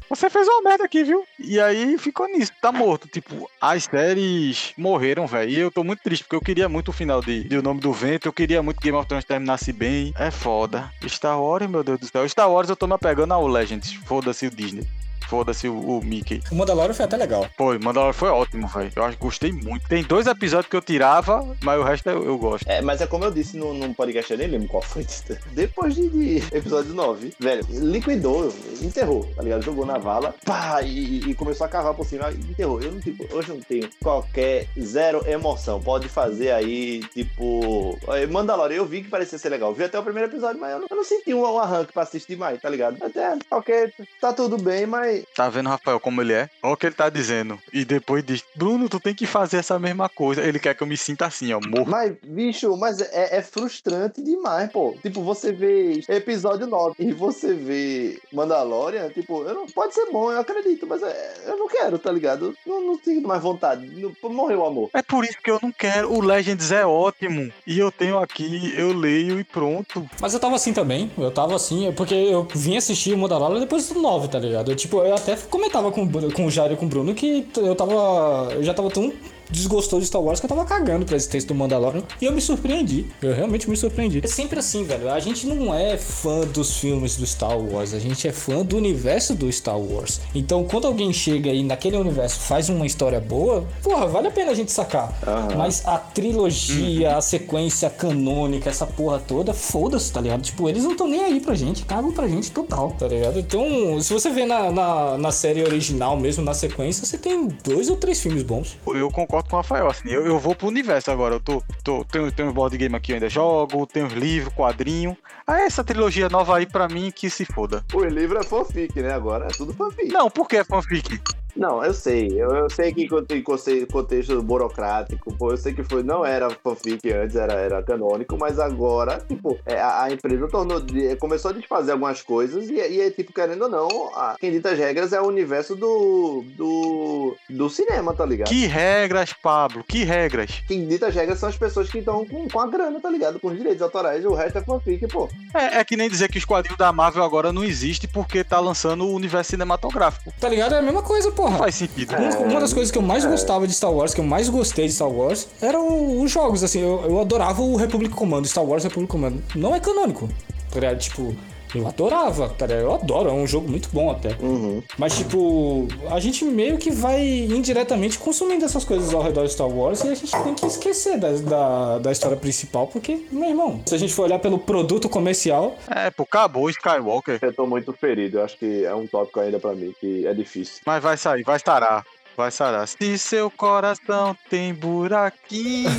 Você 0.08 0.30
fez 0.30 0.48
uma 0.48 0.62
merda 0.62 0.84
aqui, 0.84 1.04
viu? 1.04 1.24
E 1.38 1.60
aí 1.60 1.98
ficou 1.98 2.26
nisso, 2.28 2.52
tá 2.60 2.72
morto. 2.72 3.06
Tipo, 3.08 3.50
as 3.60 3.84
séries 3.84 4.72
morreram, 4.76 5.26
velho. 5.26 5.50
E 5.50 5.58
eu 5.58 5.70
tô 5.70 5.84
muito 5.84 6.02
triste, 6.02 6.22
porque 6.24 6.36
eu 6.36 6.40
queria 6.40 6.68
muito 6.68 6.88
o 6.88 6.92
final 6.92 7.20
de, 7.20 7.44
de 7.44 7.56
O 7.58 7.62
Nome 7.62 7.80
do 7.80 7.92
Vento, 7.92 8.26
eu 8.26 8.32
queria 8.32 8.62
muito 8.62 8.78
que 8.78 8.84
Game 8.84 8.96
of 8.96 9.06
Thrones 9.06 9.24
terminasse 9.24 9.72
bem. 9.72 10.14
É 10.18 10.30
foda. 10.30 10.90
Star 11.06 11.40
Wars, 11.40 11.68
meu 11.68 11.84
Deus 11.84 12.00
do 12.00 12.06
céu. 12.06 12.28
Star 12.28 12.50
Wars 12.50 12.68
eu 12.68 12.76
tô 12.76 12.86
me 12.86 12.94
apegando 12.94 13.34
ao 13.34 13.46
Legends. 13.46 13.92
Foda-se 14.06 14.46
o 14.46 14.50
Disney. 14.50 14.86
Foda-se 15.28 15.68
o, 15.68 15.74
o 15.98 16.04
Mickey. 16.04 16.40
O 16.50 16.54
Mandalorian 16.54 16.94
foi 16.94 17.04
até 17.04 17.16
legal. 17.16 17.46
Foi, 17.56 17.78
Mandalorian 17.78 18.12
foi 18.12 18.28
ótimo, 18.30 18.66
velho. 18.66 18.90
Eu 18.94 19.04
acho 19.04 19.16
que 19.16 19.22
gostei 19.22 19.52
muito. 19.52 19.86
Tem 19.88 20.02
dois 20.02 20.26
episódios 20.26 20.70
que 20.70 20.76
eu 20.76 20.80
tirava, 20.82 21.54
mas 21.62 21.78
o 21.78 21.82
resto 21.82 22.08
eu, 22.08 22.24
eu 22.24 22.38
gosto. 22.38 22.66
É, 22.68 22.80
mas 22.80 23.00
é 23.00 23.06
como 23.06 23.24
eu 23.24 23.30
disse 23.30 23.56
no, 23.56 23.74
num 23.74 23.92
podcast, 23.92 24.32
eu 24.32 24.38
nem 24.38 24.48
lembro 24.48 24.68
qual 24.68 24.82
foi. 24.82 25.06
Depois 25.52 25.94
de, 25.94 26.08
de 26.08 26.56
episódio 26.56 26.94
9, 26.94 27.34
velho, 27.38 27.66
liquidou, 27.70 28.52
enterrou, 28.80 29.28
tá 29.36 29.42
ligado? 29.42 29.62
Jogou 29.62 29.84
na 29.84 29.98
vala, 29.98 30.34
pá, 30.44 30.82
e, 30.82 31.30
e 31.30 31.34
começou 31.34 31.66
a 31.66 31.68
cavar 31.68 31.94
por 31.94 32.06
cima, 32.06 32.30
enterrou. 32.32 32.80
Eu 32.80 32.92
não, 32.92 33.00
tipo, 33.00 33.26
hoje 33.34 33.50
não 33.50 33.60
tenho 33.60 33.88
qualquer 34.02 34.66
zero 34.80 35.22
emoção. 35.28 35.80
Pode 35.80 36.08
fazer 36.08 36.52
aí, 36.52 37.00
tipo. 37.12 37.98
eh, 38.08 38.26
Mandalorian, 38.26 38.76
eu 38.76 38.86
vi 38.86 39.02
que 39.02 39.08
parecia 39.08 39.38
ser 39.38 39.48
legal. 39.50 39.74
Vi 39.74 39.84
até 39.84 39.98
o 39.98 40.02
primeiro 40.02 40.30
episódio, 40.30 40.60
mas 40.60 40.72
eu 40.72 40.80
não, 40.80 40.86
eu 40.90 40.96
não 40.96 41.04
senti 41.04 41.34
um, 41.34 41.42
um 41.42 41.58
arranque 41.58 41.92
pra 41.92 42.02
assistir 42.02 42.36
mais, 42.36 42.60
tá 42.60 42.68
ligado? 42.68 42.96
Até, 43.02 43.36
ok, 43.50 43.92
tá 44.20 44.32
tudo 44.32 44.56
bem, 44.58 44.86
mas 44.86 45.17
Tá 45.34 45.48
vendo, 45.48 45.68
Rafael, 45.68 46.00
como 46.00 46.20
ele 46.20 46.32
é? 46.32 46.50
Olha 46.62 46.74
o 46.74 46.76
que 46.76 46.86
ele 46.86 46.94
tá 46.94 47.08
dizendo. 47.08 47.58
E 47.72 47.84
depois 47.84 48.24
diz, 48.24 48.42
Bruno, 48.54 48.88
tu 48.88 49.00
tem 49.00 49.14
que 49.14 49.26
fazer 49.26 49.58
essa 49.58 49.78
mesma 49.78 50.08
coisa. 50.08 50.42
Ele 50.42 50.58
quer 50.58 50.74
que 50.74 50.82
eu 50.82 50.86
me 50.86 50.96
sinta 50.96 51.26
assim, 51.26 51.52
ó, 51.52 51.60
morto. 51.60 51.90
Mas, 51.90 52.14
bicho, 52.22 52.76
mas 52.76 53.00
é, 53.00 53.38
é 53.38 53.42
frustrante 53.42 54.22
demais, 54.22 54.70
pô. 54.70 54.96
Tipo, 55.02 55.22
você 55.22 55.52
vê 55.52 56.00
episódio 56.08 56.66
9 56.66 56.94
e 56.98 57.12
você 57.12 57.54
vê 57.54 58.20
Mandalorian, 58.32 59.08
tipo, 59.10 59.42
eu 59.44 59.54
não, 59.54 59.66
pode 59.66 59.94
ser 59.94 60.06
bom, 60.10 60.30
eu 60.32 60.40
acredito, 60.40 60.86
mas 60.86 61.02
é, 61.02 61.34
eu 61.46 61.56
não 61.56 61.68
quero, 61.68 61.98
tá 61.98 62.10
ligado? 62.10 62.54
Não, 62.66 62.80
não 62.80 62.98
tenho 62.98 63.22
mais 63.22 63.42
vontade. 63.42 63.86
Não, 63.86 64.12
morreu 64.30 64.60
o 64.60 64.66
amor. 64.66 64.90
É 64.94 65.02
por 65.02 65.24
isso 65.24 65.38
que 65.42 65.50
eu 65.50 65.58
não 65.62 65.72
quero. 65.72 66.12
O 66.12 66.20
Legends 66.20 66.70
é 66.70 66.84
ótimo. 66.86 67.52
E 67.66 67.78
eu 67.78 67.90
tenho 67.90 68.18
aqui, 68.18 68.72
eu 68.76 68.92
leio 68.92 69.40
e 69.40 69.44
pronto. 69.44 70.08
Mas 70.20 70.34
eu 70.34 70.40
tava 70.40 70.56
assim 70.56 70.72
também. 70.72 71.10
Eu 71.18 71.30
tava 71.30 71.54
assim, 71.54 71.92
porque 71.92 72.14
eu 72.14 72.46
vim 72.54 72.76
assistir 72.76 73.14
o 73.14 73.18
Mandalorian 73.18 73.60
depois 73.60 73.88
do 73.88 74.00
9, 74.00 74.28
tá 74.28 74.38
ligado? 74.38 74.70
Eu, 74.70 74.76
tipo, 74.76 75.00
eu 75.08 75.14
até 75.14 75.36
comentava 75.36 75.90
com, 75.90 76.08
com 76.32 76.46
o 76.46 76.50
Jair 76.50 76.72
e 76.72 76.76
com 76.76 76.86
o 76.86 76.88
Bruno 76.88 77.14
que 77.14 77.46
eu 77.56 77.74
tava. 77.74 78.52
Eu 78.52 78.62
já 78.62 78.74
tava 78.74 78.90
tão 78.90 79.12
desgostoso 79.50 80.00
de 80.00 80.06
Star 80.06 80.22
Wars 80.22 80.40
que 80.40 80.46
eu 80.46 80.48
tava 80.48 80.64
cagando 80.64 81.04
pra 81.04 81.16
existência 81.16 81.48
do 81.48 81.54
Mandalorian. 81.54 82.02
E 82.20 82.24
eu 82.24 82.32
me 82.32 82.40
surpreendi. 82.40 83.06
Eu 83.22 83.34
realmente 83.34 83.68
me 83.68 83.76
surpreendi. 83.76 84.20
É 84.22 84.26
sempre 84.26 84.58
assim, 84.58 84.84
velho. 84.84 85.10
A 85.10 85.20
gente 85.20 85.46
não 85.46 85.74
é 85.74 85.96
fã 85.96 86.40
dos 86.40 86.78
filmes 86.78 87.16
do 87.16 87.26
Star 87.26 87.58
Wars. 87.58 87.94
A 87.94 87.98
gente 87.98 88.26
é 88.26 88.32
fã 88.32 88.64
do 88.64 88.76
universo 88.76 89.34
do 89.34 89.50
Star 89.50 89.78
Wars. 89.78 90.20
Então, 90.34 90.64
quando 90.64 90.86
alguém 90.86 91.12
chega 91.12 91.50
aí 91.50 91.62
naquele 91.62 91.96
universo 91.96 92.40
faz 92.40 92.68
uma 92.68 92.86
história 92.86 93.20
boa, 93.20 93.66
porra, 93.82 94.06
vale 94.06 94.28
a 94.28 94.30
pena 94.30 94.50
a 94.50 94.54
gente 94.54 94.72
sacar. 94.72 95.18
Aham. 95.26 95.56
Mas 95.56 95.86
a 95.86 95.98
trilogia, 95.98 97.16
a 97.16 97.20
sequência 97.20 97.90
canônica, 97.90 98.68
essa 98.68 98.86
porra 98.86 99.18
toda, 99.18 99.52
foda-se, 99.52 100.12
tá 100.12 100.20
ligado? 100.20 100.42
Tipo, 100.42 100.68
eles 100.68 100.84
não 100.84 100.92
estão 100.92 101.06
nem 101.06 101.24
aí 101.24 101.40
pra 101.40 101.54
gente, 101.54 101.84
cagam 101.84 102.12
pra 102.12 102.28
gente 102.28 102.50
total, 102.50 102.94
tá 102.98 103.08
ligado? 103.08 103.38
Então, 103.38 104.00
se 104.00 104.12
você 104.12 104.30
vê 104.30 104.44
na, 104.44 104.70
na, 104.70 105.18
na 105.18 105.32
série 105.32 105.62
original 105.62 106.16
mesmo, 106.16 106.44
na 106.44 106.54
sequência, 106.54 107.04
você 107.04 107.18
tem 107.18 107.48
dois 107.64 107.88
ou 107.88 107.96
três 107.96 108.20
filmes 108.20 108.42
bons. 108.42 108.76
Eu 108.86 109.10
concordo 109.10 109.37
com 109.42 109.56
o 109.56 109.58
Rafael, 109.58 109.88
assim. 109.88 110.08
Eu, 110.08 110.24
eu 110.26 110.38
vou 110.38 110.54
pro 110.54 110.68
universo 110.68 111.10
agora. 111.10 111.36
Eu 111.36 111.40
tô. 111.40 111.62
tô 111.84 112.04
tenho, 112.04 112.30
tenho 112.32 112.48
um 112.48 112.52
board 112.52 112.76
game 112.76 112.94
aqui, 112.96 113.12
eu 113.12 113.16
ainda 113.16 113.28
jogo, 113.28 113.86
tenho 113.86 114.06
os 114.06 114.12
livros, 114.12 114.54
quadrinho. 114.54 115.16
Ah, 115.46 115.60
essa 115.60 115.84
trilogia 115.84 116.28
nova 116.28 116.56
aí, 116.56 116.66
pra 116.66 116.88
mim, 116.88 117.10
que 117.10 117.30
se 117.30 117.44
foda. 117.44 117.84
O 117.94 118.04
livro 118.04 118.38
é 118.38 118.44
fanfic, 118.44 119.00
né? 119.00 119.12
Agora 119.12 119.46
é 119.46 119.48
tudo 119.48 119.72
fanfic. 119.72 120.12
Não, 120.12 120.30
por 120.30 120.48
que 120.48 120.56
é 120.56 120.64
fanfic? 120.64 121.20
Não, 121.58 121.84
eu 121.84 121.92
sei. 121.92 122.28
Eu, 122.40 122.50
eu 122.54 122.70
sei 122.70 122.92
que 122.94 123.08
conce- 123.42 123.86
contexto 123.86 124.40
burocrático, 124.42 125.34
pô, 125.34 125.50
eu 125.50 125.56
sei 125.56 125.74
que 125.74 125.82
foi, 125.82 126.02
não 126.02 126.24
era 126.24 126.48
fanfic 126.50 127.10
antes, 127.12 127.34
era, 127.36 127.54
era 127.54 127.82
canônico, 127.82 128.36
mas 128.38 128.58
agora, 128.60 129.18
tipo, 129.26 129.58
é, 129.66 129.80
a, 129.80 130.04
a 130.04 130.12
empresa 130.12 130.46
tornou, 130.48 130.80
de- 130.80 131.16
começou 131.16 131.50
a 131.50 131.54
desfazer 131.54 131.92
algumas 131.92 132.22
coisas 132.22 132.68
e, 132.70 132.74
e 132.74 133.00
é, 133.00 133.10
tipo, 133.10 133.32
querendo 133.32 133.62
ou 133.62 133.68
não, 133.68 133.88
a, 134.14 134.36
quem 134.38 134.52
dita 134.52 134.70
as 134.70 134.78
regras 134.78 135.12
é 135.12 135.20
o 135.20 135.26
universo 135.26 135.74
do, 135.74 136.44
do, 136.56 137.36
do 137.50 137.68
cinema, 137.68 138.14
tá 138.14 138.24
ligado? 138.24 138.48
Que 138.48 138.66
regras, 138.66 139.32
Pablo? 139.32 139.82
Que 139.82 140.04
regras? 140.04 140.62
Quem 140.68 140.86
dita 140.86 141.08
as 141.08 141.14
regras 141.14 141.38
são 141.40 141.48
as 141.48 141.56
pessoas 141.56 141.90
que 141.90 141.98
estão 141.98 142.24
com, 142.24 142.48
com 142.48 142.60
a 142.60 142.66
grana, 142.68 143.00
tá 143.00 143.10
ligado? 143.10 143.40
Com 143.40 143.48
os 143.48 143.56
direitos 143.56 143.82
autorais, 143.82 144.24
o 144.24 144.34
resto 144.34 144.58
é 144.58 144.62
fanfic, 144.62 145.06
pô. 145.08 145.28
É, 145.54 145.78
é 145.78 145.84
que 145.84 145.96
nem 145.96 146.08
dizer 146.08 146.28
que 146.30 146.38
os 146.38 146.44
quadrinhos 146.44 146.78
da 146.78 146.92
Marvel 146.92 147.24
agora 147.24 147.52
não 147.52 147.64
existem 147.64 148.08
porque 148.12 148.44
tá 148.44 148.60
lançando 148.60 149.04
o 149.04 149.12
universo 149.14 149.50
cinematográfico. 149.50 150.32
Tá 150.40 150.48
ligado? 150.48 150.74
É 150.74 150.78
a 150.78 150.82
mesma 150.82 151.02
coisa, 151.02 151.32
Não 151.47 151.47
porra. 151.50 151.58
faz 151.64 151.74
sentido. 151.74 152.14
Uma- 152.16 152.38
Uma 152.38 152.60
das 152.60 152.72
coisas 152.72 152.90
que 152.90 152.98
eu 152.98 153.02
mais 153.02 153.24
gostava 153.24 153.66
de 153.66 153.72
Star 153.74 153.92
Wars, 153.92 154.14
que 154.14 154.20
eu 154.20 154.24
mais 154.24 154.48
gostei 154.48 154.86
de 154.86 154.92
Star 154.92 155.08
Wars, 155.10 155.48
eram 155.60 156.20
os 156.20 156.30
jogos, 156.30 156.62
assim. 156.64 156.80
Eu, 156.80 157.04
eu 157.08 157.20
adorava 157.20 157.60
o 157.62 157.76
Republic 157.76 158.14
Commando, 158.14 158.46
Star 158.46 158.64
Wars 158.64 158.84
Republic 158.84 159.10
Commando. 159.10 159.42
Não 159.54 159.74
é 159.74 159.80
canônico, 159.80 160.28
tá 160.70 160.80
ligado? 160.80 160.98
Tipo, 160.98 161.34
eu 161.74 161.86
adorava, 161.86 162.48
tá 162.48 162.66
ligado? 162.66 162.82
Eu 162.82 162.94
adoro, 162.94 163.28
é 163.30 163.32
um 163.32 163.46
jogo 163.46 163.68
muito 163.68 163.88
bom 163.92 164.10
até. 164.10 164.30
Uhum. 164.40 164.82
Mas, 164.96 165.16
tipo, 165.16 165.88
a 166.10 166.20
gente 166.20 166.44
meio 166.44 166.78
que 166.78 166.90
vai 166.90 167.20
indiretamente 167.20 168.18
consumindo 168.18 168.64
essas 168.64 168.84
coisas 168.84 169.12
ao 169.12 169.22
redor 169.22 169.44
de 169.44 169.52
Star 169.52 169.68
Wars 169.68 170.02
e 170.04 170.08
a 170.08 170.14
gente 170.14 170.30
tem 170.30 170.54
que 170.54 170.66
esquecer 170.66 171.18
da, 171.18 171.32
da, 171.32 171.98
da 171.98 172.12
história 172.12 172.36
principal, 172.36 172.86
porque, 172.86 173.26
meu 173.30 173.48
irmão, 173.48 173.80
se 173.86 173.94
a 173.94 173.98
gente 173.98 174.12
for 174.12 174.22
olhar 174.22 174.38
pelo 174.38 174.58
produto 174.58 175.08
comercial, 175.08 175.76
É, 175.88 176.10
pô, 176.10 176.22
acabou 176.22 176.64
o 176.64 176.70
Skywalker. 176.70 177.38
Eu 177.42 177.52
tô 177.52 177.66
muito 177.66 177.92
ferido, 177.92 178.38
eu 178.38 178.44
acho 178.44 178.56
que 178.56 178.84
é 178.84 178.94
um 178.94 179.06
tópico 179.06 179.40
ainda 179.40 179.58
pra 179.58 179.74
mim, 179.74 179.94
que 179.98 180.26
é 180.26 180.34
difícil. 180.34 180.80
Mas 180.86 181.02
vai 181.02 181.16
sair, 181.16 181.42
vai 181.42 181.58
sarar. 181.58 182.04
Vai 182.38 182.52
sarar. 182.52 182.86
Se 182.86 183.18
seu 183.18 183.50
coração 183.50 184.36
tem 184.48 184.72
buraquinhos, 184.72 185.90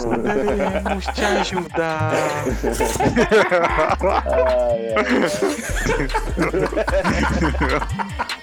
podemos 0.00 1.04
te 1.06 1.24
ajudar. 1.24 2.12
Ai, 8.22 8.36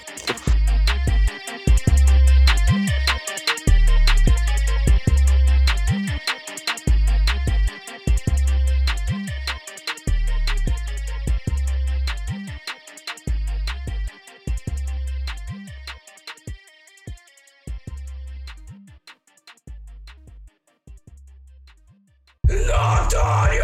ai. 23.16 23.58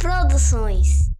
Produções 0.00 1.15